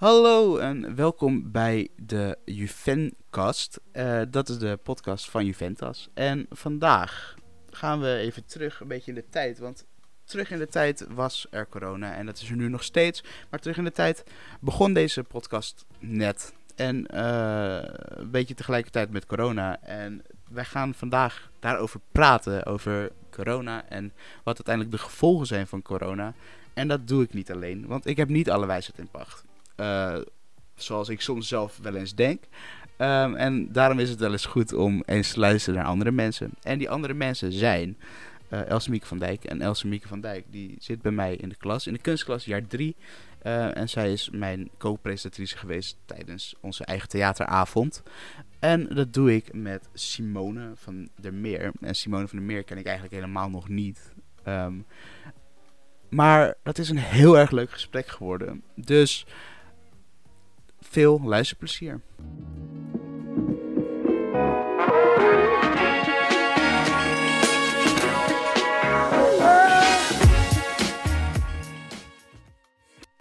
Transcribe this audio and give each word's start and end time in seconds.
Hallo 0.00 0.56
en 0.56 0.94
welkom 0.94 1.50
bij 1.52 1.88
de 1.96 2.38
Juvencast. 2.44 3.80
Uh, 3.92 4.20
dat 4.30 4.48
is 4.48 4.58
de 4.58 4.78
podcast 4.82 5.30
van 5.30 5.46
Juventus. 5.46 6.08
En 6.14 6.46
vandaag 6.50 7.34
gaan 7.70 8.00
we 8.00 8.14
even 8.16 8.44
terug 8.44 8.80
een 8.80 8.88
beetje 8.88 9.10
in 9.10 9.14
de 9.14 9.28
tijd. 9.30 9.58
Want 9.58 9.84
terug 10.24 10.50
in 10.50 10.58
de 10.58 10.66
tijd 10.66 11.06
was 11.14 11.46
er 11.50 11.68
corona 11.68 12.14
en 12.14 12.26
dat 12.26 12.38
is 12.38 12.50
er 12.50 12.56
nu 12.56 12.68
nog 12.68 12.82
steeds. 12.82 13.24
Maar 13.50 13.60
terug 13.60 13.76
in 13.76 13.84
de 13.84 13.92
tijd 13.92 14.24
begon 14.60 14.92
deze 14.92 15.22
podcast 15.22 15.86
net. 15.98 16.54
En 16.76 17.06
uh, 17.14 17.78
een 17.82 18.30
beetje 18.30 18.54
tegelijkertijd 18.54 19.10
met 19.10 19.26
corona. 19.26 19.82
En 19.82 20.22
wij 20.50 20.64
gaan 20.64 20.94
vandaag 20.94 21.50
daarover 21.58 22.00
praten. 22.12 22.66
Over 22.66 23.12
corona 23.30 23.88
en 23.88 24.12
wat 24.44 24.54
uiteindelijk 24.54 24.96
de 24.96 25.02
gevolgen 25.02 25.46
zijn 25.46 25.66
van 25.66 25.82
corona. 25.82 26.34
En 26.74 26.88
dat 26.88 27.08
doe 27.08 27.22
ik 27.22 27.32
niet 27.32 27.52
alleen, 27.52 27.86
want 27.86 28.06
ik 28.06 28.16
heb 28.16 28.28
niet 28.28 28.50
alle 28.50 28.66
wijsheid 28.66 28.98
in 28.98 29.08
pacht. 29.10 29.48
Uh, 29.80 30.16
zoals 30.74 31.08
ik 31.08 31.20
soms 31.20 31.48
zelf 31.48 31.78
wel 31.82 31.94
eens 31.94 32.14
denk. 32.14 32.44
Um, 32.98 33.34
en 33.34 33.72
daarom 33.72 33.98
is 33.98 34.10
het 34.10 34.20
wel 34.20 34.32
eens 34.32 34.46
goed 34.46 34.72
om 34.72 35.02
eens 35.06 35.32
te 35.32 35.40
luisteren 35.40 35.78
naar 35.78 35.88
andere 35.88 36.10
mensen. 36.10 36.50
En 36.62 36.78
die 36.78 36.90
andere 36.90 37.14
mensen 37.14 37.52
zijn 37.52 37.96
uh, 38.50 38.68
Else 38.68 38.90
Mieke 38.90 39.06
van 39.06 39.18
Dijk. 39.18 39.44
En 39.44 39.60
Else 39.60 39.86
Mieke 39.86 40.08
van 40.08 40.20
Dijk 40.20 40.44
die 40.50 40.76
zit 40.78 41.02
bij 41.02 41.12
mij 41.12 41.34
in 41.36 41.48
de 41.48 41.56
klas, 41.56 41.86
in 41.86 41.92
de 41.92 41.98
kunstklas 41.98 42.44
jaar 42.44 42.66
3. 42.66 42.96
Uh, 43.42 43.76
en 43.76 43.88
zij 43.88 44.12
is 44.12 44.30
mijn 44.32 44.70
co-presentatrice 44.78 45.58
geweest 45.58 45.96
tijdens 46.04 46.54
onze 46.60 46.84
eigen 46.84 47.08
theateravond. 47.08 48.02
En 48.58 48.88
dat 48.88 49.12
doe 49.12 49.34
ik 49.34 49.54
met 49.54 49.88
Simone 49.92 50.70
van 50.74 51.08
der 51.20 51.34
Meer. 51.34 51.72
En 51.80 51.94
Simone 51.94 52.28
van 52.28 52.38
der 52.38 52.46
Meer 52.46 52.64
ken 52.64 52.78
ik 52.78 52.84
eigenlijk 52.84 53.14
helemaal 53.14 53.50
nog 53.50 53.68
niet. 53.68 54.12
Um, 54.48 54.86
maar 56.08 56.54
dat 56.62 56.78
is 56.78 56.88
een 56.88 56.98
heel 56.98 57.38
erg 57.38 57.50
leuk 57.50 57.70
gesprek 57.70 58.06
geworden. 58.06 58.62
Dus 58.74 59.26
veel 60.90 61.20
luisterplezier. 61.22 62.00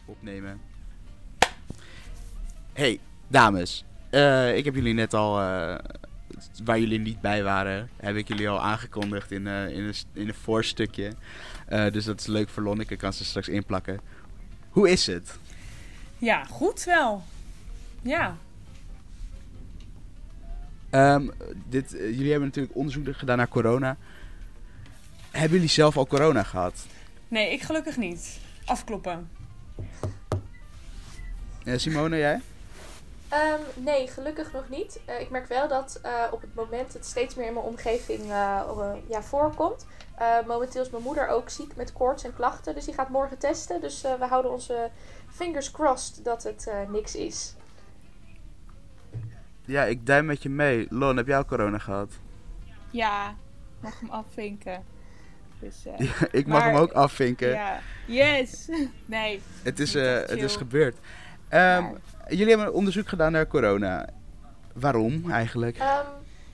Opnemen. 0.06 0.62
Hey, 2.74 3.00
dames. 3.28 3.86
Uh, 4.12 4.58
ik 4.58 4.66
heb 4.66 4.76
jullie 4.76 4.94
net 4.94 5.14
al, 5.14 5.40
uh, 5.40 5.76
waar 6.64 6.80
jullie 6.80 7.00
niet 7.00 7.22
bij 7.22 7.44
waren, 7.44 7.90
heb 7.98 8.16
ik 8.16 8.28
jullie 8.28 8.50
al 8.50 8.62
aangekondigd 8.62 9.32
in, 9.32 9.46
uh, 9.46 9.70
in, 9.70 9.84
een, 9.84 9.94
in 10.14 10.28
een 10.28 10.34
voorstukje. 10.34 11.14
dus 11.68 12.06
dat 12.06 12.20
is 12.20 12.26
leuk 12.26 12.50
voor 12.50 12.64
Lonneke, 12.64 12.96
kan 12.96 13.14
ze 13.14 13.26
straks 13.26 13.50
inplakken. 13.50 14.00
Hoe 14.70 14.90
is 14.90 15.08
het? 15.08 15.38
Ja, 16.18 16.44
goed 16.44 16.84
wel. 16.84 17.24
Ja. 18.02 18.36
Um, 20.92 21.32
dit, 21.66 21.90
jullie 21.90 22.30
hebben 22.30 22.48
natuurlijk 22.48 22.76
onderzoek 22.76 23.18
gedaan 23.18 23.38
naar 23.38 23.48
corona. 23.48 23.98
Hebben 25.32 25.52
jullie 25.52 25.70
zelf 25.70 25.98
al 25.98 26.08
corona 26.08 26.44
gehad? 26.44 26.86
Nee, 27.28 27.52
ik 27.52 27.62
gelukkig 27.62 27.98
niet. 27.98 28.40
Afkloppen. 28.66 29.30
Uh, 31.64 31.78
Simone, 31.78 32.18
jij? 32.18 32.42
Um, 33.34 33.84
nee, 33.84 34.08
gelukkig 34.08 34.52
nog 34.54 34.70
niet. 34.70 35.00
Uh, 35.10 35.20
ik 35.20 35.30
merk 35.30 35.48
wel 35.48 35.68
dat 35.68 36.00
uh, 36.06 36.12
op 36.32 36.42
het 36.42 36.56
moment 36.56 36.94
het 36.94 37.06
steeds 37.06 37.36
meer 37.36 37.48
in 37.48 37.54
mijn 37.54 37.66
omgeving 37.66 38.26
ja, 39.08 39.22
voorkomt. 39.22 39.86
momenteel 40.48 40.82
is 40.82 40.90
mijn 40.90 41.04
moeder 41.04 41.28
ook 41.28 41.50
ziek 41.50 41.76
met 41.76 41.94
koorts 41.94 42.24
en 42.24 42.36
klachten. 42.36 42.76
Dus 42.76 42.86
die 42.86 42.94
gaat 42.94 43.10
morgen 43.10 43.38
testen. 43.38 43.82
Dus 43.82 44.02
we 44.02 44.26
houden 44.30 44.52
onze 44.52 44.90
fingers 45.30 45.72
crossed 45.72 46.24
dat 46.24 46.44
het 46.44 46.70
niks 46.88 47.16
is. 47.16 47.54
Ja, 49.70 49.84
ik 49.84 50.06
duim 50.06 50.26
met 50.26 50.44
je 50.44 50.50
mee. 50.50 50.88
Lon, 50.90 51.18
heb 51.18 51.28
jij 51.28 51.38
al 51.38 51.46
corona 51.46 51.78
gehad? 51.78 52.12
Ja, 52.90 53.36
mag 53.80 54.00
hem 54.00 54.10
afvinken. 54.10 54.84
Dus, 55.60 55.86
uh, 55.88 55.98
ja, 55.98 56.28
ik 56.32 56.48
mag 56.48 56.60
maar, 56.60 56.72
hem 56.72 56.82
ook 56.82 56.92
afvinken. 56.92 57.50
Ja, 57.50 57.80
yes! 58.06 58.70
Nee. 59.06 59.42
Het 59.64 59.80
is, 59.80 59.96
uh, 59.96 60.04
het 60.14 60.42
is 60.42 60.56
gebeurd. 60.56 60.98
Um, 61.54 61.98
jullie 62.28 62.48
hebben 62.48 62.68
een 62.68 62.74
onderzoek 62.74 63.08
gedaan 63.08 63.32
naar 63.32 63.48
corona. 63.48 64.10
Waarom 64.74 65.32
eigenlijk? 65.32 65.80
Um, 65.80 65.86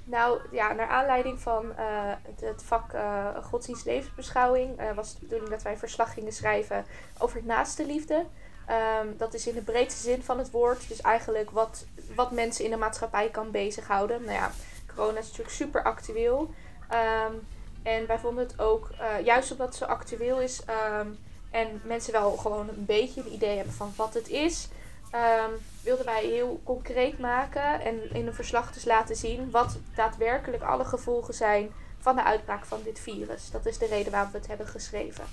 nou 0.03 0.39
ja, 0.51 0.73
naar 0.73 0.87
aanleiding 0.87 1.39
van 1.39 1.65
uh, 1.65 2.13
het, 2.21 2.41
het, 2.41 2.63
vak 2.63 2.93
uh, 2.93 3.27
godsdienst 3.41 3.85
levensbeschouwing 3.85 4.93
was 4.95 5.09
het 5.09 5.19
de 5.19 5.23
bedoeling 5.23 5.51
dat 5.51 5.63
wij 5.63 5.77
verslag 5.77 6.13
gingen 6.13 6.33
schrijven 6.33 6.85
over 7.17 7.37
het 7.37 7.45
naaste 7.45 7.85
liefde. 7.85 8.25
Um, 8.69 9.17
dat 9.17 9.33
is 9.33 9.47
in 9.47 9.53
de 9.53 9.61
breedste 9.61 10.01
zin 10.01 10.23
van 10.23 10.37
het 10.37 10.51
woord. 10.51 10.87
Dus 10.87 11.01
eigenlijk 11.01 11.51
wat, 11.51 11.85
wat 12.15 12.31
mensen 12.31 12.65
in 12.65 12.71
de 12.71 12.77
maatschappij 12.77 13.29
kan 13.29 13.51
bezighouden. 13.51 14.21
Nou 14.21 14.33
ja, 14.33 14.51
corona 14.95 15.19
is 15.19 15.25
natuurlijk 15.25 15.55
super 15.55 15.83
actueel. 15.83 16.53
Um, 17.27 17.47
en 17.83 18.07
wij 18.07 18.19
vonden 18.19 18.47
het 18.47 18.59
ook, 18.59 18.89
uh, 19.01 19.25
juist 19.25 19.51
omdat 19.51 19.67
het 19.67 19.75
zo 19.75 19.85
actueel 19.85 20.39
is 20.39 20.61
um, 20.99 21.17
en 21.51 21.81
mensen 21.83 22.13
wel 22.13 22.31
gewoon 22.31 22.69
een 22.69 22.85
beetje 22.85 23.21
een 23.21 23.33
idee 23.33 23.55
hebben 23.55 23.73
van 23.73 23.93
wat 23.95 24.13
het 24.13 24.27
is, 24.27 24.67
wilden 25.81 26.05
wij 26.05 26.25
heel 26.25 26.61
concreet 26.63 27.19
maken 27.19 27.81
en 27.81 28.13
in 28.13 28.27
een 28.27 28.33
verslag 28.33 28.71
dus 28.71 28.85
laten 28.85 29.15
zien 29.15 29.51
wat 29.51 29.77
daadwerkelijk 29.95 30.63
alle 30.63 30.85
gevolgen 30.85 31.33
zijn 31.33 31.71
van 31.99 32.15
de 32.15 32.23
uitbraak 32.23 32.65
van 32.65 32.81
dit 32.83 32.99
virus. 32.99 33.51
Dat 33.51 33.65
is 33.65 33.77
de 33.77 33.85
reden 33.85 34.11
waarom 34.11 34.31
we 34.31 34.37
het 34.37 34.47
hebben 34.47 34.67
geschreven. 34.67 35.23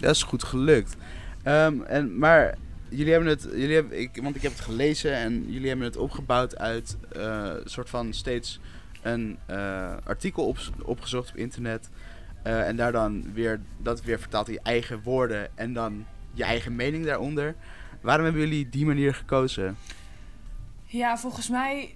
Dat 0.00 0.14
is 0.14 0.22
goed 0.22 0.42
gelukt. 0.42 0.96
Um, 1.44 1.82
en, 1.82 2.18
maar 2.18 2.54
jullie 2.88 3.12
hebben 3.12 3.30
het, 3.30 3.42
jullie 3.42 3.74
hebben, 3.74 4.00
ik, 4.00 4.22
want 4.22 4.36
ik 4.36 4.42
heb 4.42 4.52
het 4.52 4.60
gelezen 4.60 5.14
en 5.14 5.52
jullie 5.52 5.68
hebben 5.68 5.86
het 5.86 5.96
opgebouwd 5.96 6.58
uit 6.58 6.96
uh, 7.16 7.52
soort 7.64 7.90
van 7.90 8.12
steeds 8.12 8.60
een 9.02 9.38
uh, 9.50 9.92
artikel 10.04 10.46
op, 10.46 10.58
opgezocht 10.82 11.30
op 11.30 11.36
internet. 11.36 11.90
Uh, 12.46 12.68
en 12.68 12.76
daar 12.76 12.92
dan 12.92 13.32
weer, 13.32 13.60
dat 13.78 14.02
weer 14.02 14.20
vertaald 14.20 14.48
in 14.48 14.52
je 14.52 14.60
eigen 14.62 15.02
woorden 15.02 15.48
en 15.54 15.72
dan 15.72 16.06
je 16.32 16.44
eigen 16.44 16.76
mening 16.76 17.04
daaronder. 17.04 17.54
Waarom 18.00 18.24
hebben 18.24 18.42
jullie 18.42 18.68
die 18.68 18.86
manier 18.86 19.14
gekozen? 19.14 19.76
Ja, 20.84 21.18
volgens 21.18 21.48
mij 21.48 21.94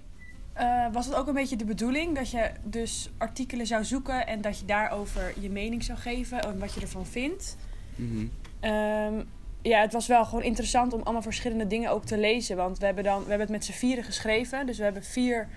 was 0.91 1.05
het 1.05 1.15
ook 1.15 1.27
een 1.27 1.33
beetje 1.33 1.55
de 1.55 1.65
bedoeling 1.65 2.15
dat 2.15 2.31
je 2.31 2.51
dus 2.63 3.09
artikelen 3.17 3.67
zou 3.67 3.83
zoeken 3.83 4.27
en 4.27 4.41
dat 4.41 4.59
je 4.59 4.65
daarover 4.65 5.33
je 5.39 5.49
mening 5.49 5.83
zou 5.83 5.97
geven 5.97 6.41
en 6.41 6.59
wat 6.59 6.73
je 6.73 6.81
ervan 6.81 7.05
vindt. 7.05 7.57
Mm 7.95 8.31
-hmm. 8.61 9.25
ja, 9.61 9.81
het 9.81 9.93
was 9.93 10.07
wel 10.07 10.25
gewoon 10.25 10.43
interessant 10.43 10.93
om 10.93 11.01
allemaal 11.01 11.21
verschillende 11.21 11.67
dingen 11.67 11.91
ook 11.91 12.05
te 12.05 12.17
lezen. 12.17 12.55
Want 12.55 12.79
we 12.79 12.85
hebben, 12.85 13.03
dan, 13.03 13.23
we 13.23 13.29
hebben 13.29 13.47
het 13.47 13.55
met 13.55 13.65
z'n 13.65 13.71
vieren 13.71 14.03
geschreven. 14.03 14.65
Dus 14.65 14.77
we 14.77 14.83
hebben 14.83 15.03
vier 15.03 15.47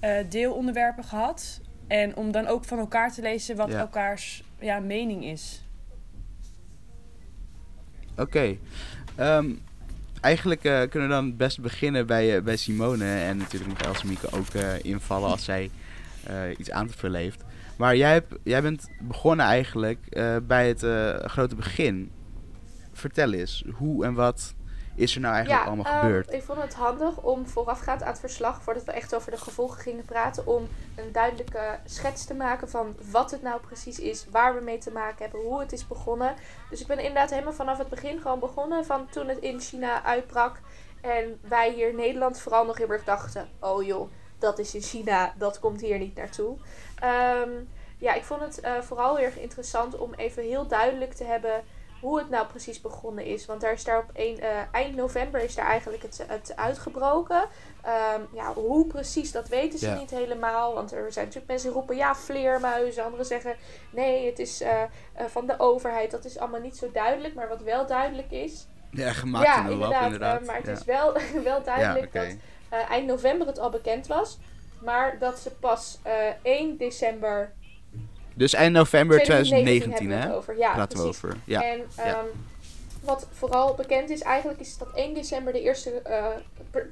uh, 0.00 0.16
deelonderwerpen 0.28 1.04
gehad. 1.04 1.60
En 1.86 2.16
om 2.16 2.32
dan 2.32 2.46
ook 2.46 2.64
van 2.64 2.78
elkaar 2.78 3.12
te 3.12 3.22
lezen 3.22 3.56
wat 3.56 3.70
elkaars 3.70 4.42
ja, 4.58 4.78
mening 4.78 5.24
is. 5.24 5.64
Oké. 8.12 8.22
Okay. 8.22 8.48
Um, 8.48 8.58
ehm, 9.16 9.50
eigenlijk 10.20 10.64
uh, 10.64 10.80
kunnen 10.88 11.08
we 11.08 11.14
dan 11.14 11.36
best 11.36 11.60
beginnen 11.60 12.06
bij, 12.06 12.36
uh, 12.36 12.42
bij 12.42 12.56
Simone. 12.56 13.04
En 13.04 13.36
natuurlijk 13.36 13.70
nog 13.70 13.88
Elsemieke 13.88 14.30
ook 14.30 14.54
invallen 14.82 15.30
als 15.30 15.44
zij 15.44 15.70
iets 16.58 16.70
aan 16.70 16.86
te 16.86 16.98
vullen 16.98 17.20
heeft. 17.20 17.44
Maar 17.82 17.96
jij, 17.96 18.12
hebt, 18.12 18.34
jij 18.42 18.62
bent 18.62 18.88
begonnen 19.00 19.46
eigenlijk 19.46 20.06
uh, 20.10 20.36
bij 20.42 20.68
het 20.68 20.82
uh, 20.82 21.14
grote 21.14 21.54
begin. 21.54 22.12
Vertel 22.92 23.32
eens, 23.32 23.64
hoe 23.74 24.04
en 24.04 24.14
wat 24.14 24.54
is 24.94 25.14
er 25.14 25.20
nou 25.20 25.34
eigenlijk 25.34 25.66
allemaal 25.66 25.94
um, 25.94 26.00
gebeurd? 26.00 26.32
Ik 26.32 26.42
vond 26.42 26.62
het 26.62 26.74
handig 26.74 27.16
om 27.16 27.46
voorafgaand 27.46 28.02
aan 28.02 28.08
het 28.10 28.20
verslag, 28.20 28.62
voordat 28.62 28.84
we 28.84 28.92
echt 28.92 29.14
over 29.14 29.30
de 29.30 29.36
gevolgen 29.36 29.80
gingen 29.80 30.04
praten, 30.04 30.46
om 30.46 30.68
een 30.96 31.12
duidelijke 31.12 31.78
schets 31.84 32.24
te 32.24 32.34
maken 32.34 32.70
van 32.70 32.96
wat 33.10 33.30
het 33.30 33.42
nou 33.42 33.60
precies 33.60 33.98
is, 33.98 34.26
waar 34.30 34.54
we 34.54 34.64
mee 34.64 34.78
te 34.78 34.90
maken 34.90 35.22
hebben, 35.22 35.40
hoe 35.40 35.60
het 35.60 35.72
is 35.72 35.86
begonnen. 35.86 36.34
Dus 36.70 36.80
ik 36.80 36.86
ben 36.86 36.98
inderdaad 36.98 37.30
helemaal 37.30 37.52
vanaf 37.52 37.78
het 37.78 37.88
begin 37.88 38.20
gewoon 38.20 38.40
begonnen, 38.40 38.84
van 38.84 39.08
toen 39.10 39.28
het 39.28 39.38
in 39.38 39.60
China 39.60 40.02
uitbrak. 40.02 40.60
En 41.00 41.38
wij 41.48 41.72
hier 41.72 41.88
in 41.88 41.96
Nederland 41.96 42.38
vooral 42.38 42.66
nog 42.66 42.78
heel 42.78 42.90
erg 42.90 43.04
dachten, 43.04 43.48
oh 43.60 43.82
joh, 43.82 44.10
dat 44.38 44.58
is 44.58 44.74
in 44.74 44.80
China, 44.80 45.34
dat 45.38 45.58
komt 45.58 45.80
hier 45.80 45.98
niet 45.98 46.16
naartoe. 46.16 46.56
Um, 47.04 47.68
ja, 47.98 48.14
ik 48.14 48.24
vond 48.24 48.40
het 48.40 48.60
uh, 48.64 48.80
vooral 48.80 49.16
heel 49.16 49.24
erg 49.24 49.38
interessant 49.38 49.98
om 49.98 50.14
even 50.14 50.42
heel 50.42 50.66
duidelijk 50.66 51.12
te 51.12 51.24
hebben 51.24 51.64
hoe 52.02 52.18
het 52.18 52.30
nou 52.30 52.46
precies 52.46 52.80
begonnen 52.80 53.24
is. 53.24 53.46
Want 53.46 53.60
daar 53.60 53.72
is 53.72 53.84
daar 53.84 53.98
op 53.98 54.10
een, 54.12 54.38
uh, 54.40 54.48
eind 54.72 54.96
november 54.96 55.42
is 55.42 55.54
daar 55.54 55.66
eigenlijk 55.66 56.02
het, 56.02 56.24
het 56.26 56.56
uitgebroken. 56.56 57.40
Um, 58.16 58.28
ja, 58.32 58.52
hoe 58.52 58.86
precies, 58.86 59.32
dat 59.32 59.48
weten 59.48 59.78
ze 59.78 59.86
ja. 59.86 59.98
niet 59.98 60.10
helemaal. 60.10 60.74
Want 60.74 60.92
er 60.92 61.12
zijn 61.12 61.24
natuurlijk 61.24 61.52
mensen 61.52 61.68
die 61.68 61.78
roepen, 61.78 61.96
ja, 61.96 62.14
vleermuizen. 62.14 63.04
Anderen 63.04 63.26
zeggen, 63.26 63.56
nee, 63.90 64.26
het 64.26 64.38
is 64.38 64.62
uh, 64.62 64.82
van 65.26 65.46
de 65.46 65.58
overheid. 65.58 66.10
Dat 66.10 66.24
is 66.24 66.38
allemaal 66.38 66.60
niet 66.60 66.76
zo 66.76 66.90
duidelijk. 66.92 67.34
Maar 67.34 67.48
wat 67.48 67.62
wel 67.62 67.86
duidelijk 67.86 68.30
is... 68.30 68.66
Ja, 68.90 69.12
gemaakt 69.12 69.46
ja, 69.46 69.60
in 69.60 69.66
de 69.66 69.74
lab, 69.74 70.02
inderdaad. 70.02 70.44
maar 70.44 70.56
het 70.56 70.68
is 70.68 70.84
wel, 70.84 71.12
wel 71.44 71.62
duidelijk 71.62 72.14
ja, 72.14 72.20
okay. 72.20 72.38
dat 72.70 72.88
eind 72.88 73.06
november 73.06 73.46
het 73.46 73.58
al 73.58 73.70
bekend 73.70 74.06
was. 74.06 74.38
Maar 74.84 75.18
dat 75.18 75.38
ze 75.38 75.50
pas 75.50 75.98
1 76.42 76.76
december 76.76 77.52
dus 78.34 78.54
eind 78.54 78.72
november 78.72 79.22
2019, 79.22 79.80
2019 79.80 80.30
hè? 80.30 80.36
Over. 80.36 80.58
Ja, 80.58 80.72
Praten 80.72 80.98
we 80.98 81.04
over. 81.04 81.36
Ja. 81.44 81.62
En 81.62 81.80
um, 81.80 81.86
ja. 81.96 82.24
wat 83.00 83.26
vooral 83.30 83.74
bekend 83.74 84.10
is, 84.10 84.20
eigenlijk 84.20 84.60
is 84.60 84.78
dat 84.78 84.88
1 84.94 85.14
december 85.14 85.52
de 85.52 85.60
eerste 85.60 85.90
eh, 85.90 86.26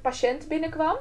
patiënt 0.01 0.47
binnenkwam. 0.47 0.97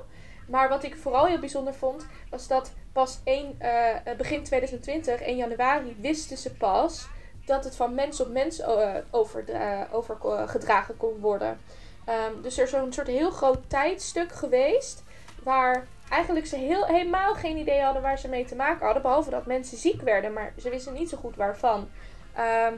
Maar 0.47 0.69
wat 0.69 0.85
ik 0.85 0.97
vooral 0.97 1.27
heel 1.27 1.39
bijzonder 1.39 1.75
vond, 1.75 2.07
was 2.31 2.47
dat 2.47 2.73
pas 2.93 3.19
1, 3.25 3.55
eh, 3.59 4.17
begin 4.17 4.43
2020, 4.43 5.21
1 5.21 5.37
januari, 5.37 5.97
wisten 6.01 6.37
ze 6.37 6.51
pas 6.55 7.09
dat 7.45 7.65
het 7.65 7.77
van 7.77 7.95
mens 7.95 8.21
op 8.21 8.29
mens 8.29 8.61
eh, 8.61 8.95
overgedragen 9.11 10.97
kon 10.97 11.21
worden. 11.21 11.59
Ehm, 12.05 12.43
dus 12.43 12.59
er 12.59 12.65
is 12.65 12.71
zo'n 12.71 12.93
soort 12.93 13.07
heel 13.07 13.31
groot 13.31 13.61
tijdstuk 13.67 14.33
geweest 14.33 15.03
waar 15.43 15.87
eigenlijk 16.11 16.47
ze 16.47 16.57
heel, 16.57 16.87
helemaal 16.87 17.35
geen 17.35 17.57
idee 17.57 17.81
hadden 17.81 18.03
waar 18.03 18.19
ze 18.19 18.29
mee 18.29 18.45
te 18.45 18.55
maken 18.55 18.85
hadden. 18.85 19.03
Behalve 19.03 19.31
dat 19.31 19.47
mensen 19.47 19.79
ziek 19.79 20.03
werden, 20.03 20.33
maar 20.33 20.53
ze 20.59 20.71
wisten 20.71 20.93
niet 20.93 21.09
zo 21.09 21.17
goed 21.17 21.37
waarvan. 21.37 21.89
Ehm, 22.35 22.73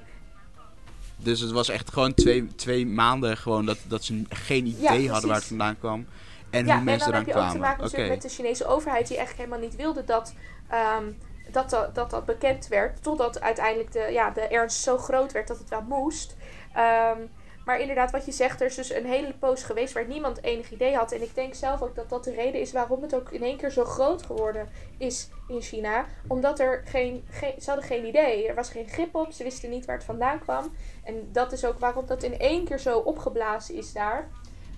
Dus 1.17 1.41
het 1.41 1.51
was 1.51 1.69
echt 1.69 1.93
gewoon 1.93 2.15
twee, 2.15 2.55
twee 2.55 2.87
maanden 2.87 3.37
gewoon 3.37 3.67
dat, 3.67 3.79
dat 3.89 4.05
ze 4.05 4.23
geen 4.29 4.67
idee 4.67 5.11
hadden 5.11 5.29
waar 5.29 5.39
het 5.39 5.47
vandaan 5.47 5.79
kwam. 5.79 6.07
En 6.51 6.67
ja, 6.67 6.75
hoe 6.75 6.85
mensen 6.85 7.07
en 7.07 7.13
dan 7.13 7.23
eraan 7.23 7.25
heb 7.25 7.27
je 7.27 7.33
ook 7.33 7.39
te 7.41 7.59
kwamen. 7.59 7.61
maken 7.61 7.83
natuurlijk 7.83 8.11
met 8.11 8.23
de 8.23 8.29
Chinese 8.29 8.67
overheid 8.67 9.09
die 9.09 9.17
eigenlijk 9.17 9.49
helemaal 9.49 9.69
niet 9.69 9.79
wilde 9.81 10.05
dat, 10.05 10.35
ehm, 10.69 11.05
dat, 11.51 11.71
dat, 11.71 11.95
dat 11.95 12.11
dat 12.11 12.25
bekend 12.25 12.69
werd. 12.69 13.03
Totdat 13.03 13.41
uiteindelijk 13.41 13.93
de, 13.93 14.09
ja, 14.11 14.31
de 14.31 14.41
ernst 14.41 14.83
zo 14.83 14.97
groot 14.99 15.33
werd 15.33 15.49
dat 15.49 15.59
het 15.59 15.69
wel 15.69 15.83
moest. 15.89 16.37
Ehm, 16.73 17.19
maar 17.65 17.81
inderdaad, 17.81 18.11
wat 18.11 18.25
je 18.27 18.33
zegt, 18.33 18.61
er 18.61 18.67
is 18.67 18.75
dus 18.75 18.93
een 18.93 19.07
hele 19.07 19.35
poos 19.39 19.63
geweest 19.63 19.95
waar 19.95 20.07
niemand 20.07 20.43
enig 20.43 20.71
idee 20.71 20.95
had. 20.97 21.13
En 21.13 21.23
ik 21.23 21.35
denk 21.35 21.55
zelf 21.55 21.83
ook 21.83 21.95
dat 21.95 22.09
dat 22.09 22.25
de 22.25 22.35
reden 22.35 22.61
is 22.61 22.73
waarom 22.73 23.03
het 23.03 23.15
ook 23.15 23.31
in 23.31 23.43
één 23.43 23.57
keer 23.57 23.71
zo 23.71 23.85
groot 23.85 24.23
geworden 24.23 24.69
is 24.99 25.29
in 25.49 25.61
China. 25.61 26.07
Omdat 26.27 26.59
er 26.61 26.83
geen, 26.85 27.25
geen, 27.31 27.53
ze 27.61 27.71
hadden 27.71 27.89
geen 27.89 28.07
idee. 28.07 28.49
Er 28.49 28.55
was 28.55 28.71
geen 28.71 28.89
grip 28.89 29.15
op, 29.15 29.33
ze 29.33 29.45
wisten 29.45 29.71
niet 29.71 29.85
waar 29.85 29.97
het 29.97 30.05
vandaan 30.05 30.39
kwam. 30.39 30.73
En 31.05 31.29
dat 31.33 31.53
is 31.53 31.65
ook 31.65 31.79
waarom 31.79 32.07
dat 32.07 32.23
in 32.23 32.39
één 32.39 32.65
keer 32.65 32.79
zo 32.79 32.99
opgeblazen 32.99 33.75
is 33.75 33.93
daar. 33.93 34.29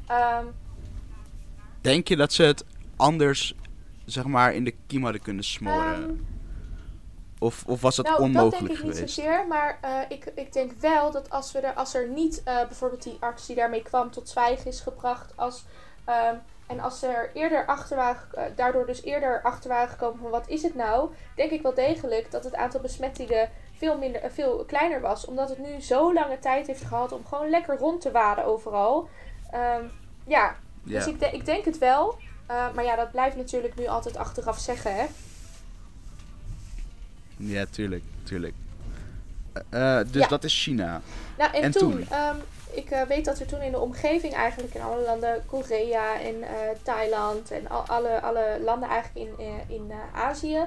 Ehm, 0.07 0.47
Denk 1.81 2.09
je 2.09 2.17
dat 2.17 2.33
ze 2.33 2.43
het 2.43 2.65
anders, 2.97 3.55
zeg 4.05 4.25
maar, 4.25 4.55
in 4.55 4.65
de 4.65 4.75
kiem 4.87 5.03
hadden 5.03 5.23
kunnen 5.23 5.45
smoren? 5.45 5.95
ehm, 6.03 6.13
of, 7.45 7.65
of 7.67 7.81
was 7.81 7.97
dat 7.97 8.07
nou, 8.07 8.21
onmogelijk 8.23 8.51
dat 8.59 8.69
denk 8.69 8.79
ik 8.79 8.85
niet 8.85 8.95
geweest? 8.95 9.15
zozeer. 9.15 9.47
Maar 9.47 9.79
eh, 9.81 9.91
ik, 10.09 10.25
ik 10.35 10.53
denk 10.53 10.73
wel 10.81 11.11
dat 11.11 11.31
als, 11.31 11.53
we 11.53 11.59
er, 11.61 11.75
als 11.75 11.95
er 11.95 12.09
niet 12.09 12.43
eh, 12.45 12.57
bijvoorbeeld 12.67 13.03
die 13.03 13.17
arts 13.21 13.47
die 13.47 13.57
daarmee 13.57 13.83
kwam 13.83 14.11
tot 14.11 14.29
zwijgen 14.29 14.67
is 14.67 14.81
gebracht. 14.81 15.33
Als, 15.37 15.65
ehm, 16.05 16.35
en 16.67 16.81
als 16.81 16.99
ze 16.99 17.07
er 17.07 17.31
eerder 17.35 17.67
achter 17.67 17.97
waren, 17.97 18.21
eh, 18.35 18.43
daardoor 18.57 18.87
dus 18.87 19.03
eerder 19.03 19.43
achter 19.43 19.69
waren 19.71 19.89
gekomen 19.89 20.19
van 20.21 20.31
wat 20.31 20.49
is 20.49 20.63
het 20.63 20.75
nou. 20.75 21.11
Denk 21.37 21.51
ik 21.51 21.63
wel 21.63 21.75
degelijk 21.75 22.31
dat 22.31 22.45
het 22.45 22.55
aantal 22.55 22.81
besmettingen 22.81 23.51
veel, 23.77 23.99
minder, 23.99 24.31
veel 24.31 24.65
kleiner 24.67 25.01
was. 25.01 25.25
Omdat 25.27 25.49
het 25.49 25.59
nu 25.59 25.81
zo 25.81 26.13
lange 26.13 26.39
tijd 26.39 26.67
heeft 26.67 26.85
gehad 26.85 27.13
om 27.13 27.27
gewoon 27.27 27.51
lekker 27.51 27.77
rond 27.79 28.01
te 28.01 28.11
waden 28.11 28.45
overal. 28.45 29.09
Ehm, 29.51 29.85
ja, 30.27 30.57
Ja. 30.85 30.99
dus 30.99 31.07
ik, 31.07 31.21
de- 31.21 31.31
ik 31.31 31.45
denk 31.45 31.65
het 31.65 31.79
wel. 31.79 32.17
Maar 32.75 32.85
ja, 32.85 32.97
dat 32.97 33.11
blijft 33.11 33.37
natuurlijk 33.37 33.75
nu 33.75 33.87
altijd 33.87 34.17
achteraf 34.17 34.59
zeggen, 34.59 34.95
hè. 34.95 35.05
Ja, 37.37 37.65
tuurlijk, 37.71 38.03
tuurlijk. 38.23 38.55
Eh, 39.53 39.99
eh, 40.01 40.07
dus 40.11 40.23
Ja. 40.23 40.29
dat 40.29 40.45
is 40.45 40.63
China. 40.63 41.01
Nou, 41.39 41.53
en, 41.55 41.63
En 41.63 41.71
toen, 41.71 41.91
toen? 41.91 42.07
ehm, 42.11 42.37
ik 42.71 42.91
eh, 42.91 43.03
weet 43.03 43.25
dat 43.25 43.39
er 43.41 43.47
toen 43.47 43.61
in 43.63 43.71
de 43.71 43.79
omgeving 43.79 44.35
eigenlijk 44.35 44.75
in 44.75 44.83
alle 44.83 45.03
landen, 45.03 45.43
Korea 45.47 46.21
en 46.21 46.45
Thailand 46.83 47.51
en 47.51 47.69
al, 47.69 47.81
alle, 47.87 48.21
alle 48.21 48.59
landen 48.65 48.89
eigenlijk 48.89 49.29
in, 49.39 49.49
in 49.67 49.93
Azië, 50.15 50.59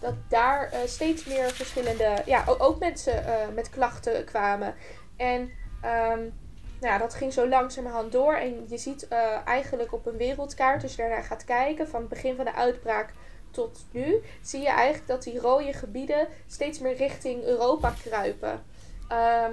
dat 0.00 0.14
daar 0.28 0.70
steeds 0.86 1.24
meer 1.24 1.50
verschillende, 1.50 2.22
ja, 2.26 2.44
ook 2.58 2.78
mensen 2.78 3.24
met 3.54 3.70
klachten 3.70 4.24
kwamen. 4.24 4.74
En 5.16 5.50
ehm, 5.80 6.18
nou, 6.80 6.92
ja, 6.92 6.98
dat 6.98 7.14
ging 7.14 7.32
zo 7.32 7.48
langzamerhand 7.48 8.12
door. 8.12 8.34
En 8.34 8.64
je 8.68 8.78
ziet 8.78 9.08
eigenlijk 9.44 9.92
op 9.92 10.06
een 10.06 10.16
wereldkaart, 10.16 10.82
als 10.82 10.90
je 10.94 10.96
daarnaar 11.02 11.24
gaat 11.24 11.44
kijken, 11.44 11.88
van 11.88 12.00
het 12.00 12.08
begin 12.08 12.36
van 12.36 12.44
de 12.44 12.54
uitbraak 12.54 13.12
tot 13.56 13.84
nu, 13.90 14.22
zie 14.42 14.60
je 14.60 14.68
eigenlijk 14.68 15.06
dat 15.06 15.22
die 15.22 15.40
rode 15.40 15.72
gebieden 15.72 16.28
steeds 16.46 16.78
meer 16.78 16.96
richting 16.96 17.42
Europa 17.42 17.94
kruipen. 18.02 18.62
Ehm, 19.08 19.52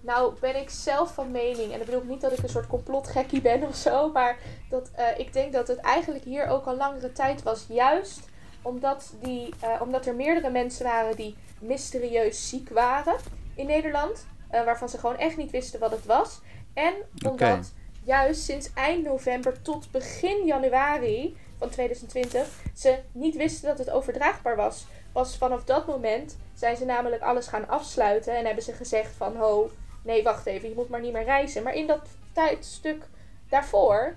nou 0.00 0.34
ben 0.40 0.56
ik 0.56 0.70
zelf 0.70 1.14
van 1.14 1.30
mening, 1.30 1.72
en 1.72 1.78
dat 1.78 1.86
bedoel 1.86 2.02
ik 2.02 2.08
niet 2.08 2.20
dat 2.20 2.32
ik 2.32 2.42
een 2.42 2.48
soort 2.48 2.66
complotgekkie 2.66 3.40
ben 3.40 3.62
of 3.62 3.74
zo, 3.74 4.12
maar 4.12 4.36
dat 4.68 4.90
eh, 4.94 5.18
ik 5.18 5.32
denk 5.32 5.52
dat 5.52 5.68
het 5.68 5.78
eigenlijk 5.78 6.24
hier 6.24 6.46
ook 6.46 6.66
al 6.66 6.76
langere 6.76 7.12
tijd 7.12 7.42
was. 7.42 7.66
Juist 7.68 8.20
omdat, 8.62 9.14
die, 9.20 9.54
eh, 9.60 9.80
omdat 9.80 10.06
er 10.06 10.14
meerdere 10.14 10.50
mensen 10.50 10.84
waren 10.84 11.16
die 11.16 11.36
mysterieus 11.58 12.48
ziek 12.48 12.68
waren 12.68 13.16
in 13.54 13.66
Nederland, 13.66 14.26
eh, 14.48 14.64
waarvan 14.64 14.88
ze 14.88 14.98
gewoon 14.98 15.18
echt 15.18 15.36
niet 15.36 15.50
wisten 15.50 15.80
wat 15.80 15.90
het 15.90 16.06
was. 16.06 16.40
En 16.74 16.94
omdat 17.26 17.72
juist 18.04 18.42
sinds 18.42 18.70
eind 18.74 19.04
november 19.04 19.62
tot 19.62 19.90
begin 19.90 20.46
januari 20.46 21.36
van 21.64 21.72
2020 21.72 22.48
ze 22.74 22.98
niet 23.12 23.36
wisten 23.36 23.68
dat 23.68 23.78
het 23.78 23.90
overdraagbaar 23.90 24.56
was. 24.56 24.86
Pas 25.12 25.36
vanaf 25.36 25.64
dat 25.64 25.86
moment 25.86 26.36
zijn 26.54 26.76
ze 26.76 26.84
namelijk 26.84 27.22
alles 27.22 27.46
gaan 27.46 27.68
afsluiten 27.68 28.36
en 28.36 28.44
hebben 28.44 28.64
ze 28.64 28.72
gezegd 28.72 29.12
van 29.16 29.36
ho, 29.36 29.70
nee 30.02 30.22
wacht 30.22 30.46
even, 30.46 30.68
je 30.68 30.74
moet 30.74 30.88
maar 30.88 31.00
niet 31.00 31.12
meer 31.12 31.24
reizen. 31.24 31.62
Maar 31.62 31.74
in 31.74 31.86
dat 31.86 32.00
tijdstuk 32.32 33.08
daarvoor 33.48 34.14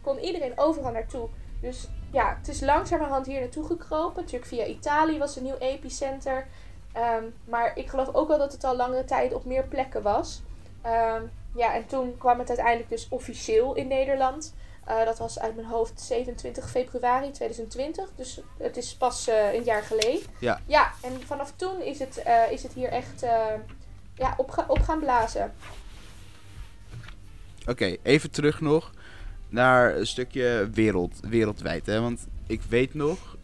kon 0.00 0.18
iedereen 0.18 0.58
overal 0.58 0.92
naartoe. 0.92 1.28
Dus 1.60 1.88
ja, 2.12 2.36
het 2.38 2.48
is 2.48 2.60
langzamerhand 2.60 3.26
hier 3.26 3.40
naartoe 3.40 3.66
gekropen. 3.66 4.22
Natuurlijk 4.22 4.50
via 4.50 4.64
Italië 4.64 5.18
was 5.18 5.36
een 5.36 5.42
nieuw 5.42 5.58
epicenter. 5.58 6.46
Ehm, 6.92 7.24
maar 7.44 7.72
ik 7.74 7.88
geloof 7.88 8.14
ook 8.14 8.28
wel 8.28 8.38
dat 8.38 8.52
het 8.52 8.64
al 8.64 8.76
langere 8.76 9.04
tijd 9.04 9.34
op 9.34 9.44
meer 9.44 9.64
plekken 9.64 10.02
was. 10.02 10.42
Ehm, 10.82 11.22
ja, 11.54 11.74
en 11.74 11.86
toen 11.86 12.18
kwam 12.18 12.38
het 12.38 12.48
uiteindelijk 12.48 12.88
dus 12.88 13.06
officieel 13.08 13.74
in 13.74 13.88
Nederland. 13.88 14.54
Eh, 14.88 15.04
dat 15.04 15.18
was 15.18 15.38
uit 15.38 15.54
mijn 15.54 15.66
hoofd 15.66 16.00
27 16.00 16.70
februari 16.70 17.30
2020. 17.30 18.08
Dus 18.16 18.40
het 18.58 18.76
is 18.76 18.94
pas 18.94 19.28
eh, 19.28 19.54
een 19.54 19.62
jaar 19.64 19.82
geleden. 19.82 20.20
Ja. 20.38 20.60
Ja, 20.66 20.92
en 21.02 21.12
vanaf 21.26 21.52
toen 21.56 21.82
is 21.82 21.98
het, 21.98 22.22
eh, 22.22 22.52
is 22.52 22.62
het 22.62 22.72
hier 22.72 22.88
echt 22.88 23.20
ja, 24.14 24.34
op, 24.36 24.50
ga- 24.50 24.64
op 24.68 24.80
gaan 24.80 24.98
blazen. 24.98 25.52
Oké, 27.66 27.96
even 28.02 28.30
terug 28.30 28.60
nog 28.60 28.92
naar 29.48 29.96
een 29.96 30.06
stukje 30.06 30.68
wereld, 30.72 31.20
wereldwijd. 31.20 31.86
Hè? 31.86 32.00
Want 32.00 32.26
ik 32.46 32.62
weet 32.62 32.94
nog 32.94 33.36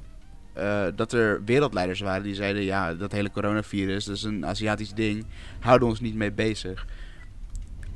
dat 0.95 1.13
er 1.13 1.45
wereldleiders 1.45 2.01
waren 2.01 2.23
die 2.23 2.35
zeiden... 2.35 2.63
ja, 2.63 2.95
dat 2.95 3.13
hele 3.13 3.31
coronavirus, 3.31 4.05
dat 4.05 4.17
is 4.17 4.23
een 4.23 4.47
Aziatisch 4.47 4.95
ding. 4.95 5.27
Houden 5.61 5.89
ons 5.89 6.01
niet 6.01 6.15
mee 6.15 6.33
bezig. 6.33 6.87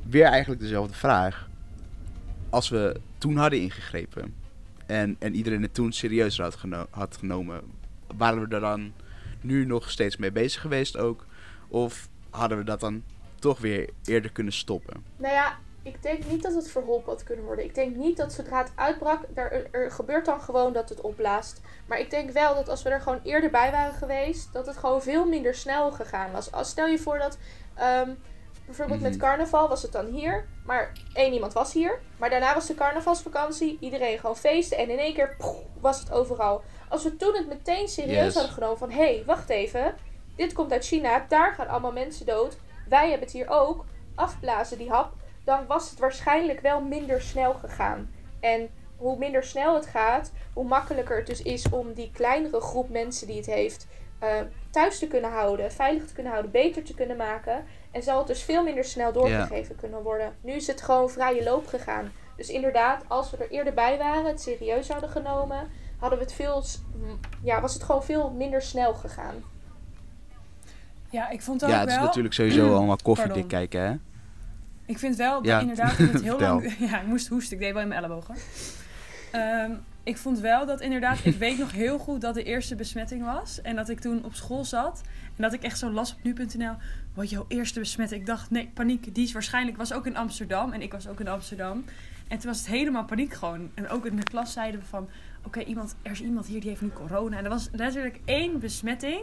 Weer 0.03 0.25
eigenlijk 0.25 0.61
dezelfde 0.61 0.93
vraag. 0.93 1.47
Als 2.49 2.69
we 2.69 2.99
toen 3.19 3.35
hadden 3.35 3.59
ingegrepen... 3.59 4.35
en, 4.85 5.15
en 5.19 5.35
iedereen 5.35 5.61
het 5.61 5.73
toen 5.73 5.91
serieuzer 5.91 6.43
had, 6.43 6.55
geno- 6.55 6.87
had 6.89 7.17
genomen... 7.17 7.61
waren 8.17 8.47
we 8.47 8.55
er 8.55 8.61
dan 8.61 8.93
nu 9.41 9.65
nog 9.65 9.89
steeds 9.89 10.17
mee 10.17 10.31
bezig 10.31 10.61
geweest 10.61 10.97
ook? 10.97 11.25
Of 11.67 12.09
hadden 12.29 12.57
we 12.57 12.63
dat 12.63 12.79
dan 12.79 13.03
toch 13.39 13.59
weer 13.59 13.89
eerder 14.05 14.31
kunnen 14.31 14.53
stoppen? 14.53 15.03
Nou 15.17 15.33
ja, 15.33 15.57
ik 15.81 16.03
denk 16.03 16.25
niet 16.25 16.43
dat 16.43 16.53
het 16.53 16.71
verholpen 16.71 17.13
had 17.13 17.23
kunnen 17.23 17.45
worden. 17.45 17.65
Ik 17.65 17.75
denk 17.75 17.95
niet 17.95 18.17
dat 18.17 18.33
zodra 18.33 18.57
het 18.57 18.71
uitbrak, 18.75 19.23
er, 19.33 19.51
er, 19.51 19.67
er 19.71 19.91
gebeurt 19.91 20.25
dan 20.25 20.41
gewoon 20.41 20.73
dat 20.73 20.89
het 20.89 21.01
opblaast. 21.01 21.61
Maar 21.85 21.99
ik 21.99 22.09
denk 22.09 22.31
wel 22.31 22.55
dat 22.55 22.69
als 22.69 22.83
we 22.83 22.89
er 22.89 23.01
gewoon 23.01 23.19
eerder 23.23 23.49
bij 23.49 23.71
waren 23.71 23.93
geweest, 23.93 24.53
dat 24.53 24.65
het 24.65 24.77
gewoon 24.77 25.01
veel 25.01 25.25
minder 25.25 25.55
snel 25.55 25.91
gegaan 25.91 26.31
was. 26.31 26.51
Als 26.51 26.69
stel 26.69 26.87
je 26.87 26.99
voor 26.99 27.17
dat 27.17 27.37
ehm, 27.75 28.09
bijvoorbeeld 28.69 29.01
met 29.01 29.11
Mhm. 29.17 29.19
carnaval 29.19 29.67
was 29.69 29.81
het 29.81 29.91
dan 29.91 30.05
hier, 30.05 30.45
maar 30.65 30.91
één 31.13 31.33
iemand 31.33 31.53
was 31.53 31.73
hier. 31.73 31.99
Maar 32.17 32.29
daarna 32.29 32.53
was 32.53 32.65
de 32.67 32.75
carnavalsvakantie, 32.75 33.77
iedereen 33.79 34.19
gewoon 34.19 34.37
feesten 34.37 34.77
en 34.77 34.89
in 34.89 34.97
één 34.99 35.13
keer 35.13 35.35
poeh, 35.37 35.57
was 35.79 35.99
het 35.99 36.11
overal. 36.11 36.61
Als 36.89 37.03
we 37.03 37.15
toen 37.15 37.35
het 37.35 37.47
meteen 37.47 37.87
serieus 37.87 38.23
Yes. 38.25 38.33
hadden 38.33 38.51
genomen 38.53 38.77
van 38.77 38.91
hé, 38.91 38.97
hey, 39.13 39.23
wacht 39.25 39.49
even, 39.49 39.95
dit 40.35 40.53
komt 40.53 40.71
uit 40.71 40.85
China, 40.85 41.25
daar 41.27 41.53
gaan 41.53 41.67
allemaal 41.67 41.91
mensen 41.91 42.25
dood. 42.25 42.57
Wij 42.89 43.01
hebben 43.09 43.19
het 43.27 43.31
hier 43.31 43.49
ook, 43.49 43.85
afblazen 44.15 44.77
die 44.77 44.89
hap, 44.89 45.13
dan 45.43 45.65
was 45.67 45.89
het 45.89 45.99
waarschijnlijk 45.99 46.59
wel 46.59 46.81
minder 46.81 47.21
snel 47.21 47.53
gegaan. 47.53 48.13
En 48.39 48.69
hoe 48.97 49.17
minder 49.17 49.43
snel 49.43 49.75
het 49.75 49.85
gaat, 49.85 50.31
hoe 50.53 50.63
makkelijker 50.67 51.17
het 51.17 51.27
dus 51.27 51.41
is 51.41 51.69
om 51.69 51.93
die 51.93 52.11
kleinere 52.13 52.61
groep 52.61 52.89
mensen 52.89 53.27
die 53.27 53.37
het 53.37 53.45
heeft 53.45 53.87
eh, 54.19 54.29
thuis 54.71 54.99
te 54.99 55.07
kunnen 55.07 55.31
houden, 55.31 55.71
veilig 55.71 56.05
te 56.07 56.13
kunnen 56.13 56.31
houden, 56.31 56.51
beter 56.51 56.83
te 56.83 56.93
kunnen 56.93 57.17
maken. 57.17 57.65
En 57.91 58.03
zal 58.03 58.17
het 58.17 58.27
dus 58.27 58.43
veel 58.43 58.63
minder 58.63 58.83
snel 58.83 59.11
doorgegeven 59.11 59.75
kunnen 59.75 60.01
worden. 60.01 60.33
Nu 60.41 60.51
is 60.51 60.67
het 60.67 60.81
gewoon 60.81 61.09
vrije 61.09 61.43
loop 61.43 61.67
gegaan. 61.67 62.11
Dus 62.35 62.49
inderdaad, 62.49 63.03
als 63.07 63.31
we 63.31 63.37
er 63.37 63.49
eerder 63.49 63.73
bij 63.73 63.97
waren, 63.97 64.25
het 64.25 64.41
serieus 64.41 64.89
hadden 64.89 65.09
genomen, 65.09 65.67
hadden 65.97 66.19
we 66.19 66.25
het 66.25 66.33
veel, 66.33 66.63
ja, 67.43 67.61
was 67.61 67.73
het 67.73 67.83
gewoon 67.83 68.03
veel 68.03 68.29
minder 68.29 68.61
snel 68.61 68.93
gegaan. 68.93 69.35
Ja, 71.09 71.29
ik 71.29 71.41
vond 71.41 71.63
ook 71.63 71.69
Ja, 71.69 71.79
het 71.79 71.89
is 71.89 71.95
wel... 71.95 72.03
natuurlijk 72.05 72.33
sowieso 72.33 72.75
allemaal 72.75 72.97
koffiedik 73.03 73.47
kijken, 73.47 73.81
hè? 73.81 73.95
Ik 74.85 74.99
vind 74.99 75.15
wel 75.15 75.35
dat 75.35 75.45
Ja. 75.45 75.59
inderdaad 75.59 75.97
dat 75.97 76.11
het 76.11 76.21
heel 76.29 76.39
lang... 76.39 76.73
Ja, 76.89 77.01
ik 77.01 77.07
moest 77.07 77.27
hoesten. 77.27 77.53
Ik 77.57 77.63
deed 77.63 77.73
wel 77.73 77.81
in 77.81 77.87
mijn 77.87 78.03
ellebogen. 78.03 78.35
Ehm, 79.31 79.71
ik 80.03 80.17
vond 80.17 80.39
wel 80.39 80.65
dat 80.65 80.81
inderdaad, 80.81 81.17
ik 81.23 81.35
weet 81.35 81.57
nog 81.57 81.71
heel 81.71 81.97
goed 81.99 82.21
dat 82.21 82.33
de 82.33 82.43
eerste 82.43 82.75
besmetting 82.75 83.23
was. 83.25 83.61
En 83.61 83.75
dat 83.75 83.89
ik 83.89 83.99
toen 83.99 84.25
op 84.25 84.33
school 84.33 84.65
zat. 84.65 85.01
En 85.39 85.45
dat 85.45 85.53
ik 85.53 85.63
echt 85.63 85.77
zo 85.77 85.91
las 85.91 86.13
op 86.13 86.23
nu.nl. 86.23 86.73
Wat 87.13 87.29
jouw 87.29 87.45
eerste 87.47 87.79
besmetting. 87.79 88.19
Ik 88.21 88.27
dacht, 88.27 88.49
nee, 88.51 88.71
paniek. 88.73 89.15
Die 89.15 89.23
is 89.23 89.31
waarschijnlijk, 89.31 89.77
was 89.77 89.93
ook 89.93 90.05
in 90.05 90.17
Amsterdam. 90.17 90.73
En 90.73 90.81
ik 90.81 90.91
was 90.91 91.07
ook 91.07 91.19
in 91.19 91.27
Amsterdam. 91.27 91.85
En 92.27 92.37
toen 92.37 92.49
was 92.49 92.57
het 92.57 92.67
helemaal 92.67 93.05
paniek 93.05 93.33
gewoon. 93.33 93.71
En 93.73 93.89
ook 93.89 94.05
in 94.05 94.15
de 94.15 94.23
klas 94.23 94.53
zeiden 94.53 94.79
we 94.79 94.85
van, 94.85 95.09
oké, 95.45 95.59
iemand, 95.59 95.95
er 96.01 96.11
is 96.11 96.21
iemand 96.21 96.45
hier 96.45 96.59
die 96.59 96.69
heeft 96.69 96.81
nu 96.81 96.89
corona. 96.89 97.37
En 97.37 97.43
er 97.43 97.49
was 97.49 97.69
letterlijk 97.71 98.19
één 98.25 98.59
besmetting. 98.59 99.21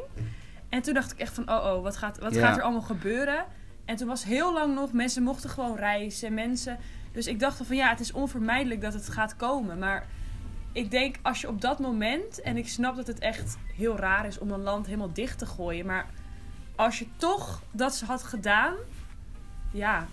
En 0.69 0.83
toen 0.83 0.95
dacht 0.95 1.13
ik 1.13 1.19
echt 1.19 1.35
van, 1.35 1.51
oh 1.51 1.75
oh, 1.75 1.83
wat 1.83 1.97
gaat, 1.97 2.19
wat 2.19 2.35
Ja. 2.35 2.41
gaat 2.47 2.57
er 2.57 2.63
allemaal 2.63 2.81
gebeuren? 2.83 3.45
En 3.85 3.97
toen 3.97 4.09
was 4.09 4.25
heel 4.25 4.53
lang 4.53 4.75
nog, 4.75 4.93
mensen 4.93 5.23
mochten 5.23 5.51
gewoon 5.51 5.77
reizen, 5.77 6.35
mensen... 6.35 6.79
Dus 7.13 7.27
ik 7.27 7.41
dacht 7.41 7.67
van, 7.67 7.77
ja, 7.77 7.89
het 7.89 8.01
is 8.01 8.13
onvermijdelijk 8.13 8.81
dat 8.81 8.93
het 8.93 9.09
gaat 9.09 9.37
komen. 9.37 9.79
Maar 9.79 10.07
ik 10.77 10.91
denk, 10.91 11.17
als 11.23 11.41
je 11.41 11.49
op 11.49 11.61
dat 11.61 11.79
moment... 11.79 12.41
En 12.41 12.57
ik 12.57 12.69
snap 12.69 12.97
dat 12.97 13.07
het 13.07 13.19
echt 13.19 13.57
heel 13.75 13.97
raar 13.97 14.27
is 14.27 14.39
om 14.39 14.51
een 14.51 14.63
land 14.63 14.87
helemaal 14.87 15.13
dicht 15.13 15.39
te 15.39 15.47
gooien. 15.47 15.87
Maar 15.87 16.07
als 16.75 16.99
je 16.99 17.07
toch 17.17 17.63
dat 17.71 18.01
had 18.01 18.23
gedaan... 18.23 18.75
Ja, 19.71 20.09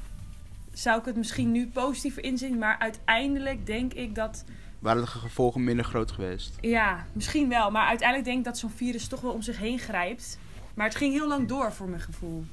zou 0.73 0.99
ik 0.99 1.05
het 1.05 1.15
misschien 1.15 1.51
nu 1.51 1.67
positiever 1.67 2.23
inzien. 2.23 2.57
Maar 2.57 2.79
uiteindelijk 2.79 3.65
denk 3.65 3.93
ik 3.93 4.15
dat... 4.15 4.43
Waren 4.79 5.01
de 5.01 5.07
gevolgen 5.07 5.63
minder 5.63 5.85
groot 5.85 6.11
geweest? 6.11 6.57
Ja, 6.61 7.05
misschien 7.13 7.49
wel. 7.49 7.71
Maar 7.71 7.87
uiteindelijk 7.87 8.27
denk 8.27 8.39
ik 8.39 8.45
dat 8.45 8.57
zo'n 8.57 8.69
virus 8.69 9.07
toch 9.07 9.21
wel 9.21 9.31
om 9.31 9.41
zich 9.41 9.57
heen 9.57 9.79
grijpt. 9.79 10.39
Maar 10.73 10.85
het 10.85 10.95
ging 10.95 11.13
heel 11.13 11.27
lang 11.27 11.47
door 11.47 11.73
voor 11.73 11.89
mijn 11.89 12.01
gevoel. 12.01 12.45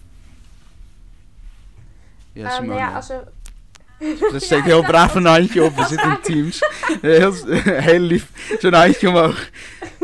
Ja, 2.32 2.60
nou 2.60 2.74
ja, 2.74 2.94
als 2.94 3.08
we... 3.08 3.24
Er 4.34 4.40
steekt 4.40 4.64
heel 4.64 4.82
braaf 4.82 5.14
een 5.14 5.24
handje 5.26 5.64
op. 5.64 5.76
We 5.76 5.84
zitten 5.84 6.10
in 6.10 6.20
teams. 6.20 6.58
Heel, 7.00 7.32
heel 7.90 7.98
lief. 8.00 8.30
Zo'n 8.58 8.72
handje 8.72 9.08
omhoog. 9.08 9.48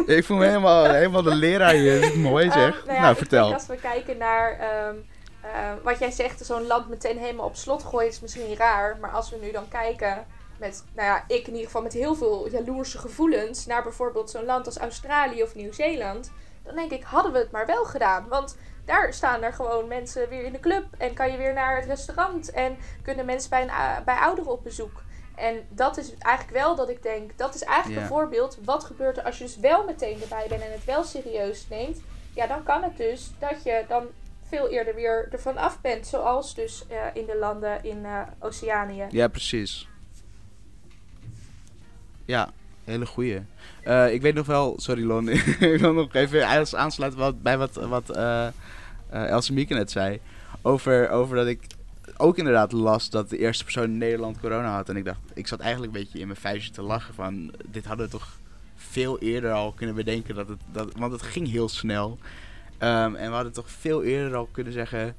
Ik 0.07 0.25
voel 0.25 0.37
me 0.37 0.47
helemaal, 0.47 0.85
helemaal 0.85 1.23
de 1.23 1.35
leraar 1.35 1.73
hier. 1.75 2.01
Dat 2.01 2.11
is 2.11 2.17
mooi 2.17 2.45
Ehm, 2.49 2.59
zeg. 2.59 2.83
nou 2.85 2.97
ja, 2.97 3.01
nou, 3.03 3.17
vertel. 3.17 3.53
als 3.53 3.67
we 3.67 3.77
kijken 3.77 4.17
naar 4.19 4.59
ehm, 4.59 4.95
eh, 5.41 5.51
wat 5.83 5.99
jij 5.99 6.11
zegt, 6.11 6.45
zo'n 6.47 6.67
land 6.67 6.89
meteen 6.89 7.19
helemaal 7.19 7.47
op 7.47 7.57
slot 7.57 7.83
gooien, 7.83 8.09
is 8.09 8.21
misschien 8.21 8.57
raar. 8.57 8.97
Maar 9.01 9.11
als 9.11 9.31
we 9.31 9.37
nu 9.43 9.51
dan 9.53 9.69
kijken 9.69 10.25
met, 10.59 10.85
nou 10.95 11.09
ja, 11.09 11.25
ik 11.27 11.47
in 11.47 11.53
ieder 11.53 11.67
geval 11.67 11.83
met 11.83 11.93
heel 11.93 12.15
veel 12.15 12.49
jaloerse 12.51 12.99
gevoelens 12.99 13.67
naar 13.67 13.83
bijvoorbeeld 13.83 14.31
zo'n 14.31 14.45
land 14.45 14.67
als 14.67 14.79
Australië 14.79 15.43
of 15.43 15.55
Nieuw-Zeeland, 15.55 16.31
dan 16.65 16.75
denk 16.75 16.91
ik, 16.91 17.03
hadden 17.03 17.33
we 17.33 17.39
het 17.39 17.51
maar 17.51 17.67
wel 17.67 17.85
gedaan. 17.85 18.27
Want 18.29 18.57
daar 18.87 19.13
staan 19.13 19.43
er 19.43 19.53
gewoon 19.53 19.89
mensen 19.89 20.29
weer 20.29 20.43
in 20.45 20.53
de 20.53 20.61
club 20.61 20.85
en 20.99 21.15
kan 21.15 21.31
je 21.31 21.37
weer 21.37 21.53
naar 21.53 21.77
het 21.77 21.85
restaurant 21.87 22.51
en 22.51 22.77
kunnen 23.03 23.27
mensen 23.27 23.51
bij, 23.51 23.63
een, 23.63 24.05
bij 24.05 24.17
ouderen 24.17 24.51
op 24.53 24.65
bezoek. 24.65 25.03
En 25.35 25.67
dat 25.69 25.97
is 25.97 26.15
eigenlijk 26.19 26.57
wel 26.57 26.77
dat 26.77 26.89
ik 26.89 27.03
denk, 27.03 27.39
dat 27.39 27.55
is 27.55 27.63
eigenlijk 27.63 27.97
Ja. 27.97 28.03
een 28.03 28.09
voorbeeld. 28.13 28.59
Wat 28.65 28.85
gebeurt 28.85 29.17
er 29.17 29.23
als 29.25 29.39
je 29.39 29.45
dus 29.45 29.57
wel 29.57 29.85
meteen 29.85 30.23
erbij 30.23 30.47
bent 30.49 30.63
en 30.63 30.73
het 30.73 30.85
wel 30.85 31.05
serieus 31.05 31.69
neemt? 31.69 32.01
Ja, 32.35 32.47
dan 32.47 32.63
kan 32.63 32.83
het 32.83 32.97
dus 32.97 33.31
dat 33.39 33.63
je 33.65 33.85
dan 33.89 34.07
veel 34.49 34.69
eerder 34.69 34.95
weer 34.95 35.29
ervan 35.33 35.57
af 35.57 35.81
bent. 35.81 36.07
Zoals 36.07 36.55
dus 36.55 36.87
eh, 36.89 36.97
in 37.15 37.27
de 37.27 37.37
landen 37.37 37.85
in 37.85 38.05
eh, 38.05 38.21
Oceanië. 38.39 39.07
Ja, 39.11 39.29
precies. 39.29 39.89
Ja, 42.25 42.51
hele 42.87 43.07
goeie. 43.07 43.41
Eh, 43.83 44.13
ik 44.13 44.23
weet 44.23 44.35
nog 44.35 44.47
wel, 44.47 44.75
sorry 44.77 45.05
Lon, 45.05 45.29
ik 45.73 45.77
wil 45.81 45.93
nog 45.93 46.15
even 46.15 46.47
aans- 46.47 46.75
aansluiten 46.75 47.43
bij 47.43 47.59
wat, 47.59 47.75
wat 47.75 48.17
Else 49.11 49.53
Mieke 49.53 49.75
net 49.75 49.91
zei. 49.91 50.21
Over, 50.63 51.11
over 51.11 51.37
dat 51.37 51.47
ik 51.47 51.61
ook 52.17 52.39
inderdaad 52.39 52.73
las 52.73 53.11
dat 53.11 53.31
de 53.31 53.39
eerste 53.39 53.65
persoon 53.65 53.85
in 53.85 53.99
Nederland 53.99 54.41
corona 54.41 54.75
had. 54.75 54.89
En 54.89 54.97
ik 54.97 55.05
dacht, 55.05 55.21
ik 55.35 55.47
zat 55.47 55.61
eigenlijk 55.61 55.95
een 55.95 56.01
beetje 56.03 56.19
in 56.19 56.27
mijn 56.27 56.39
vuistje 56.39 56.73
te 56.73 56.83
lachen 56.83 57.15
van, 57.15 57.53
dit 57.67 57.87
hadden 57.87 58.07
we 58.07 58.13
toch 58.13 58.39
veel 58.77 59.19
eerder 59.19 59.53
al 59.53 59.73
kunnen 59.73 59.95
bedenken. 59.95 60.35
Dat 60.35 60.49
het, 60.49 60.61
dat, 60.73 60.93
want 60.97 61.13
het 61.13 61.23
ging 61.23 61.51
heel 61.51 61.69
snel. 61.69 62.19
Ehm, 62.79 63.15
en 63.15 63.29
we 63.29 63.35
hadden 63.35 63.53
toch 63.53 63.71
veel 63.71 64.03
eerder 64.03 64.37
al 64.37 64.49
kunnen 64.53 64.73
zeggen, 64.73 65.15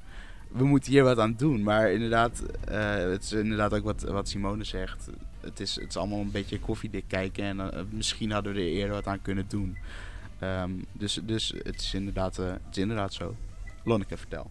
we 0.48 0.64
moeten 0.64 0.92
hier 0.92 1.04
wat 1.04 1.18
aan 1.18 1.34
doen. 1.36 1.62
Maar 1.62 1.92
inderdaad, 1.92 2.42
het 2.70 3.22
is 3.22 3.32
inderdaad 3.32 3.74
ook 3.74 3.84
wat, 3.84 4.02
wat 4.02 4.28
Simone 4.28 4.64
zegt. 4.64 5.08
Het 5.40 5.60
is, 5.60 5.74
het 5.74 5.88
is 5.88 5.96
allemaal 5.96 6.20
een 6.20 6.30
beetje 6.30 6.60
koffiedik 6.60 7.04
kijken. 7.06 7.44
En 7.44 7.72
eh, 7.72 7.82
misschien 7.90 8.30
hadden 8.30 8.52
we 8.52 8.60
er 8.60 8.66
eerder 8.66 8.94
wat 8.94 9.06
aan 9.06 9.22
kunnen 9.22 9.48
doen. 9.48 9.78
Ehm, 10.38 10.70
dus, 10.92 11.20
dus 11.22 11.54
het 11.62 11.80
is 11.80 11.94
inderdaad, 11.94 12.38
eh, 12.38 12.46
het 12.46 12.60
is 12.70 12.78
inderdaad 12.78 13.14
zo. 13.14 13.34
Lonneke, 13.84 14.16
vertel. 14.16 14.50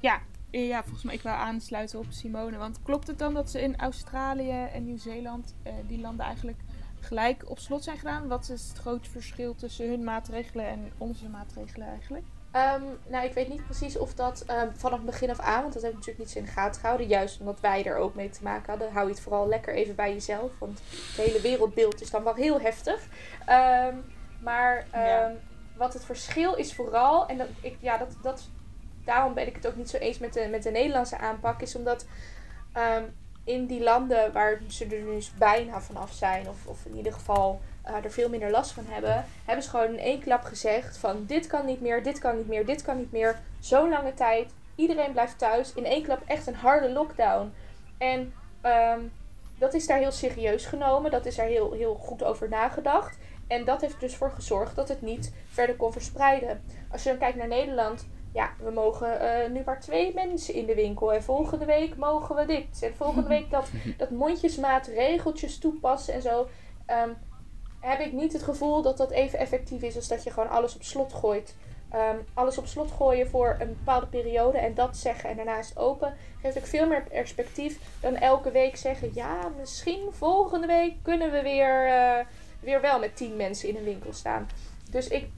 Ja, 0.00 0.20
eh, 0.50 0.68
ja, 0.68 0.82
volgens 0.82 1.04
mij 1.04 1.14
ik 1.14 1.22
wil 1.22 1.32
aansluiten 1.32 1.98
op 1.98 2.06
Simone. 2.08 2.56
Want 2.56 2.82
klopt 2.82 3.06
het 3.06 3.18
dan 3.18 3.34
dat 3.34 3.50
ze 3.50 3.62
in 3.62 3.76
Australië 3.76 4.64
en 4.72 4.84
Nieuw-Zeeland, 4.84 5.54
die 5.86 6.00
landen 6.00 6.26
eigenlijk 6.26 6.58
gelijk 7.00 7.50
op 7.50 7.58
slot 7.58 7.84
zijn 7.84 7.98
gedaan? 7.98 8.28
Wat 8.28 8.50
is 8.50 8.68
het 8.68 8.78
grote 8.78 9.10
verschil 9.10 9.54
tussen 9.54 9.88
hun 9.88 10.04
maatregelen 10.04 10.66
en 10.66 10.92
onze 10.98 11.28
maatregelen 11.28 11.88
eigenlijk? 11.88 12.24
Ehm, 12.56 12.82
nou, 13.06 13.24
ik 13.24 13.32
weet 13.32 13.48
niet 13.48 13.64
precies 13.64 13.98
of 13.98 14.14
dat 14.14 14.44
ehm, 14.46 14.68
vanaf 14.72 14.96
het 14.96 15.06
begin 15.06 15.30
af 15.30 15.38
aan, 15.40 15.62
want 15.62 15.74
dat 15.74 15.82
ik 15.82 15.92
natuurlijk 15.92 16.18
niet 16.18 16.30
zo 16.30 16.38
in 16.38 16.44
de 16.44 16.50
gaten 16.50 16.80
gehouden. 16.80 17.06
Juist 17.06 17.40
omdat 17.40 17.60
wij 17.60 17.84
er 17.84 17.96
ook 17.96 18.14
mee 18.14 18.28
te 18.28 18.42
maken 18.42 18.70
hadden, 18.70 18.92
hou 18.92 19.06
je 19.06 19.12
het 19.12 19.22
vooral 19.22 19.48
lekker 19.48 19.74
even 19.74 19.94
bij 19.94 20.12
jezelf. 20.12 20.50
Want 20.58 20.78
het 20.90 21.26
hele 21.26 21.40
wereldbeeld 21.40 22.00
is 22.00 22.10
dan 22.10 22.22
wel 22.24 22.34
heel 22.34 22.60
heftig. 22.60 23.06
Ehm, 23.46 23.94
maar 24.40 24.86
Ja. 24.92 25.32
wat 25.76 25.92
het 25.92 26.04
verschil 26.04 26.54
is 26.54 26.74
vooral, 26.74 27.26
en 27.26 27.38
dat, 27.38 27.48
ik, 27.60 27.76
ja, 27.80 27.96
dat, 27.96 28.16
dat, 28.22 28.48
daarom 29.04 29.34
ben 29.34 29.46
ik 29.46 29.54
het 29.54 29.66
ook 29.66 29.76
niet 29.76 29.90
zo 29.90 29.96
eens 29.96 30.18
met 30.18 30.32
de, 30.32 30.48
met 30.50 30.62
de 30.62 30.70
Nederlandse 30.70 31.18
aanpak, 31.18 31.62
is 31.62 31.76
omdat 31.76 32.06
in 33.44 33.66
die 33.66 33.82
landen 33.82 34.32
waar 34.32 34.60
ze 34.68 34.84
er 34.84 35.02
nu 35.02 35.10
eens 35.10 35.34
bijna 35.34 35.80
vanaf 35.80 36.12
zijn, 36.12 36.48
of, 36.48 36.66
of 36.66 36.84
in 36.84 36.96
ieder 36.96 37.12
geval 37.12 37.60
eh, 37.86 38.04
er 38.04 38.10
veel 38.10 38.28
minder 38.28 38.50
last 38.50 38.70
van 38.70 38.84
hebben, 38.86 39.24
hebben 39.44 39.64
ze 39.64 39.70
gewoon 39.70 39.88
in 39.88 39.98
één 39.98 40.20
klap 40.20 40.44
gezegd 40.44 40.96
van 40.96 41.24
dit 41.26 41.46
kan 41.46 41.66
niet 41.66 41.80
meer, 41.80 42.02
dit 42.02 42.18
kan 42.18 42.36
niet 42.36 42.48
meer, 42.48 42.66
dit 42.66 42.82
kan 42.82 42.96
niet 42.96 43.12
meer. 43.12 43.38
Zo'n 43.60 43.88
lange 43.88 44.14
tijd, 44.14 44.52
iedereen 44.74 45.12
blijft 45.12 45.38
thuis. 45.38 45.72
In 45.72 45.84
één 45.84 46.02
klap 46.02 46.22
echt 46.26 46.46
een 46.46 46.54
harde 46.54 46.90
lockdown. 46.90 47.52
En 47.98 48.32
ehm, 48.60 49.00
dat 49.58 49.74
is 49.74 49.86
daar 49.86 49.98
heel 49.98 50.12
serieus 50.12 50.66
genomen, 50.66 51.10
dat 51.10 51.26
is 51.26 51.36
daar 51.36 51.46
heel, 51.46 51.72
heel 51.72 51.94
goed 51.94 52.24
over 52.24 52.48
nagedacht. 52.48 53.18
En 53.46 53.64
dat 53.64 53.80
heeft 53.80 54.00
dus 54.00 54.16
voor 54.16 54.30
gezorgd 54.30 54.76
dat 54.76 54.88
het 54.88 55.02
niet 55.02 55.34
verder 55.48 55.76
kon 55.76 55.92
verspreiden. 55.92 56.62
Als 56.90 57.02
je 57.02 57.08
dan 57.08 57.18
kijkt 57.18 57.36
naar 57.36 57.48
Nederland, 57.48 58.06
ja, 58.32 58.50
we 58.58 58.70
mogen 58.70 59.20
eh, 59.20 59.50
nu 59.50 59.62
maar 59.64 59.80
twee 59.80 60.14
mensen 60.14 60.54
in 60.54 60.66
de 60.66 60.74
winkel. 60.74 61.12
En 61.12 61.22
volgende 61.22 61.64
week 61.64 61.96
mogen 61.96 62.36
we 62.36 62.46
dit. 62.46 62.82
En 62.82 62.94
volgende 62.94 63.28
week 63.36 63.50
dat, 63.50 63.68
dat 63.96 64.10
mondjesmaat 64.10 64.86
regeltjes 64.86 65.58
toepassen 65.58 66.14
en 66.14 66.22
zo. 66.22 66.48
Ehm, 66.86 67.10
heb 67.86 68.00
ik 68.00 68.12
niet 68.12 68.32
het 68.32 68.42
gevoel 68.42 68.82
dat 68.82 68.96
dat 68.96 69.10
even 69.10 69.38
effectief 69.38 69.82
is 69.82 69.96
als 69.96 70.08
dat 70.08 70.24
je 70.24 70.30
gewoon 70.30 70.50
alles 70.50 70.74
op 70.74 70.82
slot 70.82 71.12
gooit. 71.12 71.54
Ehm, 71.90 72.16
alles 72.34 72.58
op 72.58 72.66
slot 72.66 72.90
gooien 72.90 73.28
voor 73.28 73.56
een 73.60 73.68
bepaalde 73.68 74.06
periode 74.06 74.58
en 74.58 74.74
dat 74.74 74.96
zeggen 74.96 75.30
en 75.30 75.36
daarna 75.36 75.58
is 75.58 75.68
het 75.68 75.78
open. 75.78 76.14
Geeft 76.42 76.58
ook 76.58 76.66
veel 76.66 76.86
meer 76.86 77.02
perspectief 77.02 77.78
dan 78.00 78.14
elke 78.14 78.50
week 78.50 78.76
zeggen: 78.76 79.10
ja, 79.14 79.50
misschien 79.58 80.00
volgende 80.10 80.66
week 80.66 80.94
kunnen 81.02 81.30
we 81.30 81.42
weer, 81.42 81.86
eh, 81.86 82.24
weer 82.60 82.80
wel 82.80 82.98
met 82.98 83.16
tien 83.16 83.36
mensen 83.36 83.68
in 83.68 83.76
een 83.76 83.84
winkel 83.84 84.12
staan. 84.12 84.48
Dus 84.90 85.08
ik, 85.08 85.28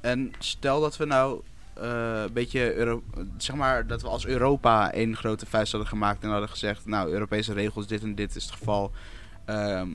En 0.00 0.32
stel 0.38 0.80
dat 0.80 0.96
we 0.96 1.04
nou 1.04 1.40
eh, 1.74 2.22
een 2.22 2.32
beetje, 2.32 3.00
zeg 3.36 3.56
maar, 3.56 3.86
dat 3.86 4.02
we 4.02 4.08
als 4.08 4.26
Europa 4.26 4.92
één 4.92 5.16
grote 5.16 5.46
vuist 5.46 5.72
hadden 5.72 5.90
gemaakt 5.90 6.22
en 6.22 6.30
hadden 6.30 6.48
gezegd, 6.48 6.86
nou, 6.86 7.10
Europese 7.10 7.52
regels, 7.52 7.86
dit 7.86 8.02
en 8.02 8.14
dit 8.14 8.36
is 8.36 8.44
het 8.44 8.54
geval. 8.54 8.90
Ehm, 9.44 9.90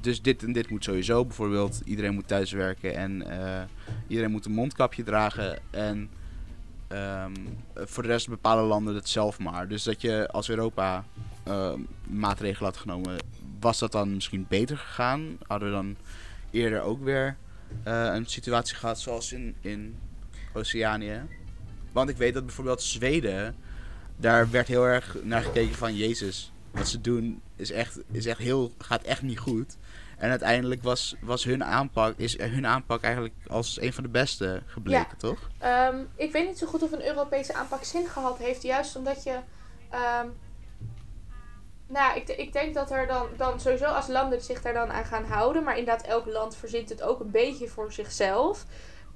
dus 0.00 0.22
dit 0.22 0.42
en 0.42 0.52
dit 0.52 0.70
moet 0.70 0.84
sowieso. 0.84 1.24
Bijvoorbeeld, 1.24 1.80
iedereen 1.84 2.14
moet 2.14 2.28
thuiswerken 2.28 2.94
en 2.94 3.30
eh, 3.30 3.62
iedereen 4.06 4.30
moet 4.30 4.44
een 4.44 4.52
mondkapje 4.52 5.02
dragen. 5.02 5.58
En 5.70 6.10
ehm, 6.88 7.32
voor 7.74 8.02
de 8.02 8.08
rest 8.08 8.28
bepalen 8.28 8.64
landen 8.64 8.94
het 8.94 9.08
zelf 9.08 9.38
maar. 9.38 9.68
Dus 9.68 9.82
dat 9.82 10.00
je 10.00 10.28
als 10.30 10.48
Europa 10.48 11.04
ehm, 11.42 11.80
maatregelen 12.06 12.70
had 12.70 12.80
genomen, 12.80 13.16
was 13.60 13.78
dat 13.78 13.92
dan 13.92 14.14
misschien 14.14 14.46
beter 14.48 14.76
gegaan? 14.76 15.38
Hadden 15.46 15.68
we 15.68 15.74
dan 15.74 15.96
eerder 16.50 16.80
ook 16.80 17.04
weer 17.04 17.36
eh, 17.82 18.10
een 18.14 18.26
situatie 18.26 18.76
gehad 18.76 19.00
zoals 19.00 19.32
in, 19.32 19.56
in 19.60 19.96
Oceanië. 20.52 21.22
Want 21.92 22.10
ik 22.10 22.16
weet 22.16 22.34
dat 22.34 22.46
bijvoorbeeld 22.46 22.82
Zweden, 22.82 23.54
daar 24.16 24.50
werd 24.50 24.68
heel 24.68 24.84
erg 24.84 25.16
naar 25.22 25.42
gekeken 25.42 25.74
van 25.74 25.96
Jezus. 25.96 26.52
Wat 26.78 26.88
ze 26.88 27.00
doen 27.00 27.42
is 27.56 27.70
echt, 27.70 27.98
is 28.10 28.26
echt 28.26 28.38
heel, 28.38 28.72
gaat 28.78 29.02
echt 29.02 29.22
niet 29.22 29.38
goed. 29.38 29.76
En 30.18 30.30
uiteindelijk 30.30 30.82
was, 30.82 31.14
was 31.20 31.44
hun 31.44 31.64
aanpak, 31.64 32.14
is 32.16 32.38
hun 32.38 32.66
aanpak 32.66 33.02
eigenlijk 33.02 33.34
als 33.46 33.80
een 33.80 33.92
van 33.92 34.02
de 34.02 34.10
beste 34.10 34.62
gebleken, 34.66 35.18
toch? 35.18 35.48
Ehm, 35.58 35.96
ik 36.16 36.32
weet 36.32 36.46
niet 36.46 36.58
zo 36.58 36.66
goed 36.66 36.82
of 36.82 36.92
een 36.92 37.06
Europese 37.06 37.54
aanpak 37.54 37.84
zin 37.84 38.06
gehad 38.06 38.38
heeft. 38.38 38.62
Juist 38.62 38.96
omdat 38.96 39.22
je. 39.22 39.38
ehm, 39.90 40.26
nou, 41.86 42.16
ik, 42.16 42.28
ik 42.28 42.52
denk 42.52 42.74
dat 42.74 42.90
er 42.90 43.06
dan, 43.06 43.26
dan 43.36 43.60
sowieso 43.60 43.84
als 43.84 44.06
landen 44.08 44.42
zich 44.42 44.62
daar 44.62 44.72
dan 44.72 44.90
aan 44.90 45.04
gaan 45.04 45.24
houden. 45.24 45.62
Maar 45.64 45.78
inderdaad, 45.78 46.06
elk 46.06 46.26
land 46.26 46.56
verzint 46.56 46.88
het 46.88 47.02
ook 47.02 47.20
een 47.20 47.30
beetje 47.30 47.68
voor 47.68 47.92
zichzelf. 47.92 48.64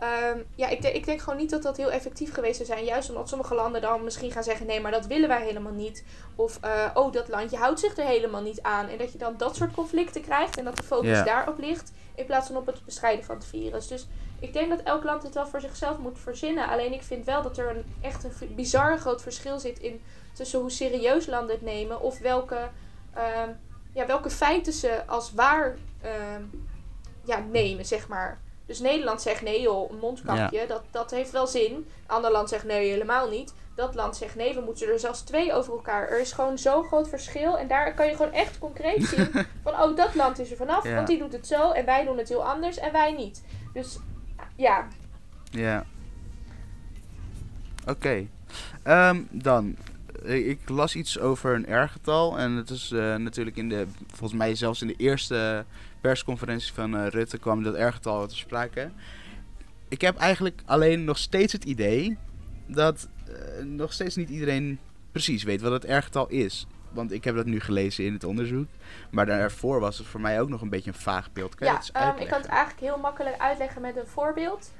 Ehm, 0.03 0.39
ja, 0.55 0.69
ik, 0.69 0.85
ik 0.85 1.05
denk 1.05 1.21
gewoon 1.21 1.39
niet 1.39 1.51
dat 1.51 1.63
dat 1.63 1.77
heel 1.77 1.91
effectief 1.91 2.35
geweest 2.35 2.57
zou 2.57 2.69
zijn. 2.69 2.85
Juist 2.85 3.09
omdat 3.09 3.29
sommige 3.29 3.55
landen 3.55 3.81
dan 3.81 4.05
misschien 4.05 4.31
gaan 4.31 4.43
zeggen: 4.43 4.67
nee, 4.67 4.81
maar 4.81 4.91
dat 4.91 5.07
willen 5.07 5.29
wij 5.29 5.45
helemaal 5.45 5.73
niet. 5.73 6.05
Of 6.37 6.59
uh, 6.65 6.91
oh, 6.95 7.13
dat 7.13 7.29
landje 7.29 7.57
houdt 7.57 7.81
zich 7.81 7.97
er 7.97 8.07
helemaal 8.07 8.43
niet 8.43 8.63
aan. 8.63 8.89
En 8.89 8.99
dat 8.99 9.13
je 9.13 9.19
dan 9.19 9.35
dat 9.37 9.57
soort 9.57 9.73
conflicten 9.73 10.23
krijgt 10.23 10.59
en 10.59 10.65
dat 10.65 10.77
de 10.77 10.83
focus 10.83 11.25
daarop 11.25 11.59
ligt. 11.59 11.93
In 12.15 12.27
plaats 12.27 12.47
van 12.47 12.57
op 12.57 12.67
het 12.67 12.85
bestrijden 12.85 13.25
van 13.25 13.35
het 13.35 13.45
virus. 13.45 13.89
Dus 13.89 14.07
ik 14.41 14.53
denk 14.53 14.69
dat 14.69 14.83
elk 14.83 15.05
land 15.05 15.23
het 15.23 15.35
wel 15.35 15.47
voor 15.47 15.61
zichzelf 15.61 15.99
moet 15.99 16.19
verzinnen. 16.19 16.69
Alleen 16.69 16.93
ik 16.93 17.03
vind 17.03 17.25
wel 17.25 17.43
dat 17.43 17.59
er 17.59 17.77
een 17.77 17.85
echt 18.01 18.25
een 18.25 18.55
bizar 18.55 18.99
groot 18.99 19.23
verschil 19.23 19.59
zit 19.59 19.79
in 19.79 20.03
tussen 20.33 20.61
hoe 20.61 20.71
serieus 20.71 21.27
landen 21.27 21.55
het 21.55 21.65
nemen 21.65 22.01
of 22.01 22.19
welke, 22.19 22.69
uh, 23.17 23.43
ja, 23.93 24.07
welke 24.07 24.31
feiten 24.31 24.73
ze 24.73 25.03
als 25.07 25.33
waar 25.33 25.77
uh, 26.05 26.11
ja, 27.25 27.39
nemen, 27.39 27.87
zeg 27.87 28.09
maar. 28.09 28.41
Dus 28.73 28.81
Nederland 28.81 29.23
zegt 29.23 29.43
nee 29.43 29.61
joh, 29.61 29.91
een 29.91 29.99
mondkapje, 29.99 30.67
dat, 30.67 30.83
dat 30.91 31.11
heeft 31.11 31.31
wel 31.31 31.47
zin. 31.47 31.87
Ander 32.07 32.31
land 32.31 32.49
zegt 32.49 32.64
nee, 32.64 32.91
helemaal 32.91 33.29
niet. 33.29 33.55
Dat 33.75 33.95
land 33.95 34.17
zegt 34.17 34.35
nee, 34.35 34.55
we 34.55 34.61
moeten 34.61 34.88
er 34.88 34.99
zelfs 34.99 35.21
twee 35.21 35.52
over 35.52 35.73
elkaar. 35.73 36.09
Er 36.09 36.21
is 36.21 36.33
gewoon 36.33 36.59
zo'n 36.59 36.85
groot 36.85 37.09
verschil. 37.09 37.59
En 37.59 37.69
daar 37.69 37.95
kan 37.95 38.07
je 38.07 38.17
gewoon 38.17 38.33
echt 38.33 38.59
concreet 38.59 39.05
zien 39.14 39.31
van, 39.62 39.73
oh, 39.73 39.97
dat 39.97 40.14
land 40.14 40.38
is 40.38 40.50
er 40.50 40.57
vanaf, 40.57 40.83
want 40.83 41.07
die 41.07 41.19
doet 41.19 41.33
het 41.33 41.47
zo 41.47 41.71
en 41.71 41.85
wij 41.85 42.05
doen 42.05 42.19
het 42.19 42.29
heel 42.29 42.45
anders 42.45 42.79
en 42.79 42.93
wij 42.93 43.12
niet. 43.12 43.45
Dus 43.73 43.99
ja. 44.57 44.88
Ja. 45.50 45.85
Oké. 47.87 48.26
Ehm, 48.83 49.23
dan, 49.31 49.76
ik 50.23 50.69
las 50.69 50.95
iets 50.95 51.19
over 51.19 51.55
een 51.55 51.83
R-getal. 51.85 52.38
En 52.38 52.52
het 52.52 52.71
is 52.71 52.91
uh, 52.91 53.17
natuurlijk 53.17 53.57
in 53.57 53.69
de, 53.69 53.87
volgens 54.07 54.38
mij 54.38 54.55
zelfs 54.55 54.81
in 54.81 54.87
de 54.87 54.97
eerste 54.97 55.64
persconferentie 56.03 56.73
van 56.73 56.95
uh, 56.95 57.07
Rutte 57.07 57.39
kwam 57.39 57.63
dat 57.63 57.75
R-getal 57.75 58.27
te 58.27 58.37
sprake. 58.37 58.91
Ik 59.89 60.01
heb 60.01 60.17
eigenlijk 60.17 60.63
alleen 60.65 61.05
nog 61.05 61.19
steeds 61.19 61.53
het 61.53 61.65
idee 61.65 62.19
dat 62.67 63.09
uh, 63.29 63.65
nog 63.65 63.93
steeds 63.93 64.17
niet 64.17 64.29
iedereen 64.29 64.79
precies 65.13 65.43
weet 65.43 65.61
wat 65.61 65.73
het 65.73 65.85
R-getal 65.85 66.29
is. 66.29 66.67
Want 66.91 67.13
ik 67.13 67.25
heb 67.25 67.35
dat 67.35 67.47
nu 67.47 67.61
gelezen 67.61 68.05
in 68.05 68.13
het 68.13 68.25
onderzoek. 68.25 68.67
Maar 69.11 69.27
daarvoor 69.27 69.81
was 69.81 69.99
het 69.99 70.07
voor 70.07 70.21
mij 70.21 70.41
ook 70.41 70.49
nog 70.49 70.61
een 70.61 70.69
beetje 70.69 70.91
een 70.91 70.97
vaag 70.97 71.33
beeld. 71.33 71.55
Kan 71.55 71.67
ja, 71.67 72.13
um, 72.13 72.19
ik 72.19 72.29
kan 72.29 72.41
het 72.41 72.51
eigenlijk 72.51 72.81
heel 72.81 72.99
makkelijk 72.99 73.37
uitleggen 73.39 73.81
met 73.81 73.97
een 73.97 74.07
voorbeeld. 74.07 74.73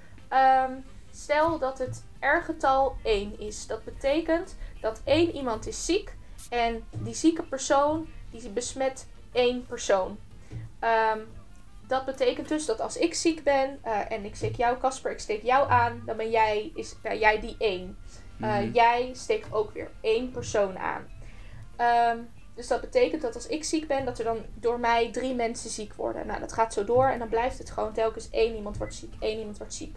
Um, 0.69 0.85
stel 1.11 1.59
dat 1.59 1.79
het 1.79 2.05
R-getal 2.21 2.97
1 3.03 3.41
is. 3.41 3.67
Dat 3.67 3.85
betekent 3.85 4.57
dat 4.81 5.01
één 5.05 5.35
iemand 5.35 5.67
is 5.67 5.85
ziek 5.85 6.15
en 6.51 6.85
die 6.91 7.15
zieke 7.15 7.43
persoon 7.43 8.07
die 8.31 8.49
besmet 8.49 9.07
één 9.33 9.67
persoon. 9.67 10.19
Um, 10.85 11.29
dat 11.87 12.05
betekent 12.05 12.49
dus 12.49 12.67
dat 12.67 12.81
als 12.81 12.97
ik 12.97 13.15
ziek 13.15 13.43
ben 13.43 13.81
uh, 13.87 14.11
en 14.13 14.25
ik 14.25 14.37
steek 14.37 14.57
jou, 14.57 14.79
Casper, 14.79 15.11
ik 15.11 15.19
steek 15.19 15.43
jou 15.43 15.71
aan, 15.71 16.03
dan 16.07 16.17
ben 16.17 16.31
jij, 16.31 16.73
is, 16.75 16.97
uh, 17.03 17.21
jij 17.21 17.41
die 17.41 17.55
één. 17.59 17.99
Uh, 18.41 18.49
mm 18.49 18.63
-hmm. 18.63 18.73
Jij 18.73 19.11
steekt 19.15 19.53
ook 19.53 19.71
weer 19.71 19.91
één 20.01 20.31
persoon 20.31 20.79
aan. 20.79 21.07
Um, 22.17 22.31
dus 22.55 22.69
dat 22.69 22.81
betekent 22.81 23.23
dat 23.23 23.35
als 23.35 23.47
ik 23.47 23.65
ziek 23.65 23.87
ben, 23.87 24.05
dat 24.05 24.19
er 24.19 24.25
dan 24.25 24.45
door 24.55 24.81
mij 24.81 25.13
drie 25.13 25.35
mensen 25.35 25.71
ziek 25.71 25.95
worden. 25.95 26.27
Nou, 26.27 26.41
dat 26.41 26.53
gaat 26.53 26.73
zo 26.73 26.85
door 26.85 27.07
en 27.07 27.19
dan 27.19 27.29
blijft 27.29 27.59
het 27.59 27.71
gewoon 27.71 27.93
telkens 27.93 28.31
één 28.31 28.55
iemand 28.55 28.77
wordt 28.77 28.95
ziek, 28.95 29.15
één 29.21 29.39
iemand 29.39 29.59
wordt 29.59 29.75
ziek. 29.75 29.97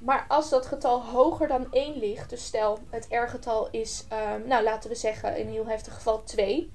Maar 0.00 0.24
als 0.28 0.50
dat 0.50 0.66
getal 0.66 1.02
hoger 1.04 1.48
dan 1.48 1.66
1 1.72 1.98
ligt, 1.98 2.30
dus 2.30 2.44
stel 2.44 2.78
het 2.90 3.06
R-getal 3.10 3.68
is, 3.70 4.06
um, 4.12 4.48
nou 4.48 4.62
laten 4.62 4.90
we 4.90 4.96
zeggen 4.96 5.36
in 5.36 5.46
een 5.46 5.52
heel 5.52 5.66
heftig 5.66 5.94
geval 5.94 6.22
2, 6.22 6.72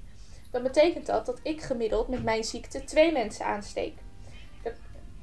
dan 0.50 0.62
betekent 0.62 1.06
dat 1.06 1.26
dat 1.26 1.40
ik 1.42 1.62
gemiddeld 1.62 2.08
met 2.08 2.22
mijn 2.22 2.44
ziekte 2.44 2.84
twee 2.84 3.12
mensen 3.12 3.44
aansteek. 3.46 3.94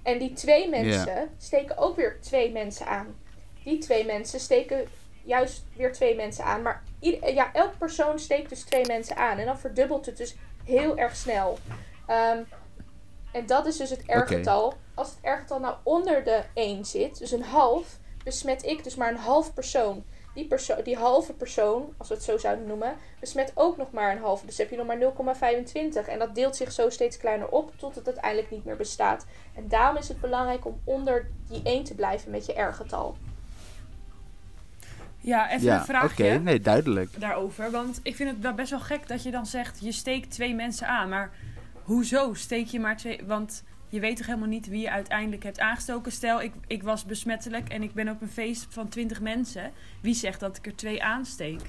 En 0.03 0.19
die 0.19 0.33
twee 0.33 0.69
mensen 0.69 1.13
yeah. 1.13 1.27
steken 1.37 1.77
ook 1.77 1.95
weer 1.95 2.17
twee 2.21 2.51
mensen 2.51 2.85
aan. 2.85 3.15
Die 3.63 3.77
twee 3.77 4.05
mensen 4.05 4.39
steken 4.39 4.87
juist 5.23 5.63
weer 5.75 5.93
twee 5.93 6.15
mensen 6.15 6.45
aan. 6.45 6.61
Maar 6.61 6.83
ieder, 6.99 7.33
ja, 7.33 7.53
elk 7.53 7.77
persoon 7.77 8.19
steekt 8.19 8.49
dus 8.49 8.63
twee 8.63 8.85
mensen 8.85 9.15
aan. 9.15 9.37
En 9.37 9.45
dan 9.45 9.59
verdubbelt 9.59 10.05
het 10.05 10.17
dus 10.17 10.35
heel 10.63 10.97
erg 10.97 11.15
snel. 11.15 11.57
Um, 12.07 12.47
en 13.31 13.45
dat 13.45 13.65
is 13.65 13.77
dus 13.77 13.89
het 13.89 14.03
R-getal. 14.05 14.65
Okay. 14.65 14.77
Als 14.93 15.09
het 15.09 15.17
R-getal 15.21 15.59
nou 15.59 15.75
onder 15.83 16.23
de 16.23 16.43
1 16.53 16.85
zit, 16.85 17.19
dus 17.19 17.31
een 17.31 17.43
half, 17.43 17.97
besmet 18.23 18.63
ik 18.63 18.83
dus 18.83 18.95
maar 18.95 19.09
een 19.09 19.17
half 19.17 19.53
persoon. 19.53 20.03
Die, 20.33 20.47
perso 20.47 20.81
die 20.83 20.95
halve 20.95 21.33
persoon, 21.33 21.93
als 21.97 22.07
we 22.07 22.13
het 22.13 22.23
zo 22.23 22.37
zouden 22.37 22.67
noemen, 22.67 22.95
besmet 23.19 23.51
ook 23.53 23.77
nog 23.77 23.91
maar 23.91 24.11
een 24.11 24.21
halve. 24.21 24.45
Dus 24.45 24.57
heb 24.57 24.69
je 24.69 24.77
nog 24.77 24.87
maar 24.87 24.97
0,25. 24.97 26.07
En 26.07 26.19
dat 26.19 26.35
deelt 26.35 26.55
zich 26.55 26.71
zo 26.71 26.89
steeds 26.89 27.17
kleiner 27.17 27.47
op 27.47 27.71
tot 27.75 27.95
het 27.95 28.05
uiteindelijk 28.05 28.51
niet 28.51 28.65
meer 28.65 28.75
bestaat. 28.75 29.25
En 29.55 29.67
daarom 29.67 29.97
is 29.97 30.07
het 30.07 30.21
belangrijk 30.21 30.65
om 30.65 30.81
onder 30.83 31.29
die 31.49 31.61
1 31.63 31.83
te 31.83 31.95
blijven 31.95 32.31
met 32.31 32.45
je 32.45 32.61
R-getal. 32.61 33.17
Ja, 35.19 35.51
even 35.51 35.65
ja, 35.65 35.79
een 35.79 35.85
vraagje. 35.85 36.23
Oké, 36.23 36.37
nee, 36.37 36.59
duidelijk. 36.59 37.19
Daarover. 37.19 37.71
Want 37.71 37.99
ik 38.03 38.15
vind 38.15 38.29
het 38.29 38.39
wel 38.39 38.53
best 38.53 38.69
wel 38.69 38.79
gek 38.79 39.07
dat 39.07 39.23
je 39.23 39.31
dan 39.31 39.45
zegt, 39.45 39.79
je 39.81 39.91
steekt 39.91 40.31
twee 40.31 40.55
mensen 40.55 40.87
aan. 40.87 41.09
Maar 41.09 41.31
hoezo 41.83 42.33
steek 42.33 42.67
je 42.67 42.79
maar 42.79 42.97
twee... 42.97 43.21
Want 43.25 43.63
je 43.93 43.99
weet 43.99 44.17
toch 44.17 44.25
helemaal 44.25 44.47
niet 44.47 44.67
wie 44.67 44.81
je 44.81 44.89
uiteindelijk 44.91 45.43
hebt 45.43 45.59
aangestoken. 45.59 46.11
Stel, 46.11 46.41
ik, 46.41 46.53
ik 46.67 46.83
was 46.83 47.05
besmettelijk 47.05 47.69
en 47.69 47.83
ik 47.83 47.93
ben 47.93 48.09
op 48.09 48.21
een 48.21 48.29
feest 48.31 48.65
van 48.69 48.89
20 48.89 49.21
mensen. 49.21 49.71
Wie 50.01 50.13
zegt 50.15 50.39
dat 50.39 50.57
ik 50.57 50.65
er 50.65 50.75
twee 50.75 51.03
aansteek? 51.03 51.61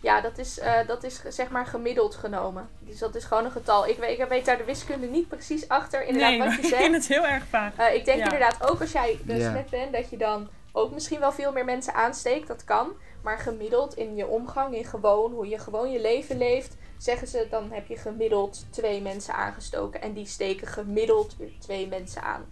Ja, 0.00 0.20
dat 0.20 0.38
is, 0.38 0.58
uh, 0.58 0.86
dat 0.86 1.04
is 1.04 1.22
zeg 1.28 1.50
maar 1.50 1.66
gemiddeld 1.66 2.14
genomen. 2.14 2.68
Dus 2.78 2.98
dat 2.98 3.14
is 3.14 3.24
gewoon 3.24 3.44
een 3.44 3.50
getal. 3.50 3.86
Ik 3.86 3.96
weet, 3.96 4.18
ik 4.18 4.28
weet 4.28 4.44
daar 4.44 4.56
de 4.58 4.64
wiskunde 4.64 5.06
niet 5.06 5.28
precies 5.28 5.68
achter. 5.68 6.04
Inderdaad, 6.06 6.30
nee, 6.30 6.38
wat 6.38 6.52
je 6.52 6.58
ik 6.62 6.64
zegt. 6.68 6.82
vind 6.82 6.94
het 6.94 7.06
heel 7.06 7.26
erg 7.26 7.44
vaak. 7.46 7.78
Uh, 7.78 7.94
ik 7.94 8.04
denk 8.04 8.18
Ja. 8.18 8.24
inderdaad 8.24 8.70
ook 8.70 8.80
als 8.80 8.92
jij 8.92 9.18
besmet 9.24 9.70
Ja. 9.70 9.78
bent, 9.78 9.92
dat 9.92 10.10
je 10.10 10.16
dan 10.16 10.48
ook 10.72 10.92
misschien 10.92 11.20
wel 11.20 11.32
veel 11.32 11.52
meer 11.52 11.64
mensen 11.64 11.94
aansteekt. 11.94 12.46
Dat 12.48 12.64
kan. 12.64 12.92
Maar 13.22 13.38
gemiddeld 13.38 13.96
in 13.96 14.16
je 14.16 14.26
omgang, 14.26 14.74
in 14.74 14.84
gewoon, 14.84 15.32
hoe 15.32 15.48
je 15.48 15.58
gewoon 15.58 15.90
je 15.90 16.00
leven 16.00 16.38
leeft, 16.38 16.76
zeggen 17.02 17.28
ze 17.28 17.46
dan 17.50 17.72
heb 17.72 17.86
je 17.86 17.96
gemiddeld 17.96 18.66
twee 18.70 19.00
mensen 19.00 19.34
aangestoken. 19.34 20.02
En 20.02 20.12
die 20.12 20.26
steken 20.26 20.66
gemiddeld 20.66 21.36
weer 21.38 21.52
twee 21.58 21.86
mensen 21.88 22.22
aan. 22.22 22.44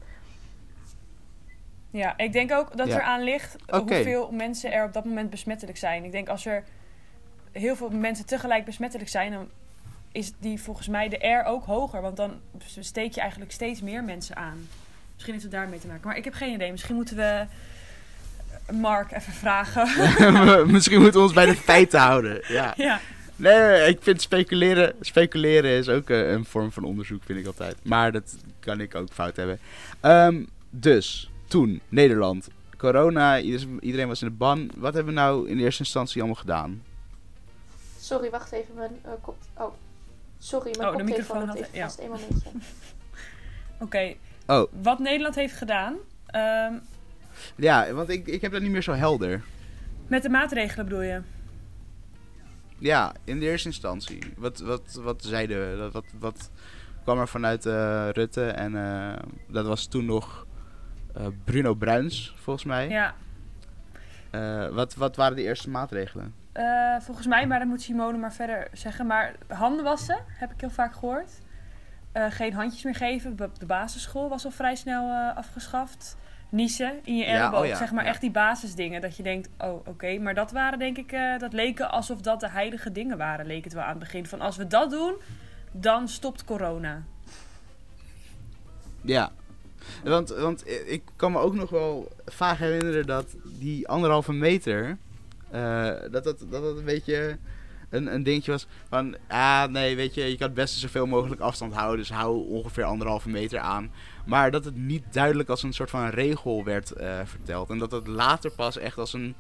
Ja, 1.91 2.17
ik 2.17 2.33
denk 2.33 2.53
ook 2.53 2.77
dat 2.77 2.89
Ja. 2.89 2.95
er 2.95 3.03
aan 3.03 3.23
ligt 3.23 3.57
hoeveel 3.67 4.31
mensen 4.31 4.73
er 4.73 4.85
op 4.85 4.93
dat 4.93 5.05
moment 5.05 5.31
besmettelijk 5.31 5.79
zijn. 5.79 6.05
Ik 6.05 6.13
denk 6.13 6.29
als 6.29 6.47
er 6.47 6.65
heel 7.53 7.77
veel 7.77 7.91
mensen 7.91 8.27
tegelijk 8.27 8.65
besmettelijk 8.65 9.09
zijn, 9.11 9.33
dan 9.33 9.49
is 10.13 10.33
die 10.39 10.61
volgens 10.63 10.89
mij 10.89 11.09
de 11.09 11.27
R 11.27 11.45
ook 11.47 11.65
hoger. 11.65 12.01
Want 12.01 12.17
dan 12.17 12.41
steek 12.81 13.15
je 13.15 13.21
eigenlijk 13.21 13.53
steeds 13.53 13.81
meer 13.81 14.05
mensen 14.05 14.37
aan. 14.37 14.69
Misschien 15.13 15.33
heeft 15.33 15.45
het 15.45 15.55
daarmee 15.55 15.79
te 15.79 15.87
maken. 15.87 16.07
Maar 16.07 16.17
ik 16.17 16.25
heb 16.25 16.35
geen 16.35 16.53
idee. 16.55 16.71
Misschien 16.71 16.95
moeten 16.95 17.17
we 17.17 17.47
Mark 18.73 19.13
even 19.13 19.33
vragen. 19.33 19.89
Misschien 20.73 21.01
moeten 21.01 21.21
we 21.21 21.27
ons 21.27 21.35
bij 21.35 21.47
de 21.47 21.57
feiten 21.71 22.01
houden. 22.01 22.43
Ja. 22.49 22.75
ja. 22.77 23.01
Nee, 23.39 23.89
ik 23.89 24.03
vind 24.03 24.21
speculeren, 24.23 24.95
speculeren 25.01 25.71
is 25.71 25.89
ook 25.89 26.11
eh, 26.11 26.31
een 26.31 26.45
vorm 26.45 26.73
van 26.73 26.85
onderzoek, 26.85 27.23
vind 27.25 27.39
ik 27.39 27.47
altijd. 27.47 27.77
Maar 27.83 28.13
dat 28.13 28.37
kan 28.61 28.81
ik 28.81 28.95
ook 28.95 29.09
fout 29.13 29.37
hebben. 29.37 29.59
Ehm, 30.01 30.43
dus, 30.71 31.31
toen, 31.47 31.81
Nederland, 31.89 32.49
corona, 32.77 33.41
ieder- 33.41 33.67
iedereen 33.81 34.09
was 34.09 34.23
in 34.23 34.29
de 34.29 34.35
ban. 34.35 34.71
Wat 34.77 34.95
hebben 34.95 35.15
we 35.15 35.21
nou 35.21 35.49
in 35.49 35.59
eerste 35.59 35.83
instantie 35.83 36.21
allemaal 36.21 36.41
gedaan? 36.41 36.83
Sorry, 38.01 38.31
wacht 38.31 38.53
even. 38.53 38.75
Mijn 38.75 38.91
uh, 39.07 39.11
kop... 39.21 39.37
Oh. 39.57 39.73
Sorry, 40.39 40.75
mijn 40.79 40.89
Oh, 40.91 40.97
de 40.97 41.03
microfoon 41.03 41.37
had 41.39 41.47
had- 41.49 41.57
even 41.57 41.69
ja. 41.73 41.83
vast. 41.85 41.99
Een 41.99 42.05
momentje. 42.09 42.49
Oké. 43.85 44.15
Oh. 44.47 44.73
Wat 44.83 44.99
Nederland 44.99 45.35
heeft 45.35 45.55
gedaan 45.57 45.95
ehm, 46.27 46.73
Ja, 47.57 47.93
want 47.93 48.09
ik, 48.09 48.27
ik 48.27 48.41
heb 48.41 48.53
dat 48.53 48.63
niet 48.63 48.71
meer 48.71 48.83
zo 48.83 48.93
helder. 48.93 49.43
met 50.07 50.23
de 50.23 50.29
maatregelen 50.29 50.85
bedoel 50.87 51.03
je? 51.03 51.21
Ja, 52.79 53.13
in 53.25 53.41
de 53.41 53.47
eerste 53.47 53.69
instantie. 53.69 54.19
Wat, 54.37 54.59
wat, 54.59 55.01
wat 55.03 55.25
zeiden 55.25 55.93
Wat, 55.93 56.05
wat 56.19 56.51
kwam 57.03 57.19
er 57.19 57.29
vanuit 57.29 57.67
eh, 57.67 58.09
Rutte? 58.13 58.47
En 58.47 58.77
eh, 58.77 59.19
dat 59.49 59.67
was 59.67 59.87
toen 59.87 60.05
nog 60.05 60.47
eh, 61.15 61.27
Bruno 61.45 61.75
Bruins, 61.75 62.35
volgens 62.37 62.65
mij. 62.65 62.89
Ja. 62.89 63.15
Wat, 64.71 64.95
wat 64.95 65.17
waren 65.17 65.37
de 65.37 65.43
eerste 65.43 65.71
maatregelen? 65.71 66.35
Volgens 67.01 67.27
mij, 67.27 67.47
maar 67.47 67.59
dat 67.59 67.69
moet 67.69 67.83
Simone 67.83 68.19
maar 68.19 68.33
verder 68.33 68.69
zeggen. 68.73 69.07
Maar 69.07 69.35
handen 69.49 69.85
wassen, 69.85 70.19
heb 70.27 70.53
ik 70.53 70.61
heel 70.61 70.71
vaak 70.71 70.95
gehoord. 70.95 71.31
Eh, 72.13 72.27
geen 72.31 72.53
handjes 72.53 72.83
meer 72.83 72.95
geven. 72.95 73.31
Op 73.41 73.59
de 73.59 73.67
basisschool 73.67 74.29
was 74.29 74.45
al 74.45 74.51
vrij 74.51 74.75
snel 74.75 75.11
afgeschaft. 75.35 76.17
Niezen 76.49 76.93
in 77.05 77.17
je 77.17 77.25
Ja, 77.25 77.41
elleboog. 77.43 77.61
oh 77.61 77.67
ja, 77.67 77.77
zeg 77.77 77.93
maar 77.93 78.05
ja. 78.05 78.11
echt 78.11 78.21
die 78.21 78.31
basisdingen. 78.31 79.01
Dat 79.01 79.17
je 79.17 79.23
denkt, 79.23 79.49
oh 79.59 79.87
oké. 79.87 80.19
Maar 80.19 80.35
dat 80.35 80.53
waren 80.53 80.79
denk 80.79 80.97
ik, 80.99 81.13
eh, 81.13 81.39
dat 81.39 81.53
leken 81.53 81.91
alsof 81.91 82.21
dat 82.21 82.41
de 82.41 82.49
heilige 82.51 82.93
dingen 82.93 83.19
waren. 83.19 83.47
Leek 83.47 83.65
het 83.65 83.73
wel 83.73 83.83
aan 83.83 83.89
het 83.89 83.99
begin. 83.99 84.27
Van 84.27 84.41
als 84.41 84.57
we 84.57 84.67
dat 84.67 84.91
doen, 84.91 85.15
dan 85.73 86.09
stopt 86.09 86.45
corona. 86.45 87.03
Ja. 89.01 89.31
Want, 90.05 90.29
want 90.29 90.69
ik 90.87 91.03
kan 91.17 91.33
me 91.33 91.39
ook 91.39 91.55
nog 91.55 91.71
wel 91.71 92.09
vaag 92.27 92.59
herinneren 92.59 93.07
dat 93.07 93.37
die 93.45 93.89
anderhalve 93.89 94.33
meter... 94.33 94.97
eh, 95.51 95.85
dat, 96.11 96.25
dat, 96.25 96.39
dat 96.39 96.51
dat 96.51 96.77
een 96.77 96.85
beetje 96.85 97.37
een, 97.91 98.15
een 98.15 98.23
dingetje 98.23 98.51
was 98.51 98.67
van, 98.89 99.17
ah 99.29 99.65
nee, 99.69 99.97
weet 99.97 100.15
je, 100.15 100.25
je 100.25 100.37
kan 100.37 100.47
het 100.47 100.57
beste 100.57 100.79
zoveel 100.79 101.07
mogelijk 101.07 101.41
afstand 101.41 101.75
houden, 101.75 101.99
dus 101.99 102.11
hou 102.11 102.49
ongeveer 102.49 102.85
anderhalve 102.85 103.29
meter 103.29 103.59
aan. 103.59 103.91
Maar 104.29 104.51
dat 104.51 104.65
het 104.65 104.77
niet 104.77 105.13
duidelijk 105.13 105.49
als 105.49 105.63
een 105.63 105.73
soort 105.73 105.91
van 105.91 106.09
regel 106.09 106.65
werd 106.65 106.93
uh, 107.01 107.21
verteld. 107.25 107.71
En 107.71 107.79
dat 107.79 107.91
het 107.91 108.07
later 108.07 108.51
pas 108.51 108.77
echt 108.77 108.99
als 108.99 109.13
een, 109.13 109.35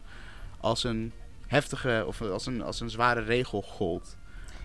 als 0.61 0.85
een 0.85 1.12
heftige 1.46 2.05
of 2.07 2.20
als 2.22 2.46
een, 2.46 2.62
als 2.62 2.81
een 2.81 2.90
zware 2.90 3.20
regel 3.20 3.62
gold. 3.62 4.16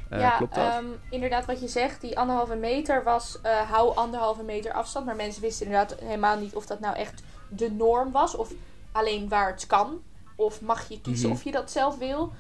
Uh, 0.10 0.20
ja, 0.20 0.30
klopt 0.30 0.56
dat? 0.56 0.76
Um, 0.76 1.00
inderdaad 1.10 1.46
wat 1.46 1.60
je 1.62 1.68
zegt, 1.68 2.02
die 2.02 2.20
anderhalve 2.20 2.56
meter 2.56 3.04
was 3.04 3.40
uh, 3.46 3.52
hou 3.72 3.96
anderhalve 3.96 4.44
meter 4.44 4.74
afstand. 4.74 5.06
Maar 5.06 5.16
mensen 5.16 5.42
wisten 5.42 5.66
inderdaad 5.66 6.00
helemaal 6.00 6.40
niet 6.40 6.56
of 6.56 6.66
dat 6.66 6.80
nou 6.80 6.96
echt 6.96 7.24
de 7.50 7.72
norm 7.72 8.12
was 8.12 8.36
of 8.36 8.52
alleen 8.92 9.30
waar 9.30 9.52
het 9.52 9.68
kan. 9.68 10.02
Of 10.36 10.62
mag 10.62 10.90
je 10.90 11.02
kiezen 11.02 11.28
Mhm. 11.30 11.38
of 11.38 11.44
je 11.44 11.52
dat 11.52 11.72
zelf 11.72 11.98
wil. 11.98 12.34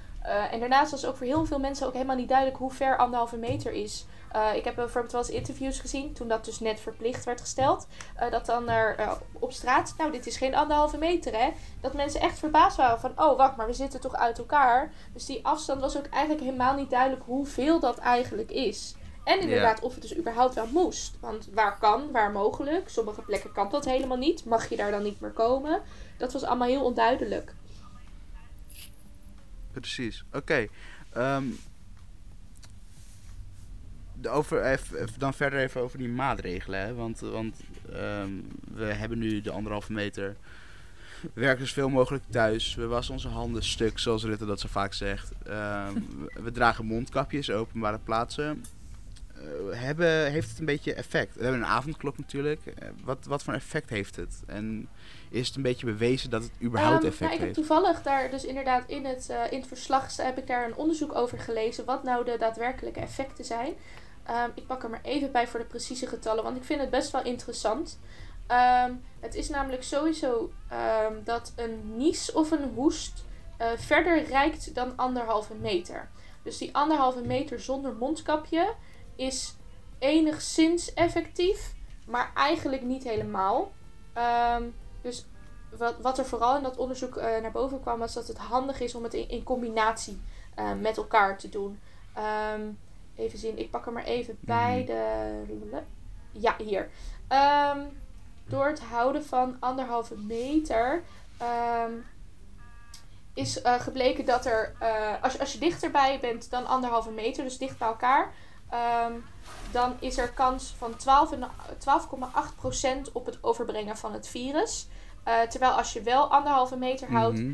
En 0.51 0.59
daarnaast 0.59 0.91
was 0.91 1.05
ook 1.05 1.17
voor 1.17 1.25
heel 1.27 1.45
veel 1.45 1.59
mensen 1.59 1.87
ook 1.87 1.93
helemaal 1.93 2.15
niet 2.15 2.27
duidelijk 2.27 2.57
hoe 2.57 2.71
ver 2.71 2.97
anderhalve 2.97 3.37
meter 3.37 3.71
is. 3.71 4.05
Uh, 4.35 4.55
ik 4.55 4.63
heb 4.63 4.75
bijvoorbeeld 4.75 5.11
wel 5.11 5.21
eens 5.21 5.29
interviews 5.29 5.79
gezien, 5.79 6.13
toen 6.13 6.27
dat 6.27 6.45
dus 6.45 6.59
net 6.59 6.79
verplicht 6.79 7.25
werd 7.25 7.41
gesteld. 7.41 7.87
Uh, 8.21 8.31
dat 8.31 8.45
dan 8.45 8.69
er 8.69 8.99
uh, 8.99 9.11
op 9.33 9.51
straat, 9.51 9.93
nou 9.97 10.11
dit 10.11 10.27
is 10.27 10.37
geen 10.37 10.55
anderhalve 10.55 10.97
meter 10.97 11.37
hè. 11.37 11.51
Dat 11.81 11.93
mensen 11.93 12.21
echt 12.21 12.39
verbaasd 12.39 12.77
waren 12.77 12.99
van, 12.99 13.11
oh 13.15 13.37
wacht, 13.37 13.55
maar 13.55 13.67
we 13.67 13.73
zitten 13.73 14.01
toch 14.01 14.15
uit 14.15 14.37
elkaar. 14.37 14.91
Dus 15.13 15.25
die 15.25 15.45
afstand 15.45 15.81
was 15.81 15.97
ook 15.97 16.05
eigenlijk 16.05 16.43
helemaal 16.43 16.75
niet 16.75 16.89
duidelijk 16.89 17.23
hoeveel 17.25 17.79
dat 17.79 17.97
eigenlijk 17.97 18.51
is. 18.51 18.95
En 19.23 19.39
inderdaad 19.39 19.79
of 19.79 19.93
het 19.93 20.01
dus 20.01 20.17
überhaupt 20.17 20.53
wel 20.53 20.67
moest. 20.67 21.19
Want 21.19 21.49
waar 21.53 21.77
kan, 21.79 22.11
waar 22.11 22.31
mogelijk. 22.31 22.89
Sommige 22.89 23.21
plekken 23.21 23.51
kan 23.51 23.69
dat 23.69 23.85
helemaal 23.85 24.17
niet. 24.17 24.45
Mag 24.45 24.69
je 24.69 24.75
daar 24.75 24.91
dan 24.91 25.03
niet 25.03 25.19
meer 25.19 25.31
komen? 25.31 25.81
Dat 26.17 26.33
was 26.33 26.43
allemaal 26.43 26.67
heel 26.67 26.83
onduidelijk. 26.83 27.53
Precies, 29.71 30.23
oké. 30.27 30.37
Okay. 30.37 30.69
Um, 31.35 31.59
over, 34.27 34.63
even, 34.63 35.07
dan 35.17 35.33
verder 35.33 35.59
even 35.59 35.81
over 35.81 35.97
die 35.97 36.09
maatregelen. 36.09 36.79
Hè? 36.79 36.93
Want, 36.93 37.19
want 37.19 37.59
um, 37.93 38.47
we 38.73 38.85
hebben 38.85 39.19
nu 39.19 39.41
de 39.41 39.51
anderhalve 39.51 39.93
meter. 39.93 40.35
We 41.33 41.41
werken 41.41 41.67
zoveel 41.67 41.89
mogelijk 41.89 42.23
thuis. 42.29 42.75
We 42.75 42.87
wassen 42.87 43.13
onze 43.13 43.27
handen 43.27 43.63
stuk, 43.63 43.99
zoals 43.99 44.23
Rutte 44.23 44.45
dat 44.45 44.59
zo 44.59 44.67
vaak 44.71 44.93
zegt. 44.93 45.31
Um, 45.47 46.27
we 46.43 46.51
dragen 46.51 46.85
mondkapjes, 46.85 47.51
openbare 47.51 47.99
plaatsen. 47.99 48.63
Uh, 49.37 49.79
hebben, 49.79 50.31
heeft 50.31 50.49
het 50.49 50.59
een 50.59 50.65
beetje 50.65 50.93
effect? 50.93 51.35
We 51.35 51.43
hebben 51.43 51.61
een 51.61 51.67
avondklok 51.67 52.17
natuurlijk. 52.17 52.61
Uh, 52.65 52.89
wat, 53.03 53.25
wat 53.25 53.43
voor 53.43 53.53
effect 53.53 53.89
heeft 53.89 54.15
het? 54.15 54.43
En 54.45 54.87
is 55.29 55.47
het 55.47 55.55
een 55.55 55.61
beetje 55.61 55.85
bewezen 55.85 56.29
dat 56.29 56.43
het 56.43 56.51
überhaupt 56.61 57.03
um, 57.03 57.09
effect 57.09 57.21
nou, 57.21 57.33
ik 57.33 57.39
heeft? 57.39 57.53
toevallig 57.53 58.01
daar 58.01 58.31
dus 58.31 58.45
inderdaad 58.45 58.83
in 58.87 59.05
het, 59.05 59.27
uh, 59.31 59.51
in 59.51 59.59
het 59.59 59.67
verslag 59.67 60.17
heb 60.17 60.37
ik 60.37 60.47
daar 60.47 60.65
een 60.65 60.75
onderzoek 60.75 61.15
over 61.15 61.39
gelezen. 61.39 61.85
Wat 61.85 62.03
nou 62.03 62.25
de 62.25 62.35
daadwerkelijke 62.39 62.99
effecten 62.99 63.45
zijn. 63.45 63.73
Um, 64.29 64.51
ik 64.53 64.67
pak 64.67 64.83
er 64.83 64.89
maar 64.89 65.01
even 65.03 65.31
bij 65.31 65.47
voor 65.47 65.59
de 65.59 65.65
precieze 65.65 66.07
getallen, 66.07 66.43
want 66.43 66.57
ik 66.57 66.63
vind 66.63 66.79
het 66.81 66.89
best 66.89 67.11
wel 67.11 67.23
interessant. 67.23 67.99
Um, 68.85 69.03
het 69.19 69.35
is 69.35 69.49
namelijk 69.49 69.83
sowieso 69.83 70.51
um, 70.71 71.23
dat 71.23 71.53
een 71.55 71.97
nies 71.97 72.31
of 72.31 72.51
een 72.51 72.71
hoest 72.75 73.23
uh, 73.61 73.67
verder 73.75 74.23
reikt 74.23 74.75
dan 74.75 74.95
anderhalve 74.95 75.53
meter. 75.53 76.09
Dus 76.43 76.57
die 76.57 76.75
anderhalve 76.75 77.21
meter 77.21 77.59
zonder 77.59 77.93
mondkapje 77.93 78.73
is 79.15 79.55
enigszins 79.99 80.93
effectief, 80.93 81.73
maar 82.05 82.31
eigenlijk 82.35 82.81
niet 82.81 83.03
helemaal. 83.03 83.71
dus 85.01 85.25
wat, 85.77 85.95
wat 86.01 86.17
er 86.17 86.25
vooral 86.25 86.57
in 86.57 86.63
dat 86.63 86.77
onderzoek 86.77 87.17
uh, 87.17 87.23
naar 87.23 87.51
boven 87.51 87.81
kwam, 87.81 87.99
was 87.99 88.13
dat 88.13 88.27
het 88.27 88.37
handig 88.37 88.79
is 88.79 88.95
om 88.95 89.03
het 89.03 89.13
in, 89.13 89.29
in 89.29 89.43
combinatie 89.43 90.21
uh, 90.59 90.73
met 90.73 90.97
elkaar 90.97 91.37
te 91.37 91.49
doen. 91.49 91.79
Even 93.15 93.39
zien, 93.39 93.59
ik 93.59 93.69
pak 93.71 93.85
er 93.85 93.91
maar 93.91 94.03
even 94.03 94.37
bij. 94.39 94.83
De... 94.85 95.81
Ja, 96.31 96.55
hier. 96.57 96.89
Um, 97.29 98.01
door 98.47 98.65
het 98.67 98.79
houden 98.81 99.25
van 99.25 99.57
anderhalve 99.59 100.15
meter 100.17 101.03
um, 101.41 102.05
is 103.33 103.63
uh, 103.63 103.73
gebleken 103.79 104.25
dat 104.25 104.45
er, 104.45 104.73
uh, 104.81 105.11
als, 105.21 105.39
als 105.39 105.53
je 105.53 105.59
dichterbij 105.59 106.19
bent 106.21 106.49
dan 106.49 106.65
anderhalve 106.65 107.11
meter, 107.11 107.43
dus 107.43 107.57
dicht 107.57 107.77
bij 107.77 107.87
elkaar, 107.87 108.31
um, 109.05 109.25
dan 109.71 109.95
is 109.99 110.17
er 110.17 110.29
kans 110.29 110.75
van 110.77 110.93
12,8% 113.07 113.11
op 113.13 113.25
het 113.25 113.37
overbrengen 113.43 113.97
van 113.97 114.13
het 114.13 114.27
virus. 114.27 114.87
Uh, 115.27 115.41
terwijl 115.41 115.71
als 115.71 115.93
je 115.93 116.01
wel 116.01 116.31
anderhalve 116.31 116.77
meter 116.77 117.11
houdt, 117.11 117.39
Mhm. 117.39 117.53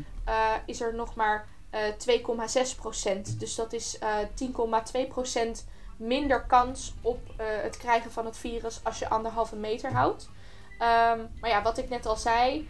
is 0.66 0.80
er 0.80 0.94
nog 0.94 1.14
maar 1.14 1.46
uh, 1.74 2.70
2,6 2.72 2.76
procent. 2.76 3.40
Dus 3.40 3.54
dat 3.54 3.72
is 3.72 3.98
uh, 4.02 5.02
10,2 5.02 5.08
procent 5.08 5.66
minder 5.96 6.46
kans 6.46 6.94
op 7.02 7.20
uh, 7.28 7.46
het 7.62 7.76
krijgen 7.76 8.10
van 8.10 8.24
het 8.24 8.36
virus 8.36 8.80
als 8.82 8.98
je 8.98 9.08
anderhalve 9.08 9.56
meter 9.56 9.92
houdt. 9.92 10.30
Um, 10.72 11.28
maar 11.40 11.50
ja, 11.50 11.62
wat 11.62 11.78
ik 11.78 11.88
net 11.88 12.06
al 12.06 12.16
zei. 12.16 12.68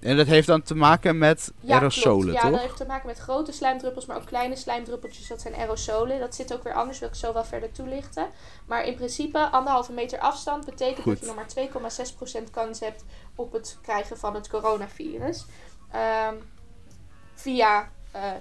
En 0.00 0.16
dat 0.16 0.26
heeft 0.26 0.46
dan 0.46 0.62
te 0.62 0.74
maken 0.74 1.18
met 1.18 1.52
ja, 1.60 1.74
aerosolen, 1.74 2.20
klopt. 2.20 2.36
Ja, 2.36 2.40
toch? 2.40 2.50
dat 2.50 2.60
heeft 2.60 2.76
te 2.76 2.86
maken 2.86 3.06
met 3.06 3.18
grote 3.18 3.52
slijmdruppels, 3.52 4.06
maar 4.06 4.16
ook 4.16 4.26
kleine 4.26 4.56
slijmdruppeltjes. 4.56 5.28
Dat 5.28 5.40
zijn 5.40 5.54
aerosolen. 5.54 6.18
Dat 6.18 6.34
zit 6.34 6.54
ook 6.54 6.62
weer 6.62 6.74
anders, 6.74 6.98
wil 6.98 7.08
ik 7.08 7.14
zo 7.14 7.32
wel 7.32 7.44
verder 7.44 7.72
toelichten. 7.72 8.26
Maar 8.66 8.84
in 8.84 8.94
principe, 8.94 9.38
anderhalve 9.38 9.92
meter 9.92 10.18
afstand 10.18 10.64
betekent 10.64 11.02
Goed. 11.02 11.12
dat 11.12 11.20
je 11.20 11.26
nog 11.26 11.70
maar 11.80 12.42
2,6% 12.46 12.50
kans 12.50 12.80
hebt 12.80 13.04
op 13.34 13.52
het 13.52 13.78
krijgen 13.82 14.18
van 14.18 14.34
het 14.34 14.48
coronavirus. 14.48 15.46
Um, 16.28 16.50
via 17.34 17.90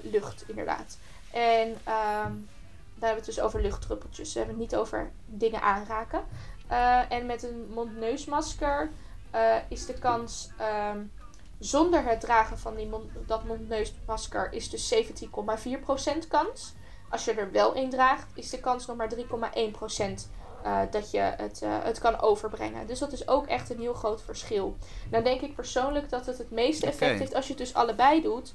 lucht, 0.01 0.43
inderdaad. 0.47 0.97
En 1.31 1.67
um, 1.69 2.47
daar 2.99 3.09
hebben 3.09 3.23
we 3.25 3.31
het 3.31 3.35
dus 3.35 3.39
over 3.39 3.61
luchtdruppeltjes. 3.61 4.33
We 4.33 4.39
hebben 4.39 4.59
het 4.59 4.71
niet 4.71 4.79
over 4.79 5.11
dingen 5.25 5.61
aanraken. 5.61 6.21
Uh, 6.71 7.11
en 7.11 7.25
met 7.25 7.43
een 7.43 7.67
mond-neusmasker 7.73 8.89
uh, 9.35 9.55
is 9.67 9.85
de 9.85 9.93
kans 9.93 10.49
um, 10.91 11.11
zonder 11.59 12.03
het 12.03 12.21
dragen 12.21 12.57
van 12.57 12.75
die 12.75 12.87
mond, 12.87 13.11
dat 13.25 13.43
mond-neusmasker 13.43 14.53
is 14.53 14.69
dus 14.69 14.93
17,4% 14.93 16.27
kans. 16.27 16.73
Als 17.09 17.25
je 17.25 17.33
er 17.33 17.51
wel 17.51 17.75
een 17.75 17.89
draagt, 17.89 18.27
is 18.33 18.49
de 18.49 18.59
kans 18.59 18.85
nog 18.85 18.97
maar 18.97 19.09
3,1% 19.15 19.21
uh, 20.65 20.81
dat 20.91 21.11
je 21.11 21.19
het, 21.19 21.61
uh, 21.63 21.77
het 21.83 21.99
kan 21.99 22.19
overbrengen. 22.19 22.87
Dus 22.87 22.99
dat 22.99 23.11
is 23.11 23.27
ook 23.27 23.47
echt 23.47 23.69
een 23.69 23.79
heel 23.79 23.93
groot 23.93 24.21
verschil. 24.21 24.77
Dan 25.09 25.23
denk 25.23 25.41
ik 25.41 25.55
persoonlijk 25.55 26.09
dat 26.09 26.25
het 26.25 26.37
het 26.37 26.51
meeste 26.51 26.85
effect 26.85 27.19
heeft 27.19 27.35
als 27.35 27.47
je 27.47 27.53
het 27.53 27.61
dus 27.61 27.73
allebei 27.73 28.21
doet. 28.21 28.53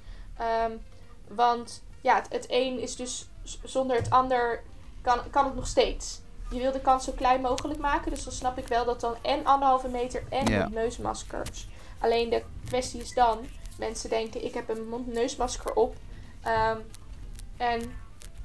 Um, 0.66 0.80
want 1.28 1.82
ja, 2.00 2.14
het, 2.14 2.26
het 2.30 2.46
een 2.48 2.78
is 2.80 2.96
dus 2.96 3.28
zonder 3.62 3.96
het 3.96 4.10
ander 4.10 4.62
kan, 5.02 5.18
kan 5.30 5.44
het 5.44 5.54
nog 5.54 5.66
steeds. 5.66 6.20
Je 6.50 6.58
wil 6.60 6.72
de 6.72 6.80
kans 6.80 7.04
zo 7.04 7.12
klein 7.12 7.40
mogelijk 7.40 7.80
maken. 7.80 8.10
Dus 8.10 8.24
dan 8.24 8.32
snap 8.32 8.58
ik 8.58 8.66
wel 8.68 8.84
dat 8.84 9.00
dan 9.00 9.16
en 9.22 9.44
anderhalve 9.44 9.88
meter 9.88 10.22
en 10.30 10.46
Ja. 10.46 10.60
mondneusmaskers. 10.60 11.68
Alleen 11.98 12.30
de 12.30 12.42
kwestie 12.66 13.00
is 13.00 13.14
dan, 13.14 13.38
mensen 13.78 14.10
denken 14.10 14.44
ik 14.44 14.54
heb 14.54 14.68
een 14.68 14.88
mondneusmasker 14.88 15.74
op. 15.74 15.96
Um, 16.46 16.82
en 17.56 17.92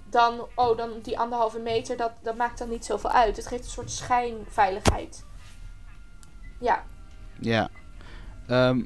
dan, 0.10 0.48
oh, 0.56 0.78
dan 0.78 0.89
die 1.02 1.20
anderhalve 1.20 1.60
meter, 1.60 1.98
dat, 1.98 2.12
dat 2.22 2.36
maakt 2.36 2.58
dan 2.60 2.70
niet 2.70 2.86
zoveel 2.86 3.10
uit. 3.10 3.38
Het 3.38 3.48
geeft 3.48 3.63
een 3.63 3.70
soort 3.70 3.92
schijnveiligheid. 3.92 5.26
Ja. 6.60 6.84
Ja. 7.39 7.70
Ehm, 8.48 8.84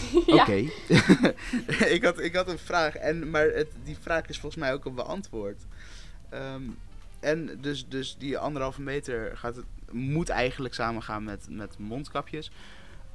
Oké. 0.26 0.54
ik, 1.96 2.04
had, 2.04 2.20
ik 2.20 2.34
had 2.34 2.48
een 2.48 2.58
vraag, 2.58 2.96
en, 2.96 3.30
maar 3.30 3.46
het, 3.46 3.68
die 3.84 3.96
vraag 4.00 4.26
is 4.26 4.38
volgens 4.38 4.62
mij 4.62 4.72
ook 4.72 4.84
al 4.84 4.92
beantwoord. 4.92 5.62
Ehm, 6.28 6.62
en 7.20 7.58
dus, 7.60 7.88
dus 7.88 8.16
die 8.18 8.38
anderhalve 8.38 8.82
meter 8.82 9.36
gaat 9.36 9.56
het, 9.56 9.64
moet 9.90 10.28
eigenlijk 10.28 10.74
samengaan 10.74 11.24
met, 11.24 11.46
met 11.50 11.78
mondkapjes. 11.78 12.50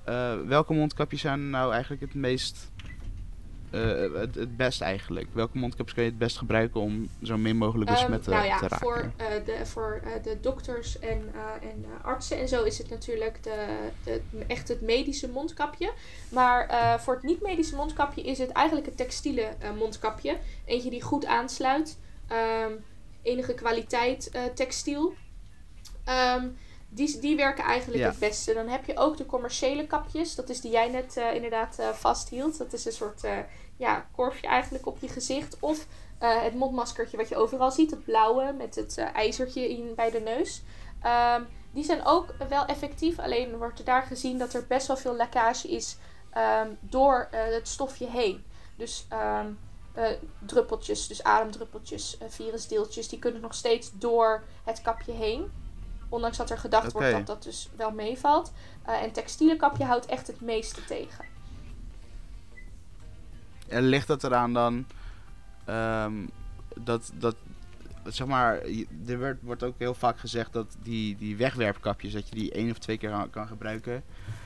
Eh, 0.03 0.35
welke 0.45 0.73
mondkapjes 0.73 1.21
zijn 1.21 1.49
nou 1.49 1.71
eigenlijk 1.71 2.01
het 2.01 2.13
meest... 2.13 2.71
eh, 3.69 4.13
het, 4.13 4.35
het 4.35 4.57
best 4.57 4.81
eigenlijk? 4.81 5.27
Welke 5.33 5.57
mondkapjes 5.57 5.93
kan 5.93 6.03
je 6.03 6.09
het 6.09 6.19
best 6.19 6.37
gebruiken 6.37 6.81
om 6.81 7.09
zo 7.23 7.37
min 7.37 7.57
mogelijk 7.57 7.89
besmetten 7.89 8.33
Um, 8.33 8.39
nou 8.39 8.49
ja, 8.49 8.57
te 8.57 8.67
raken? 8.67 8.77
voor, 8.77 9.11
uh, 9.21 9.45
de, 9.45 9.65
voor 9.65 10.01
uh, 10.05 10.23
de 10.23 10.39
dokters 10.41 10.99
en, 10.99 11.33
en 11.61 11.85
artsen 12.01 12.37
en 12.37 12.47
zo 12.47 12.63
is 12.63 12.77
het 12.77 12.89
natuurlijk 12.89 13.43
de, 13.43 13.65
de, 14.03 14.21
echt 14.47 14.67
het 14.67 14.81
medische 14.81 15.29
mondkapje. 15.29 15.93
Maar 16.29 16.99
voor 17.01 17.13
het 17.13 17.23
niet-medische 17.23 17.75
mondkapje 17.75 18.21
is 18.21 18.37
het 18.37 18.51
eigenlijk 18.51 18.87
het 18.87 18.97
textiele 18.97 19.49
mondkapje. 19.77 20.37
Eentje 20.65 20.89
die 20.89 21.01
goed 21.01 21.25
aansluit. 21.25 21.97
Um, 22.65 22.83
enige 23.21 23.53
kwaliteit 23.53 24.31
textiel. 24.53 25.13
Um, 26.35 26.57
die, 26.89 27.19
die 27.19 27.35
werken 27.35 27.63
eigenlijk 27.63 28.03
Ja. 28.03 28.09
het 28.09 28.19
beste. 28.19 28.53
Dan 28.53 28.67
heb 28.67 28.85
je 28.85 28.97
ook 28.97 29.17
de 29.17 29.25
commerciële 29.25 29.87
kapjes. 29.87 30.35
Dat 30.35 30.49
is 30.49 30.61
die 30.61 30.71
jij 30.71 30.89
net 30.89 31.17
uh, 31.17 31.33
inderdaad 31.33 31.77
uh, 31.79 31.89
vasthield. 31.89 32.57
Dat 32.57 32.73
is 32.73 32.85
een 32.85 32.91
soort 32.91 33.23
uh, 33.23 33.37
ja, 33.77 34.05
korfje 34.11 34.47
eigenlijk 34.47 34.85
op 34.85 34.97
je 34.99 35.07
gezicht. 35.07 35.57
Of 35.59 35.85
het 36.17 36.55
mondmaskertje 36.55 37.17
wat 37.17 37.29
je 37.29 37.35
overal 37.35 37.71
ziet. 37.71 37.91
Het 37.91 38.03
blauwe 38.03 38.53
met 38.57 38.75
het 38.75 38.97
ijzertje 38.97 39.69
in, 39.69 39.95
bij 39.95 40.11
de 40.11 40.19
neus. 40.19 40.61
Um, 41.35 41.47
die 41.71 41.83
zijn 41.83 42.05
ook 42.05 42.33
wel 42.49 42.65
effectief. 42.65 43.19
Alleen 43.19 43.57
wordt 43.57 43.79
er 43.79 43.85
daar 43.85 44.01
gezien 44.03 44.37
dat 44.37 44.53
er 44.53 44.65
best 44.67 44.87
wel 44.87 44.97
veel 44.97 45.15
lekkage 45.15 45.67
is 45.67 45.97
um, 46.37 46.77
door 46.79 47.27
het 47.31 47.67
stofje 47.67 48.07
heen. 48.07 48.45
Dus 48.75 49.07
um, 49.43 49.59
druppeltjes, 50.45 51.07
dus 51.07 51.23
ademdruppeltjes, 51.23 52.17
virusdeeltjes, 52.27 53.07
die 53.07 53.19
kunnen 53.19 53.41
nog 53.41 53.53
steeds 53.53 53.91
door 53.93 54.43
het 54.63 54.81
kapje 54.81 55.11
heen. 55.11 55.51
Ondanks 56.09 56.37
dat 56.37 56.49
er 56.49 56.57
gedacht 56.57 56.91
wordt 56.91 57.11
dat 57.11 57.25
dat 57.25 57.43
dus 57.43 57.69
wel 57.75 57.91
meevalt. 57.91 58.51
en 58.83 59.11
textiele 59.11 59.55
kapje 59.55 59.83
houdt 59.83 60.05
echt 60.05 60.27
het 60.27 60.41
meeste 60.41 60.85
tegen. 60.85 61.25
En 63.67 63.83
ligt 63.83 64.07
dat 64.07 64.23
eraan 64.23 64.53
dan 64.53 64.85
ehm, 65.65 66.13
dat, 66.75 67.11
dat, 67.13 67.35
zeg 68.03 68.27
maar, 68.27 68.61
er 69.07 69.17
wordt, 69.19 69.41
wordt 69.41 69.63
ook 69.63 69.75
heel 69.77 69.93
vaak 69.93 70.19
gezegd 70.19 70.53
dat 70.53 70.75
die, 70.83 71.17
die 71.17 71.37
wegwerpkapjes, 71.37 72.13
dat 72.13 72.29
je 72.29 72.35
die 72.35 72.51
één 72.51 72.71
of 72.71 72.77
twee 72.77 72.97
keer 72.97 73.27
kan, 73.31 73.47
gebruiken. 73.47 74.03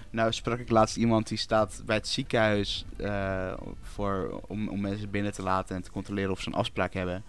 Nou 0.10 0.32
sprak 0.32 0.60
ik 0.60 0.70
laatst 0.70 0.98
iemand 0.98 1.28
die 1.28 1.38
staat 1.38 1.82
bij 1.86 1.96
het 1.96 2.08
ziekenhuis 2.08 2.86
uh, 2.98 3.54
voor, 3.82 4.42
om, 4.48 4.68
om 4.70 4.82
mensen 4.82 5.10
binnen 5.10 5.34
te 5.34 5.44
laten 5.44 5.76
en 5.76 5.82
te 5.82 5.92
controleren 5.92 6.32
of 6.32 6.42
ze 6.42 6.48
een 6.48 6.54
afspraak 6.54 6.94
hebben. 6.94 7.24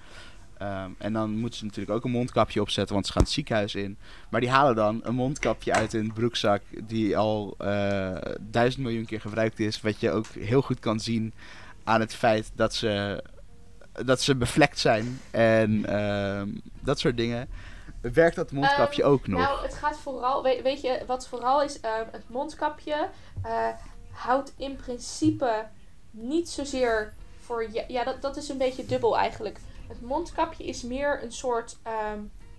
Ehm, 0.62 0.90
en 0.98 1.12
dan 1.12 1.31
moeten 1.31 1.59
ze 1.59 1.64
natuurlijk 1.64 1.96
ook 1.96 2.05
een 2.05 2.11
mondkapje 2.11 2.61
opzetten, 2.61 2.94
want 2.94 3.07
ze 3.07 3.12
gaan 3.12 3.22
het 3.22 3.31
ziekenhuis 3.31 3.75
in. 3.75 3.98
Maar 4.31 4.40
die 4.40 4.51
halen 4.51 4.75
dan 4.75 5.01
een 5.03 5.14
mondkapje 5.14 5.72
uit 5.72 5.92
hun 5.92 6.12
broekzak 6.12 6.62
die 6.83 7.16
al 7.16 7.55
uh, 7.61 8.16
duizend 8.40 8.83
miljoen 8.83 9.05
keer 9.05 9.20
gebruikt 9.20 9.61
is. 9.61 9.81
Wat 9.81 10.01
je 10.01 10.11
ook 10.11 10.27
heel 10.27 10.62
goed 10.62 10.79
kan 10.79 11.01
zien 11.01 11.35
aan 11.85 12.01
het 12.01 12.14
feit 12.14 12.51
dat 12.55 12.75
ze, 12.75 13.25
dat 14.05 14.20
ze 14.20 14.37
bevlekt 14.37 14.79
zijn 14.79 15.20
en 15.31 15.87
ehm, 15.87 16.48
dat 16.81 16.98
soort 16.98 17.16
dingen. 17.16 17.48
Werkt 18.01 18.37
dat 18.37 18.53
mondkapje 18.53 19.03
ehm, 19.03 19.11
ook 19.11 19.27
nog? 19.27 19.40
Nou, 19.40 19.62
het 19.62 19.75
gaat 19.75 19.98
vooral, 19.98 20.42
weet, 20.42 20.62
weet 20.62 20.81
je, 20.81 21.03
wat 21.07 21.29
vooral 21.29 21.62
is, 21.62 21.79
het 22.11 22.29
mondkapje 22.29 23.09
uh, 23.46 23.68
houdt 24.11 24.53
in 24.57 24.77
principe 24.77 25.66
niet 26.11 26.48
zozeer 26.48 27.14
voor, 27.40 27.70
ja, 27.72 27.85
ja 27.88 28.05
dat, 28.05 28.22
dat 28.22 28.37
is 28.37 28.48
een 28.48 28.59
beetje 28.59 28.87
dubbel 28.87 29.18
eigenlijk. 29.18 29.59
Het 29.92 30.00
mondkapje 30.00 30.64
is 30.64 30.83
meer 30.83 31.22
een 31.22 31.33
soort 31.33 31.78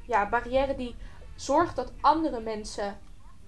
ja, 0.07 0.29
barrière 0.29 0.75
die 0.75 0.95
zorgt 1.35 1.75
dat 1.75 1.91
andere 2.01 2.39
mensen 2.39 2.97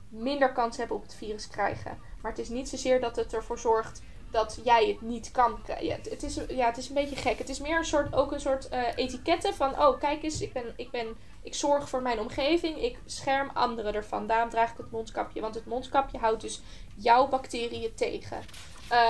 minder 0.09 0.51
kans 0.51 0.77
hebben 0.77 0.95
op 0.95 1.01
het 1.01 1.15
virus 1.15 1.47
krijgen. 1.47 1.97
Maar 2.21 2.31
het 2.31 2.39
is 2.39 2.49
niet 2.49 2.69
zozeer 2.69 3.01
dat 3.01 3.15
het 3.15 3.33
ervoor 3.33 3.59
zorgt 3.59 4.01
dat 4.31 4.59
jij 4.63 4.87
het 4.87 5.01
niet 5.01 5.31
kan 5.31 5.61
krijgen. 5.61 5.85
Ja, 5.85 5.97
het, 6.09 6.23
is, 6.23 6.39
ja, 6.47 6.65
het 6.65 6.77
is 6.77 6.87
een 6.87 6.95
beetje 6.95 7.15
gek. 7.15 7.37
Het 7.37 7.49
is 7.49 7.59
meer 7.59 7.77
een 7.77 7.85
soort, 7.85 8.13
ook 8.13 8.31
een 8.31 8.39
soort 8.39 8.71
uh, 8.73 8.87
etiketten 8.95 9.53
van... 9.53 9.79
Oh, 9.79 9.99
kijk 9.99 10.23
eens, 10.23 10.41
ik, 10.41 10.53
ben, 10.53 10.73
ik, 10.75 10.91
ben, 10.91 11.15
ik 11.41 11.53
zorg 11.53 11.89
voor 11.89 12.01
mijn 12.01 12.19
omgeving. 12.19 12.81
Ik 12.81 12.97
scherm 13.05 13.49
anderen 13.53 13.93
ervan. 13.93 14.27
Daarom 14.27 14.49
draag 14.49 14.71
ik 14.71 14.77
het 14.77 14.91
mondkapje. 14.91 15.41
Want 15.41 15.55
het 15.55 15.65
mondkapje 15.65 16.17
houdt 16.17 16.41
dus 16.41 16.61
jouw 16.95 17.27
bacteriën 17.27 17.93
tegen. 17.95 18.37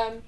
Um, 0.08 0.24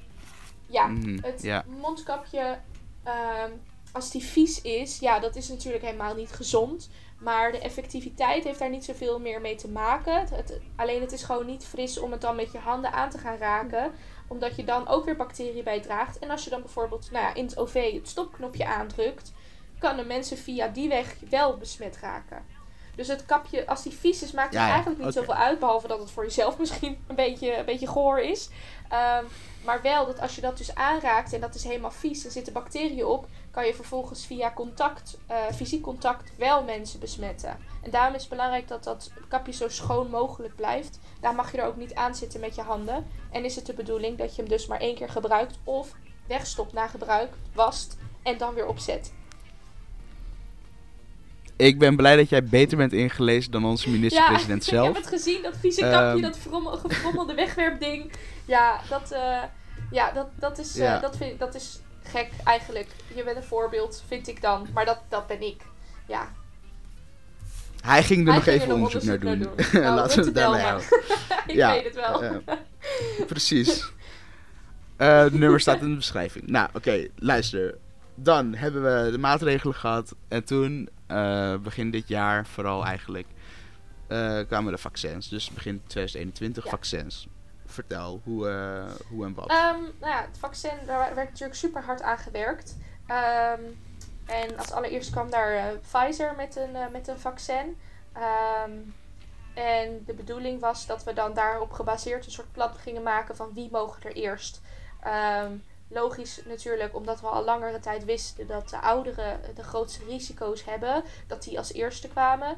ja, 0.67 0.87
mhm, 0.87 1.17
het 1.21 1.65
mondkapje... 1.65 2.59
Um, 3.05 3.61
als 3.91 4.11
die 4.11 4.23
vies 4.23 4.61
is, 4.61 4.99
ja, 4.99 5.19
dat 5.19 5.35
is 5.35 5.49
natuurlijk 5.49 5.83
helemaal 5.83 6.15
niet 6.15 6.31
gezond. 6.31 6.89
Maar 7.19 7.51
de 7.51 7.59
effectiviteit 7.59 8.43
heeft 8.43 8.59
daar 8.59 8.69
niet 8.69 8.85
zoveel 8.85 9.19
meer 9.19 9.41
mee 9.41 9.55
te 9.55 9.67
maken. 9.67 10.27
Het, 10.35 10.59
alleen 10.75 11.01
het 11.01 11.11
is 11.11 11.23
gewoon 11.23 11.45
niet 11.45 11.65
fris 11.65 11.99
om 11.99 12.11
het 12.11 12.21
dan 12.21 12.35
met 12.35 12.51
je 12.51 12.57
handen 12.57 12.91
aan 12.91 13.09
te 13.09 13.17
gaan 13.17 13.37
raken 13.37 13.91
omdat 14.27 14.55
je 14.55 14.63
dan 14.63 14.87
ook 14.87 15.05
weer 15.05 15.15
bacteriën 15.15 15.63
bijdraagt. 15.63 16.19
En 16.19 16.29
als 16.29 16.43
je 16.43 16.49
dan 16.49 16.61
bijvoorbeeld 16.61 17.11
nou 17.11 17.25
ja, 17.25 17.33
in 17.33 17.45
het 17.45 17.57
OV 17.57 17.93
het 17.93 18.07
stopknopje 18.07 18.65
aandrukt, 18.65 19.31
kan 19.79 19.95
de 19.97 20.03
mensen 20.03 20.37
via 20.37 20.67
die 20.67 20.89
weg 20.89 21.15
wel 21.29 21.57
besmet 21.57 21.97
raken. 22.01 22.45
Dus 22.95 23.07
het 23.07 23.25
kapje, 23.25 23.67
als 23.67 23.83
die 23.83 23.91
vies 23.91 24.23
is, 24.23 24.31
maakt 24.31 24.53
het 24.53 24.63
eigenlijk 24.63 25.03
niet 25.03 25.13
zoveel 25.13 25.33
uit. 25.33 25.59
Behalve 25.59 25.87
dat 25.87 25.99
het 25.99 26.11
voor 26.11 26.23
jezelf 26.23 26.57
misschien 26.59 27.03
een 27.07 27.15
beetje, 27.15 27.57
een 27.57 27.65
beetje 27.65 27.87
goor 27.87 28.19
is. 28.19 28.49
Um, 29.19 29.27
maar 29.63 29.81
wel 29.81 30.05
dat 30.05 30.19
als 30.19 30.35
je 30.35 30.41
dat 30.41 30.57
dus 30.57 30.75
aanraakt 30.75 31.33
en 31.33 31.41
dat 31.41 31.55
is 31.55 31.63
helemaal 31.63 31.91
vies 31.91 32.25
en 32.25 32.31
zitten 32.31 32.53
bacteriën 32.53 33.05
op, 33.05 33.27
kan 33.57 33.65
je 33.65 33.73
vervolgens 33.73 34.25
via 34.25 34.51
contact, 34.53 35.17
uh, 35.31 35.35
fysiek 35.55 35.81
contact 35.81 36.31
wel 36.35 36.63
mensen 36.63 36.99
besmetten. 36.99 37.57
En 37.83 37.91
daarom 37.91 38.15
is 38.15 38.21
het 38.21 38.29
belangrijk 38.29 38.67
dat 38.67 38.83
dat 38.83 39.11
kapje 39.27 39.53
zo 39.53 39.69
schoon 39.69 40.09
mogelijk 40.09 40.55
blijft. 40.55 40.99
Daar 41.21 41.35
mag 41.35 41.51
je 41.51 41.57
er 41.57 41.67
ook 41.67 41.77
niet 41.77 41.93
aan 41.93 42.15
zitten 42.15 42.39
met 42.39 42.55
je 42.55 42.61
handen. 42.61 43.05
En 43.31 43.45
is 43.45 43.55
het 43.55 43.65
de 43.65 43.73
bedoeling 43.73 44.17
dat 44.17 44.35
je 44.35 44.41
hem 44.41 44.49
dus 44.49 44.67
maar 44.67 44.79
één 44.79 44.95
keer 44.95 45.09
gebruikt 45.09 45.57
of 45.63 45.91
wegstopt 46.27 46.73
na 46.73 46.87
gebruik, 46.87 47.33
wast 47.53 47.97
en 48.23 48.37
dan 48.37 48.53
weer 48.53 48.67
opzet. 48.67 49.13
Ik 51.55 51.79
ben 51.79 51.95
blij 51.95 52.15
dat 52.15 52.29
jij 52.29 52.43
beter 52.43 52.77
bent 52.77 52.93
ingelezen 52.93 53.51
dan 53.51 53.65
onze 53.65 53.89
minister-president 53.89 54.65
ja, 54.65 54.71
zelf. 54.71 54.87
ik 54.89 54.93
heb 54.93 55.03
het 55.03 55.13
gezien, 55.13 55.41
dat 55.41 55.57
vieze 55.57 55.81
kapje, 55.81 56.15
um, 56.15 56.21
dat 56.21 56.37
gefrommelde 56.81 57.33
wegwerpding. 57.33 58.11
Ja, 58.45 58.81
dat, 58.89 59.11
uh, 59.11 59.43
ja, 59.91 60.11
dat, 60.11 60.27
dat, 60.39 60.57
is, 60.57 60.77
uh, 60.77 61.01
dat, 61.01 61.17
vind, 61.17 61.39
dat 61.39 61.55
is 61.55 61.79
gek 62.07 62.29
eigenlijk. 62.43 62.87
Je 63.15 63.23
bent 63.23 63.37
een 63.37 63.43
voorbeeld, 63.43 64.03
vind 64.07 64.27
ik 64.27 64.41
dan. 64.41 64.67
Maar 64.73 64.85
dat, 64.85 64.99
dat 65.09 65.27
ben 65.27 65.41
ik. 65.41 65.61
Ja. 66.07 66.31
Hij 67.81 68.03
ging 68.03 68.27
er 68.27 68.33
nog 68.33 68.45
even 68.45 68.73
onderzoek, 68.73 69.03
naar 69.03 69.19
doen. 69.19 69.39
Naar 69.39 69.55
doen. 69.71 69.81
Nou, 69.81 69.95
Laten 69.95 70.19
we 70.19 70.25
het 70.25 70.35
daarbij 70.35 70.61
houden. 70.61 70.87
ik 71.47 71.55
ja, 71.55 71.71
weet 71.71 71.83
het 71.83 71.95
wel. 71.95 72.23
Uh, 72.23 72.31
precies. 73.27 73.91
Uh, 74.97 75.19
het 75.19 75.33
nummer 75.33 75.59
staat 75.59 75.81
in 75.81 75.89
de 75.89 75.95
beschrijving. 75.95 76.47
Nou, 76.47 76.67
oké, 76.67 76.77
okay, 76.77 77.11
luister. 77.15 77.77
Dan 78.15 78.55
hebben 78.55 78.83
we 78.83 79.11
de 79.11 79.17
maatregelen 79.17 79.75
gehad. 79.75 80.15
En 80.27 80.43
toen, 80.43 80.89
uh, 81.11 81.57
begin 81.57 81.91
dit 81.91 82.07
jaar 82.07 82.47
vooral 82.47 82.85
eigenlijk, 82.85 83.27
uh, 84.09 84.39
kwamen 84.47 84.71
de 84.71 84.77
vaccins. 84.77 85.29
Dus 85.29 85.49
begin 85.49 85.81
2021 85.87 86.63
ja. 86.63 86.69
vaccins 86.69 87.27
vertel, 87.77 88.21
hoe, 88.23 88.47
uh, 88.47 88.91
hoe 89.09 89.25
en 89.25 89.33
wat. 89.33 89.51
Um, 89.51 89.93
nou 89.99 90.11
ja, 90.13 90.21
het 90.21 90.37
vaccin, 90.37 90.77
daar 90.85 91.15
werd 91.15 91.29
natuurlijk 91.29 91.59
super 91.59 91.83
hard 91.83 92.01
aan 92.01 92.17
gewerkt. 92.17 92.77
Um, 93.07 93.79
en 94.25 94.57
als 94.57 94.71
allereerst 94.71 95.11
kwam 95.11 95.29
daar 95.29 95.53
uh, 95.53 95.63
Pfizer 95.81 96.35
met 96.35 96.55
een, 96.55 96.75
uh, 96.75 96.87
met 96.91 97.07
een 97.07 97.19
vaccin. 97.19 97.77
Um, 98.65 98.95
en 99.53 100.03
de 100.05 100.13
bedoeling 100.13 100.59
was 100.59 100.85
dat 100.85 101.03
we 101.03 101.13
dan 101.13 101.33
daarop 101.33 101.71
gebaseerd 101.71 102.25
een 102.25 102.31
soort 102.31 102.51
plan 102.51 102.73
gingen 102.73 103.03
maken 103.03 103.35
van 103.35 103.53
wie 103.53 103.71
mogen 103.71 104.03
er 104.03 104.15
eerst. 104.15 104.61
logisch 105.89 106.41
natuurlijk, 106.45 106.95
omdat 106.95 107.21
we 107.21 107.27
al 107.27 107.43
langere 107.43 107.79
tijd 107.79 108.05
wisten 108.05 108.47
dat 108.47 108.69
de 108.69 108.79
ouderen 108.79 109.39
de 109.55 109.63
grootste 109.63 110.05
risico's 110.05 110.65
hebben, 110.65 111.03
dat 111.27 111.43
die 111.43 111.57
als 111.57 111.73
eerste 111.73 112.07
kwamen. 112.07 112.55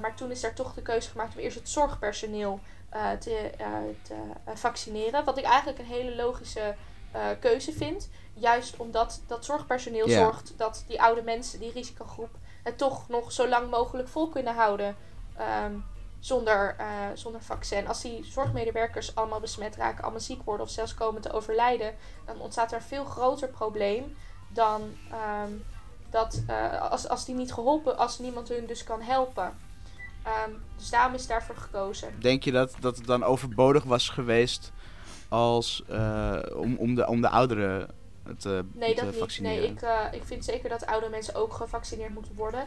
maar 0.00 0.14
toen 0.14 0.30
is 0.30 0.42
er 0.42 0.54
toch 0.54 0.74
de 0.74 0.82
keuze 0.82 1.10
gemaakt 1.10 1.34
om 1.34 1.40
eerst 1.40 1.58
het 1.58 1.68
zorgpersoneel 1.68 2.60
uh, 2.94 3.10
te, 3.10 3.50
te 4.02 4.14
uh, 4.14 4.54
vaccineren. 4.54 5.24
Wat 5.24 5.38
ik 5.38 5.44
eigenlijk 5.44 5.78
een 5.78 5.84
hele 5.84 6.16
logische 6.16 6.74
keuze 7.40 7.72
vind. 7.72 8.08
Juist 8.34 8.76
omdat 8.76 9.22
dat 9.26 9.44
zorgpersoneel 9.44 10.08
yeah. 10.08 10.22
zorgt 10.22 10.52
dat 10.56 10.84
die 10.86 11.02
oude 11.02 11.22
mensen, 11.22 11.60
die 11.60 11.72
risicogroep, 11.72 12.30
het 12.62 12.78
toch 12.78 13.08
nog 13.08 13.32
zo 13.32 13.48
lang 13.48 13.70
mogelijk 13.70 14.08
vol 14.08 14.28
kunnen 14.28 14.54
houden. 14.54 14.96
Um, 15.64 15.84
zonder, 16.20 16.76
zonder 17.14 17.42
vaccin. 17.42 17.88
Als 17.88 18.00
die 18.00 18.24
zorgmedewerkers 18.24 19.14
allemaal 19.14 19.40
besmet 19.40 19.76
raken, 19.76 20.02
allemaal 20.02 20.20
ziek 20.20 20.42
worden 20.42 20.66
of 20.66 20.72
zelfs 20.72 20.94
komen 20.94 21.20
te 21.20 21.32
overlijden, 21.32 21.94
dan 22.26 22.40
ontstaat 22.40 22.70
er 22.70 22.76
een 22.76 22.82
veel 22.82 23.04
groter 23.04 23.48
probleem 23.48 24.16
dan 24.48 24.96
um, 25.42 25.64
dat 26.10 26.42
als, 26.80 27.08
als 27.08 27.24
die 27.24 27.34
niet 27.34 27.52
geholpen, 27.52 27.98
als 27.98 28.18
niemand 28.18 28.48
hun 28.48 28.66
dus 28.66 28.84
kan 28.84 29.02
helpen. 29.02 29.58
Um, 30.46 30.62
dus 30.76 30.90
daarom 30.90 31.14
is 31.14 31.26
daarvoor 31.26 31.56
gekozen. 31.56 32.20
Denk 32.20 32.42
je 32.42 32.52
dat, 32.52 32.74
dat 32.80 32.96
het 32.96 33.06
dan 33.06 33.22
overbodig 33.22 33.84
was 33.84 34.08
geweest 34.08 34.72
als, 35.28 35.82
uh, 35.90 36.38
om, 36.54 36.76
om, 36.76 36.94
de, 36.94 37.06
om 37.06 37.20
de 37.20 37.28
ouderen 37.28 37.90
te, 38.38 38.64
nee, 38.72 38.94
te 38.94 39.04
dat 39.04 39.16
vaccineren? 39.16 39.62
Nee, 39.62 39.70
ik, 39.70 39.82
uh, 39.82 40.04
ik 40.10 40.24
vind 40.24 40.44
zeker 40.44 40.68
dat 40.68 40.86
oude 40.86 41.08
mensen 41.08 41.34
ook 41.34 41.52
gevaccineerd 41.52 42.14
moeten 42.14 42.34
worden. 42.34 42.66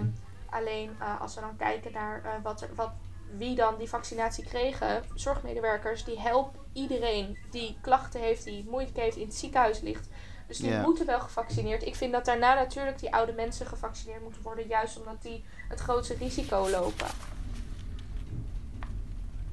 Um, 0.00 0.14
alleen 0.50 0.96
uh, 1.00 1.20
als 1.20 1.34
we 1.34 1.40
dan 1.40 1.56
kijken 1.56 1.92
naar 1.92 2.40
wat 2.42 2.60
er, 2.60 2.68
wat, 2.74 2.90
wie 3.36 3.54
dan 3.54 3.74
die 3.78 3.88
vaccinatie 3.88 4.44
kregen, 4.44 5.04
zorgmedewerkers, 5.14 6.04
die 6.04 6.20
helpen 6.20 6.60
iedereen 6.72 7.38
die 7.50 7.76
klachten 7.80 8.20
heeft, 8.20 8.44
die 8.44 8.66
moeite 8.68 9.00
heeft, 9.00 9.16
in 9.16 9.26
het 9.26 9.34
ziekenhuis 9.34 9.80
ligt. 9.80 10.08
Dus 10.46 10.58
die 10.58 10.68
yeah. 10.68 10.84
moeten 10.84 11.06
wel 11.06 11.20
gevaccineerd. 11.20 11.86
Ik 11.86 11.94
vind 11.94 12.12
dat 12.12 12.24
daarna 12.24 12.54
natuurlijk 12.54 12.98
die 12.98 13.14
oude 13.14 13.32
mensen 13.32 13.66
gevaccineerd 13.66 14.22
moeten 14.22 14.42
worden, 14.42 14.66
juist 14.66 14.98
omdat 14.98 15.22
die 15.22 15.44
het 15.68 15.80
grootste 15.80 16.14
risico 16.14 16.70
lopen. 16.70 17.06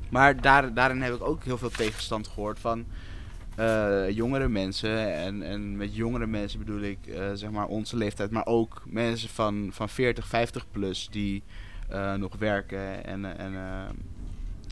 Maar 0.10 0.42
daar, 0.42 0.74
daarin 0.74 1.02
heb 1.02 1.14
ik 1.14 1.24
ook 1.24 1.44
heel 1.44 1.58
veel 1.58 1.70
tegenstand 1.70 2.28
gehoord 2.28 2.60
van 2.60 2.86
uh, 3.60 4.10
jongere 4.10 4.48
mensen. 4.48 5.14
En, 5.14 5.44
en 5.44 5.78
met 5.78 5.96
jongere 5.96 6.28
mensen 6.28 6.60
bedoel 6.60 6.82
ik 6.82 7.00
uh, 7.06 7.30
zeg 7.34 7.52
maar 7.52 7.68
onze 7.68 7.98
leeftijd, 7.98 8.32
maar 8.32 8.46
ook 8.46 8.82
mensen 8.86 9.30
van, 9.30 9.70
van 9.72 9.90
40, 9.90 10.28
50 10.28 10.66
plus 10.72 11.08
die 11.12 11.44
uh, 11.92 12.14
nog 12.14 12.36
werken 12.38 13.06
en, 13.06 13.38
en 13.38 13.54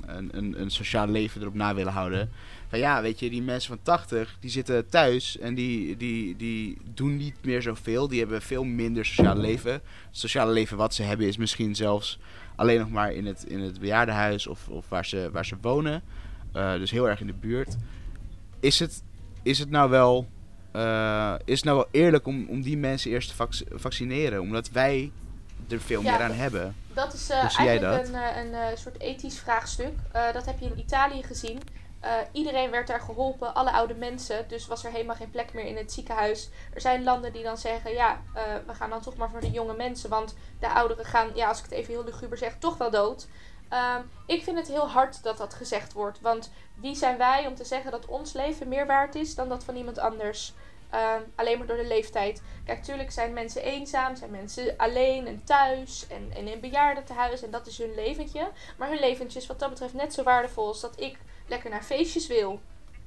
een, 0.06 0.30
een, 0.32 0.62
een 0.62 0.72
sociaal 0.72 1.08
leven 1.08 1.42
erop 1.42 1.54
na 1.54 1.76
willen 1.76 1.94
houden. 1.94 2.32
Van 2.70 2.80
ja, 2.80 3.02
weet 3.02 3.20
je, 3.20 3.30
die 3.30 3.42
mensen 3.42 3.70
van 3.70 3.80
80, 3.84 4.38
die 4.40 4.50
zitten 4.50 4.90
thuis 4.90 5.38
en 5.38 5.54
die, 5.56 5.98
die, 5.98 6.36
die 6.36 6.78
doen 6.94 7.18
niet 7.18 7.36
meer 7.42 7.62
zoveel. 7.62 8.08
Die 8.08 8.20
hebben 8.20 8.42
veel 8.42 8.64
minder 8.64 9.06
sociaal 9.06 9.38
leven. 9.38 9.72
Het 9.74 9.82
sociale 10.12 10.52
leven 10.52 10.78
wat 10.78 10.94
ze 10.94 11.04
hebben 11.04 11.28
is 11.28 11.38
misschien 11.38 11.76
zelfs 11.76 12.20
alleen 12.56 12.80
nog 12.80 12.90
maar 12.90 13.12
in 13.14 13.26
het, 13.26 13.44
in 13.48 13.60
het 13.60 13.80
bejaardenhuis 13.80 14.48
of, 14.48 14.68
of 14.68 14.90
waar, 14.90 15.06
ze, 15.06 15.30
waar 15.32 15.46
ze 15.46 15.56
wonen. 15.62 16.02
Uh, 16.56 16.74
dus 16.74 16.92
heel 16.92 17.10
erg 17.10 17.20
in 17.22 17.28
de 17.28 17.34
buurt. 17.34 17.76
Is 18.60 18.80
het, 18.80 19.04
is 19.44 19.60
het 19.60 19.70
nou 19.70 19.90
wel 19.90 20.28
eh, 20.72 21.34
is 21.46 21.56
het 21.56 21.64
nou 21.64 21.78
wel 21.78 21.88
eerlijk 21.92 22.28
om, 22.28 22.46
om 22.50 22.62
die 22.62 22.78
mensen 22.78 23.12
eerst 23.12 23.30
te 23.30 23.36
vac- 23.36 23.64
vaccineren? 23.72 24.42
Omdat 24.42 24.70
wij 24.70 25.12
er 25.70 25.80
veel 25.82 26.02
Ja, 26.04 26.12
meer 26.12 26.22
aan 26.22 26.32
hebben. 26.32 26.76
Dat 26.94 27.14
is 27.14 27.30
eh, 27.30 27.38
eigenlijk 27.38 27.82
dat? 27.82 28.08
een, 28.08 28.16
eh, 28.16 28.44
een 28.44 28.54
eh, 28.54 28.78
soort 28.78 29.00
ethisch 29.00 29.40
vraagstuk. 29.40 29.94
Eh, 30.12 30.34
dat 30.34 30.46
heb 30.46 30.60
je 30.60 30.66
in 30.66 30.80
Italië 30.80 31.24
gezien. 31.24 31.60
Eh, 32.00 32.12
iedereen 32.32 32.72
werd 32.72 32.88
daar 32.88 33.02
geholpen, 33.02 33.54
alle 33.54 33.72
oude 33.72 33.94
mensen. 33.94 34.48
Dus 34.48 34.68
was 34.68 34.84
er 34.84 34.92
helemaal 34.92 35.16
geen 35.16 35.30
plek 35.30 35.54
meer 35.54 35.66
in 35.66 35.78
het 35.78 35.92
ziekenhuis. 35.92 36.50
Er 36.74 36.82
zijn 36.82 37.04
landen 37.04 37.34
die 37.34 37.44
dan 37.44 37.58
zeggen: 37.58 37.94
ja, 37.94 38.22
eh, 38.34 38.44
we 38.68 38.74
gaan 38.74 38.90
dan 38.90 39.02
toch 39.02 39.16
maar 39.16 39.30
voor 39.30 39.42
de 39.42 39.52
jonge 39.52 39.76
mensen. 39.76 40.10
Want 40.10 40.36
de 40.60 40.70
ouderen 40.70 41.06
gaan, 41.06 41.32
ja, 41.34 41.48
als 41.48 41.58
ik 41.58 41.64
het 41.64 41.74
even 41.74 41.94
heel 41.94 42.04
luguber 42.04 42.38
zeg, 42.38 42.58
toch 42.58 42.78
wel 42.78 42.90
dood. 42.90 43.28
Ehm, 43.70 44.02
ik 44.26 44.44
vind 44.44 44.58
het 44.58 44.68
heel 44.68 44.90
hard 44.90 45.24
dat 45.24 45.38
dat 45.38 45.54
gezegd 45.54 45.94
wordt. 45.94 46.22
Want 46.22 46.52
wie 46.76 46.96
zijn 46.96 47.18
wij 47.18 47.48
om 47.48 47.56
te 47.56 47.66
zeggen 47.66 47.92
dat 47.92 48.06
ons 48.06 48.34
leven 48.34 48.68
meer 48.68 48.86
waard 48.86 49.16
is 49.16 49.36
dan 49.36 49.50
dat 49.50 49.64
van 49.64 49.76
iemand 49.76 49.98
anders? 49.98 50.54
Ehm, 50.90 51.22
alleen 51.36 51.58
maar 51.58 51.68
door 51.68 51.78
de 51.78 51.88
leeftijd. 51.88 52.42
Kijk, 52.66 52.84
tuurlijk 52.84 53.12
zijn 53.12 53.34
mensen 53.34 53.62
eenzaam, 53.62 54.16
zijn 54.16 54.32
mensen 54.32 54.78
alleen 54.78 55.28
en 55.28 55.44
thuis 55.44 56.08
en, 56.08 56.32
en 56.36 56.48
in 56.48 56.60
bejaardentehuis 56.60 57.42
en 57.42 57.52
dat 57.52 57.68
is 57.68 57.78
hun 57.78 57.96
leventje. 57.96 58.52
Maar 58.78 58.90
hun 58.90 59.00
leventje 59.00 59.40
is 59.40 59.48
wat 59.48 59.60
dat 59.60 59.70
betreft 59.70 59.94
net 59.94 60.14
zo 60.14 60.24
waardevol 60.24 60.68
als 60.68 60.82
dat 60.82 61.00
ik 61.00 61.18
lekker 61.50 61.70
naar 61.70 61.84
feestjes 61.84 62.28
wil. 62.28 62.62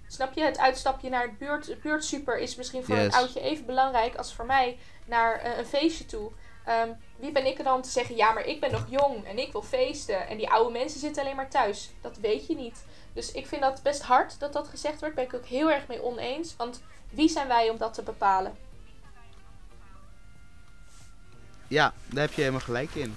Snap 0.07 0.33
je? 0.35 0.43
Het 0.43 0.59
uitstapje 0.59 1.09
naar 1.09 1.23
het 1.23 1.39
buurt, 1.39 1.81
buurtsuper 1.83 2.39
is 2.39 2.55
misschien 2.57 2.85
voor 2.85 2.97
Yes. 2.97 3.05
een 3.05 3.13
oudje 3.13 3.41
even 3.41 3.67
belangrijk 3.67 4.15
als 4.17 4.35
voor 4.35 4.47
mij 4.47 4.79
naar 5.05 5.39
eh, 5.39 5.59
een 5.59 5.67
feestje 5.67 6.07
toe. 6.07 6.31
Ehm, 6.65 6.93
wie 7.17 7.33
ben 7.33 7.47
ik 7.47 7.59
er 7.59 7.65
dan 7.65 7.75
om 7.75 7.83
te 7.83 7.89
zeggen, 7.91 8.17
ja, 8.17 8.33
maar 8.33 8.45
ik 8.47 8.61
ben 8.61 8.71
nog 8.73 8.85
jong 8.89 9.25
en 9.25 9.39
ik 9.39 9.53
wil 9.53 9.63
feesten. 9.63 10.29
En 10.29 10.37
die 10.37 10.51
oude 10.51 10.71
mensen 10.73 11.01
zitten 11.01 11.23
alleen 11.23 11.37
maar 11.37 11.51
thuis. 11.51 11.91
Dat 12.01 12.17
weet 12.17 12.47
je 12.47 12.55
niet. 12.55 12.85
Dus 13.13 13.33
ik 13.33 13.47
vind 13.47 13.63
dat 13.63 13.83
best 13.83 14.03
hard 14.03 14.41
dat 14.41 14.53
dat 14.53 14.69
gezegd 14.69 15.01
wordt. 15.01 15.15
Ben 15.15 15.25
ik 15.25 15.35
ook 15.35 15.47
heel 15.47 15.71
erg 15.71 15.87
mee 15.87 16.03
oneens. 16.03 16.57
Want 16.57 16.83
wie 17.11 17.29
zijn 17.29 17.49
wij 17.49 17.71
om 17.71 17.77
dat 17.79 17.95
te 17.95 18.03
bepalen? 18.03 18.57
Ja, 21.69 21.93
daar 22.07 22.23
heb 22.25 22.33
je 22.33 22.41
helemaal 22.41 22.61
gelijk 22.61 22.95
in. 22.95 23.17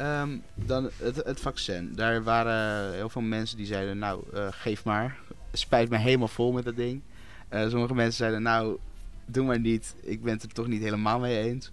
Ehm, 0.00 0.38
dan 0.54 0.90
het, 0.96 1.16
het 1.16 1.40
vaccin. 1.40 1.92
Daar 1.94 2.22
waren 2.22 2.92
heel 2.94 3.08
veel 3.08 3.22
mensen 3.22 3.56
die 3.56 3.66
zeiden, 3.66 3.98
nou, 3.98 4.22
eh, 4.34 4.46
geef 4.50 4.84
maar. 4.84 5.18
Spijt 5.52 5.90
me 5.90 5.96
helemaal 5.96 6.28
vol 6.28 6.52
met 6.52 6.64
dat 6.64 6.76
ding. 6.76 7.02
Eh, 7.48 7.68
sommige 7.68 7.94
mensen 7.94 8.16
zeiden, 8.16 8.42
nou, 8.42 8.78
doe 9.26 9.44
maar 9.46 9.58
niet. 9.60 9.94
Ik 10.02 10.22
ben 10.22 10.32
het 10.32 10.42
er 10.42 10.52
toch 10.52 10.66
niet 10.66 10.82
helemaal 10.82 11.18
mee 11.18 11.38
eens. 11.38 11.70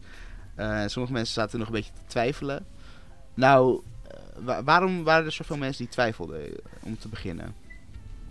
Eh, 0.56 0.84
sommige 0.86 1.14
mensen 1.14 1.34
zaten 1.34 1.60
nog 1.60 1.68
een 1.68 1.74
beetje 1.74 1.94
te 1.94 2.02
twijfelen. 2.08 2.66
Nou, 3.34 3.82
wa- 4.38 4.64
waarom 4.64 5.04
waren 5.04 5.26
er 5.26 5.32
zoveel 5.32 5.58
mensen 5.58 5.84
die 5.84 5.94
twijfelden, 5.94 6.50
om 6.84 6.98
te 7.00 7.08
beginnen? 7.08 7.56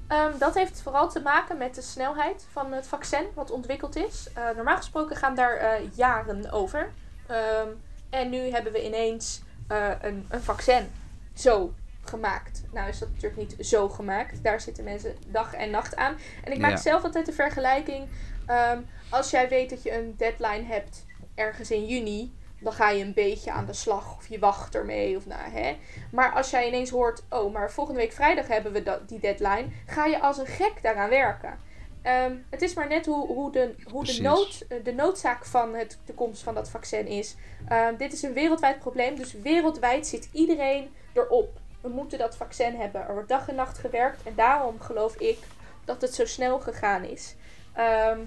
Ehm, 0.06 0.38
dat 0.38 0.54
heeft 0.54 0.82
vooral 0.82 1.10
te 1.10 1.20
maken 1.20 1.58
met 1.58 1.74
de 1.74 1.82
snelheid 1.82 2.46
van 2.52 2.72
het 2.72 2.86
vaccin 2.86 3.24
wat 3.34 3.50
ontwikkeld 3.50 3.96
is. 3.96 4.28
Normaal 4.56 4.76
gesproken 4.76 5.16
gaan 5.16 5.34
daar 5.34 5.80
jaren 5.94 6.50
over. 6.52 6.90
Ehm, 7.26 7.68
en 8.10 8.30
nu 8.30 8.38
hebben 8.38 8.72
we 8.72 8.86
ineens 8.86 9.42
eh, 9.68 9.90
een, 10.00 10.26
een 10.28 10.42
vaccin 10.42 10.90
zo 11.34 11.72
gemaakt. 12.04 12.62
Nou 12.72 12.88
is 12.88 12.98
dat 12.98 13.08
natuurlijk 13.08 13.36
niet 13.36 13.66
zo 13.66 13.88
gemaakt. 13.88 14.42
Daar 14.42 14.60
zitten 14.60 14.84
mensen 14.84 15.16
dag 15.26 15.54
en 15.54 15.70
nacht 15.70 15.96
aan. 15.96 16.16
En 16.44 16.52
ik 16.52 16.58
maak 16.58 16.70
Ja. 16.70 16.76
zelf 16.76 17.02
altijd 17.04 17.26
de 17.26 17.32
vergelijking. 17.32 18.08
ehm, 18.46 18.80
als 19.10 19.30
jij 19.30 19.48
weet 19.48 19.70
dat 19.70 19.82
je 19.82 19.92
een 19.98 20.14
deadline 20.16 20.64
hebt 20.64 21.04
ergens 21.34 21.70
in 21.70 21.86
juni, 21.86 22.34
dan 22.60 22.72
ga 22.72 22.90
je 22.90 23.04
een 23.04 23.14
beetje 23.14 23.52
aan 23.52 23.66
de 23.66 23.72
slag. 23.72 24.16
Of 24.16 24.28
je 24.28 24.38
wacht 24.38 24.74
ermee. 24.74 25.16
Of 25.16 25.26
nou, 25.26 25.50
hè. 25.50 25.76
Maar 26.10 26.32
als 26.32 26.50
jij 26.50 26.66
ineens 26.68 26.90
hoort, 26.90 27.22
oh, 27.30 27.52
maar 27.52 27.70
volgende 27.70 28.00
week 28.00 28.12
vrijdag 28.12 28.48
hebben 28.48 28.72
we 28.72 28.82
dat, 28.82 29.08
die 29.08 29.18
deadline, 29.20 29.66
ga 29.86 30.04
je 30.04 30.20
als 30.20 30.38
een 30.38 30.46
gek 30.46 30.72
daaraan 30.82 31.08
werken. 31.08 31.58
Ehm, 32.06 32.36
het 32.50 32.62
is 32.62 32.74
maar 32.74 32.88
net 32.88 33.06
hoe, 33.06 33.26
hoe, 33.26 33.52
de, 33.52 33.74
hoe 33.90 34.04
de, 34.04 34.20
nood, 34.22 34.64
eh, 34.68 34.84
de 34.84 34.92
noodzaak 34.92 35.44
van 35.44 35.74
het, 35.74 35.98
de 36.04 36.14
komst 36.14 36.42
van 36.42 36.54
dat 36.54 36.70
vaccin 36.70 37.06
is. 37.06 37.34
Ehm, 37.68 37.96
dit 37.96 38.12
is 38.12 38.22
een 38.22 38.32
wereldwijd 38.32 38.78
probleem, 38.78 39.16
dus 39.16 39.32
wereldwijd 39.32 40.06
zit 40.06 40.28
iedereen 40.32 40.90
erop. 41.12 41.58
We 41.80 41.88
moeten 41.88 42.18
dat 42.18 42.36
vaccin 42.36 42.74
hebben. 42.74 43.06
Er 43.06 43.12
wordt 43.12 43.28
dag 43.28 43.48
en 43.48 43.54
nacht 43.54 43.78
gewerkt 43.78 44.22
en 44.22 44.34
daarom 44.34 44.80
geloof 44.80 45.16
ik 45.16 45.38
dat 45.84 46.00
het 46.00 46.14
zo 46.14 46.26
snel 46.26 46.60
gegaan 46.60 47.04
is. 47.04 47.34
Ehm, 47.72 48.20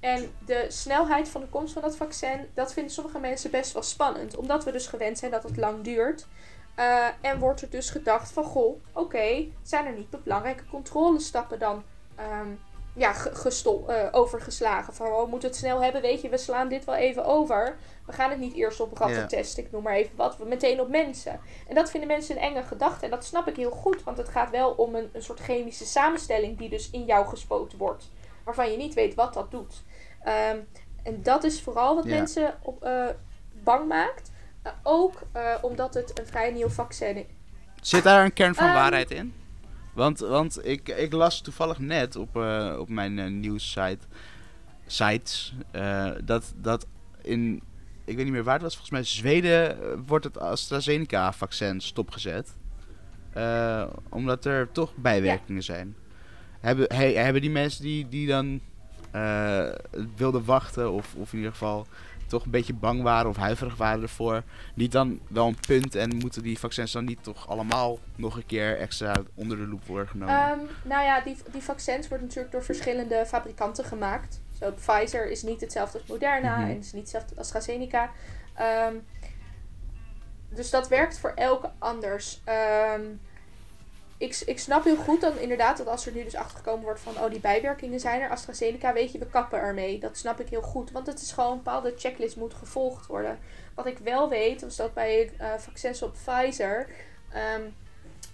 en 0.00 0.34
de 0.46 0.66
snelheid 0.68 1.28
van 1.28 1.40
de 1.40 1.48
komst 1.48 1.72
van 1.72 1.82
dat 1.82 1.96
vaccin, 1.96 2.48
dat 2.54 2.72
vinden 2.72 2.92
sommige 2.92 3.18
mensen 3.18 3.50
best 3.50 3.72
wel 3.72 3.82
spannend. 3.82 4.36
Omdat 4.36 4.64
we 4.64 4.72
dus 4.72 4.86
gewend 4.86 5.18
zijn 5.18 5.30
dat 5.30 5.42
het 5.42 5.56
lang 5.56 5.84
duurt. 5.84 6.26
Eh, 6.74 7.06
en 7.20 7.38
wordt 7.38 7.62
er 7.62 7.70
dus 7.70 7.90
gedacht 7.90 8.32
van, 8.32 8.44
goh, 8.44 8.82
oké, 8.92 9.46
zijn 9.62 9.86
er 9.86 9.92
niet 9.92 10.22
belangrijke 10.22 10.64
controlestappen 10.70 11.58
dan 11.58 11.82
ja, 12.94 13.12
ge- 13.12 13.34
gestol- 13.34 13.88
eh, 13.90 14.08
overgeslagen? 14.12 14.94
Van, 14.94 15.06
oh, 15.06 15.22
we 15.22 15.28
moeten 15.28 15.48
het 15.48 15.58
snel 15.58 15.82
hebben, 15.82 16.02
weet 16.02 16.20
je, 16.20 16.28
we 16.28 16.38
slaan 16.38 16.68
dit 16.68 16.84
wel 16.84 16.94
even 16.94 17.24
over. 17.24 17.76
We 18.06 18.12
gaan 18.12 18.30
het 18.30 18.38
niet 18.38 18.54
eerst 18.54 18.80
op 18.80 18.98
ratten 18.98 19.28
testen, 19.28 19.64
ik 19.64 19.70
noem 19.72 19.82
maar 19.82 19.94
even 19.94 20.16
wat, 20.16 20.36
we 20.36 20.44
meteen 20.44 20.80
op 20.80 20.88
mensen. 20.88 21.40
En 21.68 21.74
dat 21.74 21.90
vinden 21.90 22.08
mensen 22.08 22.36
een 22.36 22.42
enge 22.42 22.62
gedachte. 22.62 23.04
En 23.04 23.10
dat 23.10 23.24
snap 23.24 23.48
ik 23.48 23.56
heel 23.56 23.70
goed, 23.70 24.02
want 24.04 24.16
het 24.16 24.28
gaat 24.28 24.50
wel 24.50 24.70
om 24.70 24.94
een, 24.94 25.10
een 25.12 25.22
soort 25.22 25.40
chemische 25.40 25.86
samenstelling 25.86 26.58
die 26.58 26.68
dus 26.68 26.90
in 26.90 27.04
jou 27.04 27.26
gespoten 27.26 27.78
wordt. 27.78 28.10
Waarvan 28.44 28.70
je 28.70 28.76
niet 28.76 28.94
weet 28.94 29.14
wat 29.14 29.34
dat 29.34 29.50
doet. 29.50 29.82
Ehm, 30.22 30.58
en 31.02 31.22
dat 31.22 31.44
is 31.44 31.62
vooral 31.62 31.94
wat 31.94 32.04
mensen 32.04 32.54
op, 32.62 32.82
eh, 32.84 33.06
bang 33.52 33.88
maakt. 33.88 34.30
Eh, 34.62 34.72
ook 34.82 35.20
omdat 35.62 35.94
het 35.94 36.18
een 36.18 36.26
vrij 36.26 36.50
nieuw 36.50 36.68
vaccin 36.68 37.16
is. 37.16 37.24
Zit 37.80 38.02
daar 38.04 38.24
een 38.24 38.32
kern 38.32 38.54
van 38.54 38.66
Ehm. 38.66 38.74
waarheid 38.74 39.10
in? 39.10 39.34
Want, 39.92 40.18
want 40.18 40.66
ik, 40.66 40.88
ik 40.88 41.12
las 41.12 41.40
toevallig 41.40 41.78
net 41.78 42.16
op, 42.16 42.36
eh, 42.36 42.76
op 42.78 42.88
mijn 42.88 43.18
eh, 43.18 43.30
nieuwssite 43.30 44.06
sites 44.86 45.54
eh, 45.70 46.10
dat, 46.24 46.52
dat 46.56 46.86
in, 47.22 47.62
ik 48.04 48.16
weet 48.16 48.24
niet 48.24 48.34
meer 48.34 48.44
waar 48.44 48.54
het 48.54 48.62
was, 48.62 48.72
volgens 48.76 48.90
mij 48.92 49.04
Zweden 49.04 49.76
wordt 50.06 50.24
het 50.24 50.38
AstraZeneca-vaccin 50.38 51.80
stopgezet. 51.80 52.54
Omdat 54.08 54.44
er 54.44 54.72
toch 54.72 54.96
bijwerkingen 54.96 55.62
zijn. 55.62 55.96
Hebben, 56.60 56.94
he- 56.94 57.14
hebben 57.14 57.42
die 57.42 57.50
mensen 57.50 57.82
die, 57.82 58.08
die 58.08 58.26
dan 58.26 58.60
wilden 60.16 60.44
wachten, 60.44 60.92
of, 60.92 61.14
of 61.14 61.32
in 61.32 61.38
ieder 61.38 61.52
geval 61.52 61.86
toch 62.32 62.44
een 62.44 62.50
beetje 62.50 62.74
bang 62.74 63.02
waren 63.02 63.30
of 63.30 63.36
huiverig 63.36 63.76
waren 63.76 64.02
ervoor, 64.02 64.42
niet 64.74 64.92
dan 64.92 65.20
wel 65.28 65.46
een 65.46 65.58
punt 65.66 65.94
en 65.94 66.16
moeten 66.16 66.42
die 66.42 66.58
vaccins 66.58 66.92
dan 66.92 67.04
niet 67.04 67.22
toch 67.22 67.48
allemaal 67.48 67.98
nog 68.16 68.36
een 68.36 68.46
keer 68.46 68.78
extra 68.78 69.14
onder 69.34 69.56
de 69.56 69.66
loep 69.66 69.86
worden 69.86 70.08
genomen? 70.08 70.34
Ehm, 70.34 70.58
nou 70.84 71.04
ja, 71.04 71.20
die, 71.20 71.36
die 71.52 71.62
vaccins 71.62 72.08
worden 72.08 72.26
natuurlijk 72.26 72.52
door 72.52 72.64
verschillende 72.64 73.24
fabrikanten 73.26 73.84
gemaakt. 73.84 74.40
Zo, 74.58 74.72
Pfizer 74.72 75.30
is 75.30 75.42
niet 75.42 75.60
hetzelfde 75.60 75.98
als 75.98 76.08
Moderna 76.08 76.56
Mhm. 76.58 76.70
en 76.70 76.78
is 76.78 76.92
niet 76.92 77.02
hetzelfde 77.02 77.28
als 77.36 77.38
AstraZeneca. 77.54 78.10
Ehm, 78.54 78.94
dus 80.48 80.70
dat 80.70 80.88
werkt 80.88 81.18
voor 81.18 81.32
elke 81.34 81.70
anders. 81.78 82.40
Ehm, 82.44 83.00
ik, 84.22 84.42
ik 84.46 84.58
snap 84.58 84.84
heel 84.84 84.96
goed 84.96 85.20
dan 85.20 85.38
inderdaad 85.38 85.76
dat 85.76 85.86
als 85.86 86.06
er 86.06 86.12
nu 86.12 86.24
dus 86.24 86.34
achtergekomen 86.34 86.84
wordt 86.84 87.00
van 87.00 87.18
oh 87.18 87.30
die 87.30 87.40
bijwerkingen 87.40 88.00
zijn 88.00 88.20
er. 88.20 88.30
AstraZeneca 88.30 88.92
weet 88.92 89.12
je, 89.12 89.18
we 89.18 89.26
kappen 89.26 89.58
ermee. 89.58 89.98
Dat 89.98 90.16
snap 90.16 90.40
ik 90.40 90.48
heel 90.48 90.62
goed. 90.62 90.90
Want 90.90 91.06
het 91.06 91.20
is 91.20 91.32
gewoon 91.32 91.50
een 91.50 91.56
bepaalde 91.56 91.94
checklist 91.96 92.36
moet 92.36 92.54
gevolgd 92.54 93.06
worden. 93.06 93.38
Wat 93.74 93.86
ik 93.86 93.98
wel 93.98 94.28
weet, 94.28 94.62
was 94.62 94.76
dat 94.76 94.94
bij 94.94 95.32
eh, 95.38 95.48
vaccins 95.58 96.02
op 96.02 96.12
Pfizer... 96.12 96.88
ehm, 97.32 97.62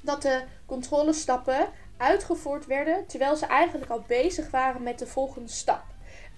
dat 0.00 0.22
de 0.22 0.42
controlestappen 0.66 1.68
uitgevoerd 1.96 2.66
werden 2.66 3.06
terwijl 3.06 3.36
ze 3.36 3.46
eigenlijk 3.46 3.90
al 3.90 4.04
bezig 4.06 4.50
waren 4.50 4.82
met 4.82 4.98
de 4.98 5.06
volgende 5.06 5.50
stap. 5.50 5.84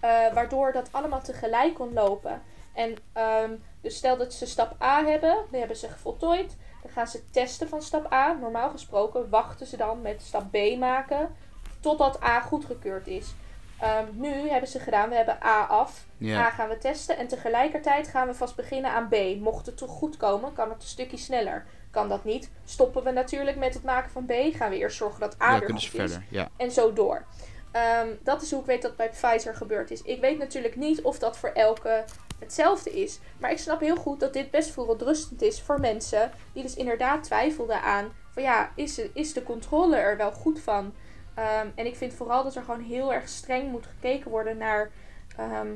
Eh, 0.01 0.33
waardoor 0.33 0.73
dat 0.73 0.89
allemaal 0.91 1.23
tegelijk 1.23 1.75
kon 1.75 1.93
lopen. 1.93 2.43
En 2.75 2.97
ehm, 3.13 3.53
dus 3.81 3.97
stel 3.97 4.17
dat 4.17 4.33
ze 4.33 4.47
stap 4.47 4.83
A 4.83 5.05
hebben, 5.05 5.45
die 5.51 5.59
hebben 5.59 5.77
ze 5.77 5.89
voltooid. 5.89 6.57
Dan 6.83 6.91
gaan 6.93 7.07
ze 7.07 7.31
testen 7.31 7.69
van 7.69 7.83
stap 7.83 8.13
A. 8.13 8.33
Normaal 8.33 8.71
gesproken 8.71 9.31
wachten 9.31 9.67
ze 9.67 9.77
dan 9.77 10.01
met 10.01 10.23
stap 10.23 10.51
B 10.51 10.79
maken 10.79 11.35
totdat 11.81 12.23
A 12.23 12.41
goedgekeurd 12.41 13.07
is. 13.07 13.35
Ehm, 13.81 14.05
nu 14.13 14.49
hebben 14.49 14.69
ze 14.69 14.79
gedaan, 14.79 15.09
we 15.09 15.15
hebben 15.15 15.43
A 15.45 15.65
af. 15.65 16.07
A 16.25 16.51
gaan 16.51 16.69
we 16.69 16.79
testen 16.79 17.17
en 17.17 17.29
tegelijkertijd 17.29 18.09
gaan 18.09 18.27
we 18.27 18.35
vast 18.35 18.57
beginnen 18.57 18.91
aan 18.91 19.09
B. 19.09 19.17
Mocht 19.41 19.67
het 19.67 19.77
toch 19.77 19.91
goed 19.91 20.17
komen, 20.17 20.53
kan 20.53 20.69
het 20.71 20.83
een 20.83 20.89
stukje 20.89 21.17
sneller. 21.17 21.67
Kan 21.91 22.09
dat 22.09 22.25
niet, 22.25 22.51
stoppen 22.65 23.03
we 23.03 23.11
natuurlijk 23.11 23.57
met 23.57 23.75
het 23.75 23.83
maken 23.83 24.11
van 24.11 24.27
B. 24.27 24.33
Gaan 24.33 24.71
we 24.71 24.77
eerst 24.77 24.97
zorgen 24.97 25.21
dat 25.21 25.43
A 25.43 25.53
ja, 25.53 25.59
weer 25.59 25.69
goed 25.69 25.79
is. 25.79 25.89
verder. 25.89 26.25
Ja. 26.29 26.49
En 26.57 26.71
zo 26.71 26.93
door. 26.93 27.25
Ehm, 27.71 28.09
dat 28.23 28.43
is 28.43 28.51
hoe 28.51 28.61
ik 28.61 28.67
weet 28.67 28.83
dat 28.83 28.97
bij 28.97 29.11
Pfizer 29.11 29.55
gebeurd 29.55 29.91
is. 29.91 30.03
Ik 30.03 30.21
weet 30.21 30.39
natuurlijk 30.39 30.77
niet 30.77 31.03
of 31.03 31.19
dat 31.19 31.39
voor 31.39 31.49
elke 31.49 32.05
hetzelfde 32.41 32.91
is. 32.91 33.19
Maar 33.39 33.51
ik 33.51 33.59
snap 33.59 33.81
heel 33.81 33.97
goed 33.97 34.21
dat 34.21 34.33
dit 34.33 34.51
best 34.51 34.71
verontrustend 34.71 35.43
is 35.43 35.61
voor 35.61 35.81
mensen 35.81 36.31
die 36.53 36.63
dus 36.63 36.75
inderdaad 36.75 37.25
twijfelden 37.25 37.83
aan 37.83 38.13
van 38.33 38.43
ja, 38.43 38.73
is, 38.75 39.01
is 39.13 39.33
de 39.33 39.43
controle 39.43 39.97
er 39.97 40.17
wel 40.17 40.33
goed 40.33 40.61
van? 40.61 40.95
Ehm, 41.35 41.69
en 41.75 41.87
ik 41.87 41.97
vind 41.97 42.15
vooral 42.15 42.43
dat 42.43 42.57
er 42.57 42.63
gewoon 42.63 42.81
heel 42.81 43.13
erg 43.13 43.29
streng 43.29 43.71
moet 43.71 43.87
gekeken 43.87 44.31
worden 44.31 44.57
naar 44.57 44.91
ehm, 45.37 45.75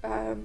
ehm, 0.00 0.38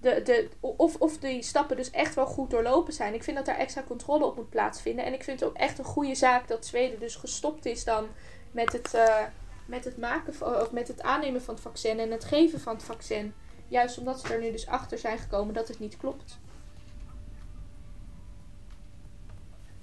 de, 0.00 0.22
de, 0.22 0.48
of, 0.60 0.96
of 0.96 1.18
die 1.18 1.42
stappen 1.42 1.76
dus 1.76 1.90
echt 1.90 2.14
wel 2.14 2.26
goed 2.26 2.50
doorlopen 2.50 2.92
zijn. 2.92 3.14
Ik 3.14 3.22
vind 3.22 3.36
dat 3.36 3.46
daar 3.46 3.58
extra 3.58 3.82
controle 3.86 4.24
op 4.24 4.36
moet 4.36 4.50
plaatsvinden. 4.50 5.04
En 5.04 5.12
ik 5.12 5.24
vind 5.24 5.40
het 5.40 5.48
ook 5.48 5.56
echt 5.56 5.78
een 5.78 5.84
goede 5.84 6.14
zaak 6.14 6.48
dat 6.48 6.66
Zweden 6.66 6.98
dus 6.98 7.16
gestopt 7.16 7.66
is 7.66 7.84
dan 7.84 8.06
met 8.50 8.72
het, 8.72 8.94
eh, 8.94 9.22
met 9.66 9.84
het, 9.84 9.98
maken 9.98 10.60
of 10.60 10.72
met 10.72 10.88
het 10.88 11.02
aannemen 11.02 11.42
van 11.42 11.54
het 11.54 11.62
vaccin 11.62 11.98
en 11.98 12.10
het 12.10 12.24
geven 12.24 12.60
van 12.60 12.74
het 12.74 12.84
vaccin. 12.84 13.34
Juist 13.72 13.98
omdat 13.98 14.20
ze 14.20 14.34
er 14.34 14.40
nu 14.40 14.50
dus 14.52 14.66
achter 14.66 14.98
zijn 14.98 15.18
gekomen 15.18 15.54
dat 15.54 15.68
het 15.68 15.78
niet 15.78 15.96
klopt. 15.96 16.38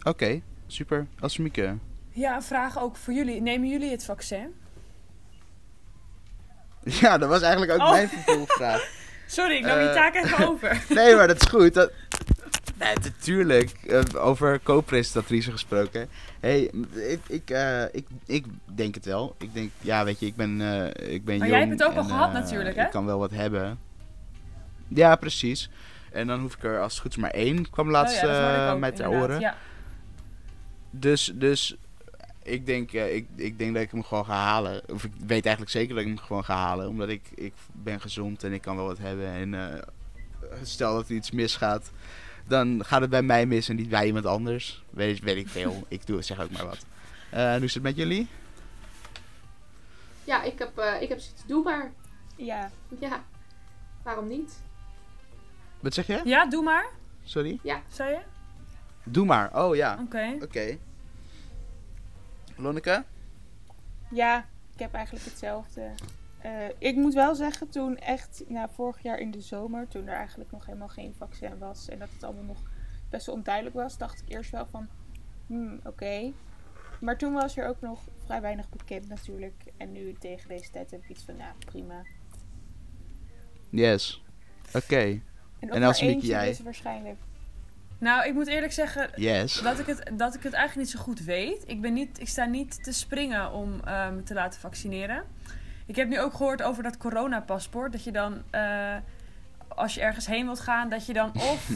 Oké, 0.03 0.41
super. 0.67 1.07
Asmieke. 1.19 1.77
Ja, 2.09 2.35
een 2.35 2.43
vraag 2.43 2.79
ook 2.79 2.95
voor 2.95 3.13
jullie. 3.13 3.41
Nemen 3.41 3.69
jullie 3.69 3.91
het 3.91 4.05
vaccin? 4.05 4.53
Ja, 7.01 7.17
dat 7.17 7.29
was 7.29 7.41
eigenlijk 7.41 7.71
ook 7.71 7.79
Oh. 7.87 7.91
mijn 7.91 8.09
vervolgvraag. 8.09 8.89
Sorry, 9.27 9.55
ik 9.55 9.65
nam 9.65 9.79
die 9.79 9.87
Eh. 9.87 9.93
taak 9.93 10.15
even 10.15 10.47
over. 10.49 10.83
Nee, 10.89 11.15
maar 11.15 11.27
dat 11.27 11.41
is 11.41 11.47
goed. 11.49 11.73
Dat... 11.73 11.91
Nee, 12.79 12.95
natuurlijk. 13.03 13.69
Eh, 13.69 14.01
over 14.25 14.59
co-presentatrice 14.63 15.51
gesproken. 15.51 16.09
hey, 16.39 16.71
ik, 16.93 17.19
ik, 17.27 17.49
eh, 17.49 17.83
ik, 17.91 18.07
ik 18.25 18.45
denk 18.65 18.95
het 18.95 19.05
wel. 19.05 19.35
Ik 19.37 19.53
denk, 19.53 19.71
ja, 19.81 20.03
weet 20.05 20.19
je, 20.19 20.25
ik 20.25 20.35
ben, 20.35 20.61
eh, 20.61 21.13
ik 21.13 21.25
ben 21.25 21.37
Maar 21.37 21.47
jong. 21.47 21.59
jij 21.59 21.67
hebt 21.67 21.79
het 21.79 21.89
ook 21.89 21.95
al 21.95 22.03
en, 22.03 22.09
gehad 22.09 22.27
eh, 22.27 22.33
natuurlijk, 22.33 22.75
hè? 22.75 22.83
Ik 22.83 22.91
kan 22.91 23.05
wel 23.05 23.19
wat 23.19 23.31
hebben. 23.31 23.79
Ja, 24.87 25.15
precies. 25.15 25.69
En 26.11 26.27
dan 26.27 26.39
hoef 26.39 26.55
ik 26.55 26.63
er 26.63 26.81
als 26.81 26.93
het 26.93 27.01
goed 27.01 27.11
is 27.11 27.17
maar 27.17 27.31
één. 27.31 27.69
Kwam 27.69 27.89
laatst 27.89 28.23
Oh 28.23 28.29
ja, 28.29 28.71
ook, 28.71 28.79
mij 28.79 28.91
ter 28.91 29.09
oren. 29.09 29.39
Ja. 29.39 29.55
Dus, 30.89 31.31
dus 31.35 31.75
ik, 32.43 32.65
denk, 32.65 32.91
ik, 32.91 33.27
ik 33.35 33.57
denk 33.57 33.73
dat 33.73 33.83
ik 33.83 33.91
hem 33.91 34.03
gewoon 34.03 34.25
ga 34.25 34.35
halen. 34.43 34.81
Of 34.89 35.03
ik 35.03 35.11
weet 35.17 35.45
eigenlijk 35.45 35.69
zeker 35.69 35.95
dat 35.95 36.03
ik 36.03 36.09
hem 36.09 36.17
gewoon 36.17 36.43
ga 36.43 36.55
halen. 36.55 36.87
Omdat 36.87 37.09
ik, 37.09 37.21
ik 37.35 37.53
ben 37.71 38.01
gezond 38.01 38.43
en 38.43 38.53
ik 38.53 38.61
kan 38.61 38.75
wel 38.75 38.85
wat 38.85 38.97
hebben. 38.97 39.27
En 39.27 39.83
stel 40.63 40.93
dat 40.93 41.09
er 41.09 41.15
iets 41.15 41.31
misgaat, 41.31 41.91
dan 42.49 42.85
gaat 42.85 43.01
het 43.01 43.09
bij 43.09 43.21
mij 43.21 43.45
mis 43.45 43.69
en 43.69 43.75
niet 43.75 43.89
bij 43.89 44.05
iemand 44.05 44.25
anders. 44.25 44.83
Weet, 44.89 45.19
weet 45.19 45.37
ik 45.37 45.47
veel. 45.49 45.83
ik 45.87 46.05
doe, 46.07 46.21
zeg 46.21 46.41
ook 46.41 46.51
maar 46.51 46.65
wat. 46.65 46.85
Eh, 47.29 47.49
en 47.51 47.55
hoe 47.55 47.65
is 47.65 47.73
het 47.73 47.83
met 47.83 47.95
jullie? 47.95 48.27
Ja, 50.23 50.43
ik 50.43 50.59
heb, 50.59 50.77
eh, 50.77 51.01
ik 51.01 51.09
heb 51.09 51.19
zoiets, 51.19 51.45
doe 51.45 51.63
maar. 51.63 51.91
Ja, 52.35 52.71
Ja, 52.99 53.23
waarom 54.03 54.27
niet? 54.27 54.61
Wat 55.79 55.93
zeg 55.93 56.07
je? 56.07 56.21
ja, 56.23 56.45
doe 56.45 56.63
maar. 56.63 56.89
Sorry? 57.23 57.59
Zei 57.89 58.09
je? 58.11 58.19
Doe 59.03 59.25
maar. 59.25 59.63
Oh 59.65 59.75
ja. 59.75 59.99
Oké. 60.01 60.37
Oké. 60.41 60.77
Lonneke? 62.55 63.03
ja, 64.11 64.45
ik 64.73 64.79
heb 64.79 64.93
eigenlijk 64.93 65.25
hetzelfde. 65.25 65.91
Eh, 66.41 66.51
ik 66.77 66.95
moet 66.95 67.13
wel 67.13 67.35
zeggen, 67.35 67.69
toen 67.69 67.97
echt, 67.97 68.43
nou, 68.47 68.69
vorig 68.73 69.03
jaar 69.03 69.19
in 69.19 69.31
de 69.31 69.41
zomer, 69.41 69.87
toen 69.87 70.07
er 70.07 70.15
eigenlijk 70.15 70.51
nog 70.51 70.65
helemaal 70.65 70.87
geen 70.87 71.13
vaccin 71.17 71.57
was 71.57 71.89
en 71.89 71.99
dat 71.99 72.09
het 72.13 72.23
allemaal 72.23 72.43
nog 72.43 72.61
best 73.09 73.25
wel 73.25 73.35
onduidelijk 73.35 73.75
was, 73.75 73.97
dacht 73.97 74.21
ik 74.21 74.29
eerst 74.29 74.51
wel 74.51 74.65
van, 74.65 74.87
hmm, 75.47 75.79
oké. 75.83 76.31
Maar 77.01 77.17
toen 77.17 77.33
was 77.33 77.57
er 77.57 77.67
ook 77.67 77.81
nog 77.81 77.99
vrij 78.25 78.41
weinig 78.41 78.69
bekend 78.69 79.07
natuurlijk. 79.07 79.63
En 79.77 79.91
nu 79.91 80.13
tegen 80.13 80.47
deze 80.47 80.71
tijd 80.71 80.91
heb 80.91 81.03
ik 81.03 81.09
iets 81.09 81.23
van, 81.23 81.37
nou, 81.37 81.53
prima. 81.65 82.03
Yes. 83.69 84.23
Oké. 84.73 85.21
En 85.59 85.69
Elsemieke, 85.69 86.05
eentje 86.05 86.27
jij? 86.27 86.47
dus 86.47 86.59
waarschijnlijk. 86.59 87.17
Nou, 87.97 88.27
ik 88.27 88.33
moet 88.33 88.47
eerlijk 88.47 88.71
zeggen 88.71 89.09
Yes. 89.15 89.61
dat 89.61 89.79
ik, 89.79 89.85
het, 89.85 90.11
dat 90.13 90.35
ik 90.35 90.43
het 90.43 90.53
eigenlijk 90.53 90.87
niet 90.87 90.97
zo 90.97 91.03
goed 91.03 91.19
weet. 91.19 91.63
Ik, 91.67 91.81
ben 91.81 91.93
niet, 91.93 92.19
ik 92.19 92.27
sta 92.27 92.45
niet 92.45 92.83
te 92.83 92.91
springen 92.91 93.51
om 93.51 93.79
eh, 93.83 94.09
me 94.09 94.23
te 94.23 94.33
laten 94.33 94.59
vaccineren. 94.59 95.23
Ik 95.89 95.95
heb 95.95 96.07
nu 96.09 96.19
ook 96.19 96.33
gehoord 96.33 96.61
over 96.61 96.83
dat 96.83 96.97
coronapaspoort. 96.97 97.91
Dat 97.91 98.03
je 98.03 98.11
dan, 98.11 98.41
eh, 98.49 98.95
als 99.67 99.93
je 99.93 100.01
ergens 100.01 100.25
heen 100.25 100.45
wilt 100.45 100.59
gaan, 100.59 100.89
dat 100.89 101.05
je 101.05 101.13
dan 101.13 101.31
of 101.33 101.69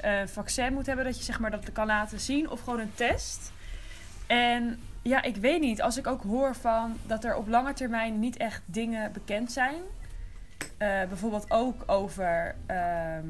eh, 0.00 0.18
een 0.20 0.28
vaccin 0.28 0.72
moet 0.72 0.86
hebben, 0.86 1.04
dat 1.04 1.18
je 1.18 1.24
zeg 1.24 1.40
maar 1.40 1.50
dat 1.50 1.72
kan 1.72 1.86
laten 1.86 2.20
zien, 2.20 2.50
of 2.50 2.60
gewoon 2.60 2.80
een 2.80 2.94
test. 2.94 3.52
En 4.26 4.80
ja, 5.02 5.22
ik 5.22 5.36
weet 5.36 5.60
niet. 5.60 5.82
Als 5.82 5.96
ik 5.98 6.06
ook 6.06 6.22
hoor 6.22 6.54
van 6.54 6.96
dat 7.06 7.24
er 7.24 7.36
op 7.36 7.48
lange 7.48 7.72
termijn 7.72 8.18
niet 8.18 8.36
echt 8.36 8.62
dingen 8.64 9.12
bekend 9.12 9.52
zijn. 9.52 9.74
eh, 10.78 11.02
bijvoorbeeld 11.08 11.50
ook 11.50 11.82
over 11.86 12.54
ehm, 12.66 13.26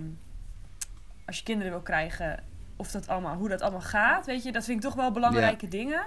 als 1.27 1.39
je 1.39 1.45
kinderen 1.45 1.73
wil 1.73 1.83
krijgen, 1.83 2.43
of 2.77 2.91
dat 2.91 3.09
allemaal, 3.09 3.37
hoe 3.37 3.49
dat 3.49 3.61
allemaal 3.61 3.81
gaat. 3.81 4.27
Weet 4.27 4.43
je, 4.43 4.53
dat 4.53 4.65
vind 4.65 4.77
ik 4.77 4.85
toch 4.85 4.95
wel 4.95 5.11
belangrijke 5.11 5.69
dingen. 5.69 6.07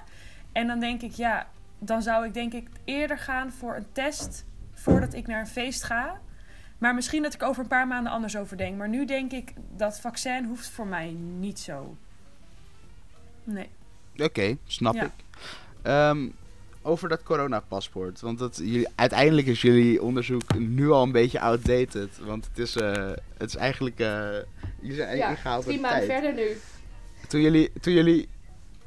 En 0.52 0.68
dan 0.68 0.80
denk 0.80 1.02
ik, 1.02 1.12
ja, 1.12 1.48
dan 1.80 2.02
zou 2.02 2.26
ik 2.26 2.34
denk 2.34 2.54
ik 2.54 2.68
eerder 2.84 3.18
gaan 3.18 3.52
voor 3.52 3.76
een 3.76 3.88
test 3.92 4.46
voordat 4.74 5.14
ik 5.14 5.28
naar 5.28 5.40
een 5.40 5.48
feest 5.48 5.84
ga. 5.84 6.20
Maar 6.78 6.96
misschien 6.96 7.22
dat 7.24 7.34
ik 7.34 7.44
over 7.44 7.62
een 7.62 7.68
paar 7.70 7.88
maanden 7.88 8.12
anders 8.12 8.38
over 8.38 8.58
denk. 8.58 8.78
Maar 8.78 8.90
nu 8.90 9.06
denk 9.06 9.32
ik 9.32 9.54
dat 9.76 10.00
vaccin 10.00 10.46
hoeft 10.46 10.70
voor 10.70 10.88
mij 10.88 11.10
niet 11.40 11.60
zo. 11.60 11.96
Nee. 13.44 13.70
Oké, 14.18 14.58
snap 14.66 14.94
Ja. 14.96 15.04
ik. 15.04 15.12
Ehm, 15.82 16.28
over 16.82 17.10
dat 17.10 17.24
coronapaspoort. 17.24 18.20
Want 18.22 18.40
dat, 18.40 18.58
jullie, 18.58 18.88
uiteindelijk 18.96 19.48
is 19.48 19.62
jullie 19.62 20.02
onderzoek 20.02 20.58
nu 20.60 20.90
al 20.90 21.04
een 21.04 21.12
beetje 21.12 21.40
outdated. 21.40 22.18
Want 22.18 22.46
het 22.48 22.58
is, 22.58 22.76
eh, 22.76 22.92
het 23.38 23.50
is 23.50 23.56
eigenlijk... 23.56 24.00
eh 24.00 24.30
jullie 24.80 24.96
zijn 24.96 25.18
Ja, 25.18 25.30
ingehaald 25.30 25.64
drie 25.66 25.80
maanden 25.80 26.08
tijd. 26.08 26.12
verder 26.24 26.34
nu. 26.46 26.58
Toen 27.28 27.42
jullie, 27.42 27.72
toen 27.82 27.94
jullie... 27.94 28.28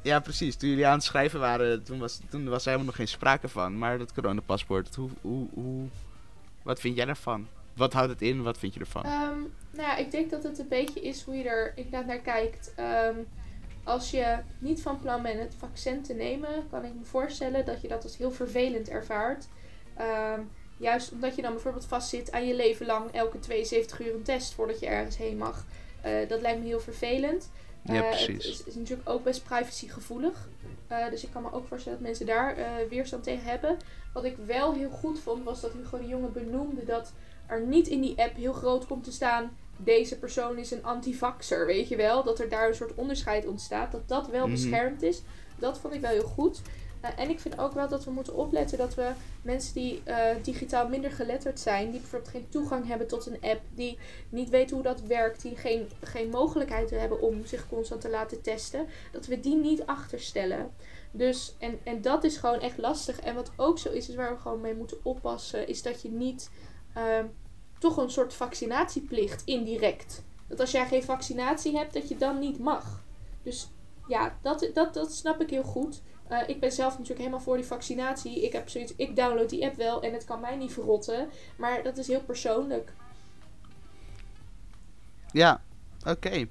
Ja, 0.01 0.19
precies. 0.19 0.55
Toen 0.55 0.69
jullie 0.69 0.87
aan 0.87 0.93
het 0.93 1.03
schrijven 1.03 1.39
waren, 1.39 1.83
toen 1.83 1.99
was, 1.99 2.19
toen 2.29 2.49
was 2.49 2.61
er 2.61 2.65
helemaal 2.65 2.85
nog 2.85 2.95
geen 2.95 3.07
sprake 3.07 3.47
van. 3.47 3.77
Maar 3.77 3.97
dat 3.97 4.13
coronapaspoort, 4.13 4.95
hoe, 4.95 5.09
hoe, 5.21 5.47
hoe, 5.53 5.87
wat 6.61 6.79
vind 6.79 6.95
jij 6.95 7.05
daarvan? 7.05 7.47
Wat 7.75 7.93
houdt 7.93 8.09
het 8.09 8.21
in? 8.21 8.43
Wat 8.43 8.57
vind 8.57 8.73
je 8.73 8.79
ervan? 8.79 9.03
Ehm, 9.03 9.39
nou 9.71 9.87
ja, 9.87 9.95
ik 9.95 10.11
denk 10.11 10.29
dat 10.29 10.43
het 10.43 10.59
een 10.59 10.67
beetje 10.67 11.01
is 11.01 11.23
hoe 11.23 11.35
je 11.35 11.43
er 11.43 11.73
inderdaad 11.75 12.05
naar 12.05 12.19
kijkt. 12.19 12.73
Ehm, 12.75 13.15
als 13.83 14.11
je 14.11 14.37
niet 14.59 14.81
van 14.81 14.99
plan 14.99 15.21
bent 15.21 15.39
het 15.39 15.55
vaccin 15.57 16.01
te 16.01 16.13
nemen, 16.13 16.67
kan 16.69 16.85
ik 16.85 16.93
me 16.93 17.05
voorstellen 17.05 17.65
dat 17.65 17.81
je 17.81 17.87
dat 17.87 18.03
als 18.03 18.17
heel 18.17 18.31
vervelend 18.31 18.89
ervaart. 18.89 19.47
Ehm, 19.95 20.39
juist 20.77 21.11
omdat 21.11 21.35
je 21.35 21.41
dan 21.41 21.53
bijvoorbeeld 21.53 21.85
vastzit 21.85 22.31
aan 22.31 22.47
je 22.47 22.55
leven 22.55 22.85
lang 22.85 23.11
elke 23.11 23.39
72 23.39 23.99
uur 23.99 24.13
een 24.13 24.23
test 24.23 24.53
voordat 24.53 24.79
je 24.79 24.85
ergens 24.85 25.17
heen 25.17 25.37
mag. 25.37 25.65
Eh, 26.01 26.27
dat 26.27 26.41
lijkt 26.41 26.59
me 26.59 26.65
heel 26.65 26.79
vervelend. 26.79 27.49
Ja, 27.83 27.93
Eh, 28.03 28.09
precies. 28.09 28.45
Het 28.45 28.53
is, 28.59 28.63
is 28.63 28.75
natuurlijk 28.75 29.09
ook 29.09 29.23
best 29.23 29.43
privacygevoelig. 29.43 30.49
Eh, 30.87 31.09
dus 31.09 31.23
ik 31.23 31.29
kan 31.31 31.41
me 31.41 31.51
ook 31.51 31.67
voorstellen 31.67 31.97
dat 31.97 32.07
mensen 32.07 32.25
daar 32.25 32.55
eh, 32.57 32.65
weerstand 32.89 33.23
tegen 33.23 33.43
hebben. 33.45 33.77
Wat 34.13 34.23
ik 34.23 34.37
wel 34.45 34.73
heel 34.73 34.89
goed 34.89 35.19
vond, 35.19 35.43
was 35.43 35.61
dat 35.61 35.71
Hugo 35.73 35.97
de 35.97 36.07
Jonge 36.07 36.27
benoemde 36.27 36.83
dat 36.85 37.13
er 37.47 37.61
niet 37.65 37.87
in 37.87 38.01
die 38.01 38.17
app 38.21 38.35
heel 38.35 38.53
groot 38.53 38.85
komt 38.87 39.03
te 39.03 39.11
staan. 39.11 39.57
Deze 39.77 40.19
persoon 40.19 40.57
is 40.57 40.71
een 40.71 40.83
antivaxer, 40.83 41.65
weet 41.65 41.87
je 41.87 41.95
wel. 41.95 42.23
Dat 42.23 42.39
er 42.39 42.49
daar 42.49 42.67
een 42.67 42.75
soort 42.75 42.95
onderscheid 42.95 43.47
ontstaat. 43.47 43.91
Dat 43.91 44.07
dat 44.07 44.27
wel 44.27 44.41
Mhm. 44.47 44.51
beschermd 44.51 45.01
is. 45.01 45.21
Dat 45.59 45.79
vond 45.79 45.93
ik 45.93 46.01
wel 46.01 46.11
heel 46.11 46.23
goed. 46.27 46.61
Eh, 47.01 47.09
en 47.15 47.29
ik 47.29 47.39
vind 47.39 47.59
ook 47.59 47.73
wel 47.73 47.87
dat 47.87 48.03
we 48.03 48.11
moeten 48.11 48.35
opletten 48.35 48.77
dat 48.77 48.95
we 48.95 49.11
mensen 49.41 49.73
die 49.73 50.01
eh, 50.03 50.35
digitaal 50.43 50.87
minder 50.87 51.11
geletterd 51.11 51.59
zijn, 51.59 51.91
die 51.91 51.99
bijvoorbeeld 51.99 52.31
geen 52.31 52.49
toegang 52.49 52.87
hebben 52.87 53.07
tot 53.07 53.25
een 53.25 53.41
app, 53.41 53.61
die 53.75 53.97
niet 54.29 54.49
weten 54.49 54.75
hoe 54.75 54.85
dat 54.85 55.01
werkt, 55.01 55.41
die 55.41 55.55
geen, 55.55 55.89
geen 56.01 56.29
mogelijkheid 56.29 56.89
hebben 56.89 57.21
om 57.21 57.45
zich 57.45 57.67
constant 57.67 58.01
te 58.01 58.09
laten 58.09 58.41
testen, 58.41 58.87
dat 59.11 59.25
we 59.25 59.39
die 59.39 59.55
niet 59.55 59.85
achterstellen. 59.85 60.71
Dus, 61.11 61.55
en, 61.59 61.79
en 61.83 62.01
dat 62.01 62.23
is 62.23 62.37
gewoon 62.37 62.59
echt 62.59 62.77
lastig. 62.77 63.19
En 63.19 63.35
wat 63.35 63.51
ook 63.55 63.79
zo 63.79 63.89
is, 63.89 64.09
is 64.09 64.15
waar 64.15 64.33
we 64.33 64.39
gewoon 64.39 64.61
mee 64.61 64.75
moeten 64.75 64.97
oppassen, 65.03 65.67
is 65.67 65.81
dat 65.81 66.01
je 66.01 66.09
niet 66.09 66.49
ehm, 66.93 67.25
toch 67.79 67.97
een 67.97 68.11
soort 68.11 68.33
vaccinatieplicht 68.33 69.41
indirect. 69.45 70.23
Dat 70.47 70.59
als 70.59 70.71
jij 70.71 70.87
geen 70.87 71.03
vaccinatie 71.03 71.77
hebt, 71.77 71.93
dat 71.93 72.07
je 72.07 72.17
dan 72.17 72.39
niet 72.39 72.59
mag. 72.59 73.03
Dus 73.43 73.69
ja, 74.07 74.37
dat, 74.41 74.69
dat, 74.73 74.93
dat 74.93 75.13
snap 75.13 75.41
ik 75.41 75.49
heel 75.49 75.63
goed. 75.63 76.01
Eh, 76.31 76.49
ik 76.49 76.59
ben 76.59 76.71
zelf 76.71 76.91
natuurlijk 76.91 77.19
helemaal 77.19 77.39
voor 77.39 77.55
die 77.55 77.65
vaccinatie. 77.65 78.43
Ik 78.43 78.53
heb 78.53 78.69
zoiets, 78.69 78.93
ik 78.95 79.15
download 79.15 79.49
die 79.49 79.65
app 79.65 79.75
wel 79.75 80.01
en 80.03 80.13
het 80.13 80.25
kan 80.25 80.39
mij 80.39 80.55
niet 80.55 80.73
verrotten. 80.73 81.29
Maar 81.55 81.83
dat 81.83 81.97
is 81.97 82.07
heel 82.07 82.21
persoonlijk. 82.21 82.93
Ja, 85.31 85.61
oké. 86.07 86.45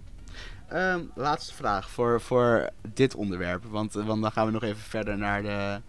Ehm, 0.68 1.04
laatste 1.14 1.54
vraag 1.54 1.90
voor, 1.90 2.20
voor 2.20 2.70
dit 2.94 3.14
onderwerp. 3.14 3.64
Want, 3.64 3.96
eh, 3.96 4.06
want 4.06 4.22
dan 4.22 4.32
gaan 4.32 4.46
we 4.46 4.52
nog 4.52 4.62
even 4.62 4.82
verder 4.82 5.18
naar 5.18 5.42
de, 5.42 5.80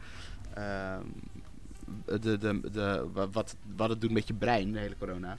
ehm, 0.54 1.06
de, 2.22 2.38
de, 2.38 2.72
de, 2.72 3.08
wa- 3.14 3.30
wat, 3.30 3.56
wat 3.76 3.90
het 3.90 4.02
doet 4.02 4.12
met 4.12 4.28
je 4.28 4.34
brein, 4.34 4.72
de 4.72 4.80
hele 4.80 4.98
corona. 4.98 5.38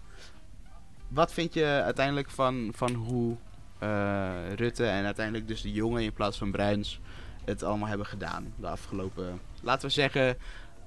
Wat 1.09 1.33
vind 1.33 1.55
je 1.55 1.65
uiteindelijk 1.65 2.31
van, 2.31 2.71
van 2.75 2.93
hoe 2.95 3.37
eh, 3.79 4.53
Rutte 4.55 4.87
en 4.87 5.05
uiteindelijk 5.05 5.49
dus 5.49 5.63
de 5.63 5.73
jongen 5.73 6.03
in 6.03 6.13
plaats 6.13 6.39
van 6.39 6.51
Bruins 6.51 7.01
het 7.45 7.63
allemaal 7.63 7.89
hebben 7.89 8.07
gedaan 8.07 8.55
de 8.57 8.69
afgelopen, 8.69 9.41
laten 9.63 9.89
we 9.89 9.95
zeggen, 9.95 10.37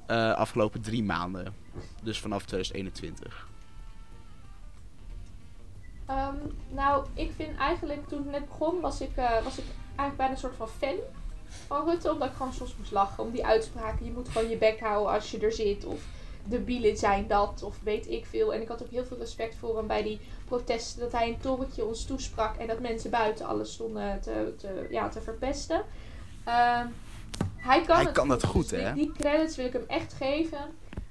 eh, 0.06 0.34
afgelopen 0.34 0.82
drie 0.82 1.04
maanden. 1.04 1.56
Dus 2.04 2.20
vanaf 2.20 2.46
2021. 2.46 3.48
Ehm, 6.06 6.36
nou, 6.70 7.06
ik 7.14 7.32
vind 7.36 7.58
eigenlijk 7.58 8.08
toen 8.08 8.22
het 8.22 8.32
net 8.32 8.48
begon, 8.48 8.82
was 8.82 9.02
ik, 9.02 9.16
eh, 9.16 9.44
was 9.44 9.58
ik 9.58 9.66
eigenlijk 9.86 10.18
bijna 10.18 10.32
een 10.34 10.40
soort 10.40 10.56
van 10.56 10.68
fan 10.68 10.96
van 11.68 11.90
Rutte. 11.90 12.12
Omdat 12.12 12.28
ik 12.30 12.36
gewoon 12.36 12.54
soms 12.54 12.76
moest 12.78 12.92
lachen 12.92 13.24
om 13.24 13.32
die 13.32 13.46
uitspraken. 13.46 14.06
Je 14.06 14.12
moet 14.12 14.30
gewoon 14.30 14.50
je 14.50 14.58
bek 14.58 14.80
houden 14.80 15.14
als 15.14 15.32
je 15.32 15.40
er 15.40 15.52
zit. 15.52 15.86
Of 15.86 16.06
de 16.48 16.60
bielen 16.60 16.98
zijn 16.98 17.28
dat. 17.28 17.64
Of 17.64 17.80
weet 17.84 18.10
ik 18.10 18.26
veel. 18.26 18.54
En 18.54 18.62
ik 18.62 18.68
had 18.68 18.84
ook 18.84 18.92
heel 18.92 19.06
veel 19.06 19.18
respect 19.18 19.56
voor 19.56 19.78
hem 19.78 19.88
bij 19.88 20.04
die 20.04 20.20
protesten. 20.46 21.00
Dat 21.02 21.12
hij 21.12 21.28
een 21.28 21.40
torentje 21.40 21.86
ons 21.86 22.06
toesprak. 22.06 22.56
En 22.56 22.68
dat 22.68 22.80
mensen 22.80 23.10
buiten 23.10 23.46
alles 23.46 23.74
stonden 23.74 24.22
te, 24.22 24.54
te, 24.58 24.88
ja, 24.90 25.10
te 25.10 25.22
verpesten. 25.22 25.84
Ehm, 26.46 26.88
Hij 27.58 27.82
kan, 27.82 27.96
Hij 27.96 28.06
het 28.06 28.14
kan 28.14 28.30
goed. 28.32 28.42
dat 28.42 28.50
goed, 28.50 28.70
Dus 28.70 28.82
hè? 28.82 28.94
Die, 28.94 29.04
die 29.04 29.12
credits 29.20 29.56
wil 29.56 29.66
ik 29.66 29.74
hem 29.74 29.86
echt 29.88 30.14
geven. 30.14 30.60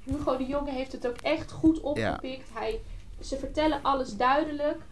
Hugo 0.04 0.36
de 0.36 0.46
Jonge 0.46 0.70
heeft 0.70 0.92
het 0.92 1.06
ook 1.06 1.16
echt 1.22 1.50
goed 1.50 1.80
opgepikt. 1.80 2.48
Hij, 2.52 2.80
ze 3.20 3.36
vertellen 3.36 3.82
alles 3.82 4.16
duidelijk. 4.16 4.82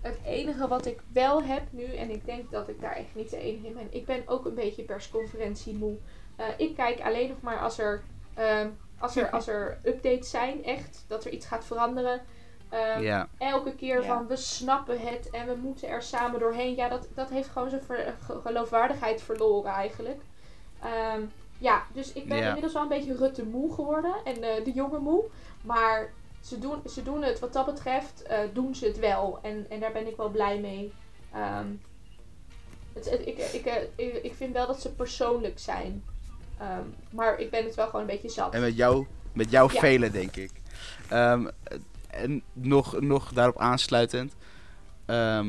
Het 0.00 0.18
enige 0.24 0.68
wat 0.68 0.86
ik 0.86 1.00
wel 1.12 1.42
heb 1.42 1.62
nu, 1.70 1.84
en 1.84 2.10
ik 2.10 2.24
denk 2.24 2.50
dat 2.50 2.68
ik 2.68 2.80
daar 2.80 2.96
echt 2.96 3.14
niet 3.14 3.30
de 3.30 3.36
enige 3.38 3.66
in 3.66 3.74
ben, 3.74 3.86
ik 3.90 4.06
ben 4.06 4.22
ook 4.26 4.46
een 4.46 4.54
beetje 4.54 4.82
persconferentie 4.82 5.74
moe. 5.74 5.96
Eh, 6.36 6.46
ik 6.56 6.74
kijk 6.74 7.00
alleen 7.00 7.28
nog 7.28 7.40
maar 7.40 7.60
als 7.60 7.78
er, 7.78 8.02
ehm, 8.34 8.68
als, 8.98 9.16
er, 9.16 9.30
als 9.36 9.46
er 9.48 9.78
updates 9.84 10.30
zijn, 10.30 10.64
echt, 10.64 11.04
dat 11.08 11.24
er 11.24 11.32
iets 11.32 11.46
gaat 11.46 11.64
veranderen. 11.64 12.20
Ehm, 12.68 13.02
Ja. 13.02 13.28
elke 13.38 13.74
keer 13.74 14.00
Ja. 14.02 14.06
van 14.06 14.26
we 14.26 14.36
snappen 14.36 15.00
het 15.00 15.30
en 15.30 15.46
we 15.46 15.54
moeten 15.62 15.88
er 15.88 16.02
samen 16.02 16.40
doorheen. 16.40 16.74
Ja, 16.76 16.88
dat, 16.88 17.08
dat 17.14 17.30
heeft 17.30 17.48
gewoon 17.48 17.70
zijn 17.70 17.82
ver- 17.82 18.14
geloofwaardigheid 18.42 19.22
verloren 19.22 19.70
eigenlijk. 19.72 20.20
Ehm, 20.82 21.20
ja, 21.58 21.82
dus 21.92 22.12
ik 22.12 22.28
ben 22.28 22.38
Ja. 22.38 22.46
inmiddels 22.46 22.72
wel 22.72 22.82
een 22.82 22.88
beetje 22.88 23.16
Rutte 23.16 23.44
moe 23.44 23.74
geworden 23.74 24.14
en 24.24 24.42
eh, 24.42 24.64
de 24.64 24.72
jonge 24.72 24.98
moe. 24.98 25.24
Maar 25.62 26.12
ze 26.40 26.58
doen, 26.58 26.82
ze 26.88 27.02
doen 27.02 27.22
het, 27.22 27.38
wat 27.38 27.52
dat 27.52 27.66
betreft, 27.66 28.22
eh, 28.22 28.38
doen 28.52 28.74
ze 28.74 28.86
het 28.86 28.98
wel. 28.98 29.38
En, 29.42 29.66
en 29.68 29.80
daar 29.80 29.92
ben 29.92 30.06
ik 30.06 30.16
wel 30.16 30.28
blij 30.30 30.58
mee. 30.60 30.92
Ehm, 31.32 31.66
het, 32.92 33.10
het- 33.10 33.26
ik, 33.26 33.38
ik, 33.38 33.66
eh, 33.66 33.82
ik, 33.96 34.14
ik 34.22 34.34
vind 34.34 34.52
wel 34.52 34.66
dat 34.66 34.80
ze 34.80 34.92
persoonlijk 34.94 35.58
zijn. 35.58 36.04
Ehm, 36.58 36.82
maar 37.10 37.38
ik 37.38 37.50
ben 37.50 37.64
het 37.64 37.74
wel 37.74 37.86
gewoon 37.86 38.00
een 38.00 38.06
beetje 38.06 38.28
zat. 38.28 38.54
En 38.54 38.60
met 38.60 38.76
jou, 38.76 39.06
met 39.32 39.50
jou 39.50 39.72
Ja. 39.72 39.80
velen, 39.80 40.12
denk 40.12 40.36
ik. 40.36 40.50
Ehm, 41.08 41.46
en 42.10 42.42
nog, 42.52 43.00
nog 43.00 43.32
daarop 43.32 43.58
aansluitend. 43.58 44.34
ehm, 45.06 45.46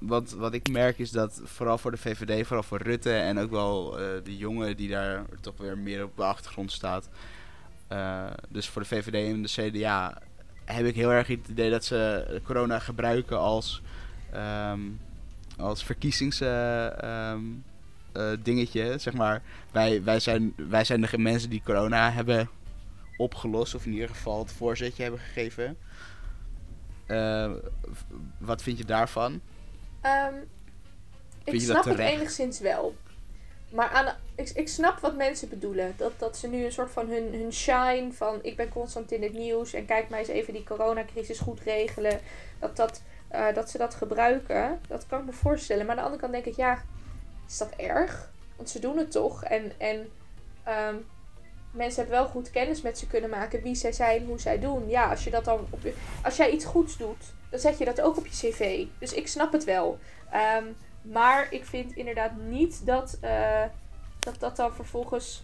wat, 0.00 0.30
wat 0.32 0.54
ik 0.54 0.68
merk 0.70 0.98
is 0.98 1.10
dat 1.10 1.40
vooral 1.44 1.78
voor 1.78 1.90
de 1.90 1.96
VVD, 1.96 2.46
vooral 2.46 2.62
voor 2.62 2.82
Rutte 2.82 3.12
en 3.12 3.38
ook 3.38 3.50
wel 3.50 3.98
eh, 3.98 4.06
de 4.24 4.36
jongen 4.36 4.76
die 4.76 4.88
daar 4.88 5.24
toch 5.40 5.54
weer 5.56 5.78
meer 5.78 6.04
op 6.04 6.16
de 6.16 6.24
achtergrond 6.24 6.72
staat. 6.72 7.08
eh, 7.88 8.24
dus 8.48 8.68
voor 8.68 8.82
de 8.82 8.88
VVD 8.88 9.14
en 9.32 9.42
de 9.42 9.48
CDA 9.48 10.22
heb 10.64 10.86
ik 10.86 10.94
heel 10.94 11.10
erg 11.10 11.26
het 11.26 11.48
idee 11.48 11.70
dat 11.70 11.84
ze 11.84 12.40
corona 12.44 12.78
gebruiken 12.78 13.38
als, 13.38 13.82
ehm, 14.32 14.80
als 15.56 15.84
verkiezings 15.84 16.40
eh, 16.40 17.02
ehm, 17.02 17.42
eh. 18.12 18.98
Zeg 18.98 19.12
maar, 19.12 19.42
wij, 19.72 20.02
wij, 20.02 20.20
zijn, 20.20 20.54
wij 20.56 20.84
zijn 20.84 21.00
de 21.00 21.18
mensen 21.18 21.50
die 21.50 21.62
corona 21.64 22.10
hebben 22.10 22.48
opgelost, 23.16 23.74
of 23.74 23.86
in 23.86 23.92
ieder 23.92 24.08
geval 24.08 24.38
het 24.38 24.52
voorzetje 24.52 25.02
hebben 25.02 25.20
gegeven. 25.20 25.76
Eh, 27.06 27.52
wat 28.38 28.62
vind 28.62 28.78
je 28.78 28.84
daarvan? 28.84 29.40
Ehm, 30.00 30.34
ik 31.44 31.52
je 31.52 31.60
snap 31.60 31.84
het 31.84 31.98
enigszins 31.98 32.60
wel. 32.60 32.94
Maar 33.70 33.88
aan, 33.88 34.04
de- 34.04 34.42
ik, 34.42 34.50
ik 34.50 34.68
snap 34.68 34.98
wat 34.98 35.16
mensen 35.16 35.48
bedoelen. 35.48 35.94
Dat, 35.96 36.12
dat 36.18 36.36
ze 36.36 36.48
nu 36.48 36.64
een 36.64 36.72
soort 36.72 36.90
van 36.90 37.08
hun, 37.08 37.32
hun 37.34 37.52
shine 37.52 38.08
van 38.12 38.38
ik 38.42 38.56
ben 38.56 38.68
constant 38.68 39.12
in 39.12 39.22
het 39.22 39.32
nieuws 39.32 39.72
en 39.72 39.86
kijk 39.86 40.08
mij 40.08 40.18
eens 40.18 40.28
even 40.28 40.52
die 40.52 40.64
coronacrisis 40.64 41.38
goed 41.38 41.60
regelen. 41.60 42.20
Dat, 42.58 42.76
dat, 42.76 43.02
eh, 43.28 43.54
dat 43.54 43.70
ze 43.70 43.78
dat 43.78 43.94
gebruiken, 43.94 44.80
dat 44.88 45.06
kan 45.06 45.18
ik 45.20 45.26
me 45.26 45.32
voorstellen. 45.32 45.86
Maar 45.86 45.90
aan 45.96 46.00
de 46.02 46.04
andere 46.04 46.20
kant 46.20 46.32
denk 46.32 46.44
ik, 46.44 46.56
ja, 46.56 46.82
is 47.48 47.58
dat 47.58 47.70
erg? 47.76 48.30
Want 48.56 48.70
ze 48.70 48.78
doen 48.78 48.96
het 48.98 49.10
toch. 49.10 49.44
En, 49.44 49.72
en 49.78 50.10
ehm, 50.62 50.96
mensen 51.74 52.00
hebben 52.02 52.20
wel 52.20 52.28
goed 52.30 52.50
kennis 52.50 52.82
met 52.82 52.98
ze 52.98 53.06
kunnen 53.06 53.30
maken 53.30 53.62
wie 53.62 53.74
zij 53.74 53.92
zijn, 53.92 54.26
hoe 54.26 54.40
zij 54.40 54.58
doen. 54.60 54.88
Ja, 54.88 55.10
als 55.10 55.24
je 55.24 55.30
dat 55.30 55.44
dan 55.44 55.66
op 55.70 55.82
je, 55.82 55.94
als 56.22 56.36
jij 56.36 56.50
iets 56.50 56.64
goeds 56.64 56.96
doet, 56.96 57.24
dan 57.50 57.60
zet 57.60 57.78
je 57.78 57.84
dat 57.84 58.00
ook 58.00 58.16
op 58.16 58.26
je 58.26 58.50
cv. 58.50 58.84
Dus 58.98 59.12
ik 59.12 59.28
snap 59.28 59.52
het 59.52 59.64
wel. 59.64 59.98
Ehm, 60.30 60.64
maar 61.02 61.46
ik 61.50 61.64
vind 61.64 61.96
inderdaad 61.96 62.32
niet 62.36 62.86
dat, 62.86 63.18
eh, 63.20 63.62
dat 64.18 64.40
dat 64.40 64.56
dan 64.56 64.74
vervolgens. 64.74 65.42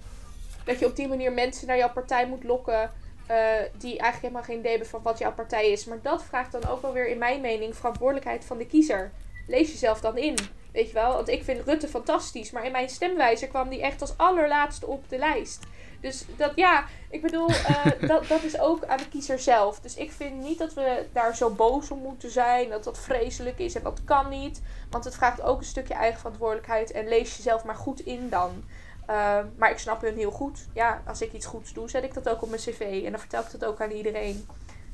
dat 0.65 0.79
je 0.79 0.87
op 0.87 0.97
die 0.97 1.09
manier 1.09 1.33
mensen 1.33 1.67
naar 1.67 1.77
jouw 1.77 1.93
partij 1.93 2.27
moet 2.27 2.45
lokken. 2.45 2.91
eh, 3.27 3.37
die 3.79 3.91
eigenlijk 3.99 4.21
helemaal 4.21 4.43
geen 4.43 4.59
idee 4.59 4.71
hebben 4.71 4.89
van 4.89 5.03
wat 5.03 5.19
jouw 5.19 5.33
partij 5.35 5.71
is. 5.71 5.85
Maar 5.85 5.99
dat 6.03 6.23
vraagt 6.25 6.53
dan 6.53 6.67
ook 6.67 6.83
wel 6.83 6.93
weer, 6.93 7.09
in 7.09 7.19
mijn 7.19 7.41
mening, 7.41 7.77
verantwoordelijkheid 7.77 8.45
van 8.45 8.59
de 8.59 8.67
kiezer. 8.67 9.13
Lees 9.47 9.71
jezelf 9.71 10.01
dan 10.01 10.17
in. 10.19 10.37
Weet 10.73 10.87
je 10.87 10.93
wel? 10.93 11.13
Want 11.13 11.29
ik 11.29 11.45
vind 11.45 11.65
Rutte 11.67 11.89
fantastisch. 11.89 12.51
Maar 12.51 12.65
in 12.65 12.73
mijn 12.73 12.89
stemwijzer 12.89 13.49
kwam 13.49 13.69
die 13.69 13.83
echt 13.83 14.01
als 14.01 14.17
allerlaatste 14.17 14.87
op 14.87 15.09
de 15.09 15.19
lijst. 15.19 15.63
Dus 16.01 16.25
dat 16.37 16.53
ja, 16.55 16.85
ik 17.11 17.23
bedoel, 17.23 17.49
eh, 17.49 17.87
dat, 18.09 18.27
dat 18.27 18.43
is 18.43 18.59
ook 18.59 18.85
aan 18.85 18.99
de 18.99 19.09
kiezer 19.09 19.39
zelf. 19.39 19.81
Dus 19.81 19.97
ik 19.97 20.13
vind 20.13 20.43
niet 20.43 20.59
dat 20.59 20.75
we 20.75 21.07
daar 21.13 21.37
zo 21.37 21.51
boos 21.51 21.91
om 21.91 21.99
moeten 21.99 22.31
zijn. 22.31 22.69
Dat 22.69 22.85
dat 22.85 22.99
vreselijk 22.99 23.59
is 23.59 23.75
en 23.75 23.83
dat 23.83 24.05
kan 24.05 24.29
niet. 24.29 24.63
Want 24.91 25.05
het 25.05 25.15
vraagt 25.15 25.43
ook 25.43 25.59
een 25.59 25.65
stukje 25.65 25.95
eigen 25.95 26.19
verantwoordelijkheid. 26.19 26.91
En 26.91 27.09
lees 27.09 27.37
jezelf 27.37 27.65
maar 27.65 27.75
goed 27.75 28.01
in 28.01 28.29
dan. 28.29 28.65
Eh, 29.07 29.39
maar 29.57 29.71
ik 29.71 29.79
snap 29.79 30.01
hun 30.01 30.17
heel 30.17 30.31
goed. 30.31 30.67
Ja, 30.75 31.03
als 31.07 31.23
ik 31.23 31.33
iets 31.33 31.47
goeds 31.47 31.73
doe, 31.73 31.91
zet 31.91 32.05
ik 32.05 32.15
dat 32.15 32.29
ook 32.29 32.43
op 32.43 32.49
mijn 32.49 32.61
cv. 32.61 33.03
En 33.05 33.11
dan 33.11 33.21
vertel 33.21 33.41
ik 33.41 33.51
dat 33.51 33.65
ook 33.65 33.81
aan 33.81 33.91
iedereen. 33.91 34.47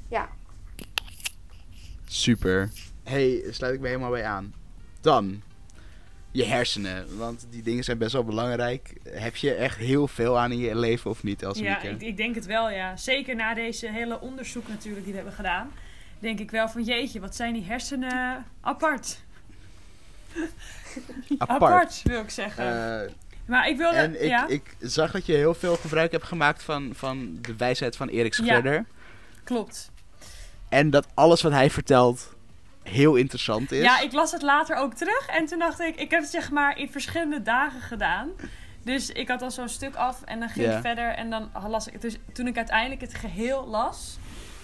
Ja. 0.09 0.29
Super. 2.07 2.71
hey, 3.03 3.45
sluit 3.51 3.75
ik 3.75 3.81
me 3.81 3.87
helemaal 3.87 4.11
bij 4.11 4.25
aan. 4.25 4.55
Dan, 5.01 5.43
je 6.37 6.45
hersenen. 6.45 7.17
Want 7.19 7.47
die 7.51 7.63
dingen 7.63 7.85
zijn 7.85 7.99
best 7.99 8.13
wel 8.13 8.25
belangrijk. 8.25 8.93
Heb 9.09 9.37
je 9.37 9.55
echt 9.55 9.77
heel 9.79 10.09
veel 10.09 10.39
aan 10.39 10.53
in 10.53 10.59
je 10.59 10.77
leven 10.77 11.11
of 11.11 11.23
niet, 11.23 11.41
Ja, 11.41 11.47
Elsemieke? 11.47 11.89
ik, 11.89 12.01
ik 12.03 12.17
denk 12.17 12.35
het 12.35 12.47
wel, 12.47 12.71
ja. 12.71 12.97
Zeker 12.97 13.37
na 13.37 13.55
deze 13.55 13.91
hele 13.91 14.21
onderzoek 14.21 14.69
natuurlijk 14.69 15.03
die 15.03 15.13
we 15.13 15.19
hebben 15.19 15.37
gedaan. 15.37 15.71
Denk 16.19 16.39
ik 16.39 16.51
wel 16.51 16.69
van 16.69 16.83
jeetje, 16.83 17.21
wat 17.21 17.37
zijn 17.37 17.53
die 17.53 17.65
hersenen 17.65 18.45
apart. 18.61 19.19
Apart. 21.39 22.03
wil 22.05 22.21
ik 22.21 22.31
zeggen. 22.31 22.65
Eh, 23.03 23.11
maar 23.47 23.69
ik 23.69 23.77
wilde... 23.77 23.97
en 23.97 24.23
ik, 24.23 24.29
ja, 24.29 24.47
ik 24.47 24.77
zag 24.81 25.11
dat 25.11 25.27
je 25.27 25.33
heel 25.33 25.55
veel 25.55 25.77
gebruik 25.77 26.13
hebt 26.13 26.25
gemaakt 26.25 26.63
van, 26.63 26.91
van 26.95 27.39
de 27.41 27.57
wijsheid 27.57 27.97
van 27.97 28.09
Erik 28.09 28.35
Schredder. 28.35 28.85
klopt. 29.45 29.91
En 30.69 30.91
dat 30.91 31.07
alles 31.15 31.43
wat 31.43 31.53
hij 31.53 31.71
vertelt 31.71 32.36
heel 32.89 33.15
interessant 33.15 33.73
is. 33.73 33.83
Ja, 33.83 34.01
ik 34.01 34.13
las 34.13 34.33
het 34.33 34.43
later 34.43 34.77
ook 34.77 34.95
terug. 34.95 35.27
En 35.27 35.47
toen 35.47 35.59
dacht 35.59 35.81
ik, 35.81 35.97
ik 35.97 36.11
heb 36.11 36.21
het 36.21 36.31
zeg 36.31 36.51
maar 36.51 36.79
in 36.79 36.91
verschillende 36.91 37.43
dagen 37.43 37.81
gedaan. 37.81 38.31
Dus 38.85 39.11
ik 39.11 39.29
had 39.29 39.43
al 39.43 39.51
zo'n 39.51 39.69
stuk 39.69 39.95
af 39.95 40.23
en 40.23 40.41
dan 40.41 40.49
ging 40.49 40.67
Ja. 40.67 40.75
ik 40.75 40.81
verder. 40.81 41.09
En 41.09 41.31
dan 41.31 41.51
las 41.69 41.87
ik 41.87 41.93
het. 41.93 42.03
Dus 42.03 42.17
toen 42.33 42.47
ik 42.47 42.57
uiteindelijk 42.57 43.01
het 43.01 43.15
geheel 43.15 43.67
las... 43.67 44.19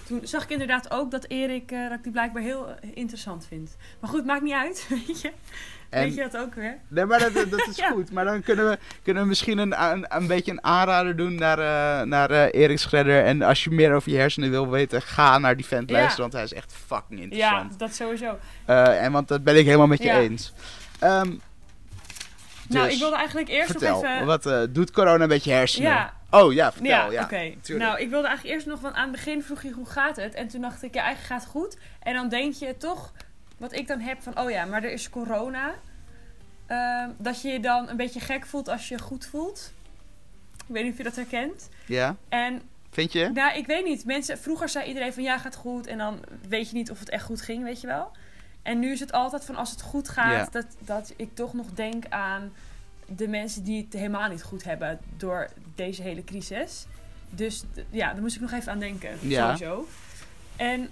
Toen 0.07 0.19
zag 0.23 0.43
ik 0.43 0.49
inderdaad 0.49 0.91
ook 0.91 1.11
dat 1.11 1.25
Erik, 1.27 1.71
eh, 1.71 1.83
dat 1.89 1.97
ik 1.97 2.03
die 2.03 2.11
blijkbaar 2.11 2.41
heel 2.41 2.67
eh, 2.69 2.89
interessant 2.93 3.45
vind. 3.47 3.75
Maar 3.99 4.09
goed, 4.09 4.25
maakt 4.25 4.41
niet 4.41 4.53
uit, 4.53 4.85
weet 5.07 5.21
je. 5.21 5.31
En- 5.89 6.03
Weet 6.03 6.15
je 6.15 6.21
dat 6.29 6.37
ook 6.37 6.53
weer? 6.55 6.77
Nee, 6.87 7.05
maar 7.05 7.19
dat, 7.19 7.33
dat 7.49 7.67
is 7.67 7.75
Ja. 7.85 7.89
goed. 7.89 8.11
Maar 8.11 8.25
dan 8.25 8.41
kunnen 8.41 8.69
we, 8.69 8.77
kunnen 9.03 9.23
we 9.23 9.29
misschien 9.29 9.57
een, 9.57 9.83
een, 9.83 10.05
een 10.09 10.27
beetje 10.27 10.51
een 10.51 10.63
aanrader 10.63 11.15
doen 11.15 11.35
naar, 11.35 11.59
eh, 11.59 12.05
naar 12.05 12.31
Erik 12.31 12.79
Schredder. 12.79 13.23
En 13.25 13.41
als 13.41 13.63
je 13.63 13.69
meer 13.69 13.93
over 13.95 14.11
je 14.11 14.17
hersenen 14.17 14.49
wil 14.49 14.69
weten, 14.69 15.01
ga 15.01 15.37
naar 15.37 15.55
die 15.55 15.65
vent 15.65 15.89
Ja. 15.89 15.95
luisteren. 15.95 16.21
Want 16.21 16.33
hij 16.33 16.43
is 16.43 16.53
echt 16.53 16.73
fucking 16.85 17.19
Ja, 17.19 17.23
interessant. 17.25 17.79
dat 17.79 17.93
sowieso. 17.95 18.37
En 18.65 19.11
want 19.11 19.27
dat 19.27 19.43
ben 19.43 19.57
ik 19.57 19.65
helemaal 19.65 19.87
met 19.87 19.97
je 20.01 20.03
Ja. 20.07 20.19
eens. 20.19 20.53
Ehm, 20.99 21.29
nou, 22.67 22.85
dus, 22.85 22.93
ik 22.93 22.99
wilde 22.99 23.15
eigenlijk 23.15 23.49
eerst 23.49 23.71
vertel, 23.71 24.01
nog 24.01 24.11
even... 24.11 24.25
wat 24.25 24.73
doet 24.75 24.91
corona 24.91 25.25
met 25.27 25.43
je 25.43 25.51
hersenen? 25.51 25.89
Ja, 25.91 26.13
Oh 26.33 26.53
ja, 26.53 26.71
vertel. 26.71 26.89
ja, 26.91 27.11
Ja, 27.11 27.23
oké. 27.23 27.53
Nou, 27.77 27.99
ik 27.99 28.09
wilde 28.09 28.27
eigenlijk 28.27 28.55
eerst 28.55 28.67
nog, 28.67 28.79
want 28.79 28.95
aan 28.95 29.01
het 29.01 29.11
begin 29.11 29.43
vroeg 29.43 29.61
je 29.63 29.71
hoe 29.71 29.85
gaat 29.85 30.15
het? 30.15 30.33
En 30.33 30.47
toen 30.47 30.61
dacht 30.61 30.83
ik, 30.83 30.93
ja, 30.93 31.01
eigenlijk 31.03 31.33
gaat 31.33 31.41
het 31.41 31.51
goed. 31.61 31.77
En 31.99 32.13
dan 32.13 32.29
denk 32.29 32.53
je 32.53 32.77
toch, 32.77 33.11
wat 33.57 33.73
ik 33.73 33.87
dan 33.87 33.99
heb 33.99 34.21
van, 34.21 34.39
oh 34.39 34.49
ja, 34.49 34.65
maar 34.65 34.83
er 34.83 34.91
is 34.91 35.09
corona. 35.09 35.73
Ehm, 36.67 37.09
dat 37.17 37.41
je 37.41 37.49
je 37.49 37.59
dan 37.59 37.89
een 37.89 37.97
beetje 37.97 38.19
gek 38.19 38.45
voelt 38.45 38.69
als 38.69 38.87
je 38.87 38.95
je 38.95 39.01
goed 39.01 39.25
voelt. 39.25 39.73
Ik 40.67 40.73
weet 40.73 40.83
niet 40.83 40.91
of 40.91 40.97
je 40.97 41.03
dat 41.03 41.15
herkent. 41.15 41.69
Ja, 41.85 42.15
En 42.29 42.61
vind 42.91 43.11
je? 43.11 43.29
nou, 43.33 43.57
ik 43.57 43.65
weet 43.65 43.83
niet. 43.85 44.05
Mensen, 44.05 44.37
vroeger 44.37 44.69
zei 44.69 44.87
iedereen 44.87 45.13
van 45.13 45.23
ja, 45.23 45.37
gaat 45.37 45.55
goed. 45.55 45.87
En 45.87 45.97
dan 45.97 46.19
weet 46.47 46.69
je 46.69 46.75
niet 46.75 46.91
of 46.91 46.99
het 46.99 47.09
echt 47.09 47.23
goed 47.25 47.41
ging, 47.41 47.63
weet 47.63 47.81
je 47.81 47.87
wel. 47.87 48.11
En 48.61 48.79
nu 48.79 48.91
is 48.91 48.99
het 48.99 49.11
altijd 49.11 49.45
van 49.45 49.55
als 49.55 49.71
het 49.71 49.81
goed 49.81 50.09
gaat, 50.09 50.31
Ja. 50.45 50.47
dat, 50.51 50.65
dat 50.79 51.13
ik 51.15 51.35
toch 51.35 51.53
nog 51.53 51.65
denk 51.73 52.03
aan 52.09 52.53
de 53.15 53.27
mensen 53.27 53.63
die 53.63 53.83
het 53.83 53.93
helemaal 53.93 54.29
niet 54.29 54.43
goed 54.43 54.63
hebben 54.63 54.99
door 55.17 55.49
deze 55.75 56.01
hele 56.01 56.23
crisis. 56.23 56.85
Dus 57.29 57.63
ja, 57.89 58.13
daar 58.13 58.21
moest 58.21 58.35
ik 58.35 58.41
nog 58.41 58.51
even 58.51 58.71
aan 58.71 58.79
denken. 58.79 59.09
Ja. 59.21 59.55
Sowieso. 59.55 59.87
En 60.55 60.89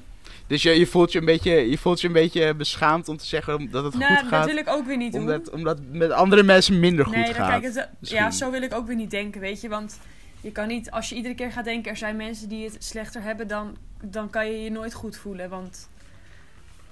Dus 0.47 0.61
je, 0.61 0.69
je, 0.79 0.87
voelt 0.87 1.11
je, 1.11 1.19
een 1.19 1.25
beetje, 1.25 1.51
je 1.69 1.77
voelt 1.77 2.01
je 2.01 2.07
een 2.07 2.13
beetje 2.13 2.55
beschaamd 2.55 3.09
om 3.09 3.17
te 3.17 3.25
zeggen 3.25 3.71
dat 3.71 3.83
het 3.83 3.93
nou, 3.93 4.15
goed 4.17 4.27
gaat. 4.27 4.31
dat 4.31 4.45
wil 4.45 4.57
ik 4.57 4.69
ook 4.69 4.85
weer 4.85 4.97
niet 4.97 5.11
doen. 5.11 5.21
Omdat, 5.21 5.49
omdat 5.49 5.77
het 5.77 5.93
met 5.93 6.11
andere 6.11 6.43
mensen 6.43 6.79
minder 6.79 7.05
goed 7.05 7.15
nee, 7.15 7.33
gaat. 7.33 7.61
kijk, 7.61 7.87
ja, 7.99 8.31
zo 8.31 8.51
wil 8.51 8.61
ik 8.61 8.73
ook 8.73 8.87
weer 8.87 8.95
niet 8.95 9.11
denken, 9.11 9.41
weet 9.41 9.61
je. 9.61 9.69
Want 9.69 9.99
je 10.41 10.51
kan 10.51 10.67
niet, 10.67 10.91
als 10.91 11.09
je 11.09 11.15
iedere 11.15 11.35
keer 11.35 11.51
gaat 11.51 11.65
denken, 11.65 11.91
er 11.91 11.97
zijn 11.97 12.15
mensen 12.15 12.49
die 12.49 12.65
het 12.65 12.83
slechter 12.83 13.21
hebben, 13.21 13.47
dan, 13.47 13.77
dan 14.03 14.29
kan 14.29 14.51
je 14.51 14.63
je 14.63 14.71
nooit 14.71 14.93
goed 14.93 15.17
voelen. 15.17 15.49
Want 15.49 15.89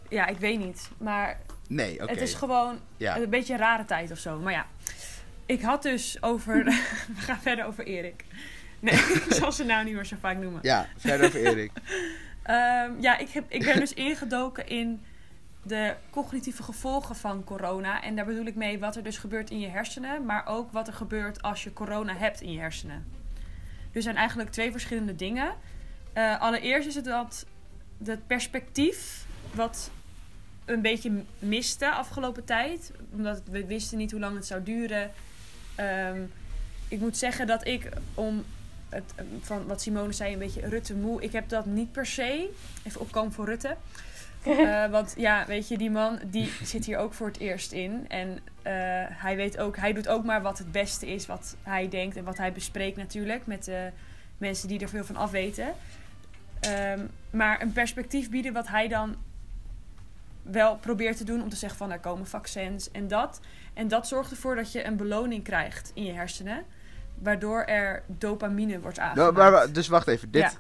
ja, 0.10 0.28
ik 0.28 0.38
weet 0.38 0.60
niet. 0.60 0.90
Maar 0.98 1.40
Nee, 1.68 2.02
het 2.02 2.22
is 2.22 2.34
gewoon 2.34 2.80
Ja. 2.98 3.18
een 3.18 3.30
beetje 3.30 3.54
een 3.54 3.60
rare 3.60 3.86
tijd 3.86 4.12
of 4.12 4.18
zo. 4.18 4.40
Maar 4.40 4.54
ja, 4.54 4.66
ik 5.50 5.62
had 5.62 5.84
dus 5.84 6.22
over. 6.22 6.64
We 7.16 7.22
gaan 7.22 7.40
verder 7.40 7.66
over 7.66 7.86
Erik. 7.86 8.26
Nee, 8.80 8.94
ik 9.28 9.34
zal 9.34 9.52
ze 9.52 9.64
nou 9.64 9.86
niet 9.86 9.94
meer 9.94 10.06
zo 10.06 10.16
vaak 10.20 10.38
noemen. 10.38 10.60
ja, 10.64 10.88
verder 10.98 11.28
over 11.28 11.46
Erik. 11.46 11.72
Ehm, 12.44 12.92
ja, 13.00 13.18
ik, 13.18 13.30
heb, 13.30 13.46
ik 13.48 13.64
ben 13.64 13.80
dus 13.80 13.94
ingedoken 13.94 14.68
in 14.68 15.02
de 15.64 15.96
cognitieve 16.10 16.64
gevolgen 16.64 17.16
van 17.16 17.44
corona. 17.44 18.02
En 18.04 18.16
daar 18.16 18.26
bedoel 18.26 18.46
ik 18.46 18.56
mee 18.56 18.80
wat 18.80 18.96
er 18.96 19.04
dus 19.04 19.18
gebeurt 19.18 19.50
in 19.50 19.60
je 19.60 19.68
hersenen, 19.68 20.26
maar 20.26 20.48
ook 20.48 20.72
wat 20.72 20.88
er 20.88 20.94
gebeurt 20.94 21.42
als 21.42 21.64
je 21.64 21.74
corona 21.74 22.16
hebt 22.16 22.42
in 22.42 22.52
je 22.52 22.60
hersenen. 22.60 23.06
Dus 23.34 23.96
er 23.96 24.02
zijn 24.02 24.16
eigenlijk 24.16 24.50
twee 24.50 24.72
verschillende 24.72 25.16
dingen. 25.16 25.54
Uh, 26.18 26.42
allereerst 26.42 26.88
is 26.88 26.96
het 26.96 27.06
dat 27.06 27.46
het 28.04 28.28
perspectief 28.28 29.26
wat 29.54 29.92
een 30.66 30.82
beetje 30.82 31.24
miste 31.40 31.92
afgelopen 31.92 32.46
tijd. 32.46 32.92
Omdat 33.12 33.42
we 33.52 33.66
wisten 33.66 33.98
niet 33.98 34.12
hoe 34.12 34.20
lang 34.20 34.36
het 34.36 34.46
zou 34.46 34.64
duren. 34.64 35.12
Um, 35.80 36.32
ik 36.88 37.00
moet 37.00 37.18
zeggen 37.18 37.48
dat 37.48 37.68
ik 37.68 37.90
om 38.14 38.46
het, 38.90 39.14
van 39.42 39.68
wat 39.68 39.82
Simone 39.82 40.12
zei, 40.12 40.34
een 40.34 40.40
beetje 40.40 40.68
Rutte 40.68 40.96
moe. 40.96 41.22
Ik 41.22 41.32
heb 41.32 41.50
dat 41.50 41.66
niet 41.66 41.92
per 41.92 42.06
se. 42.06 42.50
Even 42.84 43.02
opkomen 43.02 43.32
voor 43.32 43.46
Rutte. 43.46 43.76
Uh, 44.48 44.86
want 44.96 45.14
ja, 45.18 45.46
weet 45.46 45.68
je, 45.68 45.78
die 45.78 45.90
man 45.92 46.20
die 46.26 46.52
zit 46.64 46.86
hier 46.86 46.98
ook 46.98 47.14
voor 47.14 47.28
het 47.28 47.40
eerst 47.40 47.72
in. 47.72 48.06
En 48.08 48.30
uh, 48.30 48.42
hij 49.10 49.36
weet 49.36 49.58
ook, 49.58 49.78
hij 49.78 49.94
doet 49.94 50.08
ook 50.08 50.24
maar 50.24 50.42
wat 50.42 50.58
het 50.58 50.72
beste 50.72 51.08
is, 51.08 51.26
wat 51.26 51.56
hij 51.64 51.90
denkt 51.90 52.16
en 52.16 52.24
wat 52.24 52.38
hij 52.38 52.52
bespreekt 52.52 52.98
natuurlijk 52.98 53.46
met 53.46 53.64
de 53.64 53.90
mensen 54.38 54.68
die 54.68 54.80
er 54.80 54.90
veel 54.90 55.06
van 55.06 55.16
afweten. 55.16 55.74
Um, 56.68 57.10
maar 57.30 57.62
een 57.62 57.72
perspectief 57.72 58.30
bieden 58.30 58.54
wat 58.54 58.68
hij 58.68 58.88
dan 58.88 59.16
wel 60.52 60.76
probeert 60.76 61.18
te 61.18 61.24
doen 61.24 61.42
om 61.42 61.50
te 61.50 61.56
zeggen 61.56 61.78
van 61.78 61.92
er 61.92 62.00
komen 62.00 62.28
vaccins 62.28 62.92
en 62.92 63.08
dat. 63.08 63.40
En 63.74 63.88
dat 63.88 64.08
zorgt 64.08 64.32
ervoor 64.32 64.56
dat 64.56 64.72
je 64.72 64.86
een 64.86 64.98
beloning 64.98 65.44
krijgt 65.44 65.92
in 65.94 66.04
je 66.04 66.12
hersenen. 66.12 66.64
Waardoor 67.22 67.64
er 67.64 68.04
dopamine 68.06 68.80
wordt 68.80 69.00
aangemaakt. 69.00 69.38
Nou, 69.38 69.52
maar, 69.52 69.72
dus 69.72 69.88
wacht 69.88 70.08
even. 70.08 70.32
Dit, 70.32 70.42
ja. 70.42 70.52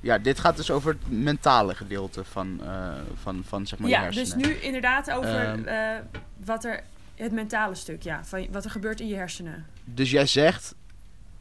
ja. 0.00 0.18
dit 0.18 0.38
gaat 0.38 0.56
dus 0.56 0.70
over 0.70 0.92
het 0.92 1.10
mentale 1.10 1.74
gedeelte 1.74 2.24
van, 2.24 2.60
uh, 2.62 2.92
van, 3.14 3.42
van 3.46 3.66
zeg 3.66 3.78
maar 3.78 3.90
ja, 3.90 3.98
je 3.98 4.04
hersenen. 4.04 4.38
dus 4.38 4.46
nu 4.46 4.54
inderdaad 4.54 5.10
over 5.10 5.48
um, 5.48 5.66
uh, 5.66 5.96
wat 6.44 6.64
er... 6.64 6.82
Het 7.14 7.32
mentale 7.32 7.74
stuk, 7.74 8.02
ja. 8.02 8.24
Van 8.24 8.46
wat 8.50 8.64
er 8.64 8.70
gebeurt 8.70 9.00
in 9.00 9.08
je 9.08 9.14
hersenen. 9.16 9.66
Dus 9.84 10.10
jij 10.10 10.26
zegt... 10.26 10.74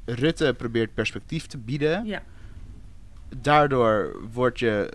Rutte 0.06 0.54
probeert 0.58 0.94
perspectief 0.94 1.46
te 1.46 1.58
bieden. 1.58 2.06
Ja. 2.06 2.22
Daardoor 3.38 4.16
word 4.32 4.60
je 4.60 4.94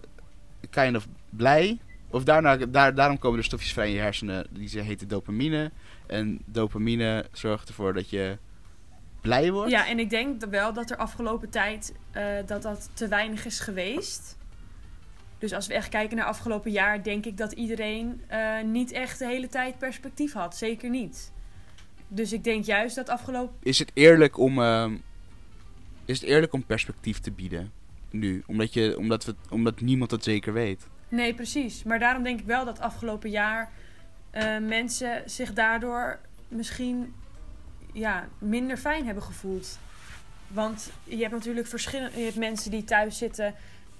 kind 0.70 0.96
of 0.96 1.06
blij. 1.30 1.78
Of 2.14 2.24
daarna, 2.24 2.56
daar, 2.56 2.94
daarom 2.94 3.18
komen 3.18 3.38
er 3.38 3.44
stofjes 3.44 3.72
vrij 3.72 3.88
in 3.88 3.94
je 3.94 4.00
hersenen. 4.00 4.46
Die 4.50 4.68
ze 4.68 4.80
heten 4.80 5.08
dopamine. 5.08 5.70
En 6.06 6.38
dopamine 6.44 7.26
zorgt 7.32 7.68
ervoor 7.68 7.94
dat 7.94 8.10
je 8.10 8.38
blij 9.20 9.52
wordt. 9.52 9.70
Ja, 9.70 9.86
en 9.88 9.98
ik 9.98 10.10
denk 10.10 10.44
wel 10.44 10.72
dat 10.72 10.90
er 10.90 10.96
afgelopen 10.96 11.50
tijd 11.50 11.94
uh, 12.16 12.22
dat 12.46 12.62
dat 12.62 12.90
te 12.92 13.08
weinig 13.08 13.44
is 13.44 13.60
geweest. 13.60 14.38
Dus 15.38 15.52
als 15.52 15.66
we 15.66 15.74
echt 15.74 15.88
kijken 15.88 16.16
naar 16.16 16.26
afgelopen 16.26 16.70
jaar, 16.70 17.02
denk 17.02 17.26
ik 17.26 17.36
dat 17.36 17.52
iedereen 17.52 18.20
uh, 18.30 18.62
niet 18.62 18.92
echt 18.92 19.18
de 19.18 19.26
hele 19.26 19.48
tijd 19.48 19.78
perspectief 19.78 20.32
had. 20.32 20.56
Zeker 20.56 20.90
niet. 20.90 21.32
Dus 22.08 22.32
ik 22.32 22.44
denk 22.44 22.64
juist 22.64 22.96
dat 22.96 23.08
afgelopen. 23.08 23.56
Is 23.62 23.78
het 23.78 23.90
eerlijk 23.94 24.38
om, 24.38 24.58
uh, 24.58 24.90
is 26.04 26.20
het 26.20 26.28
eerlijk 26.28 26.52
om 26.52 26.64
perspectief 26.64 27.18
te 27.18 27.30
bieden 27.30 27.72
nu? 28.10 28.42
Omdat, 28.46 28.72
je, 28.72 28.98
omdat, 28.98 29.24
we, 29.24 29.34
omdat 29.50 29.80
niemand 29.80 30.10
het 30.10 30.24
zeker 30.24 30.52
weet. 30.52 30.86
Nee, 31.14 31.34
precies. 31.34 31.82
Maar 31.82 31.98
daarom 31.98 32.22
denk 32.22 32.40
ik 32.40 32.46
wel 32.46 32.64
dat 32.64 32.80
afgelopen 32.80 33.30
jaar 33.30 33.70
uh, 34.32 34.58
mensen 34.58 35.30
zich 35.30 35.52
daardoor 35.52 36.18
misschien 36.48 37.14
ja, 37.92 38.28
minder 38.38 38.76
fijn 38.76 39.04
hebben 39.04 39.22
gevoeld. 39.22 39.78
Want 40.48 40.90
je 41.04 41.16
hebt 41.16 41.32
natuurlijk 41.32 41.66
verschillende. 41.66 42.18
Je 42.18 42.24
hebt 42.24 42.36
mensen 42.36 42.70
die 42.70 42.84
thuis 42.84 43.18
zitten 43.18 43.54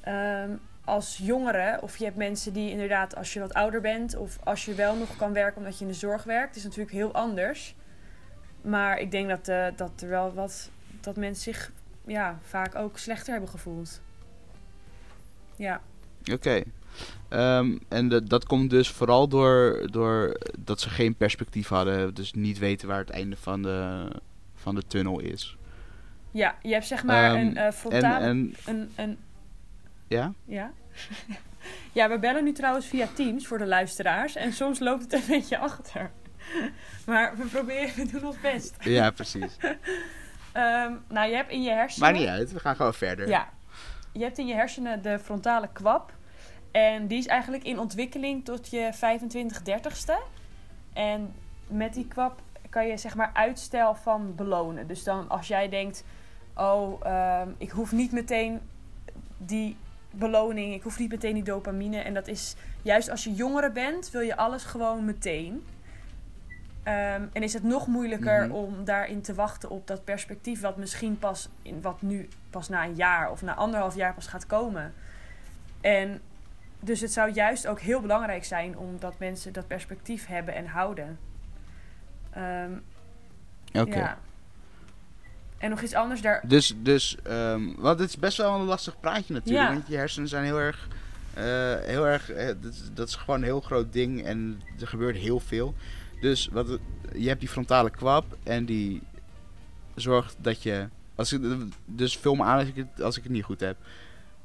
um, 0.08 0.60
als 0.84 1.16
jongeren. 1.16 1.82
Of 1.82 1.96
je 1.96 2.04
hebt 2.04 2.16
mensen 2.16 2.52
die 2.52 2.70
inderdaad 2.70 3.16
als 3.16 3.32
je 3.32 3.40
wat 3.40 3.54
ouder 3.54 3.80
bent. 3.80 4.16
Of 4.16 4.38
als 4.44 4.64
je 4.64 4.74
wel 4.74 4.96
nog 4.96 5.16
kan 5.16 5.32
werken 5.32 5.58
omdat 5.58 5.78
je 5.78 5.84
in 5.84 5.90
de 5.90 5.96
zorg 5.96 6.24
werkt. 6.24 6.56
Is 6.56 6.64
natuurlijk 6.64 6.92
heel 6.92 7.12
anders. 7.12 7.76
Maar 8.60 8.98
ik 8.98 9.10
denk 9.10 9.28
dat, 9.28 9.48
uh, 9.48 9.66
dat 9.76 10.02
er 10.02 10.08
wel 10.08 10.34
wat. 10.34 10.70
dat 11.00 11.16
mensen 11.16 11.42
zich 11.52 11.72
ja, 12.06 12.38
vaak 12.42 12.74
ook 12.74 12.98
slechter 12.98 13.32
hebben 13.32 13.50
gevoeld. 13.50 14.00
Ja. 15.56 15.80
Oké. 16.32 16.62
Um, 17.30 17.80
en 17.88 18.08
de, 18.08 18.22
dat 18.22 18.46
komt 18.46 18.70
dus 18.70 18.88
vooral 18.90 19.28
door, 19.28 19.88
door 19.90 20.40
dat 20.58 20.80
ze 20.80 20.90
geen 20.90 21.14
perspectief 21.14 21.68
hadden. 21.68 22.14
Dus 22.14 22.32
niet 22.32 22.58
weten 22.58 22.88
waar 22.88 22.98
het 22.98 23.10
einde 23.10 23.36
van 23.36 23.62
de, 23.62 24.08
van 24.54 24.74
de 24.74 24.82
tunnel 24.86 25.20
is. 25.20 25.56
Ja, 26.30 26.56
je 26.62 26.72
hebt 26.72 26.86
zeg 26.86 27.04
maar 27.04 27.30
um, 27.30 27.36
een 27.36 27.56
uh, 27.56 27.70
frontale... 27.70 28.24
En, 28.24 28.54
en, 28.64 28.74
een, 28.74 28.90
een, 28.96 29.18
ja? 30.08 30.32
Ja. 30.44 30.72
ja, 31.92 32.08
we 32.08 32.18
bellen 32.18 32.44
nu 32.44 32.52
trouwens 32.52 32.86
via 32.86 33.06
Teams 33.14 33.46
voor 33.46 33.58
de 33.58 33.66
luisteraars. 33.66 34.36
En 34.36 34.52
soms 34.52 34.78
loopt 34.78 35.02
het 35.02 35.12
een 35.12 35.22
beetje 35.36 35.58
achter. 35.58 36.10
maar 37.06 37.36
we 37.36 37.44
proberen, 37.44 37.94
we 37.94 38.06
doen 38.10 38.26
ons 38.26 38.40
best. 38.40 38.76
ja, 38.98 39.10
precies. 39.10 39.56
um, 39.62 41.02
nou, 41.08 41.28
je 41.28 41.34
hebt 41.34 41.50
in 41.50 41.62
je 41.62 41.70
hersenen... 41.70 42.08
Maakt 42.08 42.20
niet 42.20 42.32
uit, 42.32 42.52
we 42.52 42.60
gaan 42.60 42.76
gewoon 42.76 42.94
verder. 42.94 43.28
Ja. 43.28 43.48
Je 44.12 44.22
hebt 44.22 44.38
in 44.38 44.46
je 44.46 44.54
hersenen 44.54 45.02
de 45.02 45.18
frontale 45.18 45.68
kwab. 45.72 46.12
En 46.74 47.06
die 47.06 47.18
is 47.18 47.26
eigenlijk 47.26 47.64
in 47.64 47.78
ontwikkeling 47.78 48.44
tot 48.44 48.70
je 48.70 48.90
25, 48.92 49.60
30ste. 49.60 50.14
En 50.92 51.34
met 51.66 51.94
die 51.94 52.08
kwab 52.08 52.40
kan 52.70 52.86
je 52.86 52.96
zeg 52.96 53.14
maar 53.14 53.30
uitstel 53.32 53.94
van 53.94 54.34
belonen. 54.34 54.86
Dus 54.86 55.04
dan 55.04 55.28
als 55.28 55.48
jij 55.48 55.68
denkt, 55.68 56.04
oh, 56.56 57.00
uh, 57.06 57.42
ik 57.58 57.70
hoef 57.70 57.92
niet 57.92 58.12
meteen 58.12 58.60
die 59.36 59.76
beloning, 60.10 60.74
ik 60.74 60.82
hoef 60.82 60.98
niet 60.98 61.10
meteen 61.10 61.34
die 61.34 61.42
dopamine. 61.42 61.98
En 61.98 62.14
dat 62.14 62.28
is 62.28 62.54
juist 62.82 63.10
als 63.10 63.24
je 63.24 63.34
jonger 63.34 63.72
bent, 63.72 64.10
wil 64.10 64.20
je 64.20 64.36
alles 64.36 64.64
gewoon 64.64 65.04
meteen. 65.04 65.52
Um, 65.52 67.30
en 67.32 67.42
is 67.42 67.52
het 67.52 67.62
nog 67.62 67.86
moeilijker 67.86 68.44
mm 68.44 68.50
-hmm. 68.50 68.58
om 68.58 68.84
daarin 68.84 69.22
te 69.22 69.34
wachten 69.34 69.70
op 69.70 69.86
dat 69.86 70.04
perspectief, 70.04 70.60
wat 70.60 70.76
misschien 70.76 71.18
pas 71.18 71.48
in 71.62 71.80
wat 71.80 72.02
nu 72.02 72.28
pas 72.50 72.68
na 72.68 72.84
een 72.84 72.94
jaar 72.94 73.30
of 73.30 73.42
na 73.42 73.54
anderhalf 73.54 73.94
jaar 73.94 74.14
pas 74.14 74.26
gaat 74.26 74.46
komen. 74.46 74.94
En 75.80 76.20
dus 76.84 77.00
het 77.00 77.12
zou 77.12 77.32
juist 77.32 77.66
ook 77.66 77.80
heel 77.80 78.00
belangrijk 78.00 78.44
zijn 78.44 78.78
omdat 78.78 79.18
mensen 79.18 79.52
dat 79.52 79.66
perspectief 79.66 80.26
hebben 80.26 80.54
en 80.54 80.66
houden. 80.66 81.18
Um, 82.36 82.82
Oké. 83.72 83.80
Okay. 83.80 83.98
Ja. 83.98 84.18
En 85.58 85.70
nog 85.70 85.82
iets 85.82 85.94
anders 85.94 86.20
daar. 86.20 86.42
Dus, 86.46 86.74
dus 86.76 87.16
um, 87.26 87.74
want 87.78 87.98
het 87.98 88.08
is 88.08 88.18
best 88.18 88.36
wel 88.36 88.54
een 88.54 88.64
lastig 88.64 89.00
praatje 89.00 89.32
natuurlijk. 89.34 89.68
Ja. 89.68 89.72
Want 89.72 89.88
je 89.88 89.96
hersenen 89.96 90.28
zijn 90.28 90.44
heel 90.44 90.58
erg. 90.58 90.88
Uh, 91.38 91.42
heel 91.80 92.06
erg 92.06 92.32
uh, 92.32 92.46
dat, 92.46 92.72
is, 92.72 92.90
dat, 92.92 93.08
is 93.08 93.14
gewoon 93.14 93.36
een 93.36 93.44
heel 93.44 93.60
groot 93.60 93.92
ding 93.92 94.24
en 94.24 94.60
er 94.80 94.86
gebeurt 94.86 95.16
heel 95.16 95.40
veel. 95.40 95.74
Dus 96.20 96.48
wat, 96.52 96.78
je 97.12 97.28
hebt 97.28 97.40
die 97.40 97.48
frontale 97.48 97.90
kwab 97.90 98.24
en 98.42 98.64
die 98.64 99.02
zorgt 99.94 100.36
dat 100.38 100.62
je. 100.62 100.88
Als 101.14 101.32
ik, 101.32 101.40
dus 101.84 102.20
me 102.22 102.42
aan 102.42 102.58
als 102.58 102.68
ik 102.68 102.76
het, 102.76 103.02
als 103.02 103.16
ik 103.16 103.22
het 103.22 103.32
niet 103.32 103.44
goed 103.44 103.60
heb. 103.60 103.76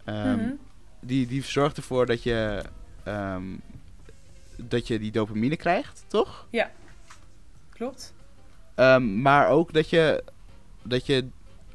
Um, 0.06 0.16
mm 0.16 0.40
-hmm 0.40 0.60
die, 1.00 1.28
die 1.28 1.44
zorgt 1.44 1.78
ervoor 1.78 2.06
dat 2.06 2.24
je, 2.24 2.64
um, 3.08 3.62
dat 4.56 4.88
je 4.88 5.00
die 5.00 5.12
dopamine 5.12 5.56
krijgt, 5.58 6.04
toch? 6.08 6.48
Ja, 6.50 6.72
klopt. 7.70 8.14
Um, 8.76 9.22
maar 9.22 9.48
ook 9.48 9.74
dat 9.74 9.90
je, 9.90 10.24
dat 10.84 11.06
je 11.06 11.28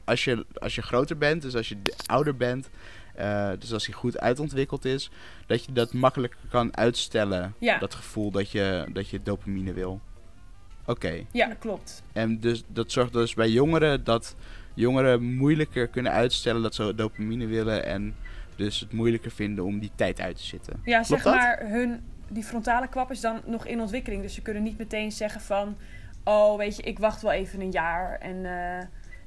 als, 0.04 0.24
je, 0.24 0.46
als 0.54 0.74
je 0.74 0.82
groter 0.82 1.18
bent, 1.18 1.42
dus 1.42 1.56
als 1.56 1.68
je 1.68 1.76
ouder 2.06 2.36
bent, 2.36 2.70
uh, 3.18 3.50
dus 3.58 3.72
als 3.72 3.86
hij 3.86 3.94
goed 3.94 4.18
uitontwikkeld 4.18 4.84
is, 4.84 5.10
dat 5.46 5.64
je 5.64 5.72
dat 5.72 5.92
makkelijker 5.92 6.38
kan 6.50 6.76
uitstellen. 6.76 7.54
Ja. 7.58 7.78
Dat 7.78 7.94
gevoel 7.94 8.30
dat 8.30 8.50
je, 8.50 8.86
dat 8.92 9.08
je 9.08 9.22
dopamine 9.22 9.72
wil. 9.72 10.00
Oké. 10.86 10.90
Okay. 10.90 11.26
Ja, 11.32 11.48
dat 11.48 11.58
klopt. 11.58 12.02
En 12.12 12.40
dus 12.40 12.62
dat 12.66 12.92
zorgt 12.92 13.12
dus 13.12 13.34
bij 13.34 13.50
jongeren 13.50 14.04
dat 14.04 14.36
jongeren 14.74 15.22
moeilijker 15.22 15.88
kunnen 15.88 16.12
uitstellen 16.12 16.62
dat 16.62 16.74
ze 16.74 16.94
dopamine 16.94 17.46
willen 17.46 17.84
en 17.84 18.16
dus 18.56 18.80
het 18.80 18.92
moeilijker 18.92 19.30
vinden 19.30 19.64
om 19.64 19.78
die 19.78 19.90
tijd 19.94 20.20
uit 20.20 20.36
te 20.36 20.42
zitten. 20.42 20.80
Ja, 20.84 21.00
Klopt 21.00 21.06
zeg 21.06 21.22
dat? 21.22 21.34
maar, 21.34 21.68
hun, 21.68 22.02
die 22.28 22.44
frontale 22.44 22.88
kwap 22.88 23.10
is 23.10 23.20
dan 23.20 23.40
nog 23.44 23.66
in 23.66 23.80
ontwikkeling. 23.80 24.22
Dus 24.22 24.34
ze 24.34 24.42
kunnen 24.42 24.62
niet 24.62 24.78
meteen 24.78 25.12
zeggen 25.12 25.40
van... 25.40 25.76
Oh, 26.24 26.56
weet 26.56 26.76
je, 26.76 26.82
ik 26.82 26.98
wacht 26.98 27.22
wel 27.22 27.32
even 27.32 27.60
een 27.60 27.70
jaar. 27.70 28.18
En, 28.18 28.36
uh, 28.36 28.78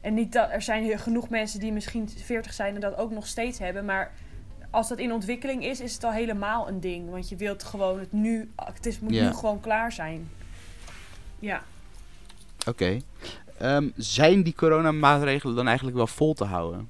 en 0.02 0.14
niet 0.14 0.34
dat 0.34 0.52
er 0.52 0.62
zijn 0.62 1.00
genoeg 1.00 1.30
mensen 1.30 1.60
die 1.60 1.72
misschien 1.72 2.10
40 2.10 2.54
zijn 2.54 2.76
en 2.76 2.82
dat 2.82 2.98
ook 2.98 3.12
nog 3.12 3.28
steeds 3.28 3.60
hebben. 3.60 3.86
Maar 3.86 4.12
als 4.70 4.88
dat 4.88 4.98
in 4.98 5.12
ontwikkeling 5.12 5.66
is, 5.66 5.80
is 5.80 5.94
het 5.94 6.04
al 6.04 6.12
helemaal 6.12 6.68
een 6.68 6.80
ding. 6.80 7.10
Want 7.10 7.30
je 7.30 7.36
wilt 7.36 7.64
gewoon 7.64 8.00
het 8.00 8.12
nu... 8.12 8.52
Het 8.56 8.86
is, 8.86 9.00
moet 9.00 9.12
nu 9.12 9.34
gewoon 9.34 9.60
klaar 9.60 9.92
zijn. 9.92 10.30
Ja. 11.40 11.64
Oké. 12.68 13.00
Ehm, 13.58 13.90
zijn 13.96 14.44
die 14.44 14.56
coronamaatregelen 14.56 15.56
dan 15.56 15.68
eigenlijk 15.68 15.98
wel 15.98 16.08
vol 16.08 16.34
te 16.34 16.46
houden? 16.46 16.90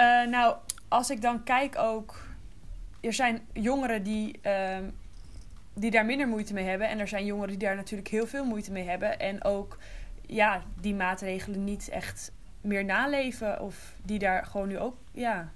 Uh, 0.00 0.26
nou, 0.26 0.56
als 0.88 1.10
ik 1.10 1.20
dan 1.22 1.42
kijk 1.42 1.78
ook... 1.78 2.16
Er 3.00 3.12
zijn 3.12 3.40
jongeren 3.52 4.02
die, 4.02 4.38
uh, 4.46 4.76
die 5.74 5.90
daar 5.90 6.04
minder 6.04 6.28
moeite 6.28 6.52
mee 6.54 6.64
hebben. 6.64 6.88
En 6.88 6.98
er 6.98 7.08
zijn 7.08 7.24
jongeren 7.24 7.48
die 7.48 7.58
daar 7.68 7.76
natuurlijk 7.76 8.08
heel 8.08 8.26
veel 8.26 8.44
moeite 8.44 8.72
mee 8.72 8.88
hebben. 8.88 9.18
En 9.18 9.44
ook 9.44 9.78
ja, 10.26 10.62
die 10.80 10.94
maatregelen 10.94 11.64
niet 11.64 11.88
echt 11.88 12.32
meer 12.60 12.84
naleven. 12.84 13.60
Of 13.60 13.94
die 14.02 14.18
daar 14.18 14.46
gewoon 14.46 14.68
nu 14.68 14.78
ook... 14.78 14.96
Ja, 15.12 15.48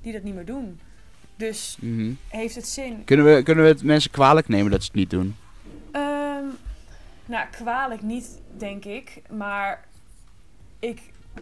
die 0.00 0.12
dat 0.12 0.22
niet 0.22 0.34
meer 0.34 0.44
doen. 0.44 0.80
Dus 1.36 1.76
Mhm. 1.80 2.12
heeft 2.28 2.54
het 2.54 2.68
zin? 2.68 3.04
Kunnen, 3.04 3.34
we, 3.34 3.42
kunnen 3.42 3.64
we 3.64 3.70
het 3.70 3.82
mensen 3.82 4.10
kwalijk 4.10 4.48
nemen 4.48 4.70
dat 4.70 4.80
ze 4.80 4.86
het 4.86 4.96
niet 4.96 5.10
doen? 5.10 5.36
Ehm, 5.92 6.44
nou, 7.26 7.46
kwalijk 7.50 8.02
niet, 8.02 8.40
denk 8.56 8.84
ik. 8.84 9.22
Maar 9.30 9.84
ik 10.78 11.00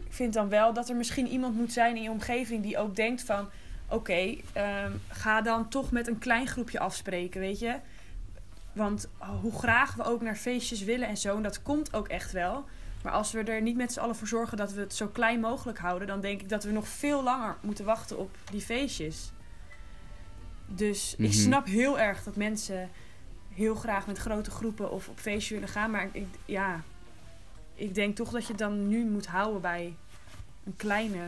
vind 0.09 0.33
dan 0.33 0.49
wel 0.49 0.73
dat 0.73 0.89
er 0.89 0.97
misschien 0.97 1.27
iemand 1.27 1.55
moet 1.57 1.73
zijn 1.73 1.97
in 1.97 2.03
je 2.03 2.11
omgeving 2.11 2.63
die 2.63 2.79
ook 2.79 2.97
denkt 2.97 3.23
van... 3.23 3.49
Oké, 3.89 4.37
ehm, 4.53 4.93
ga 5.09 5.41
dan 5.43 5.69
toch 5.69 5.91
met 5.91 6.07
een 6.09 6.19
klein 6.19 6.47
groepje 6.47 6.79
afspreken, 6.79 7.41
weet 7.41 7.59
je? 7.59 7.77
Want 8.73 9.09
hoe 9.41 9.53
graag 9.59 9.95
we 9.95 10.05
ook 10.05 10.23
naar 10.23 10.37
feestjes 10.37 10.85
willen 10.85 11.09
en 11.09 11.17
zo, 11.17 11.37
en 11.37 11.43
dat 11.43 11.63
komt 11.63 11.95
ook 11.95 12.09
echt 12.09 12.33
wel. 12.33 12.65
Maar 13.03 13.13
als 13.13 13.33
we 13.33 13.43
er 13.43 13.63
niet 13.63 13.77
met 13.77 13.93
z'n 13.93 14.01
allen 14.01 14.17
voor 14.17 14.29
zorgen 14.29 14.57
dat 14.57 14.73
we 14.73 14.81
het 14.81 14.95
zo 14.95 15.07
klein 15.09 15.41
mogelijk 15.41 15.79
houden... 15.79 16.09
dan 16.09 16.21
denk 16.21 16.41
ik 16.41 16.49
dat 16.49 16.65
we 16.65 16.71
nog 16.73 16.89
veel 16.89 17.23
langer 17.23 17.57
moeten 17.61 17.85
wachten 17.85 18.19
op 18.19 18.37
die 18.51 18.61
feestjes. 18.61 19.31
Dus 20.67 21.15
Mhm. 21.17 21.27
ik 21.29 21.33
snap 21.33 21.67
heel 21.67 21.99
erg 21.99 22.23
dat 22.23 22.37
mensen 22.37 22.91
heel 23.55 23.75
graag 23.75 24.07
met 24.07 24.19
grote 24.19 24.51
groepen 24.51 24.91
of 24.91 25.09
op 25.09 25.19
feestje 25.19 25.55
willen 25.55 25.69
gaan. 25.69 25.91
Maar 25.91 26.09
ik, 26.13 26.27
ja, 26.45 26.83
ik 27.77 27.95
denk 27.95 28.17
toch 28.17 28.31
dat 28.31 28.43
je 28.43 28.49
het 28.49 28.59
dan 28.59 28.89
nu 28.89 29.05
moet 29.05 29.27
houden 29.27 29.61
bij 29.61 29.95
een 30.65 30.77
kleine 30.77 31.23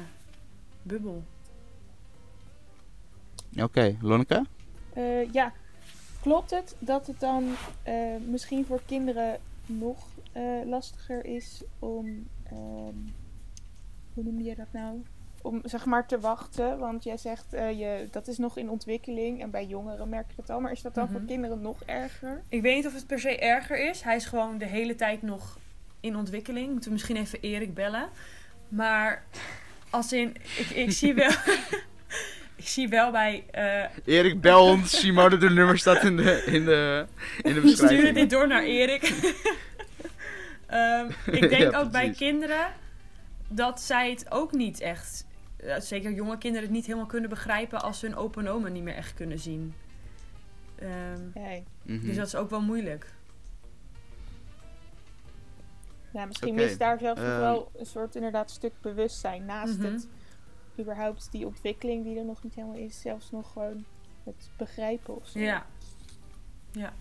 bubbel. 0.82 1.22
Oké, 3.61 3.96
Lonneke? 4.01 4.44
Eh, 4.92 5.32
ja, 5.32 5.53
klopt 6.20 6.51
het 6.51 6.76
dat 6.78 7.07
het 7.07 7.20
dan 7.20 7.55
eh, 7.82 7.94
misschien 8.26 8.64
voor 8.66 8.80
kinderen 8.86 9.40
nog 9.66 10.07
eh, 10.32 10.42
lastiger 10.64 11.24
is 11.24 11.62
om, 11.78 12.26
ehm, 12.44 12.94
hoe 14.14 14.24
noem 14.24 14.40
je 14.40 14.55
dat 14.55 14.72
nou? 14.72 15.03
Om 15.42 15.61
zeg 15.64 15.84
maar 15.84 16.07
te 16.07 16.20
wachten, 16.20 16.78
want 16.78 17.05
jij 17.05 17.16
zegt 17.16 17.53
eh, 17.53 17.78
je, 17.78 18.09
dat 18.11 18.28
is 18.28 18.38
nog 18.38 18.57
in 18.57 18.70
ontwikkeling 18.70 19.42
en 19.42 19.51
bij 19.51 19.66
jongeren 19.66 20.09
merk 20.09 20.28
je 20.28 20.34
dat 20.36 20.51
al, 20.51 20.61
maar 20.61 20.72
is 20.72 20.82
dat 20.82 20.94
dan 20.94 21.09
voor 21.09 21.18
Mhm. 21.20 21.28
kinderen 21.28 21.61
nog 21.61 21.82
erger? 21.82 22.42
Ik 22.49 22.62
weet 22.62 22.76
niet 22.76 22.86
of 22.86 22.94
het 22.94 23.07
per 23.07 23.20
se 23.20 23.38
erger 23.38 23.88
is. 23.88 24.03
Hij 24.03 24.16
is 24.16 24.24
gewoon 24.24 24.59
de 24.59 24.66
hele 24.66 24.94
tijd 24.94 25.22
nog 25.22 25.59
in 26.01 26.16
ontwikkeling. 26.16 26.66
Moeten 26.70 26.84
we 26.88 26.92
misschien 26.92 27.16
even 27.16 27.40
Erik 27.40 27.74
bellen. 27.74 28.09
Maar 28.68 29.24
als 29.90 30.12
in, 30.12 30.36
ik, 30.59 30.70
ik 30.70 30.92
zie 30.92 31.14
wel. 31.14 31.30
ik 32.57 32.68
zie 32.68 32.88
wel 32.88 33.11
bij. 33.11 33.44
eh 33.51 33.84
Erik 34.05 34.40
bel 34.40 34.64
ons. 34.64 34.99
Simone, 34.99 35.36
de 35.36 35.51
nummer 35.51 35.78
staat 35.78 36.03
in 36.05 36.16
de, 36.16 36.42
in 36.46 36.64
de, 36.64 37.07
in 37.42 37.55
de 37.55 37.61
We 37.61 37.68
sturen 37.68 37.88
beschrijving. 37.88 38.14
dit 38.14 38.30
door 38.30 38.49
naar 38.49 38.62
Erik. 38.62 39.12
Ehm, 40.66 41.07
ik 41.30 41.40
denk 41.57 41.72
Ja, 41.72 41.78
ook 41.78 41.90
bij 41.90 42.11
kinderen 42.11 42.66
dat 43.49 43.80
zij 43.80 44.11
het 44.11 44.30
ook 44.30 44.53
niet 44.53 44.80
echt, 44.80 45.26
eh, 45.57 45.80
zeker 45.80 46.12
jonge 46.12 46.38
kinderen, 46.38 46.66
het 46.66 46.74
niet 46.76 46.86
helemaal 46.86 47.07
kunnen 47.07 47.30
begrijpen 47.30 47.82
als 47.82 47.99
ze 47.99 48.07
hun 48.07 48.16
open 48.16 48.46
en 48.46 48.53
oma 48.53 48.68
niet 48.68 48.82
meer 48.82 48.94
echt 48.94 49.14
kunnen 49.14 49.38
zien. 49.38 49.74
Ehm, 50.78 51.20
Nee. 51.34 51.64
Mhm. 51.82 52.07
Dus 52.07 52.16
dat 52.16 52.26
is 52.26 52.34
ook 52.34 52.51
wel 52.51 52.61
moeilijk. 52.61 53.07
Ja, 56.18 56.24
misschien 56.26 56.52
Oké, 56.52 56.62
mist 56.62 56.78
daar 56.78 56.98
zelfs 56.98 57.20
ehm, 57.20 57.38
wel 57.38 57.70
een 57.76 57.86
soort 57.86 58.14
inderdaad 58.14 58.50
stuk 58.50 58.72
bewustzijn. 58.80 59.44
Naast 59.44 59.78
Mhm. 59.78 59.92
het 59.92 60.08
überhaupt 60.78 61.32
die 61.32 61.46
ontwikkeling 61.46 62.04
die 62.04 62.18
er 62.18 62.24
nog 62.24 62.42
niet 62.42 62.54
helemaal 62.54 62.76
is, 62.76 63.00
zelfs 63.00 63.30
nog 63.30 63.52
gewoon 63.52 63.84
het 64.24 64.50
begrijpen 64.56 65.16
of 65.16 65.26
zo. 65.26 65.38
Ja. 65.38 65.66
ja. 66.72 66.92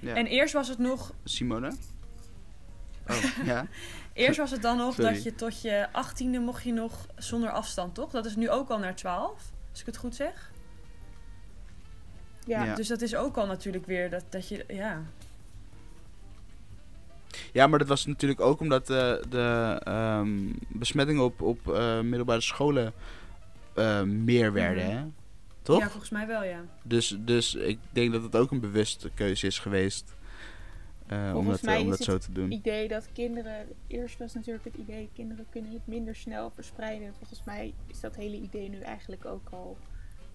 Ja. 0.00 0.14
En 0.14 0.26
eerst 0.26 0.54
was 0.54 0.68
het 0.68 0.78
nog, 0.78 1.12
Simone? 1.24 1.72
Oh, 3.08 3.22
ja. 3.44 3.66
eerst 4.12 4.38
was 4.38 4.50
het 4.50 4.62
dan 4.62 4.76
nog 4.76 4.94
Sorry. 4.94 5.12
dat 5.12 5.22
je 5.22 5.34
tot 5.34 5.60
je 5.60 5.88
achttiende 5.92 6.38
mocht 6.38 6.62
je 6.62 6.72
nog 6.72 7.06
zonder 7.16 7.50
afstand, 7.50 7.94
toch? 7.94 8.10
Dat 8.10 8.26
is 8.26 8.36
nu 8.36 8.50
ook 8.50 8.68
al 8.68 8.78
naar 8.78 8.96
12, 8.96 9.52
als 9.70 9.80
ik 9.80 9.86
het 9.86 9.96
goed 9.96 10.14
zeg. 10.14 10.52
Ja. 12.46 12.64
Ja. 12.64 12.74
Dus 12.74 12.88
dat 12.88 13.00
is 13.02 13.14
ook 13.14 13.36
al 13.36 13.46
natuurlijk 13.46 13.86
weer 13.86 14.10
dat, 14.10 14.24
dat 14.28 14.48
je, 14.48 14.64
ja. 14.68 15.02
Ja, 17.52 17.66
maar 17.66 17.78
dat 17.78 17.88
was 17.88 18.06
natuurlijk 18.06 18.40
ook 18.40 18.60
omdat 18.60 18.86
de, 18.86 19.24
de 19.28 19.80
ehm, 19.84 20.38
besmettingen 20.68 21.22
op, 21.24 21.40
op 21.42 21.68
eh, 21.72 22.00
middelbare 22.00 22.40
scholen 22.40 22.92
eh, 23.74 24.02
meer 24.02 24.52
werden, 24.52 24.84
Mhm. 24.86 24.96
hè? 24.96 25.04
Toch? 25.62 25.78
Ja, 25.80 25.88
volgens 25.90 26.10
mij 26.10 26.26
wel, 26.26 26.44
ja. 26.44 26.60
Dus, 26.82 27.16
dus 27.20 27.54
ik 27.54 27.78
denk 27.90 28.12
dat 28.12 28.22
het 28.22 28.36
ook 28.36 28.50
een 28.50 28.60
bewuste 28.60 29.10
keuze 29.14 29.46
is 29.46 29.58
geweest. 29.58 30.14
eh, 31.06 31.32
om 31.36 31.46
dat, 31.48 31.62
mij 31.62 31.78
om 31.80 31.84
is 31.92 31.96
dat 31.96 32.02
zo 32.06 32.12
het 32.12 32.22
te 32.22 32.32
doen. 32.32 32.50
idee 32.52 32.88
dat 32.88 33.08
kinderen. 33.12 33.66
Eerst 33.86 34.18
was 34.18 34.34
natuurlijk 34.34 34.64
het 34.64 34.74
idee, 34.74 35.08
kinderen 35.14 35.46
kunnen 35.50 35.72
het 35.72 35.86
minder 35.86 36.14
snel 36.16 36.50
verspreiden. 36.54 37.14
Volgens 37.18 37.42
mij 37.44 37.74
is 37.86 38.00
dat 38.00 38.16
hele 38.16 38.36
idee 38.36 38.68
nu 38.68 38.80
eigenlijk 38.80 39.24
ook 39.24 39.48
al 39.50 39.76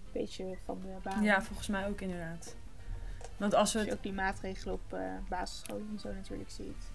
een 0.04 0.20
beetje 0.20 0.44
van 0.64 0.78
de 0.80 0.88
baan. 1.10 1.22
Ja, 1.22 1.42
volgens 1.42 1.68
mij 1.68 1.88
ook 1.88 2.00
inderdaad. 2.00 2.56
Want 3.36 3.54
als 3.54 3.72
we 3.72 3.78
Als 3.78 3.86
je 3.86 3.90
het... 3.90 3.98
ook 3.98 4.02
die 4.04 4.12
maatregelen 4.12 4.74
op 4.74 4.92
eh 4.92 5.00
basisscholen 5.28 5.86
en 5.92 5.98
zo 6.00 6.12
natuurlijk 6.12 6.50
ziet. 6.50 6.90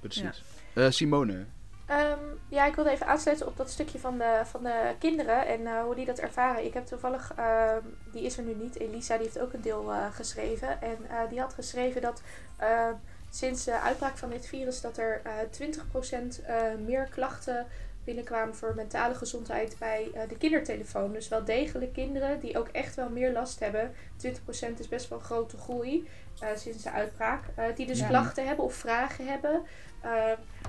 Precies. 0.00 0.44
Eh, 0.74 0.90
Simone. 0.90 1.44
Ehm, 1.86 2.18
ja, 2.48 2.66
ik 2.66 2.74
wilde 2.74 2.90
even 2.90 3.06
aansluiten 3.06 3.46
op 3.46 3.56
dat 3.56 3.70
stukje 3.70 3.98
van 3.98 4.18
de, 4.18 4.40
van 4.44 4.62
de 4.62 4.94
kinderen 4.98 5.46
en 5.46 5.66
eh, 5.66 5.82
hoe 5.82 5.94
die 5.94 6.04
dat 6.06 6.18
ervaren. 6.18 6.64
Ik 6.64 6.74
heb 6.74 6.86
toevallig, 6.86 7.32
ehm, 7.36 7.82
die 8.12 8.22
is 8.22 8.36
er 8.36 8.44
nu 8.44 8.54
niet, 8.54 8.78
Elisa, 8.78 9.14
die 9.16 9.24
heeft 9.24 9.38
ook 9.38 9.52
een 9.52 9.60
deel 9.60 9.92
eh, 9.92 10.06
geschreven. 10.12 10.82
En 10.82 10.98
eh, 11.08 11.28
die 11.28 11.40
had 11.40 11.54
geschreven 11.54 12.02
dat 12.02 12.22
eh, 12.56 12.88
sinds 13.30 13.64
de 13.64 13.80
uitbraak 13.80 14.16
van 14.16 14.30
dit 14.30 14.46
virus 14.46 14.80
dat 14.80 14.96
er 14.96 15.20
eh 15.24 15.32
20% 15.50 16.44
eh, 16.44 16.56
meer 16.84 17.08
klachten 17.10 17.66
binnenkwamen 18.08 18.54
voor 18.56 18.74
mentale 18.74 19.14
gezondheid 19.14 19.76
bij 19.78 20.10
eh, 20.14 20.28
de 20.28 20.36
kindertelefoon. 20.36 21.12
Dus 21.12 21.28
wel 21.28 21.44
degelijk 21.44 21.92
kinderen 21.92 22.40
die 22.40 22.58
ook 22.58 22.68
echt 22.68 22.94
wel 22.94 23.08
meer 23.10 23.32
last 23.32 23.60
hebben. 23.60 23.92
20% 24.16 24.78
is 24.78 24.88
best 24.88 25.08
wel 25.08 25.18
een 25.18 25.24
grote 25.24 25.56
groei 25.56 26.08
eh, 26.40 26.48
sinds 26.56 26.82
de 26.82 26.90
uitbraak. 26.90 27.44
Eh, 27.54 27.64
die 27.74 27.86
dus 27.86 27.98
Ja. 27.98 28.06
klachten 28.08 28.46
hebben 28.46 28.64
of 28.64 28.74
vragen 28.74 29.26
hebben. 29.26 29.62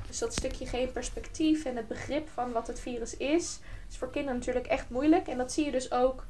Dus 0.08 0.20
dat 0.20 0.34
stukje 0.34 0.66
geen 0.66 0.92
perspectief 0.92 1.66
en 1.66 1.76
het 1.76 1.88
begrip 1.88 2.30
van 2.30 2.52
wat 2.52 2.68
het 2.68 2.80
virus 2.80 3.18
is, 3.18 3.60
is 3.90 3.98
voor 3.98 4.10
kinderen 4.10 4.38
natuurlijk 4.38 4.68
echt 4.68 4.90
moeilijk. 4.90 5.28
En 5.28 5.38
dat 5.38 5.52
zie 5.52 5.66
je 5.66 5.72
dus 5.72 5.92
ook 5.92 6.26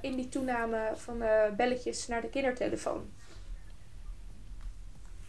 in 0.00 0.16
die 0.16 0.28
toename 0.28 0.92
van 0.94 1.22
belletjes 1.56 2.06
naar 2.06 2.20
de 2.20 2.28
kindertelefoon. 2.28 3.10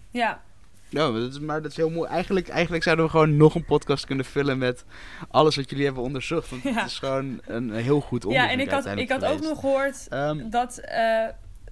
Ja, 0.10 0.42
Nou, 0.90 1.20
dat 1.22 1.32
is, 1.32 1.40
maar 1.40 1.62
dat 1.62 1.72
is 1.72 1.78
heel 1.78 1.90
mooi. 1.90 2.10
Eigenlijk, 2.10 2.48
eigenlijk 2.48 2.84
zouden 2.84 3.06
we 3.06 3.12
gewoon 3.12 3.38
nog 3.38 3.56
een 3.56 3.66
podcast 3.66 4.06
kunnen 4.06 4.26
vullen 4.26 4.58
met 4.58 4.86
alles 5.30 5.56
wat 5.56 5.70
jullie 5.70 5.86
hebben 5.86 6.04
onderzocht. 6.04 6.50
Want 6.50 6.64
Ja. 6.64 6.74
het 6.74 6.86
is 6.86 7.00
gewoon 7.00 7.42
een 7.46 7.72
heel 7.74 8.00
goed 8.02 8.26
onderzoek 8.26 8.48
ja 8.50 8.54
en 8.56 8.60
ik 8.60 8.70
had, 8.70 8.86
ik 8.86 9.12
had 9.12 9.26
ook 9.26 9.42
nog 9.42 9.60
gehoord 9.60 10.08
Ehm, 10.10 10.50
dat 10.50 10.78
eh, 10.78 11.26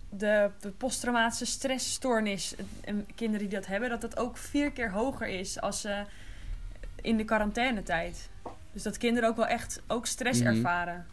de, 0.09 0.49
de 0.59 0.69
posttraumatische 0.77 1.45
stressstoornis, 1.45 2.55
eh, 2.83 2.93
kinderen 3.15 3.47
die 3.49 3.57
dat 3.59 3.67
hebben, 3.67 3.89
dat 3.89 4.01
dat 4.01 4.17
ook 4.17 4.37
vier 4.37 4.71
keer 4.71 4.91
hoger 4.91 5.27
is 5.27 5.61
als 5.61 5.81
ze 5.81 6.03
in 7.01 7.17
de 7.17 7.23
quarantainetijd. 7.23 8.29
Dus 8.73 8.83
dat 8.83 8.97
kinderen 8.97 9.29
ook 9.29 9.35
wel 9.35 9.47
echt 9.47 9.81
ook 9.87 10.05
stress 10.05 10.39
Mhm. 10.41 10.47
ervaren. 10.55 11.05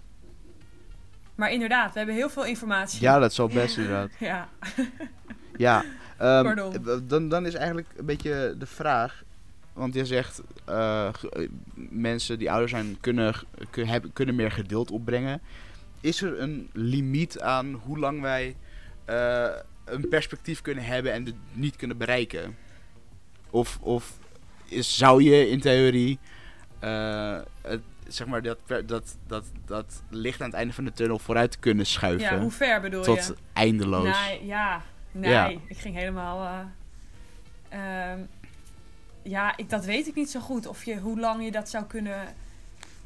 Maar 1.35 1.53
inderdaad, 1.53 1.93
we 1.93 1.99
hebben 1.99 2.15
heel 2.17 2.31
veel 2.31 2.45
informatie. 2.45 3.01
ja, 3.01 3.19
dat 3.19 3.35
zal 3.35 3.47
best 3.49 3.77
inderdaad. 3.77 4.11
Ja. 4.19 4.49
Ja, 5.57 5.85
ehm, 6.23 6.43
Pardon. 6.43 6.87
eh, 6.87 6.97
dan, 7.03 7.29
dan 7.29 7.47
is 7.47 7.55
eigenlijk 7.55 7.89
een 7.97 8.07
beetje 8.07 8.55
de 8.59 8.67
vraag. 8.67 9.23
Want 9.73 9.95
je 9.95 10.07
zegt, 10.07 10.43
eh, 10.65 11.09
mensen 11.91 12.39
die 12.39 12.51
ouder 12.51 12.69
zijn 12.69 12.97
kunnen, 13.01 13.35
kunnen 14.13 14.35
meer 14.35 14.51
geduld 14.51 14.91
opbrengen. 14.91 15.41
Is 16.01 16.23
er 16.23 16.41
een 16.41 16.71
limiet 16.73 17.41
aan 17.41 17.73
hoe 17.73 17.99
lang 17.99 18.21
wij 18.21 18.57
een 19.85 20.09
perspectief 20.09 20.61
kunnen 20.61 20.85
hebben 20.85 21.13
en 21.13 21.25
het 21.25 21.35
niet 21.53 21.77
kunnen 21.77 21.97
bereiken? 21.97 22.57
Of, 23.51 23.79
of 23.81 24.19
is, 24.69 24.97
zou 24.97 25.23
je 25.23 25.49
in 25.49 25.61
theorie 25.61 26.19
het, 27.63 27.81
zeg 28.09 28.27
maar 28.27 28.43
dat, 28.43 28.59
dat, 28.87 29.17
dat, 29.27 29.45
dat 29.67 30.03
licht 30.11 30.41
aan 30.41 30.47
het 30.47 30.57
einde 30.57 30.73
van 30.73 30.85
de 30.85 30.93
tunnel 30.93 31.19
vooruit 31.19 31.59
kunnen 31.59 31.87
schuiven? 31.87 32.35
ja, 32.35 32.41
hoe 32.41 32.51
ver 32.51 32.81
bedoel 32.81 33.03
tot 33.03 33.27
je? 33.27 33.35
eindeloos. 33.53 34.27
Nee, 34.27 34.47
ja, 34.47 34.83
nee, 35.13 35.31
Ja. 35.31 35.49
ik 35.67 35.79
ging 35.79 35.95
helemaal. 35.97 36.67
eh, 37.69 38.11
ehm, 38.13 38.21
ja, 39.23 39.57
ik, 39.57 39.71
dat 39.71 39.85
weet 39.85 40.07
ik 40.07 40.15
niet 40.15 40.31
zo 40.31 40.41
goed. 40.41 40.67
Of 40.67 40.85
je, 40.85 40.99
hoe 40.99 41.21
lang 41.21 41.45
je 41.45 41.51
dat 41.51 41.69
zou 41.69 41.85
kunnen 41.85 42.35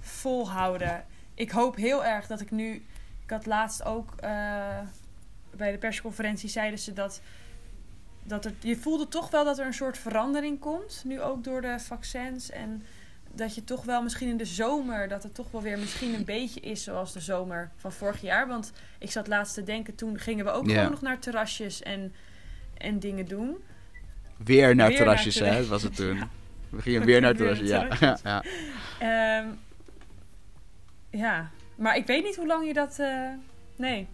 volhouden. 0.01 1.05
Ik 1.35 1.51
hoop 1.51 1.77
heel 1.77 2.05
erg 2.05 2.27
dat 2.27 2.41
ik 2.41 2.51
nu. 2.51 2.73
Ik 3.25 3.31
had 3.31 3.47
laatst 3.47 3.85
ook 3.85 4.15
eh, 4.17 4.79
bij 5.51 5.73
de 5.73 5.79
persconferentie 5.79 6.49
zeiden 6.49 6.79
ze 6.79 6.93
dat. 6.93 7.21
Dat 8.23 8.45
er, 8.45 8.53
je 8.61 8.77
voelde 8.77 9.09
toch 9.09 9.31
wel 9.31 9.45
dat 9.45 9.59
er 9.59 9.67
een 9.67 9.75
soort 9.75 9.99
verandering 9.99 10.59
komt. 10.61 11.03
Nu 11.05 11.21
ook 11.21 11.45
door 11.45 11.61
de 11.61 11.81
vaccins. 11.81 12.51
En 12.51 12.83
dat 13.37 13.55
je 13.55 13.65
toch 13.65 13.85
wel 13.85 14.03
misschien 14.03 14.29
in 14.29 14.37
de 14.37 14.45
zomer. 14.45 15.09
Dat 15.09 15.23
het 15.23 15.35
toch 15.35 15.51
wel 15.51 15.63
weer 15.63 15.79
misschien 15.79 16.15
een 16.15 16.25
beetje 16.25 16.61
is 16.61 16.83
zoals 16.85 17.13
de 17.13 17.21
zomer 17.21 17.71
van 17.77 17.93
vorig 17.93 18.21
jaar. 18.21 18.49
Want 18.49 18.73
ik 18.99 19.11
zat 19.11 19.27
laatst 19.27 19.55
te 19.55 19.63
denken, 19.63 19.95
toen 19.95 20.19
gingen 20.19 20.45
we 20.45 20.51
ook 20.51 20.67
Ja. 20.67 20.75
gewoon 20.75 20.91
nog 20.91 21.01
naar 21.01 21.19
terrasjes 21.19 21.83
en, 21.83 22.15
en 22.79 22.99
dingen 22.99 23.27
doen. 23.27 23.57
Weer 24.37 24.75
naar 24.75 24.89
Weer 24.89 24.97
terrasjes, 24.97 25.39
naar 25.41 25.53
hè, 25.53 25.67
was 25.67 25.83
het 25.83 25.97
toen. 25.97 26.17
Ja. 26.71 26.77
We 26.77 26.83
gingen 26.83 27.05
weer 27.05 27.21
naar 27.21 27.35
terrasjes, 27.37 27.69
ja. 27.69 27.89
terrasjes. 27.89 28.21
ja. 28.23 28.43
Ehm, 28.99 29.47
ja, 31.11 31.51
Maar 31.77 31.97
ik 31.97 32.07
weet 32.07 32.25
niet 32.25 32.37
hoe 32.37 32.47
lang 32.47 32.67
je 32.67 32.73
dat... 32.73 32.99
eh, 32.99 33.29
nee. 33.77 34.07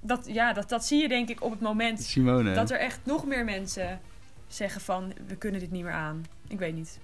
Dat, 0.00 0.26
ja, 0.28 0.52
dat, 0.52 0.68
dat 0.68 0.84
zie 0.86 1.02
je 1.02 1.08
denk 1.08 1.28
ik 1.28 1.42
op 1.42 1.50
het 1.50 1.60
moment 1.60 2.02
Simone. 2.02 2.54
dat 2.54 2.70
er 2.70 2.78
echt 2.78 2.98
nog 3.02 3.26
meer 3.26 3.44
mensen 3.44 4.00
zeggen 4.48 4.80
van... 4.80 5.12
We 5.26 5.36
kunnen 5.36 5.60
dit 5.60 5.70
niet 5.70 5.82
meer 5.82 5.92
aan. 5.92 6.24
Ik 6.48 6.58
weet 6.58 6.74
niet. 6.74 6.98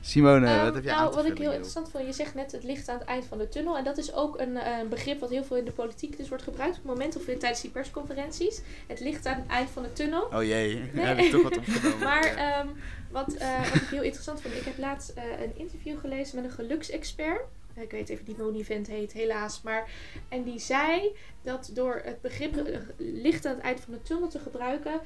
Simone, 0.00 0.46
Ehm, 0.46 0.64
wat 0.64 0.74
heb 0.74 0.82
je 0.84 0.90
nou, 0.90 1.02
aan 1.02 1.10
te 1.10 1.16
wat 1.16 1.24
ik 1.24 1.38
heel 1.38 1.50
interessant 1.50 1.90
vond, 1.90 2.06
je 2.06 2.12
zegt 2.12 2.34
net 2.34 2.52
het 2.52 2.64
licht 2.64 2.88
aan 2.88 2.98
het 2.98 3.08
eind 3.08 3.24
van 3.24 3.38
de 3.38 3.48
tunnel. 3.48 3.76
En 3.76 3.84
dat 3.84 3.98
is 3.98 4.14
ook 4.14 4.38
een 4.40 4.56
eh, 4.56 4.78
een 4.78 4.88
begrip 4.88 5.20
wat 5.20 5.30
heel 5.30 5.44
veel 5.44 5.56
in 5.56 5.64
de 5.64 5.72
politiek 5.72 6.16
dus 6.16 6.28
wordt 6.28 6.44
gebruikt. 6.44 6.76
Op 6.76 6.82
het 6.82 6.92
moment 6.92 7.16
of 7.16 7.22
tijdens 7.24 7.60
die 7.60 7.70
persconferenties. 7.70 8.60
Het 8.86 9.00
licht 9.00 9.26
aan 9.26 9.36
het 9.36 9.46
eind 9.46 9.70
van 9.70 9.82
de 9.82 9.92
tunnel. 9.92 10.22
Oh 10.22 10.42
jee, 10.42 10.90
Nee. 10.92 11.04
heb 11.06 11.18
ik 11.18 11.30
toch 11.30 11.42
wat 11.42 11.56
opgenomen. 11.56 11.98
Maar 12.08 12.24
ehm, 12.24 12.66
wat, 13.10 13.34
eh, 13.34 13.62
wat 13.72 13.82
ik 13.82 13.88
heel 13.88 14.02
interessant 14.02 14.40
vond, 14.40 14.54
ik 14.54 14.64
heb 14.64 14.78
laatst 14.78 15.08
eh, 15.10 15.24
een 15.42 15.52
interview 15.56 15.98
gelezen 15.98 16.36
met 16.36 16.44
een 16.44 16.56
geluksexpert. 16.56 17.40
Ik 17.76 17.90
weet 17.90 18.08
even 18.08 18.24
die 18.24 18.36
Moni-vent 18.38 18.86
heet, 18.86 19.12
helaas. 19.12 19.60
Maar, 19.62 19.90
en 20.28 20.42
die 20.42 20.58
zei 20.58 21.16
dat 21.42 21.70
door 21.72 22.00
het 22.04 22.20
begrip 22.20 22.82
licht 22.96 23.46
aan 23.46 23.54
het 23.54 23.64
eind 23.64 23.80
van 23.80 23.92
de 23.92 24.02
tunnel 24.02 24.28
te 24.28 24.38
gebruiken, 24.38 25.00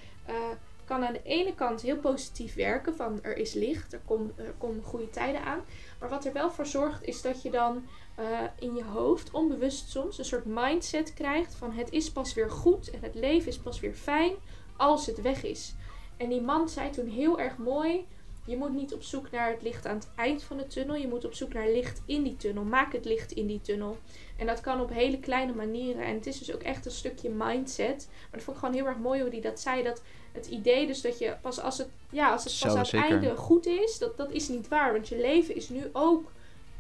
kan 0.85 1.05
aan 1.05 1.13
de 1.13 1.23
ene 1.23 1.55
kant 1.55 1.81
heel 1.81 1.97
positief 1.97 2.55
werken. 2.55 2.97
Van 2.97 3.19
er 3.23 3.37
is 3.37 3.53
licht, 3.53 3.93
er 3.93 4.01
komen 4.07 4.33
er 4.37 4.55
komen 4.59 4.83
goede 4.83 5.11
tijden 5.11 5.45
aan. 5.45 5.61
Maar 6.01 6.09
wat 6.09 6.25
er 6.25 6.33
wel 6.33 6.51
voor 6.51 6.67
zorgt, 6.67 7.05
is 7.05 7.23
dat 7.23 7.43
je 7.43 7.51
dan 7.51 7.85
eh, 8.15 8.25
in 8.59 8.75
je 8.75 8.85
hoofd, 8.85 9.31
onbewust 9.31 9.91
soms, 9.91 10.19
een 10.19 10.25
soort 10.25 10.45
mindset 10.45 11.15
krijgt 11.15 11.55
van 11.55 11.73
het 11.73 11.91
is 11.91 12.13
pas 12.13 12.35
weer 12.35 12.51
goed 12.51 12.91
en 12.91 13.01
het 13.03 13.15
leven 13.15 13.49
is 13.49 13.59
pas 13.59 13.81
weer 13.81 13.95
fijn 13.95 14.33
als 14.77 15.07
het 15.07 15.23
weg 15.23 15.45
is. 15.45 15.75
En 16.17 16.29
die 16.29 16.43
man 16.43 16.69
zei 16.69 16.91
toen 16.91 17.07
heel 17.07 17.41
erg 17.41 17.57
mooi: 17.57 18.07
je 18.47 18.57
moet 18.57 18.75
niet 18.75 18.95
op 18.95 19.03
zoek 19.03 19.31
naar 19.31 19.51
het 19.51 19.63
licht 19.63 19.87
aan 19.87 19.95
het 19.95 20.09
eind 20.17 20.43
van 20.43 20.57
de 20.57 20.67
tunnel, 20.67 20.97
je 20.97 21.09
moet 21.09 21.25
op 21.25 21.35
zoek 21.35 21.53
naar 21.53 21.69
licht 21.69 22.03
in 22.07 22.23
die 22.23 22.37
tunnel. 22.37 22.65
Maak 22.65 22.93
het 22.93 23.05
licht 23.05 23.33
in 23.33 23.47
die 23.47 23.61
tunnel. 23.61 23.99
En 24.39 24.47
dat 24.47 24.61
kan 24.61 24.81
op 24.81 24.91
hele 24.91 25.21
kleine 25.21 25.55
manieren. 25.55 26.05
En 26.05 26.15
het 26.15 26.27
is 26.27 26.39
dus 26.39 26.55
ook 26.55 26.63
echt 26.63 26.87
een 26.87 26.93
stukje 26.93 27.31
mindset. 27.31 28.09
Maar 28.09 28.31
dat 28.31 28.43
vond 28.43 28.57
ik 28.57 28.63
gewoon 28.63 28.75
heel 28.75 28.87
erg 28.87 28.99
mooi 28.99 29.21
hoe 29.21 29.31
hij 29.31 29.41
dat 29.41 29.61
zei. 29.61 29.83
Dat 29.83 30.03
het 30.33 30.47
idee 30.47 30.87
dus 30.87 31.01
dat 31.01 31.19
je 31.19 31.37
pas 31.41 31.61
als 31.61 31.79
het, 31.79 31.89
ja, 32.11 32.33
als 32.33 32.45
het 32.45 32.53
Zo, 32.53 32.67
pas 32.67 32.77
aan 32.77 32.87
zeker. 32.87 33.09
het 33.09 33.13
einde 33.13 33.37
goed 33.37 33.67
is, 33.67 33.99
dat, 33.99 34.17
dat 34.17 34.31
is 34.31 34.49
niet 34.49 34.69
waar. 34.69 34.93
Want 34.93 35.09
je 35.09 35.17
leven 35.17 35.57
is 35.57 35.69
nu 35.69 35.83
ook, 35.93 36.33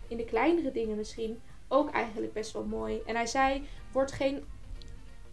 in 0.09 0.17
de 0.17 0.25
kleinere 0.25 0.73
dingen 0.73 0.97
misschien, 0.97 1.41
ook 1.69 1.91
eigenlijk 1.91 2.33
best 2.33 2.53
wel 2.53 2.65
mooi. 2.65 3.01
En 3.07 3.15
hij 3.15 3.27
zei, 3.27 3.63
word 3.93 4.13
geen 4.13 4.45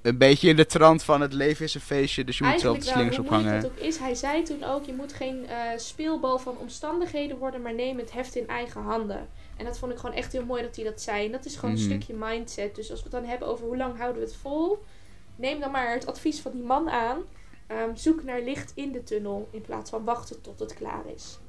Een 0.02 0.18
beetje 0.18 0.49
in 0.49 0.56
de 0.56 0.66
trant 0.66 1.04
van 1.04 1.22
het 1.22 1.34
leven 1.34 1.66
is 1.66 1.76
een 1.76 1.82
feestje, 1.82 2.24
dus 2.24 2.38
je 2.38 2.43
moet 2.43 2.60
zelf 2.60 2.78
de 2.78 2.84
slingers 2.86 3.20
ophangen. 3.20 3.62
dat 3.62 3.72
ook 3.72 3.78
is. 3.78 3.97
Hij 3.97 4.16
zei 4.16 4.43
toen 4.43 4.64
ook, 4.64 4.86
je 4.86 4.93
moet 4.93 5.14
geen 5.14 5.47
eh, 5.47 5.58
speelbal 5.78 6.39
van 6.39 6.58
omstandigheden 6.58 7.38
worden, 7.38 7.62
maar 7.62 7.74
neem 7.74 7.97
het 7.97 8.12
heft 8.12 8.36
in 8.36 8.47
eigen 8.47 8.82
handen. 8.82 9.28
En 9.58 9.66
dat 9.66 9.78
vond 9.80 9.91
ik 9.91 9.97
gewoon 9.97 10.16
echt 10.16 10.32
heel 10.32 10.45
mooi 10.45 10.62
dat 10.62 10.76
hij 10.76 10.86
dat 10.86 11.02
zei. 11.02 11.26
En 11.26 11.32
dat 11.32 11.45
is 11.45 11.56
gewoon 11.56 11.72
Mhm. 11.76 11.84
een 11.84 11.89
stukje 11.89 12.14
mindset. 12.14 12.76
Dus 12.76 12.89
als 12.91 12.99
we 12.99 13.04
het 13.04 13.14
dan 13.22 13.30
hebben 13.30 13.47
over 13.47 13.66
hoe 13.66 13.78
lang 13.78 13.97
houden 13.97 14.22
we 14.22 14.28
het 14.28 14.38
vol, 14.41 14.84
neem 15.36 15.60
dan 15.60 15.72
maar 15.72 15.93
het 15.93 16.06
advies 16.08 16.39
van 16.39 16.52
die 16.52 16.64
man 16.64 16.89
aan. 16.89 17.18
Ehm, 17.68 17.95
zoek 17.95 18.24
naar 18.24 18.41
licht 18.41 18.72
in 18.76 18.91
de 18.91 19.04
tunnel 19.04 19.47
in 19.52 19.62
plaats 19.62 19.89
van 19.89 20.04
wachten 20.04 20.41
tot 20.41 20.60
het 20.60 20.74
klaar 20.74 21.04
is. 21.16 21.39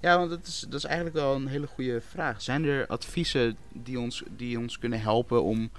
Ja, 0.00 0.18
want 0.18 0.30
dat 0.30 0.46
is, 0.46 0.60
dat 0.68 0.74
is 0.78 0.84
eigenlijk 0.84 1.16
wel 1.16 1.34
een 1.34 1.46
hele 1.46 1.66
goede 1.66 2.00
vraag. 2.00 2.42
Zijn 2.42 2.64
er 2.64 2.86
adviezen 2.86 3.56
die 3.72 4.00
ons, 4.00 4.22
die 4.36 4.58
ons 4.58 4.78
kunnen 4.78 5.00
helpen 5.00 5.42
om 5.42 5.70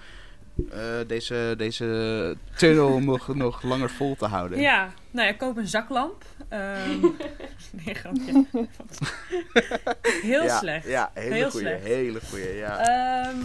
eh, 0.72 0.80
deze, 1.08 1.54
deze 1.58 2.36
tunnel 2.56 3.00
nog, 3.12 3.36
nog 3.36 3.62
langer 3.64 3.90
vol 3.90 4.16
te 4.16 4.26
houden? 4.26 4.60
Ja, 4.60 4.90
nou 5.12 5.28
ja, 5.28 5.34
koop 5.34 5.58
een 5.58 5.68
zaklamp. 5.68 6.26
Ehm 6.50 7.00
nee, 7.86 7.94
grapje. 7.96 8.46
Heel 10.22 10.44
Ja, 10.44 10.58
slecht. 10.60 10.88
Ja, 10.88 11.12
hele 11.14 11.34
Heel 11.34 11.50
goeie, 11.50 11.66
slecht. 11.68 11.84
hele 11.84 12.20
goeie, 12.30 12.54
ja. 12.56 12.80
Ehm, 12.80 13.36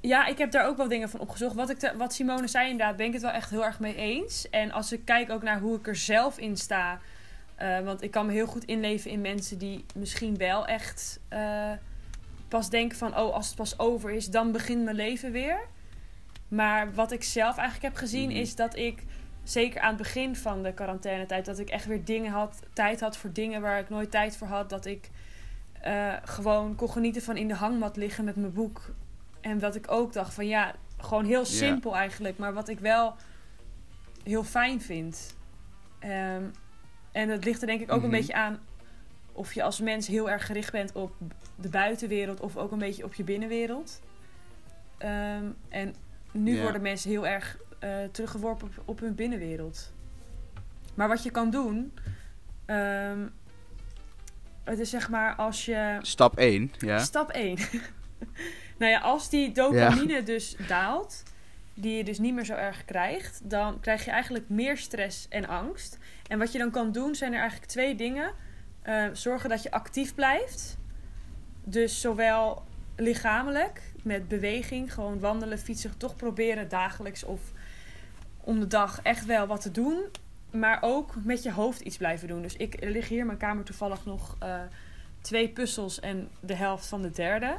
ja, 0.00 0.26
ik 0.26 0.38
heb 0.38 0.50
daar 0.50 0.66
ook 0.66 0.76
wel 0.76 0.88
dingen 0.88 1.08
van 1.10 1.20
opgezocht. 1.20 1.54
Wat, 1.54 1.70
ik 1.70 1.78
te- 1.78 1.96
wat 1.96 2.12
Simone 2.14 2.48
zei 2.48 2.70
inderdaad, 2.70 2.96
ben 2.96 3.06
ik 3.06 3.12
het 3.12 3.22
wel 3.22 3.30
echt 3.30 3.50
heel 3.50 3.64
erg 3.64 3.80
mee 3.80 3.94
eens. 3.94 4.50
En 4.50 4.72
als 4.72 4.92
ik 4.92 5.04
kijk 5.04 5.30
ook 5.30 5.42
naar 5.42 5.60
hoe 5.60 5.76
ik 5.78 5.86
er 5.86 5.96
zelf 5.96 6.38
in 6.38 6.56
sta... 6.56 7.00
eh, 7.54 7.80
want 7.80 8.02
ik 8.02 8.10
kan 8.10 8.26
me 8.26 8.32
heel 8.32 8.46
goed 8.46 8.64
inleven 8.64 9.10
in 9.10 9.20
mensen 9.20 9.58
die 9.58 9.84
misschien 9.94 10.36
wel 10.36 10.66
echt 10.66 11.20
eh, 11.28 11.70
pas 12.50 12.70
denken 12.70 12.98
van... 12.98 13.18
oh, 13.18 13.34
als 13.34 13.46
het 13.46 13.56
pas 13.56 13.78
over 13.78 14.10
is, 14.10 14.26
dan 14.30 14.52
begint 14.52 14.84
mijn 14.84 14.96
leven 14.96 15.32
weer. 15.32 15.58
Maar 16.48 16.94
wat 16.94 17.12
ik 17.12 17.22
zelf 17.24 17.56
eigenlijk 17.56 17.94
heb 17.94 18.02
gezien 18.02 18.28
Mhm. 18.28 18.38
is 18.38 18.54
dat 18.54 18.76
ik... 18.76 19.02
Zeker 19.42 19.80
aan 19.80 19.88
het 19.88 19.96
begin 19.98 20.36
van 20.36 20.62
de 20.62 20.72
quarantainetijd, 20.74 21.44
dat 21.44 21.58
ik 21.58 21.68
echt 21.70 21.84
weer 21.86 22.04
dingen 22.04 22.32
had, 22.32 22.62
tijd 22.72 23.00
had 23.00 23.16
voor 23.16 23.32
dingen 23.32 23.60
waar 23.60 23.78
ik 23.78 23.88
nooit 23.88 24.10
tijd 24.10 24.36
voor 24.36 24.46
had. 24.46 24.70
Dat 24.70 24.86
ik 24.86 25.10
eh, 25.80 26.14
gewoon 26.24 26.74
kon 26.74 26.90
genieten 26.90 27.22
van 27.22 27.36
in 27.36 27.48
de 27.48 27.54
hangmat 27.54 27.96
liggen 27.96 28.24
met 28.24 28.36
mijn 28.36 28.52
boek. 28.52 28.94
En 29.40 29.58
dat 29.58 29.74
ik 29.74 29.90
ook 29.90 30.12
dacht 30.12 30.34
van 30.34 30.46
ja, 30.46 30.74
gewoon 30.98 31.24
heel 31.24 31.44
simpel 31.44 31.96
eigenlijk, 31.96 32.38
maar 32.38 32.52
wat 32.52 32.68
ik 32.68 32.78
wel 32.78 33.14
heel 34.24 34.44
fijn 34.44 34.80
vind. 34.80 35.36
Ehm, 35.98 36.42
en 37.12 37.28
dat 37.28 37.44
ligt 37.44 37.60
er 37.60 37.66
denk 37.66 37.80
ik 37.80 37.90
ook 37.90 37.96
Mhm. 37.96 38.04
een 38.04 38.10
beetje 38.10 38.34
aan 38.34 38.58
of 39.32 39.52
je 39.52 39.62
als 39.62 39.80
mens 39.80 40.06
heel 40.06 40.30
erg 40.30 40.46
gericht 40.46 40.72
bent 40.72 40.92
op 40.92 41.12
de 41.60 41.68
buitenwereld 41.68 42.40
of 42.40 42.56
ook 42.56 42.72
een 42.72 42.78
beetje 42.78 43.04
op 43.04 43.14
je 43.14 43.24
binnenwereld. 43.24 44.00
Ehm, 44.98 45.44
en 45.68 45.94
nu 46.32 46.60
worden 46.60 46.82
mensen 46.82 47.10
heel 47.10 47.26
erg 47.26 47.58
eh, 47.78 47.90
teruggeworpen 48.12 48.66
op, 48.66 48.82
op 48.84 49.00
hun 49.00 49.14
binnenwereld. 49.14 49.92
Maar 50.94 51.08
wat 51.08 51.22
je 51.22 51.30
kan 51.30 51.50
doen, 51.50 51.92
ehm, 52.64 53.26
het 54.64 54.78
is 54.78 54.90
zeg 54.90 55.08
maar 55.08 55.34
als 55.34 55.64
je 55.64 55.98
Stap 56.02 56.38
1, 56.38 56.72
ja. 56.78 56.98
Stap 56.98 57.30
1. 57.30 57.58
nou 58.78 58.92
ja, 58.92 59.00
als 59.00 59.28
die 59.28 59.52
dopamine 59.52 60.22
dus 60.22 60.56
daalt, 60.68 61.22
die 61.74 61.96
je 61.96 62.04
dus 62.04 62.18
niet 62.18 62.34
meer 62.34 62.44
zo 62.44 62.54
erg 62.54 62.84
krijgt, 62.84 63.50
dan 63.50 63.80
krijg 63.80 64.04
je 64.04 64.10
eigenlijk 64.10 64.48
meer 64.48 64.76
stress 64.76 65.28
en 65.28 65.48
angst. 65.48 65.98
En 66.28 66.38
wat 66.38 66.52
je 66.52 66.58
dan 66.58 66.70
kan 66.70 66.92
doen, 66.92 67.14
zijn 67.14 67.32
er 67.32 67.40
eigenlijk 67.40 67.70
twee 67.70 67.94
dingen. 67.94 68.32
Eh, 68.82 69.06
zorgen 69.12 69.48
dat 69.48 69.62
je 69.62 69.70
actief 69.70 70.14
blijft. 70.14 70.78
Dus 71.64 72.00
zowel 72.00 72.62
lichamelijk, 72.96 73.80
met 74.02 74.28
beweging, 74.28 74.94
gewoon 74.94 75.20
wandelen, 75.20 75.58
fietsen, 75.58 75.96
toch 75.96 76.16
proberen 76.16 76.68
dagelijks 76.68 77.24
of 77.24 77.40
om 78.40 78.60
de 78.60 78.66
dag 78.66 79.00
echt 79.02 79.26
wel 79.26 79.46
wat 79.46 79.60
te 79.60 79.70
doen. 79.70 80.02
Maar 80.50 80.78
ook 80.80 81.14
met 81.24 81.42
je 81.42 81.52
hoofd 81.52 81.80
iets 81.80 81.96
blijven 81.96 82.28
doen. 82.28 82.42
Dus 82.42 82.56
ik 82.56 82.76
liggen 82.80 83.08
hier 83.08 83.20
in 83.20 83.26
mijn 83.26 83.38
kamer 83.38 83.64
toevallig 83.64 84.04
nog 84.04 84.36
eh, 84.38 84.60
twee 85.20 85.48
puzzels 85.48 86.00
en 86.00 86.28
de 86.40 86.54
helft 86.54 86.86
van 86.86 87.02
de 87.02 87.10
derde. 87.10 87.56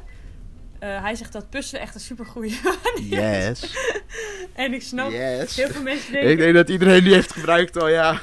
Eh, 0.78 1.02
hij 1.02 1.14
zegt 1.14 1.32
dat 1.32 1.50
puzzelen 1.50 1.80
echt 1.82 1.94
een 1.94 2.00
supergoeie 2.00 2.60
Yes. 3.10 3.76
En 4.54 4.74
ik 4.74 4.82
snap, 4.82 5.10
Yes. 5.10 5.56
heel 5.56 5.68
veel 5.68 5.82
mensen 5.82 6.14
Ik 6.14 6.20
denken, 6.20 6.38
denk 6.38 6.54
dat 6.54 6.68
iedereen 6.68 7.04
die 7.04 7.14
heeft 7.14 7.32
gebruikt 7.32 7.76
al, 7.76 7.88
ja. 7.88 8.12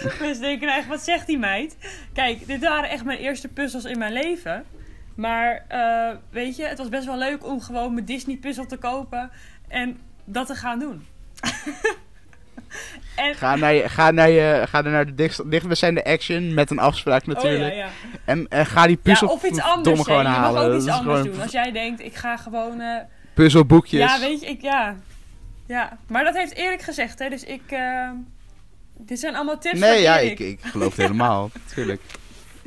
mensen 0.20 0.42
denken 0.42 0.66
nou 0.66 0.78
echt, 0.78 0.88
wat 0.88 1.00
zegt 1.00 1.26
die 1.26 1.38
meid? 1.38 1.76
Kijk, 2.12 2.46
dit 2.46 2.60
waren 2.60 2.90
echt 2.90 3.04
mijn 3.04 3.18
eerste 3.18 3.48
puzzels 3.48 3.84
in 3.84 3.98
mijn 3.98 4.12
leven. 4.12 4.64
Maar 5.14 5.64
eh, 5.68 6.16
weet 6.30 6.56
je, 6.56 6.64
het 6.64 6.78
was 6.78 6.88
best 6.88 7.04
wel 7.06 7.18
leuk 7.18 7.46
om 7.46 7.60
gewoon 7.60 7.94
mijn 7.94 8.06
Disney 8.06 8.36
puzzel 8.36 8.66
te 8.66 8.76
kopen 8.76 9.30
en 9.68 10.00
dat 10.24 10.46
te 10.46 10.54
gaan 10.54 10.78
doen. 10.78 11.06
en, 13.16 13.34
Ga, 13.34 13.56
naar 13.56 13.72
je, 13.74 13.88
ga, 13.88 14.10
naar 14.10 14.30
je, 14.30 14.64
ga 14.68 14.84
er 14.84 14.90
naar 14.90 15.06
de 15.06 15.14
dichtstbijzijnde 15.48 16.04
action 16.04 16.54
met 16.54 16.70
een 16.70 16.78
afspraak 16.78 17.26
natuurlijk. 17.26 17.70
Oh, 17.72 17.76
ja, 17.76 17.84
ja. 17.84 17.90
En, 18.24 18.46
en 18.48 18.66
ga 18.66 18.86
die 18.86 18.96
puzzel 18.96 19.28
ja, 19.28 19.32
of 19.34 19.44
iets 19.44 19.60
anders. 19.60 20.00
gewoon 20.00 20.22
Je 20.22 20.28
mag 20.28 20.36
halen. 20.36 20.62
ook 20.62 20.70
Dat 20.72 20.80
iets 20.82 20.90
anders 20.90 21.18
gewoon 21.18 21.32
doen. 21.32 21.42
Als 21.42 21.52
jij 21.52 21.72
denkt, 21.72 22.00
ik 22.00 22.14
ga 22.14 22.36
gewoon... 22.36 22.80
eh, 22.80 22.96
Puzzelboekjes. 23.34 24.00
ja, 24.00 24.20
weet 24.20 24.40
je, 24.40 24.46
ik, 24.46 24.62
ja. 24.62 24.96
Ja, 25.66 25.98
maar 26.06 26.24
dat 26.24 26.36
heeft 26.36 26.54
Erik 26.54 26.82
gezegd, 26.82 27.18
hè. 27.18 27.28
Dus 27.28 27.44
ik... 27.44 27.62
eh, 27.68 28.10
dit 29.06 29.18
zijn 29.20 29.34
allemaal 29.34 29.58
tips 29.58 29.78
nee, 29.78 29.90
van 29.92 30.00
ja, 30.00 30.20
Erik. 30.20 30.38
ik, 30.38 30.48
ik 30.48 30.60
geloof 30.70 30.96
het 30.96 31.00
helemaal. 31.06 31.50
Tuurlijk. 31.74 32.00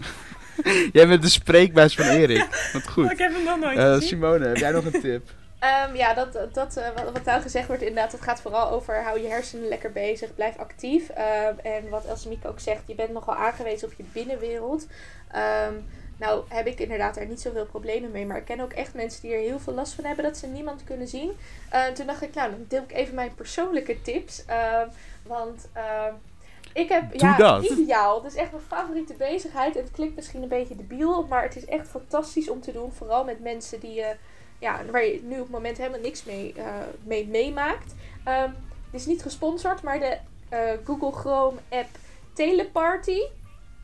Jij 0.94 1.08
bent 1.08 1.22
de 1.22 1.30
spreekbuis 1.30 1.96
van 1.96 2.06
Erik. 2.06 2.70
Wat 2.74 2.88
goed. 2.88 3.12
ik 3.12 3.18
heb 3.18 3.34
hem 3.34 3.44
nog 3.44 3.60
nooit 3.60 3.78
Eh, 3.78 3.94
gezien. 3.94 4.08
Simone, 4.08 4.48
heb 4.48 4.58
jij 4.58 4.72
nog 4.72 4.86
een 4.86 5.02
tip? 5.02 5.30
Ehm, 5.60 5.96
ja, 5.96 6.14
dat, 6.14 6.54
dat, 6.54 6.78
eh, 6.78 6.88
wat, 6.96 7.12
wat 7.12 7.24
nou 7.26 7.42
gezegd 7.42 7.68
wordt 7.68 7.82
inderdaad, 7.82 8.12
het 8.12 8.22
gaat 8.22 8.42
vooral 8.42 8.70
over 8.70 9.04
hou 9.04 9.22
je 9.22 9.28
hersenen 9.28 9.68
lekker 9.68 9.92
bezig, 9.92 10.36
blijf 10.36 10.58
actief. 10.58 11.10
Ehm, 11.10 11.54
en 11.64 11.90
wat 11.90 12.06
Elsemieke 12.06 12.48
ook 12.48 12.60
zegt, 12.60 12.82
je 12.86 12.96
bent 12.96 13.12
nogal 13.12 13.36
aangewezen 13.36 13.88
op 13.88 13.94
je 13.98 14.04
binnenwereld. 14.14 14.88
Ehm, 15.32 15.74
nou 16.18 16.44
heb 16.48 16.68
ik 16.68 16.80
inderdaad 16.80 17.16
daar 17.16 17.26
niet 17.26 17.42
zoveel 17.42 17.66
problemen 17.66 18.12
mee, 18.12 18.26
maar 18.26 18.38
ik 18.38 18.46
ken 18.46 18.60
ook 18.60 18.74
echt 18.74 18.94
mensen 18.94 19.22
die 19.22 19.34
er 19.34 19.40
heel 19.40 19.60
veel 19.60 19.74
last 19.74 19.94
van 19.94 20.04
hebben 20.06 20.24
dat 20.24 20.38
ze 20.38 20.48
niemand 20.48 20.84
kunnen 20.84 21.08
zien. 21.08 21.32
Eh, 21.70 21.86
toen 21.86 22.06
dacht 22.08 22.22
ik, 22.22 22.34
nou 22.34 22.52
dan 22.52 22.66
deel 22.68 22.84
ik 22.88 22.92
even 22.94 23.16
mijn 23.16 23.36
persoonlijke 23.36 24.02
tips. 24.02 24.44
Want 25.28 25.70
ehm, 25.74 26.14
ik 26.74 26.90
heb 26.90 27.12
Doe 27.12 27.28
ja, 27.28 27.38
dat. 27.38 27.64
ideaal. 27.64 28.24
Het 28.24 28.32
is 28.34 28.40
echt 28.40 28.52
mijn 28.52 28.64
favoriete 28.64 29.14
bezigheid. 29.14 29.76
Het 29.76 29.92
klinkt 29.92 30.16
misschien 30.16 30.42
een 30.42 30.48
beetje 30.48 30.76
debiel, 30.76 31.26
maar 31.28 31.44
het 31.44 31.56
is 31.56 31.66
echt 31.66 31.88
fantastisch 31.88 32.50
om 32.50 32.62
te 32.62 32.72
doen. 32.72 32.92
Vooral 32.92 33.24
met 33.24 33.40
mensen 33.40 33.80
die 33.80 33.94
je 33.94 34.16
ja, 34.60 34.86
waar 34.92 35.06
je 35.06 35.22
nu 35.24 35.36
op 35.36 35.42
het 35.44 35.50
moment 35.52 35.78
helemaal 35.78 36.00
niks 36.00 36.24
mee, 36.24 36.54
eh, 36.58 36.66
mee 37.04 37.28
meemaakt. 37.28 37.94
Ehm, 38.24 38.50
het 38.92 39.02
is 39.02 39.06
niet 39.06 39.22
gesponsord, 39.22 39.82
maar 39.82 40.00
de 40.00 40.18
eh, 40.50 40.60
Google 40.86 41.12
Chrome 41.12 41.58
app 41.70 41.90
Teleparty 42.34 43.20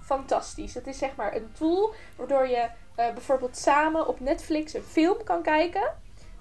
fantastisch. 0.02 0.74
Het 0.74 0.88
is 0.88 0.98
zeg 0.98 1.16
maar 1.16 1.36
een 1.36 1.52
tool 1.58 1.94
waardoor 2.16 2.48
je 2.48 2.68
eh, 2.96 3.14
bijvoorbeeld 3.14 3.58
samen 3.58 4.08
op 4.08 4.20
Netflix 4.20 4.74
een 4.74 4.84
film 4.84 5.24
kan 5.24 5.42
kijken. 5.42 5.94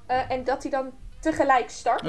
eh, 0.06 0.30
en 0.30 0.44
dat 0.44 0.62
die 0.62 0.70
dan 0.70 0.90
tegelijk 1.20 1.70
start. 1.70 2.02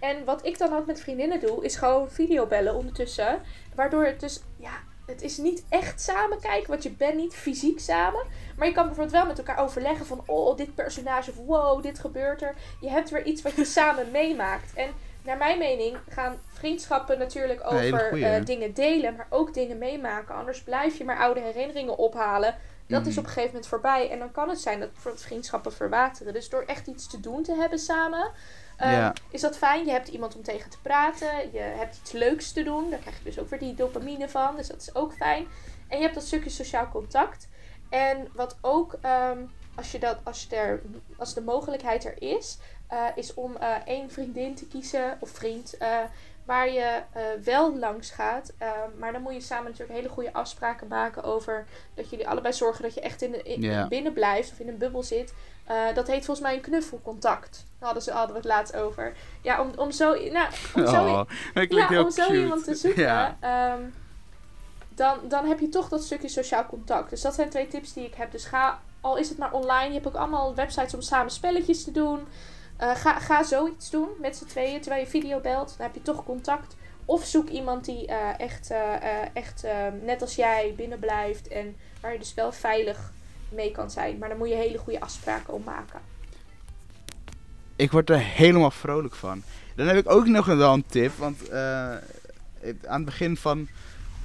En 0.00 0.24
wat 0.24 0.46
ik 0.46 0.58
dan 0.58 0.76
ook 0.76 0.86
met 0.86 1.00
vriendinnen 1.00 1.40
doe, 1.40 1.64
is 1.64 1.76
gewoon 1.76 2.10
videobellen 2.10 2.74
ondertussen. 2.74 3.42
Waardoor 3.74 4.04
het 4.04 4.20
dus, 4.20 4.42
ja, 4.56 4.72
het 5.06 5.22
is 5.22 5.36
niet 5.36 5.64
echt 5.68 6.00
samen 6.00 6.40
kijken, 6.40 6.70
want 6.70 6.82
je 6.82 6.90
bent 6.90 7.16
niet 7.16 7.34
fysiek 7.34 7.80
samen. 7.80 8.26
Maar 8.56 8.66
je 8.66 8.74
kan 8.74 8.86
bijvoorbeeld 8.86 9.16
wel 9.16 9.26
met 9.26 9.38
elkaar 9.38 9.58
overleggen 9.58 10.06
van, 10.06 10.22
oh, 10.26 10.56
dit 10.56 10.74
personage, 10.74 11.30
of 11.30 11.36
wow, 11.36 11.82
dit 11.82 11.98
gebeurt 11.98 12.42
er. 12.42 12.54
Je 12.80 12.90
hebt 12.90 13.10
weer 13.10 13.24
iets 13.24 13.42
wat 13.42 13.56
je 13.56 13.64
samen 13.78 14.10
meemaakt. 14.10 14.74
En 14.74 14.90
naar 15.24 15.36
mijn 15.36 15.58
mening 15.58 15.96
gaan 16.08 16.38
vriendschappen 16.52 17.18
natuurlijk 17.18 17.60
over 17.64 18.00
goeie, 18.00 18.26
eh, 18.26 18.44
dingen 18.44 18.74
delen, 18.74 19.16
maar 19.16 19.26
ook 19.30 19.54
dingen 19.54 19.78
meemaken. 19.78 20.34
Anders 20.34 20.62
blijf 20.62 20.98
je 20.98 21.04
maar 21.04 21.18
oude 21.18 21.40
herinneringen 21.40 21.98
ophalen. 21.98 22.56
Dat 22.86 23.06
is 23.06 23.08
Mhm. 23.08 23.18
op 23.18 23.24
een 23.24 23.30
gegeven 23.30 23.50
moment 23.52 23.66
voorbij. 23.66 24.10
En 24.10 24.18
dan 24.18 24.32
kan 24.32 24.48
het 24.48 24.60
zijn 24.60 24.80
dat 24.80 24.92
bijvoorbeeld 24.92 25.24
vriendschappen 25.24 25.72
verwateren. 25.72 26.32
Dus 26.32 26.48
door 26.48 26.62
echt 26.62 26.86
iets 26.86 27.06
te 27.08 27.20
doen 27.20 27.42
te 27.42 27.54
hebben 27.54 27.78
samen, 27.78 28.30
Ehm. 28.76 29.12
Is 29.30 29.40
dat 29.40 29.56
fijn? 29.56 29.84
Je 29.86 29.90
hebt 29.92 30.08
iemand 30.08 30.36
om 30.36 30.42
tegen 30.42 30.70
te 30.70 30.80
praten. 30.82 31.52
Je 31.52 31.58
hebt 31.58 31.96
iets 32.02 32.12
leuks 32.12 32.52
te 32.52 32.62
doen. 32.62 32.90
Daar 32.90 32.98
krijg 32.98 33.18
je 33.18 33.24
dus 33.24 33.38
ook 33.38 33.48
weer 33.48 33.58
die 33.58 33.74
dopamine 33.74 34.28
van. 34.28 34.56
Dus 34.56 34.68
dat 34.68 34.80
is 34.80 34.94
ook 34.94 35.12
fijn. 35.14 35.46
En 35.88 35.96
je 35.96 36.02
hebt 36.02 36.14
dat 36.14 36.24
stukje 36.24 36.50
sociaal 36.50 36.88
contact. 36.88 37.48
En 37.90 38.28
wat 38.32 38.56
ook, 38.60 38.96
ehm, 39.00 39.38
als, 39.74 39.92
je 39.92 39.98
dat, 39.98 40.18
als, 40.22 40.46
je 40.48 40.56
er, 40.56 40.82
als 41.16 41.34
de 41.34 41.40
mogelijkheid 41.42 42.04
er 42.04 42.22
is, 42.22 42.58
eh, 42.88 43.06
is 43.14 43.34
om 43.34 43.56
eh, 43.56 43.74
één 43.84 44.10
vriendin 44.10 44.54
te 44.54 44.66
kiezen 44.66 45.16
of 45.20 45.30
vriend. 45.30 45.76
Waar 46.44 46.72
je 46.72 47.02
eh, 47.12 47.22
wel 47.44 47.78
langs 47.78 48.10
gaat. 48.10 48.52
Eh, 48.58 48.68
maar 48.98 49.12
dan 49.12 49.22
moet 49.22 49.34
je 49.34 49.40
samen 49.40 49.64
natuurlijk 49.64 49.98
hele 49.98 50.08
goede 50.08 50.32
afspraken 50.32 50.88
maken 50.88 51.22
over 51.22 51.66
dat 51.94 52.10
jullie 52.10 52.28
allebei 52.28 52.54
zorgen 52.54 52.82
dat 52.82 52.94
je 52.94 53.00
echt 53.00 53.22
in 53.22 53.30
de, 53.30 53.42
in, 53.42 53.88
binnen 53.88 54.12
blijft 54.12 54.52
of 54.52 54.58
in 54.58 54.68
een 54.68 54.78
bubbel 54.78 55.02
zit. 55.02 55.34
Eh, 55.64 55.94
dat 55.94 56.06
heet 56.06 56.24
volgens 56.24 56.46
mij 56.46 56.54
een 56.54 56.60
knuffelcontact. 56.60 57.66
Daar 57.78 57.84
hadden, 57.84 58.02
ze, 58.02 58.10
hadden 58.10 58.30
we 58.30 58.36
het 58.36 58.50
laatst 58.50 58.76
over. 58.76 59.12
Ja, 59.42 59.60
om, 59.60 59.70
om 59.76 59.90
zo, 59.90 60.14
nou, 60.14 60.48
om 60.74 60.86
zo, 60.86 61.06
Oh, 61.06 61.24
ja, 61.68 61.88
heel 61.88 62.04
om 62.04 62.10
zo 62.10 62.32
iemand 62.32 62.64
te 62.64 62.74
zoeken, 62.74 63.36
ehm, 63.40 63.82
dan, 64.88 65.18
dan 65.28 65.46
heb 65.46 65.60
je 65.60 65.68
toch 65.68 65.88
dat 65.88 66.04
stukje 66.04 66.28
sociaal 66.28 66.66
contact. 66.66 67.10
Dus 67.10 67.20
dat 67.20 67.34
zijn 67.34 67.48
twee 67.48 67.68
tips 67.68 67.92
die 67.92 68.04
ik 68.04 68.14
heb. 68.14 68.32
Dus 68.32 68.44
ga, 68.44 68.80
al 69.00 69.16
is 69.16 69.28
het 69.28 69.38
maar 69.38 69.52
online, 69.52 69.86
je 69.86 69.92
hebt 69.92 70.06
ook 70.06 70.14
allemaal 70.14 70.54
websites 70.54 70.94
om 70.94 71.00
samen 71.00 71.30
spelletjes 71.30 71.84
te 71.84 71.92
doen. 71.92 72.26
Eh, 72.76 72.96
ga, 72.96 73.20
ga 73.20 73.42
zoiets 73.42 73.90
doen 73.90 74.08
met 74.20 74.36
z'n 74.36 74.44
tweeën 74.44 74.80
terwijl 74.80 75.04
je 75.04 75.10
video 75.10 75.40
belt. 75.40 75.74
Dan 75.76 75.86
heb 75.86 75.94
je 75.94 76.02
toch 76.02 76.24
contact. 76.24 76.76
Of 77.04 77.24
zoek 77.24 77.48
iemand 77.48 77.84
die 77.84 78.06
eh, 78.06 78.40
echt, 78.40 78.70
eh, 78.70 79.36
echt 79.36 79.64
net 80.02 80.20
als 80.20 80.34
jij 80.34 80.74
binnen 80.76 80.98
blijft 80.98 81.48
en 81.48 81.76
waar 82.00 82.12
je 82.12 82.18
dus 82.18 82.34
wel 82.34 82.52
veilig 82.52 83.12
mee 83.48 83.70
kan 83.70 83.90
zijn. 83.90 84.18
Maar 84.18 84.28
dan 84.28 84.38
moet 84.38 84.48
je 84.48 84.54
hele 84.54 84.78
goede 84.78 85.00
afspraken 85.00 85.54
om 85.54 85.62
maken. 85.64 86.00
Ik 87.76 87.90
word 87.90 88.10
er 88.10 88.18
helemaal 88.18 88.70
vrolijk 88.70 89.14
van. 89.14 89.42
Dan 89.76 89.86
heb 89.86 89.96
ik 89.96 90.10
ook 90.10 90.26
nog 90.26 90.48
een, 90.48 90.56
wel 90.56 90.72
een 90.72 90.86
tip. 90.86 91.16
Want 91.16 91.50
aan 91.52 92.00
het 92.82 93.04
begin 93.04 93.36
van, 93.36 93.68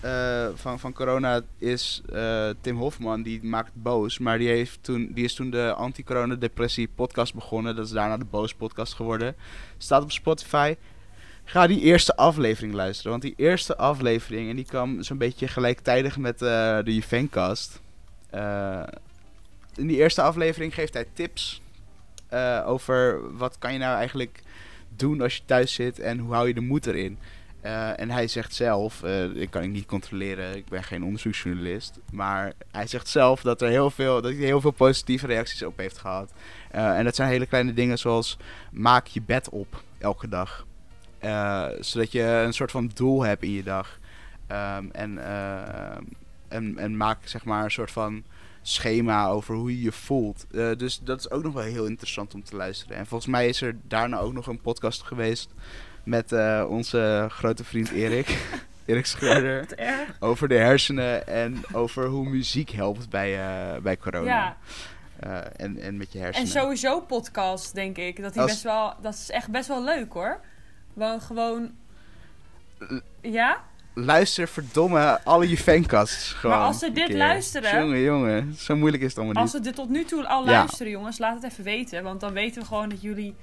eh, 0.02 0.48
van, 0.54 0.80
van 0.80 0.94
corona 0.94 1.42
is 1.58 2.02
eh, 2.14 2.50
Tim 2.62 2.78
Hofman, 2.78 3.22
die 3.22 3.44
maakt 3.44 3.72
Boos. 3.74 4.18
Maar 4.18 4.38
die, 4.38 4.48
heeft 4.48 4.80
toen, 4.82 5.12
die 5.14 5.24
is 5.24 5.34
toen 5.34 5.50
de 5.50 5.74
anti-corona 5.74 6.36
depressie 6.36 6.90
podcast 6.96 7.34
begonnen. 7.34 7.76
Dat 7.76 7.86
is 7.86 7.92
daarna 7.92 8.18
de 8.18 8.26
Boos 8.26 8.54
podcast 8.54 8.94
geworden. 8.94 9.36
Staat 9.78 10.04
op 10.04 10.12
Spotify. 10.12 10.76
Ga 11.44 11.68
die 11.68 11.82
eerste 11.82 12.16
aflevering 12.16 12.74
luisteren. 12.74 13.12
Want 13.12 13.24
die 13.24 13.34
eerste 13.38 13.78
aflevering, 13.78 14.50
en 14.50 14.56
die 14.56 14.66
kwam 14.66 15.04
zo'n 15.04 15.18
beetje 15.18 15.48
gelijktijdig 15.48 16.18
met 16.18 16.42
eh, 16.42 16.78
de 16.84 16.94
Juvencast. 16.94 17.82
In 19.76 19.88
die 19.88 19.98
eerste 19.98 20.22
aflevering 20.22 20.74
geeft 20.74 20.94
hij 20.94 21.06
tips 21.14 21.62
over 22.66 23.20
wat 23.38 23.58
kan 23.58 23.74
je 23.74 23.80
nou 23.80 23.98
eigenlijk 23.98 24.42
doen 24.96 25.22
als 25.22 25.36
je 25.36 25.42
thuis 25.46 25.74
zit 25.74 26.00
en 26.00 26.20
hoe 26.20 26.34
hou 26.34 26.48
je 26.48 26.54
de 26.54 26.62
moed 26.62 26.86
erin. 26.86 27.18
Eh, 27.62 28.00
en 28.00 28.10
hij 28.10 28.28
zegt 28.28 28.54
zelf, 28.54 29.04
eh 29.04 29.24
ik 29.24 29.50
kan 29.50 29.64
ik 29.64 29.70
niet 29.70 29.86
controleren, 29.86 30.56
ik 30.56 30.66
ben 30.66 30.84
geen 30.84 31.04
onderzoeksjournalist, 31.04 32.00
maar 32.12 32.54
hij 32.72 32.88
zegt 32.88 33.08
zelf 33.08 33.42
dat, 33.42 33.62
er 33.62 33.70
heel 33.70 33.92
veel, 33.92 34.22
dat 34.22 34.32
hij 34.32 34.42
heel 34.42 34.62
veel 34.62 34.72
positieve 34.72 35.28
reacties 35.28 35.64
op 35.64 35.78
heeft 35.78 35.98
gehad. 35.98 36.34
Eh, 36.72 36.98
en 36.98 37.04
dat 37.04 37.16
zijn 37.16 37.30
hele 37.30 37.46
kleine 37.46 37.74
dingen 37.74 37.98
zoals 37.98 38.38
maak 38.72 39.08
je 39.08 39.22
bed 39.22 39.50
op 39.50 39.84
elke 39.98 40.28
dag. 40.28 40.68
Zodat 41.80 42.12
je 42.12 42.24
een 42.24 42.54
soort 42.54 42.72
van 42.72 42.92
doel 42.94 43.24
hebt 43.24 43.44
in 43.44 43.52
je 43.52 43.64
dag. 43.64 44.00
Ehm, 44.48 44.86
en, 44.92 45.18
en, 46.48 46.78
en 46.78 46.98
maak 46.98 47.18
zeg 47.24 47.46
maar 47.46 47.64
een 47.64 47.72
soort 47.72 47.92
van 47.92 48.24
schema 48.62 49.28
over 49.28 49.56
hoe 49.56 49.72
je 49.72 49.82
je 49.82 49.92
voelt. 49.92 50.46
Dus 50.78 51.00
dat 51.04 51.20
is 51.20 51.32
ook 51.32 51.44
nog 51.44 51.54
wel 51.54 51.64
heel 51.64 51.86
interessant 51.86 52.34
om 52.34 52.44
te 52.44 52.56
luisteren. 52.56 52.98
En 52.98 53.06
volgens 53.06 53.32
mij 53.32 53.48
is 53.48 53.62
er 53.62 53.76
daarna 53.88 54.20
ook 54.20 54.34
nog 54.34 54.48
een 54.48 54.62
podcast 54.62 55.04
geweest 55.04 55.54
met 56.10 56.32
eh, 56.32 56.66
onze 56.70 57.26
grote 57.32 57.64
vriend 57.64 57.90
Erik. 57.92 58.38
Erik 58.86 59.06
Schreuder. 59.06 59.66
Over 60.20 60.48
de 60.48 60.56
hersenen 60.58 61.28
en 61.28 61.62
over 61.72 62.06
hoe 62.06 62.30
muziek 62.30 62.70
helpt 62.70 63.10
bij, 63.10 63.40
eh, 63.40 63.82
bij 63.82 63.98
corona. 63.98 64.26
Ja, 64.26 64.58
Eh, 65.20 65.38
en, 65.58 65.78
en 65.82 65.98
met 65.98 66.12
je 66.12 66.18
en 66.18 66.24
hersenen. 66.24 66.48
sowieso 66.50 67.00
podcast, 67.02 67.76
denk 67.76 67.98
ik. 67.98 68.22
Dat, 68.22 68.34
die 68.34 68.42
Als- 68.42 68.52
best 68.52 68.64
wel, 68.64 68.94
dat 69.02 69.14
is 69.14 69.30
echt 69.30 69.48
best 69.50 69.68
wel 69.68 69.84
leuk, 69.84 70.14
hoor. 70.14 70.40
Gewoon, 70.94 71.22
gewoon... 71.22 71.72
Ja? 73.22 73.64
Luister 73.94 74.48
verdomme 74.48 75.20
alle 75.24 75.50
je 75.50 75.58
fancasts 75.58 76.34
gewoon. 76.34 76.58
Maar 76.58 76.66
als 76.66 76.80
ze 76.80 76.92
dit 76.92 77.14
luisteren- 77.14 77.80
Jongen, 77.82 78.00
jongen. 78.02 78.54
Zo 78.56 78.76
moeilijk 78.76 79.04
is 79.04 79.10
het 79.10 79.18
allemaal 79.18 79.42
Als 79.44 79.54
niet. 79.54 79.62
we 79.62 79.68
dit 79.68 79.78
tot 79.78 79.90
nu 79.90 80.06
toe 80.06 80.28
al 80.28 80.46
Ja. 80.46 80.52
luisteren, 80.52 80.92
jongens, 80.92 81.18
laat 81.18 81.42
het 81.42 81.52
even 81.52 81.64
weten. 81.64 82.04
Want 82.04 82.20
dan 82.20 82.34
weten 82.34 82.62
we 82.62 82.68
gewoon 82.68 82.90
dat 82.90 83.02
jullie 83.02 83.36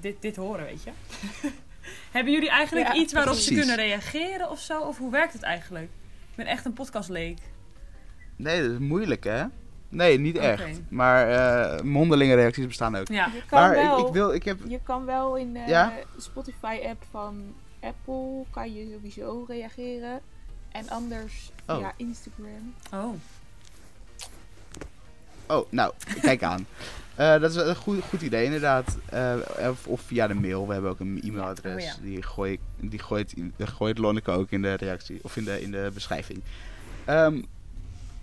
dit, 0.00 0.22
dit 0.22 0.36
horen, 0.36 0.64
weet 0.64 0.82
je. 0.82 0.90
Hebben 2.10 2.32
jullie 2.32 2.50
eigenlijk 2.50 2.86
Ja, 2.86 2.94
iets 2.94 3.12
waarop 3.12 3.34
ze 3.34 3.54
kunnen 3.54 3.76
reageren 3.76 4.50
of 4.50 4.60
zo? 4.60 4.80
Of 4.80 4.98
hoe 4.98 5.10
werkt 5.10 5.32
het 5.32 5.42
eigenlijk? 5.42 5.88
Ik 6.30 6.36
ben 6.36 6.46
echt 6.46 6.64
een 6.64 6.72
podcastleek. 6.72 7.38
Nee, 8.36 8.62
dat 8.62 8.70
is 8.70 8.78
moeilijk 8.78 9.24
hè? 9.24 9.44
Nee, 9.88 10.18
niet 10.18 10.36
echt. 10.36 10.80
Maar 10.88 11.30
eh, 11.30 11.80
mondelinge 11.82 12.34
reacties 12.34 12.66
bestaan 12.66 12.96
ook. 12.96 13.08
Ja. 13.08 13.26
Je 13.34 13.42
kan, 13.46 13.60
Maar 13.60 13.70
wel, 13.74 13.98
ik, 14.00 14.06
ik 14.06 14.12
wil, 14.12 14.34
ik 14.34 14.44
heb... 14.44 14.58
je 14.68 14.80
kan 14.82 15.04
wel 15.04 15.36
in 15.36 15.52
de 15.52 15.62
Ja? 15.66 15.92
Spotify-app 16.18 17.04
van 17.10 17.54
Apple 17.80 18.44
kan 18.50 18.74
je 18.74 18.90
sowieso 18.92 19.44
reageren. 19.48 20.20
En 20.72 20.88
anders 20.88 21.50
Oh. 21.66 21.76
via 21.76 21.92
Instagram. 21.96 22.74
Oh. 22.92 23.14
Oh, 25.46 25.72
nou, 25.72 25.92
kijk 26.20 26.42
aan. 26.42 26.66
Eh, 27.16 27.40
dat 27.40 27.50
is 27.50 27.56
een 27.56 27.76
goed, 27.76 28.02
goed 28.02 28.22
idee, 28.22 28.44
inderdaad. 28.44 28.96
Eh, 29.06 29.34
of, 29.70 29.86
of 29.86 30.00
via 30.00 30.26
de 30.26 30.34
mail. 30.34 30.66
We 30.66 30.72
hebben 30.72 30.90
ook 30.90 31.00
een 31.00 31.20
e-mailadres. 31.24 31.74
Oh 31.74 31.80
ja. 31.80 31.94
Die, 32.02 32.22
gooi 32.22 32.52
ik, 32.52 32.60
die 32.90 32.98
gooit, 32.98 33.34
gooit 33.58 33.98
Lonneke 33.98 34.30
ook 34.30 34.50
in 34.50 34.62
de 34.62 34.74
reactie. 34.74 35.18
Of 35.22 35.36
in 35.36 35.44
de, 35.44 35.62
in 35.62 35.70
de 35.70 35.90
beschrijving. 35.94 36.42
Ehm, 37.04 37.42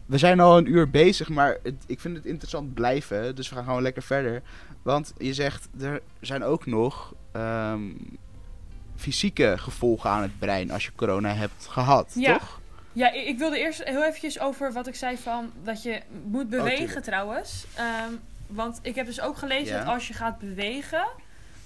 we 0.05 0.17
zijn 0.17 0.39
al 0.39 0.57
een 0.57 0.67
uur 0.71 0.89
bezig, 0.89 1.29
maar 1.29 1.57
het- 1.63 1.83
ik 1.87 1.99
vind 1.99 2.15
het 2.15 2.25
interessant 2.25 2.73
blijven. 2.73 3.35
Dus 3.35 3.49
we 3.49 3.55
gaan 3.55 3.63
gewoon 3.63 3.81
lekker 3.81 4.03
verder. 4.03 4.41
Want 4.81 5.13
je 5.17 5.33
zegt, 5.33 5.67
er 5.81 6.01
zijn 6.21 6.43
ook 6.43 6.65
nog 6.65 7.13
ehm, 7.31 7.81
fysieke 8.95 9.53
gevolgen 9.57 10.09
aan 10.09 10.21
het 10.21 10.39
brein 10.39 10.71
als 10.71 10.85
je 10.85 10.91
corona 10.95 11.33
hebt 11.33 11.67
gehad, 11.67 12.11
Ja. 12.15 12.37
toch? 12.37 12.61
Ja, 12.91 13.11
ik 13.11 13.25
ik 13.27 13.37
wilde 13.37 13.57
eerst 13.59 13.83
heel 13.83 14.03
eventjes 14.03 14.39
over 14.39 14.71
wat 14.73 14.87
ik 14.87 14.95
zei 14.95 15.17
van 15.17 15.51
dat 15.63 15.83
je 15.83 16.01
moet 16.25 16.49
bewegen 16.49 16.77
tuurlijk. 16.85 17.05
trouwens. 17.05 17.65
Ehm, 17.75 18.11
want 18.53 18.79
ik 18.81 18.95
heb 18.95 19.05
dus 19.05 19.21
ook 19.21 19.37
gelezen 19.37 19.73
Ja. 19.75 19.83
dat 19.83 19.93
als 19.93 20.07
je 20.07 20.13
gaat 20.13 20.39
bewegen, 20.39 21.07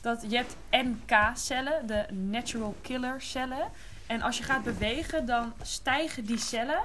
dat 0.02 0.26
je 0.30 0.36
hebt 0.36 0.56
NK-cellen, 0.72 1.88
de 1.88 2.06
natural 2.14 2.76
killer 2.82 3.22
cellen. 3.22 3.70
En 4.08 4.22
als 4.22 4.38
je 4.38 4.44
gaat 4.44 4.64
bewegen, 4.64 5.26
dan 5.26 5.54
stijgen 5.62 6.26
die 6.26 6.38
cellen. 6.40 6.82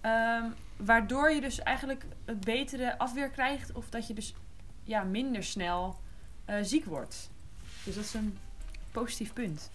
ehm, 0.00 0.44
waardoor 0.76 1.30
je 1.30 1.40
dus 1.40 1.58
eigenlijk 1.62 2.04
een 2.24 2.38
betere 2.44 2.98
afweer 2.98 3.28
krijgt. 3.30 3.72
Of 3.72 3.88
dat 3.90 4.06
je 4.06 4.14
dus 4.14 4.34
ja, 4.84 5.02
minder 5.02 5.44
snel 5.44 6.00
eh, 6.44 6.56
ziek 6.62 6.84
wordt. 6.84 7.30
Dus 7.84 7.94
dat 7.94 8.04
is 8.04 8.14
een 8.14 8.38
positief 8.92 9.32
punt. 9.32 9.70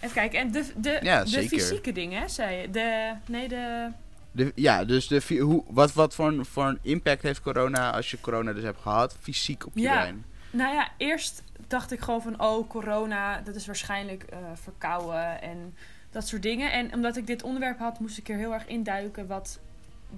Even 0.00 0.14
kijken. 0.14 0.38
En 0.40 0.52
de, 0.52 0.72
de, 0.76 0.98
Ja, 1.02 1.24
de 1.24 1.48
fysieke 1.48 1.92
dingen, 1.92 2.30
zei 2.30 2.56
je. 2.56 2.70
De, 2.70 3.12
nee, 3.26 3.48
de... 3.48 3.88
De, 4.32 4.52
ja, 4.54 4.84
dus 4.84 5.06
de, 5.08 5.38
hoe, 5.38 5.64
wat, 5.68 5.92
wat 5.92 6.14
voor, 6.14 6.28
een, 6.28 6.44
voor 6.44 6.64
een 6.64 6.78
impact 6.82 7.22
heeft 7.22 7.40
corona 7.40 7.90
als 7.90 8.10
je 8.10 8.20
corona 8.20 8.52
dus 8.52 8.62
hebt 8.62 8.80
gehad, 8.80 9.16
fysiek 9.20 9.66
op 9.66 9.74
je 9.74 9.80
Ja. 9.80 10.00
brein? 10.00 10.24
Nou 10.50 10.74
ja, 10.74 10.88
eerst 10.96 11.42
dacht 11.66 11.92
ik 11.92 12.00
gewoon 12.00 12.22
van... 12.22 12.40
Oh, 12.40 12.68
corona, 12.68 13.40
dat 13.40 13.54
is 13.54 13.66
waarschijnlijk 13.66 14.22
eh, 14.22 14.38
verkouden 14.54 15.42
en 15.42 15.74
dat 16.10 16.28
soort 16.28 16.42
dingen. 16.42 16.72
En 16.72 16.94
omdat 16.94 17.16
ik 17.16 17.26
dit 17.26 17.42
onderwerp 17.42 17.78
had, 17.78 18.00
moest 18.00 18.18
ik 18.18 18.28
er 18.28 18.36
heel 18.36 18.52
erg 18.52 18.66
induiken... 18.66 19.26
wat 19.26 19.58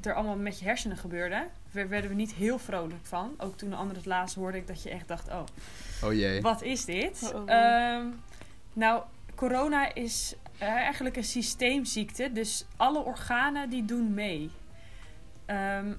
er 0.03 0.15
allemaal 0.15 0.37
met 0.37 0.59
je 0.59 0.65
hersenen 0.65 0.97
gebeurde. 0.97 1.47
Daar 1.71 1.89
werden 1.89 2.11
we 2.11 2.17
niet 2.17 2.35
heel 2.35 2.59
vrolijk 2.59 3.07
van. 3.07 3.35
Ook 3.39 3.57
toen 3.57 3.71
de 3.71 3.77
anderen 3.77 3.97
het 3.97 4.07
laatst 4.07 4.35
hoorde 4.37 4.59
ik 4.59 4.67
dat 4.67 4.83
je 4.83 4.91
echt 4.91 5.09
dacht... 5.09 5.29
Oh, 5.29 5.43
Oh 6.03 6.13
jee. 6.13 6.41
Wat 6.41 6.63
is 6.63 6.85
dit? 6.85 7.31
Oh, 7.35 7.41
oh. 7.43 7.51
Ehm, 7.51 8.07
nou, 8.73 9.03
corona 9.35 9.95
is 9.95 10.35
eigenlijk 10.59 11.17
een 11.17 11.25
systeemziekte. 11.25 12.33
Dus 12.33 12.65
alle 12.77 12.99
organen 12.99 13.71
die 13.71 13.85
doen 13.85 14.15
mee. 14.15 14.51
Ehm, 15.47 15.93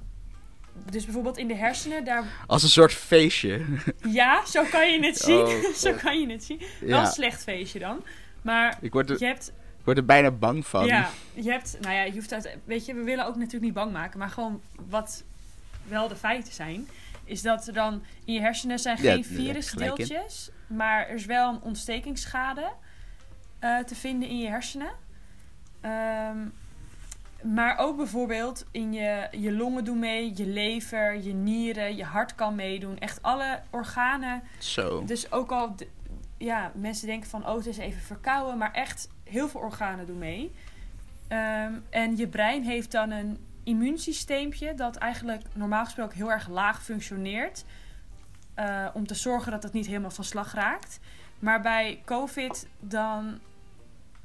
dus 0.92 1.04
bijvoorbeeld 1.04 1.38
in 1.38 1.48
de 1.48 1.56
hersenen, 1.56 2.04
daar... 2.04 2.24
Als 2.48 2.64
een 2.64 2.70
soort 2.70 2.94
feestje. 2.94 3.62
Ja, 4.10 4.46
zo 4.46 4.64
kan 4.64 4.92
je 4.92 5.06
het 5.06 5.18
zien. 5.18 5.46
Oh, 5.46 5.66
zo 5.86 5.94
kan 5.94 6.20
je 6.20 6.32
het 6.32 6.44
zien. 6.44 6.58
Wel 6.60 6.90
een 6.90 7.04
ja, 7.04 7.06
slecht 7.06 7.44
feestje 7.44 7.80
dan. 7.80 8.04
Maar 8.42 8.78
ik 8.82 8.94
word, 8.94 9.10
er, 9.10 9.20
je 9.20 9.26
hebt... 9.26 9.48
ik 9.78 9.86
word 9.86 9.98
er 9.98 10.06
bijna 10.06 10.32
bang 10.32 10.68
van. 10.68 10.86
Ja, 10.86 11.10
je 11.34 11.52
hebt... 11.52 11.78
Nou 11.82 11.94
ja, 11.94 12.04
je 12.04 12.12
hoeft 12.12 12.34
uit... 12.34 12.58
Weet 12.64 12.86
je, 12.86 12.94
we 12.94 13.04
willen 13.04 13.26
ook 13.26 13.36
natuurlijk 13.36 13.64
niet 13.64 13.74
bang 13.74 13.92
maken. 13.92 14.20
Maar 14.20 14.30
gewoon 14.30 14.62
wat 14.90 15.24
wel 15.88 16.08
de 16.08 16.16
feiten 16.16 16.54
zijn... 16.54 16.88
Is 17.24 17.42
dat 17.42 17.68
er 17.68 17.74
dan 17.74 18.04
in 18.26 18.34
je 18.34 18.40
hersenen 18.40 18.80
zijn 18.80 18.98
Ja, 19.02 19.12
geen 19.12 19.18
je 19.18 19.24
virusdeeltjes. 19.24 20.50
Maar 20.68 21.08
er 21.08 21.16
is 21.16 21.26
wel 21.26 21.54
een 21.54 21.62
ontstekingsschade 21.62 22.72
eh, 23.66 23.78
te 23.78 23.96
vinden 23.96 24.30
in 24.30 24.38
je 24.38 24.48
hersenen. 24.48 24.92
Ehm, 25.82 26.38
maar 27.56 27.78
ook 27.78 27.98
bijvoorbeeld 27.98 28.66
in 28.72 28.94
je, 28.94 29.28
je 29.32 29.52
longen 29.52 29.84
doen 29.84 30.00
mee, 30.00 30.32
je 30.36 30.46
lever, 30.46 31.24
je 31.24 31.34
nieren, 31.34 31.96
je 31.96 32.04
hart 32.04 32.36
kan 32.36 32.56
meedoen. 32.56 32.98
Echt 32.98 33.22
alle 33.22 33.62
organen. 33.70 34.44
Zo. 34.60 35.04
Dus 35.06 35.32
ook 35.32 35.52
al, 35.52 35.76
ja, 36.38 36.72
mensen 36.76 37.08
denken 37.08 37.30
van, 37.30 37.48
oh, 37.48 37.56
het 37.56 37.66
is 37.66 37.78
even 37.78 38.02
verkouden. 38.02 38.58
Maar 38.58 38.72
echt, 38.74 39.10
heel 39.24 39.50
veel 39.50 39.62
organen 39.62 40.06
doen 40.06 40.18
mee. 40.18 40.52
Ehm, 41.28 41.74
en 41.90 42.18
je 42.18 42.28
brein 42.28 42.64
heeft 42.64 42.92
dan 42.92 43.12
een 43.12 43.38
immuunsysteempje 43.64 44.74
dat 44.74 44.96
eigenlijk 44.96 45.42
normaal 45.54 45.84
gesproken 45.84 46.18
heel 46.18 46.32
erg 46.32 46.48
laag 46.50 46.84
functioneert. 46.84 47.66
eh, 48.54 48.88
om 48.94 49.08
te 49.08 49.16
zorgen 49.16 49.52
dat 49.52 49.64
het 49.64 49.74
niet 49.74 49.86
helemaal 49.88 50.12
van 50.12 50.24
slag 50.24 50.54
raakt. 50.54 51.00
Maar 51.40 51.62
bij 51.62 52.02
COVID 52.06 52.68
dan 52.80 53.40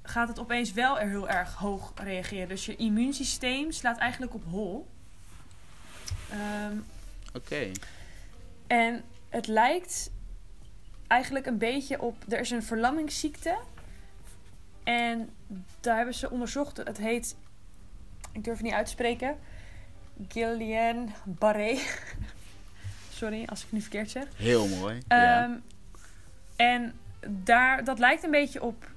gaat 0.02 0.28
het 0.28 0.38
opeens 0.38 0.72
wel 0.72 0.98
er 0.98 1.08
heel 1.08 1.28
erg 1.28 1.54
hoog 1.54 1.92
reageren. 1.94 2.48
Dus 2.48 2.66
je 2.66 2.76
immuunsysteem 2.76 3.72
slaat 3.72 3.98
eigenlijk 3.98 4.34
op 4.34 4.44
hol. 4.44 4.88
Ehm, 6.30 6.76
Oké. 7.34 7.70
en 8.66 9.02
het 9.28 9.46
lijkt 9.46 10.10
eigenlijk 11.06 11.46
een 11.46 11.58
beetje 11.58 12.00
op. 12.00 12.16
Er 12.28 12.40
is 12.40 12.50
een 12.50 12.62
verlammingsziekte. 12.62 13.58
En 14.84 15.30
daar 15.80 15.96
hebben 15.96 16.14
ze 16.14 16.30
onderzocht. 16.30 16.76
Het 16.76 16.98
heet. 16.98 17.36
Ik 18.32 18.44
durf 18.44 18.56
het 18.56 18.66
niet 18.66 18.74
uit 18.74 18.86
te 18.86 18.92
spreken. 18.92 19.36
Guillain-Barré. 20.28 21.78
Sorry 23.12 23.44
als 23.46 23.58
ik 23.58 23.64
het 23.64 23.72
nu 23.72 23.80
verkeerd 23.80 24.10
zeg. 24.10 24.24
Heel 24.36 24.68
mooi. 24.68 25.02
ja. 25.08 25.42
Ehm, 25.42 25.52
en 26.56 26.94
daar, 27.28 27.84
dat 27.84 27.98
lijkt 27.98 28.24
een 28.24 28.30
beetje 28.30 28.62
op, 28.62 28.90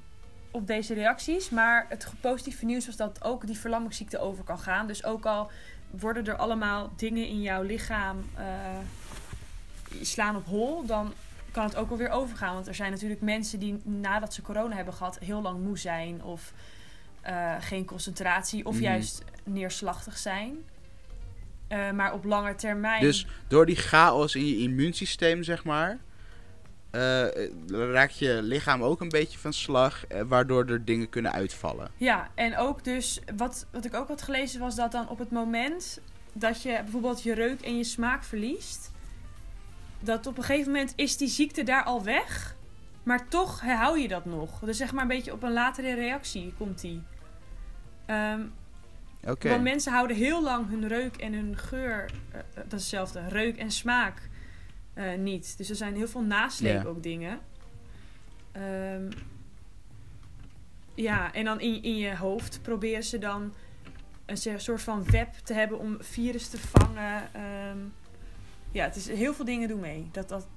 op 0.54 0.68
deze 0.68 0.93
reacties. 0.93 1.49
Maar 1.49 1.86
het 1.89 2.12
positieve 2.22 2.66
nieuws 2.66 2.86
was 2.86 2.95
dat 2.95 3.24
ook 3.24 3.45
die 3.45 3.58
verlammingsziekte 3.58 4.20
over 4.20 4.43
kan 4.43 4.60
gaan. 4.60 4.88
Dus 4.88 5.04
ook 5.04 5.26
al 5.26 5.51
worden 5.89 6.26
er 6.26 6.36
allemaal 6.36 6.93
dingen 6.95 7.28
in 7.28 7.41
jouw 7.41 7.62
lichaam 7.62 8.26
eh, 8.36 8.45
slaan 10.01 10.36
op 10.36 10.45
hol, 10.45 10.86
dan 10.86 11.14
kan 11.51 11.64
het 11.64 11.76
ook 11.76 11.89
wel 11.89 11.97
weer 11.97 12.10
overgaan. 12.10 12.54
Want 12.54 12.68
er 12.68 12.76
zijn 12.76 12.91
natuurlijk 12.91 13.22
mensen 13.22 13.60
die 13.60 13.82
nadat 13.84 14.34
ze 14.34 14.41
corona 14.41 14.76
hebben 14.76 14.93
gehad 14.93 15.20
heel 15.20 15.41
lang 15.41 15.64
moe 15.64 15.78
zijn. 15.78 16.24
Of 16.24 16.54
eh, 17.22 17.56
geen 17.60 17.86
concentratie. 17.86 18.66
Of 18.66 18.74
Mhm. 18.76 18.84
juist 18.84 19.24
neerslachtig 19.43 20.18
zijn. 20.18 20.56
Eh, 21.68 21.91
maar 21.91 22.14
op 22.14 22.24
lange 22.24 22.56
termijn... 22.56 23.01
Dus 23.01 23.28
door 23.47 23.66
die 23.66 23.76
chaos 23.76 24.36
in 24.36 24.45
je 24.45 24.58
immuunsysteem, 24.58 25.43
zeg 25.43 25.64
maar, 25.64 25.97
eh, 26.93 27.25
raakt 27.67 28.17
je 28.17 28.39
lichaam 28.41 28.83
ook 28.83 29.01
een 29.01 29.09
beetje 29.09 29.37
van 29.37 29.53
slag, 29.53 30.07
eh, 30.07 30.21
waardoor 30.21 30.65
er 30.65 30.85
dingen 30.85 31.09
kunnen 31.09 31.31
uitvallen. 31.31 31.91
Ja, 31.97 32.29
en 32.35 32.57
ook 32.57 32.83
dus, 32.83 33.19
wat, 33.35 33.65
wat 33.71 33.85
ik 33.85 33.93
ook 33.93 34.07
had 34.07 34.21
gelezen 34.21 34.59
was 34.59 34.75
dat 34.75 34.91
dan 34.91 35.09
op 35.09 35.19
het 35.19 35.31
moment 35.31 36.01
dat 36.33 36.61
je 36.61 36.79
bijvoorbeeld 36.83 37.23
je 37.23 37.33
reuk 37.33 37.61
en 37.61 37.77
je 37.77 37.83
smaak 37.83 38.23
verliest, 38.23 38.91
dat 39.99 40.27
op 40.27 40.37
een 40.37 40.43
gegeven 40.43 40.71
moment 40.71 40.93
is 40.95 41.17
die 41.17 41.27
ziekte 41.27 41.63
daar 41.63 41.83
al 41.83 42.03
weg, 42.03 42.55
maar 43.03 43.27
toch 43.27 43.61
herhaal 43.61 43.95
je 43.95 44.07
dat 44.07 44.25
nog. 44.25 44.59
Dus 44.59 44.77
zeg 44.77 44.91
maar 44.93 45.01
een 45.01 45.07
beetje 45.07 45.33
op 45.33 45.43
een 45.43 45.53
latere 45.53 45.93
reactie 45.93 46.53
komt 46.57 46.81
die. 46.81 47.03
Oké. 49.27 49.49
Want 49.49 49.63
mensen 49.63 49.91
houden 49.91 50.17
heel 50.17 50.43
lang 50.43 50.69
hun 50.69 50.87
reuk 50.87 51.15
en 51.15 51.33
hun 51.33 51.57
geur, 51.57 52.05
eh, 52.31 52.39
eh, 52.39 52.45
dat 52.55 52.65
is 52.65 52.71
hetzelfde, 52.71 53.27
reuk 53.27 53.57
en 53.57 53.71
smaak 53.71 54.29
eh, 54.93 55.13
niet. 55.13 55.57
Dus 55.57 55.69
er 55.69 55.75
zijn 55.75 55.95
heel 55.95 56.07
veel 56.07 56.21
nasleep 56.21 56.85
ook 56.85 57.03
dingen. 57.03 57.39
Ehm, 58.51 59.11
ja, 60.95 61.33
en 61.33 61.45
dan 61.45 61.59
in, 61.59 61.83
in 61.83 61.97
je 61.97 62.15
hoofd 62.15 62.59
proberen 62.61 63.03
ze 63.03 63.17
dan 63.17 63.53
een 64.25 64.59
soort 64.59 64.81
van 64.81 65.05
web 65.11 65.33
te 65.33 65.53
hebben 65.53 65.79
om 65.79 65.97
virus 65.99 66.47
te 66.47 66.57
vangen. 66.57 67.33
Ehm, 67.33 67.77
ja, 68.71 68.85
het 68.85 68.95
is 68.95 69.07
heel 69.07 69.33
veel 69.33 69.45
dingen 69.45 69.67
doen 69.67 69.79
mee. 69.79 70.09
Dat, 70.11 70.29
dat, 70.29 70.47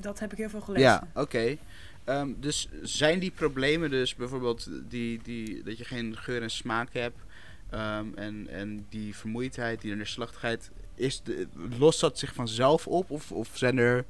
dat 0.00 0.18
heb 0.18 0.32
ik 0.32 0.38
heel 0.38 0.48
veel 0.48 0.60
gelezen. 0.60 0.88
Ja, 0.88 1.08
oké. 1.14 1.56
Ehm, 2.04 2.32
dus 2.36 2.68
zijn 2.82 3.18
die 3.18 3.30
problemen 3.30 3.90
dus 3.90 4.14
bijvoorbeeld 4.14 4.68
die, 4.88 5.20
die, 5.22 5.62
dat 5.62 5.78
je 5.78 5.84
geen 5.84 6.16
geur 6.16 6.42
en 6.42 6.50
smaak 6.50 6.92
hebt 6.92 7.18
en, 8.14 8.48
en 8.48 8.86
die 8.88 9.16
vermoeidheid, 9.16 9.80
die 9.80 9.94
neerslachtigheid, 9.94 10.70
is 10.94 11.22
de, 11.22 11.48
lost 11.78 12.00
dat 12.00 12.18
zich 12.18 12.34
vanzelf 12.34 12.86
op 12.86 13.10
of, 13.10 13.32
of 13.32 13.48
zijn 13.52 13.78
er, 13.78 14.04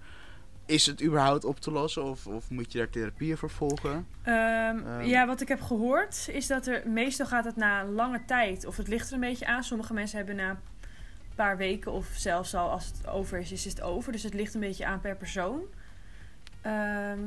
is 0.67 0.87
het 0.87 1.03
überhaupt 1.03 1.45
op 1.45 1.61
te 1.61 1.71
lossen 1.71 2.05
of, 2.05 2.27
of 2.27 2.51
moet 2.51 2.73
je 2.73 2.79
daar 2.79 2.91
therapieën 2.91 3.37
voor 3.37 3.51
volgen? 3.51 4.07
Ehm, 4.23 4.79
Ehm. 4.79 5.03
ja, 5.05 5.27
wat 5.27 5.41
ik 5.41 5.49
heb 5.49 5.61
gehoord 5.61 6.29
is 6.33 6.47
dat 6.47 6.67
er 6.67 6.89
meestal 6.89 7.27
gaat 7.27 7.45
het 7.45 7.57
na 7.57 7.85
lange 7.85 8.25
tijd, 8.27 8.67
of 8.67 8.77
het 8.77 8.89
ligt 8.89 9.09
er 9.09 9.15
een 9.15 9.21
beetje 9.21 9.47
aan. 9.47 9.65
Sommige 9.65 9.93
mensen 9.95 10.17
hebben 10.17 10.37
na 10.37 10.51
een 10.51 10.59
paar 11.35 11.57
weken 11.57 11.93
of 11.93 12.07
zelfs 12.17 12.55
al 12.55 12.71
als 12.71 12.87
het 12.87 13.07
over 13.07 13.39
is, 13.39 13.53
is 13.53 13.65
het 13.65 13.81
over. 13.81 14.13
Dus 14.13 14.23
het 14.23 14.35
ligt 14.35 14.55
een 14.55 14.61
beetje 14.61 14.87
aan 14.87 15.01
per 15.01 15.17
persoon. 15.17 15.61
Ehm, 16.61 17.19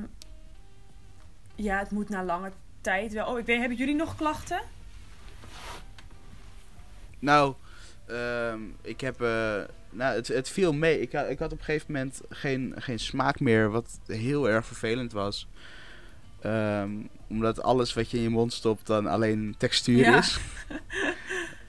ja, 1.55 1.79
het 1.79 1.91
moet 1.91 2.09
na 2.09 2.23
lange 2.23 2.51
tijd 2.81 3.13
wel. 3.13 3.27
Oh, 3.27 3.39
ik 3.39 3.45
weet, 3.45 3.59
hebben 3.59 3.77
jullie 3.77 3.95
nog 3.95 4.15
klachten? 4.15 4.61
Nou, 7.19 7.53
ehm, 8.07 8.59
ik 8.81 9.01
heb. 9.01 9.21
eh, 9.21 9.53
nou, 9.89 10.15
het, 10.15 10.27
het 10.27 10.49
viel 10.49 10.73
mee. 10.73 11.01
Ik, 11.01 11.11
had- 11.11 11.29
ik 11.29 11.39
had 11.39 11.51
op 11.51 11.57
een 11.59 11.65
gegeven 11.65 11.91
moment 11.93 12.21
geen, 12.29 12.73
geen 12.77 12.99
smaak 12.99 13.39
meer, 13.39 13.69
wat 13.69 13.99
heel 14.07 14.49
erg 14.49 14.65
vervelend 14.65 15.11
was. 15.11 15.47
Ehm, 16.41 16.91
omdat 17.29 17.61
alles 17.61 17.93
wat 17.93 18.11
je 18.11 18.17
in 18.17 18.23
je 18.23 18.29
mond 18.29 18.53
stopt 18.53 18.87
dan 18.87 19.07
alleen 19.07 19.55
textuur 19.57 19.97
Ja. 19.97 20.17
is. 20.17 20.37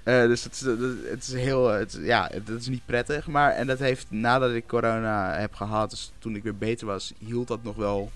Eh, 0.03 0.22
dus 0.22 0.45
het 0.45 0.53
is, 0.55 0.59
dat- 0.61 0.78
het 1.11 1.22
is 1.26 1.32
heel. 1.32 1.68
Het, 1.68 1.99
ja, 2.01 2.30
het 2.32 2.49
is 2.49 2.68
niet 2.68 2.86
prettig. 2.86 3.26
Maar 3.26 3.51
en 3.53 3.66
dat 3.66 3.78
heeft 3.78 4.07
nadat 4.11 4.51
ik 4.53 4.66
corona 4.66 5.39
heb 5.39 5.55
gehad, 5.55 5.91
dus 5.91 6.12
toen 6.18 6.36
ik 6.36 6.43
weer 6.43 6.57
beter 6.57 6.86
was, 6.86 7.12
hield 7.18 7.49
dat 7.49 7.62
nog 7.62 7.76
wel 7.76 8.11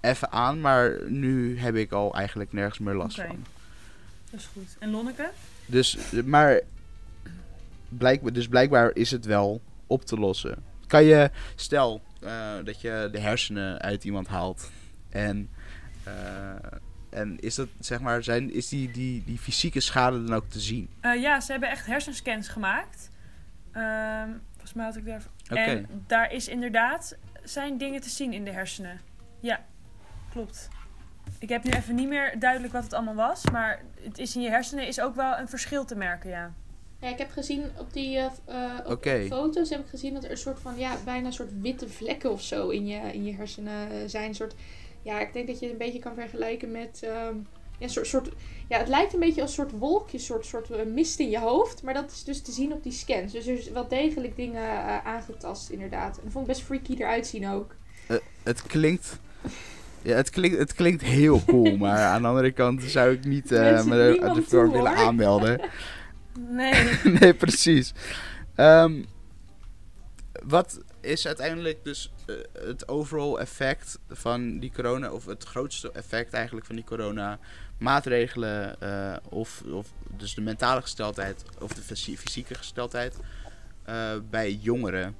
even 0.00 0.32
aan. 0.32 0.60
Maar 0.60 0.98
nu 1.08 1.58
heb 1.58 1.74
ik 1.74 1.92
al 1.92 2.14
eigenlijk 2.14 2.52
nergens 2.52 2.78
meer 2.78 2.94
last 2.94 3.16
van. 3.16 3.44
Dat 4.30 4.40
is 4.40 4.48
goed. 4.52 4.76
En 4.78 4.90
Lonneke? 4.90 5.30
Dus, 5.66 5.96
maar 6.24 6.60
blijkbaar, 7.98 8.32
dus 8.32 8.48
blijkbaar 8.48 8.90
is 8.94 9.10
het 9.10 9.24
wel 9.24 9.60
op 9.86 10.04
te 10.04 10.16
lossen. 10.16 10.64
Kan 10.86 11.04
je, 11.04 11.30
stel 11.54 12.02
eh, 12.20 12.54
dat 12.64 12.80
je 12.80 13.08
de 13.12 13.18
hersenen 13.18 13.80
uit 13.80 14.04
iemand 14.04 14.28
haalt 14.28 14.70
en, 15.10 15.50
eh, 16.04 16.12
en 17.10 17.40
is 17.40 17.54
dat 17.54 17.68
zeg 17.80 18.00
maar, 18.00 18.22
zijn, 18.22 18.52
is 18.52 18.68
die, 18.68 18.90
die, 18.90 19.24
die 19.24 19.38
fysieke 19.38 19.80
schade 19.80 20.24
dan 20.24 20.34
ook 20.34 20.48
te 20.48 20.60
zien? 20.60 20.88
Eh, 21.00 21.20
ja, 21.20 21.40
ze 21.40 21.52
hebben 21.52 21.70
echt 21.70 21.86
hersenscans 21.86 22.48
gemaakt. 22.48 23.10
Ehm, 23.72 24.30
volgens 24.50 24.72
mij 24.72 24.84
had 24.84 24.96
ik 24.96 25.04
daar. 25.04 25.22
En 25.46 25.86
daar 26.06 26.32
is 26.32 26.48
inderdaad 26.48 27.16
zijn 27.42 27.78
dingen 27.78 28.00
te 28.00 28.08
zien 28.08 28.32
in 28.32 28.44
de 28.44 28.52
hersenen. 28.52 29.00
Ja, 29.40 29.64
klopt. 30.30 30.68
Ik 31.38 31.48
heb 31.48 31.64
nu 31.64 31.70
even 31.70 31.94
niet 31.94 32.08
meer 32.08 32.38
duidelijk 32.38 32.72
wat 32.72 32.82
het 32.82 32.92
allemaal 32.92 33.14
was, 33.14 33.50
maar 33.50 33.82
het 34.00 34.18
is 34.18 34.36
in 34.36 34.42
je 34.42 34.48
hersenen 34.48 34.86
is 34.86 35.00
ook 35.00 35.14
wel 35.14 35.38
een 35.38 35.48
verschil 35.48 35.84
te 35.84 35.94
merken, 35.94 36.30
ja. 36.30 36.52
Ja, 37.02 37.08
ik 37.08 37.18
heb 37.18 37.30
gezien 37.30 37.64
op 37.78 37.92
die 37.92 38.16
eh, 38.16 38.24
eh, 38.44 38.86
op 38.86 39.08
foto's 39.28 39.70
heb 39.70 39.80
ik 39.80 39.86
gezien 39.88 40.14
dat 40.14 40.24
er 40.24 40.30
een 40.30 40.36
soort 40.36 40.60
van 40.60 40.78
ja, 40.78 40.96
bijna 41.04 41.26
een 41.26 41.32
soort 41.32 41.60
witte 41.60 41.88
vlekken 41.88 42.30
of 42.30 42.42
zo 42.42 42.68
in 42.68 42.86
je, 42.86 43.12
in 43.12 43.24
je 43.24 43.34
hersenen 43.34 43.90
eh, 43.90 43.96
zijn. 44.06 44.28
Een 44.28 44.34
soort, 44.34 44.54
ja, 45.02 45.20
ik 45.20 45.32
denk 45.32 45.46
dat 45.46 45.58
je 45.58 45.64
het 45.64 45.72
een 45.72 45.86
beetje 45.86 45.98
kan 45.98 46.14
vergelijken 46.14 46.70
met 46.70 46.98
ja, 47.02 47.32
een 47.78 47.90
soort, 47.90 48.06
soort, 48.06 48.28
ja, 48.68 48.78
het 48.78 48.88
lijkt 48.88 49.12
een 49.12 49.20
beetje 49.20 49.40
als 49.40 49.50
een 49.50 49.64
soort 49.64 49.80
wolkje, 49.80 50.16
een 50.18 50.24
soort, 50.24 50.46
soort 50.46 50.92
mist 50.92 51.18
in 51.18 51.30
je 51.30 51.38
hoofd. 51.38 51.82
Maar 51.82 51.94
dat 51.94 52.10
is 52.10 52.24
dus 52.24 52.42
te 52.42 52.52
zien 52.52 52.72
op 52.72 52.82
die 52.82 52.92
scans. 52.92 53.32
Dus 53.32 53.46
er 53.46 53.58
is 53.58 53.70
wel 53.70 53.88
degelijk 53.88 54.36
dingen 54.36 55.04
aangetast, 55.04 55.70
inderdaad. 55.70 56.16
En 56.16 56.22
dat 56.22 56.32
vond 56.32 56.48
ik 56.48 56.52
best 56.52 56.66
freaky 56.66 56.94
eruit 56.94 57.26
zien 57.26 57.48
ook. 57.48 57.74
Het 58.42 58.62
klinkt, 58.62 59.18
ja, 60.02 60.16
het 60.16 60.30
klinkt, 60.30 60.58
het 60.58 60.74
klinkt 60.74 61.02
heel 61.02 61.44
cool, 61.46 61.76
maar 61.86 61.98
aan 61.98 62.22
de 62.22 62.28
andere 62.28 62.52
kant 62.52 62.82
zou 62.82 63.12
ik 63.12 63.24
niet 63.24 63.48
Wens 63.48 63.84
me 63.84 63.96
er 63.96 64.22
ervoor 64.22 64.70
willen 64.70 64.96
aanmelden. 64.96 65.60
Nee. 66.38 66.98
nee, 67.20 67.34
precies. 67.34 67.92
Ehm, 68.54 69.02
wat 70.42 70.80
is 71.00 71.26
uiteindelijk 71.26 71.84
dus. 71.84 72.12
eh, 72.26 72.34
het 72.66 72.88
overall 72.88 73.36
effect 73.36 73.98
van 74.08 74.58
die 74.58 74.72
corona, 74.72 75.10
of 75.10 75.24
het 75.24 75.44
grootste 75.44 75.92
effect 75.92 76.32
eigenlijk 76.32 76.66
van 76.66 76.74
die 76.74 76.84
corona 76.84 77.38
maatregelen, 77.78 78.76
uh, 78.82 79.16
of, 79.28 79.62
of 79.62 79.88
dus 80.16 80.34
de 80.34 80.40
mentale 80.40 80.80
gesteldheid 80.80 81.44
of 81.60 81.72
de 81.72 81.82
fysieke 82.16 82.54
gesteldheid 82.54 83.16
uh, 83.88 84.10
bij 84.30 84.52
jongeren? 84.52 85.16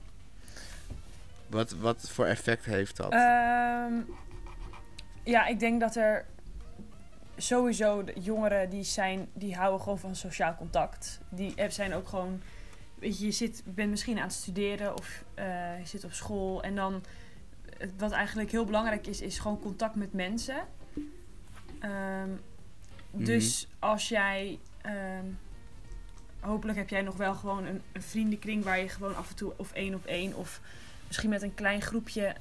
Wat, 1.46 1.72
wat 1.72 2.10
voor 2.10 2.26
effect 2.26 2.64
heeft 2.64 2.96
dat? 2.96 3.12
Um, 3.12 4.06
ja, 5.22 5.46
ik 5.46 5.58
denk 5.58 5.80
dat 5.80 5.96
er 5.96 6.24
sowieso 7.36 8.04
de 8.04 8.20
jongeren 8.20 8.70
die 8.70 8.84
zijn, 8.84 9.28
die 9.32 9.54
houden 9.54 9.80
gewoon 9.80 9.98
van 9.98 10.16
sociaal 10.16 10.54
contact. 10.54 11.20
Die 11.28 11.54
zijn 11.68 11.94
ook 11.94 12.08
gewoon, 12.08 12.42
weet 12.94 13.18
je, 13.18 13.24
je 13.24 13.32
zit, 13.32 13.62
bent 13.64 13.90
misschien 13.90 14.16
aan 14.16 14.22
het 14.22 14.32
studeren 14.32 14.98
of 14.98 15.24
uh, 15.38 15.78
je 15.78 15.86
zit 15.86 16.04
op 16.04 16.12
school 16.12 16.62
en 16.62 16.74
dan, 16.74 17.04
wat 17.96 18.12
eigenlijk 18.12 18.50
heel 18.50 18.64
belangrijk 18.64 19.06
is, 19.06 19.20
is 19.20 19.38
gewoon 19.38 19.60
contact 19.60 19.94
met 19.94 20.12
mensen. 20.12 20.56
Um, 21.82 22.40
Dus 23.14 23.68
als 23.78 24.08
jij, 24.08 24.58
um, 24.86 25.38
hopelijk 26.40 26.78
heb 26.78 26.88
jij 26.88 27.02
nog 27.02 27.16
wel 27.16 27.34
gewoon 27.34 27.66
een, 27.66 27.82
een 27.92 28.02
vriendenkring 28.02 28.64
waar 28.64 28.78
je 28.78 28.88
gewoon 28.88 29.16
af 29.16 29.28
en 29.28 29.36
toe 29.36 29.52
of 29.56 29.72
één 29.72 29.94
op 29.94 30.04
één 30.04 30.34
of 30.34 30.60
misschien 31.06 31.30
met 31.30 31.42
een 31.42 31.54
klein 31.54 31.82
groepje 31.82 32.34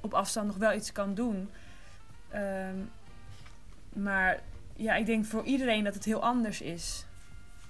op 0.00 0.14
afstand 0.14 0.46
nog 0.46 0.56
wel 0.56 0.72
iets 0.72 0.92
kan 0.92 1.14
doen. 1.14 1.50
Um, 2.34 2.90
maar 3.94 4.40
ja, 4.76 4.94
ik 4.94 5.06
denk 5.06 5.24
voor 5.24 5.44
iedereen 5.44 5.84
dat 5.84 5.94
het 5.94 6.04
heel 6.04 6.22
anders 6.22 6.60
is. 6.60 7.06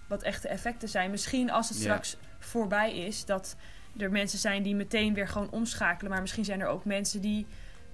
Wat 0.09 0.23
echte 0.23 0.49
effecten 0.49 0.89
zijn. 0.89 1.11
Misschien 1.11 1.51
als 1.51 1.69
het 1.69 1.79
straks 1.79 2.17
voorbij 2.39 2.97
is, 2.97 3.25
dat 3.25 3.57
er 3.97 4.11
mensen 4.11 4.39
zijn 4.39 4.63
die 4.63 4.75
meteen 4.75 5.15
weer 5.15 5.29
gewoon 5.29 5.51
omschakelen. 5.51 6.11
Maar 6.11 6.21
misschien 6.21 6.45
zijn 6.45 6.61
er 6.61 6.67
ook 6.67 6.85
mensen 6.85 7.21
die 7.21 7.47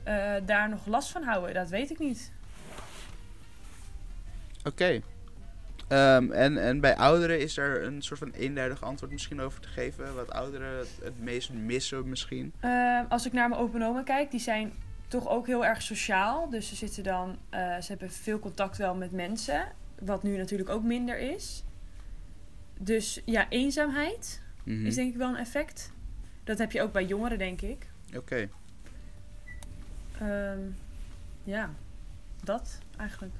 uh, 0.08 0.34
daar 0.46 0.68
nog 0.68 0.86
last 0.86 1.10
van 1.10 1.22
houden. 1.22 1.54
Dat 1.54 1.68
weet 1.68 1.90
ik 1.90 1.98
niet. 1.98 2.32
Oké. 4.64 4.68
Okay. 4.68 5.02
Um, 6.16 6.32
en, 6.32 6.58
en 6.58 6.80
bij 6.80 6.96
ouderen 6.96 7.40
is 7.40 7.56
er 7.56 7.84
een 7.84 8.02
soort 8.02 8.18
van 8.18 8.30
eenduidig 8.30 8.82
antwoord 8.82 9.12
misschien 9.12 9.40
over 9.40 9.60
te 9.60 9.68
geven? 9.68 10.14
Wat 10.14 10.30
ouderen 10.30 10.78
het, 10.78 10.98
het 11.02 11.20
meest 11.20 11.52
missen 11.52 12.08
misschien? 12.08 12.52
Uh, 12.64 13.00
als 13.08 13.26
ik 13.26 13.32
naar 13.32 13.48
mijn 13.48 13.60
open 13.60 13.82
oma 13.82 14.02
kijk, 14.02 14.30
die 14.30 14.40
zijn 14.40 14.72
toch 15.10 15.28
ook 15.28 15.46
heel 15.46 15.64
erg 15.64 15.82
sociaal. 15.82 16.50
Dus 16.50 16.68
ze 16.68 16.74
zitten 16.74 17.02
dan, 17.02 17.28
uh, 17.28 17.80
ze 17.80 17.86
hebben 17.88 18.10
veel 18.10 18.38
contact 18.38 18.76
wel 18.76 18.94
met 18.94 19.12
mensen. 19.12 19.72
Wat 19.98 20.22
nu 20.22 20.36
natuurlijk 20.36 20.70
ook 20.70 20.82
minder 20.82 21.18
is. 21.18 21.64
Dus 22.78 23.20
ja, 23.24 23.48
eenzaamheid 23.48 24.42
mm 24.64 24.76
-hmm. 24.76 24.86
is 24.86 24.94
denk 24.94 25.12
ik 25.12 25.16
wel 25.16 25.28
een 25.28 25.36
effect. 25.36 25.92
Dat 26.44 26.58
heb 26.58 26.72
je 26.72 26.82
ook 26.82 26.92
bij 26.92 27.04
jongeren, 27.04 27.38
denk 27.38 27.60
ik. 27.60 27.86
Oké. 28.16 28.48
Okay. 30.18 30.50
Um, 30.52 30.76
ja, 31.44 31.70
dat 32.44 32.78
eigenlijk. 32.96 33.34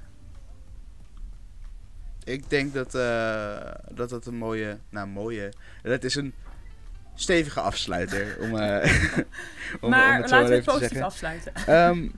Ik 2.23 2.49
denk 2.49 2.73
dat, 2.73 2.95
uh, 2.95 3.73
dat 3.91 4.09
dat 4.09 4.25
een 4.25 4.37
mooie, 4.37 4.77
nou 4.89 5.07
mooie, 5.07 5.53
dat 5.83 6.03
is 6.03 6.15
een 6.15 6.33
stevige 7.15 7.59
afsluiter. 7.59 8.37
om, 8.39 8.55
uh, 8.61 8.85
om, 9.81 9.89
maar 9.89 10.15
om 10.15 10.21
het 10.21 10.31
laten 10.31 10.49
we 10.49 10.63
positief 10.63 11.01
afsluiten. 11.01 11.53
Um, 11.69 12.11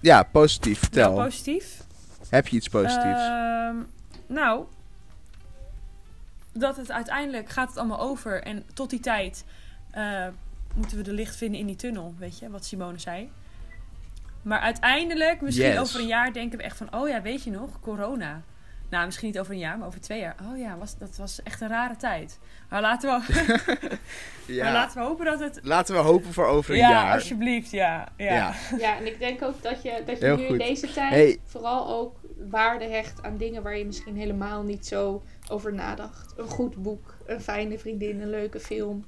ja, 0.00 0.22
positief. 0.22 0.78
Vertel. 0.78 1.16
Ja, 1.16 1.24
positief. 1.24 1.82
Heb 2.28 2.48
je 2.48 2.56
iets 2.56 2.68
positiefs? 2.68 3.26
Um, 3.26 3.86
nou, 4.26 4.64
dat 6.52 6.76
het 6.76 6.90
uiteindelijk 6.90 7.48
gaat 7.48 7.68
het 7.68 7.78
allemaal 7.78 8.00
over. 8.00 8.42
En 8.42 8.64
tot 8.74 8.90
die 8.90 9.00
tijd 9.00 9.44
uh, 9.96 10.26
moeten 10.74 10.96
we 10.96 11.02
de 11.02 11.12
licht 11.12 11.36
vinden 11.36 11.60
in 11.60 11.66
die 11.66 11.76
tunnel. 11.76 12.14
Weet 12.18 12.38
je, 12.38 12.50
wat 12.50 12.64
Simone 12.64 12.98
zei. 12.98 13.30
Maar 14.42 14.60
uiteindelijk, 14.60 15.40
misschien 15.40 15.66
yes. 15.66 15.78
over 15.78 16.00
een 16.00 16.06
jaar, 16.06 16.32
denken 16.32 16.58
we 16.58 16.64
echt 16.64 16.76
van... 16.76 16.94
Oh 16.94 17.08
ja, 17.08 17.22
weet 17.22 17.42
je 17.42 17.50
nog, 17.50 17.80
corona. 17.80 18.42
Nou, 18.92 19.04
misschien 19.04 19.28
niet 19.28 19.38
over 19.38 19.52
een 19.52 19.58
jaar, 19.58 19.78
maar 19.78 19.86
over 19.86 20.00
twee 20.00 20.20
jaar. 20.20 20.36
Oh 20.50 20.58
ja, 20.58 20.76
was, 20.78 20.98
dat 20.98 21.16
was 21.16 21.42
echt 21.42 21.60
een 21.60 21.68
rare 21.68 21.96
tijd. 21.96 22.38
Maar 22.70 22.80
laten 22.80 23.10
we, 23.10 23.98
ja. 24.54 24.64
maar 24.64 24.72
laten 24.72 25.00
we 25.00 25.06
hopen 25.06 25.24
dat 25.24 25.40
het... 25.40 25.60
Laten 25.62 25.94
we 25.94 26.00
hopen 26.00 26.32
voor 26.32 26.46
over 26.46 26.70
een 26.70 26.76
ja, 26.76 26.90
jaar. 26.90 27.06
Ja, 27.06 27.14
alsjeblieft, 27.14 27.70
ja. 27.70 28.08
ja. 28.16 28.34
Ja. 28.34 28.54
ja, 28.78 28.96
en 28.96 29.06
ik 29.06 29.18
denk 29.18 29.42
ook 29.42 29.62
dat 29.62 29.82
je, 29.82 30.02
dat 30.06 30.20
je 30.20 30.26
nu 30.26 30.32
goed. 30.32 30.46
in 30.46 30.58
deze 30.58 30.92
tijd 30.92 31.12
hey. 31.12 31.38
vooral 31.44 31.88
ook 31.88 32.20
waarde 32.50 32.84
hecht 32.84 33.22
aan 33.22 33.36
dingen 33.36 33.62
waar 33.62 33.76
je 33.76 33.84
misschien 33.84 34.16
helemaal 34.16 34.62
niet 34.62 34.86
zo 34.86 35.22
over 35.48 35.74
nadacht. 35.74 36.34
Een 36.36 36.48
goed 36.48 36.82
boek, 36.82 37.16
een 37.26 37.40
fijne 37.40 37.78
vriendin, 37.78 38.20
een 38.20 38.30
leuke 38.30 38.60
film. 38.60 39.04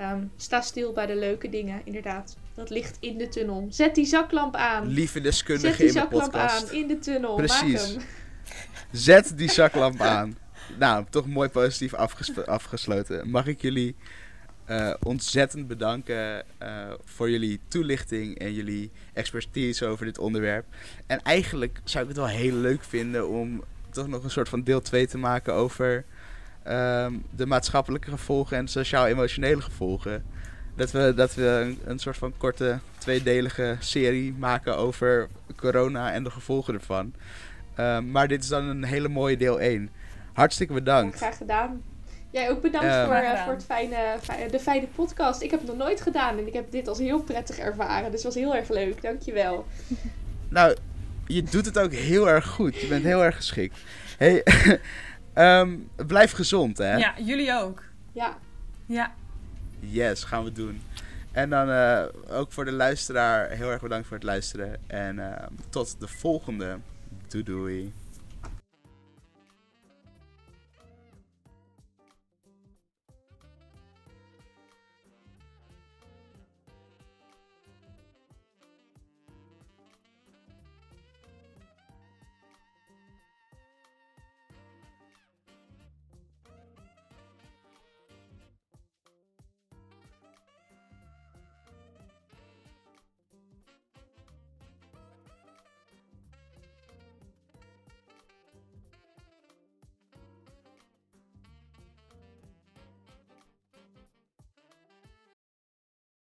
Um, 0.00 0.32
sta 0.36 0.60
stil 0.60 0.92
bij 0.92 1.06
de 1.06 1.16
leuke 1.16 1.48
dingen, 1.48 1.80
inderdaad. 1.84 2.36
Dat 2.54 2.70
ligt 2.70 2.96
in 3.00 3.18
de 3.18 3.28
tunnel. 3.28 3.66
Zet 3.68 3.94
die 3.94 4.06
zaklamp 4.06 4.54
aan. 4.54 4.86
Lieve 4.86 5.20
deskundige 5.20 5.86
in 5.86 5.92
de 5.92 6.06
podcast. 6.06 6.22
Zet 6.22 6.30
die 6.30 6.40
zaklamp 6.40 6.70
aan 6.70 6.80
in 6.80 6.88
de 6.88 6.98
tunnel. 6.98 7.34
Precies. 7.34 7.94
Maak 7.94 8.02
hem. 8.02 8.20
Zet 8.92 9.32
die 9.36 9.50
zaklamp 9.50 10.00
aan. 10.00 10.36
Nou, 10.78 11.04
toch 11.10 11.26
mooi 11.26 11.48
positief 11.48 11.94
afges 11.94 12.46
afgesloten. 12.46 13.30
Mag 13.30 13.46
ik 13.46 13.62
jullie 13.62 13.96
uh, 14.70 14.94
ontzettend 15.02 15.68
bedanken 15.68 16.44
uh, 16.62 16.68
voor 17.04 17.30
jullie 17.30 17.60
toelichting 17.68 18.38
en 18.38 18.52
jullie 18.52 18.90
expertise 19.12 19.86
over 19.86 20.04
dit 20.04 20.18
onderwerp. 20.18 20.64
En 21.06 21.22
eigenlijk 21.22 21.80
zou 21.84 22.02
ik 22.02 22.08
het 22.08 22.18
wel 22.18 22.28
heel 22.28 22.54
leuk 22.54 22.84
vinden 22.84 23.28
om 23.28 23.64
toch 23.90 24.08
nog 24.08 24.24
een 24.24 24.30
soort 24.30 24.48
van 24.48 24.62
deel 24.62 24.80
2 24.80 25.06
te 25.06 25.18
maken 25.18 25.54
over 25.54 26.04
um, 26.68 27.24
de 27.36 27.46
maatschappelijke 27.46 28.10
gevolgen 28.10 28.56
en 28.56 28.68
sociaal-emotionele 28.68 29.60
gevolgen. 29.60 30.24
Dat 30.76 30.90
we, 30.90 31.12
dat 31.16 31.34
we 31.34 31.76
een, 31.84 31.98
soort 31.98 32.16
van 32.16 32.34
korte 32.36 32.78
tweedelige 32.98 33.76
serie 33.78 34.34
maken 34.38 34.76
over 34.76 35.28
corona 35.56 36.12
en 36.12 36.24
de 36.24 36.30
gevolgen 36.30 36.74
ervan. 36.74 37.14
Um, 37.78 38.10
maar 38.10 38.28
dit 38.28 38.42
is 38.42 38.48
dan 38.48 38.64
een 38.64 38.84
hele 38.84 39.08
mooie 39.08 39.36
deel 39.36 39.60
1. 39.60 39.90
Hartstikke 40.32 40.72
bedankt. 40.72 41.12
Ja, 41.12 41.26
graag 41.26 41.36
gedaan. 41.36 41.82
Jij 42.30 42.50
ook 42.50 42.62
bedankt 42.62 42.94
um, 42.94 43.04
voor, 43.04 43.14
uh, 43.14 43.44
voor 43.44 43.52
het 43.52 43.64
fijne, 43.64 44.16
fijne, 44.20 44.50
de 44.50 44.60
fijne 44.60 44.86
podcast. 44.86 45.42
Ik 45.42 45.50
heb 45.50 45.60
het 45.60 45.68
nog 45.68 45.78
nooit 45.78 46.00
gedaan 46.00 46.38
en 46.38 46.46
ik 46.46 46.52
heb 46.52 46.70
dit 46.70 46.88
als 46.88 46.98
heel 46.98 47.20
prettig 47.22 47.58
ervaren. 47.58 48.10
Dus 48.10 48.22
het 48.22 48.34
was 48.34 48.42
heel 48.42 48.54
erg 48.56 48.68
leuk. 48.68 49.02
Dankjewel. 49.02 49.66
Nou, 50.48 50.76
je 51.26 51.42
doet 51.42 51.66
het 51.66 51.78
ook 51.78 51.92
heel 51.92 52.28
erg 52.28 52.46
goed. 52.46 52.80
Je 52.80 52.86
bent 52.86 53.04
heel 53.04 53.24
erg 53.24 53.36
geschikt. 53.36 53.78
Hey, 54.18 54.44
um, 55.34 55.88
blijf 56.06 56.32
gezond, 56.32 56.78
hè? 56.78 56.96
Ja, 56.96 57.14
jullie 57.18 57.52
ook. 57.54 57.82
Ja. 58.12 58.38
Ja. 58.86 59.14
Yes, 59.80 60.24
gaan 60.24 60.44
we 60.44 60.52
doen. 60.52 60.82
En 61.32 61.50
dan 61.50 61.68
uh, 61.68 62.02
ook 62.30 62.52
voor 62.52 62.64
de 62.64 62.72
luisteraar 62.72 63.50
heel 63.50 63.70
erg 63.70 63.80
bedankt 63.82 64.06
voor 64.06 64.16
het 64.16 64.26
luisteren. 64.26 64.76
En 64.86 65.16
uh, 65.16 65.32
tot 65.68 66.00
de 66.00 66.08
volgende. 66.08 66.78
Doei 67.32 67.42
doei. 67.42 68.01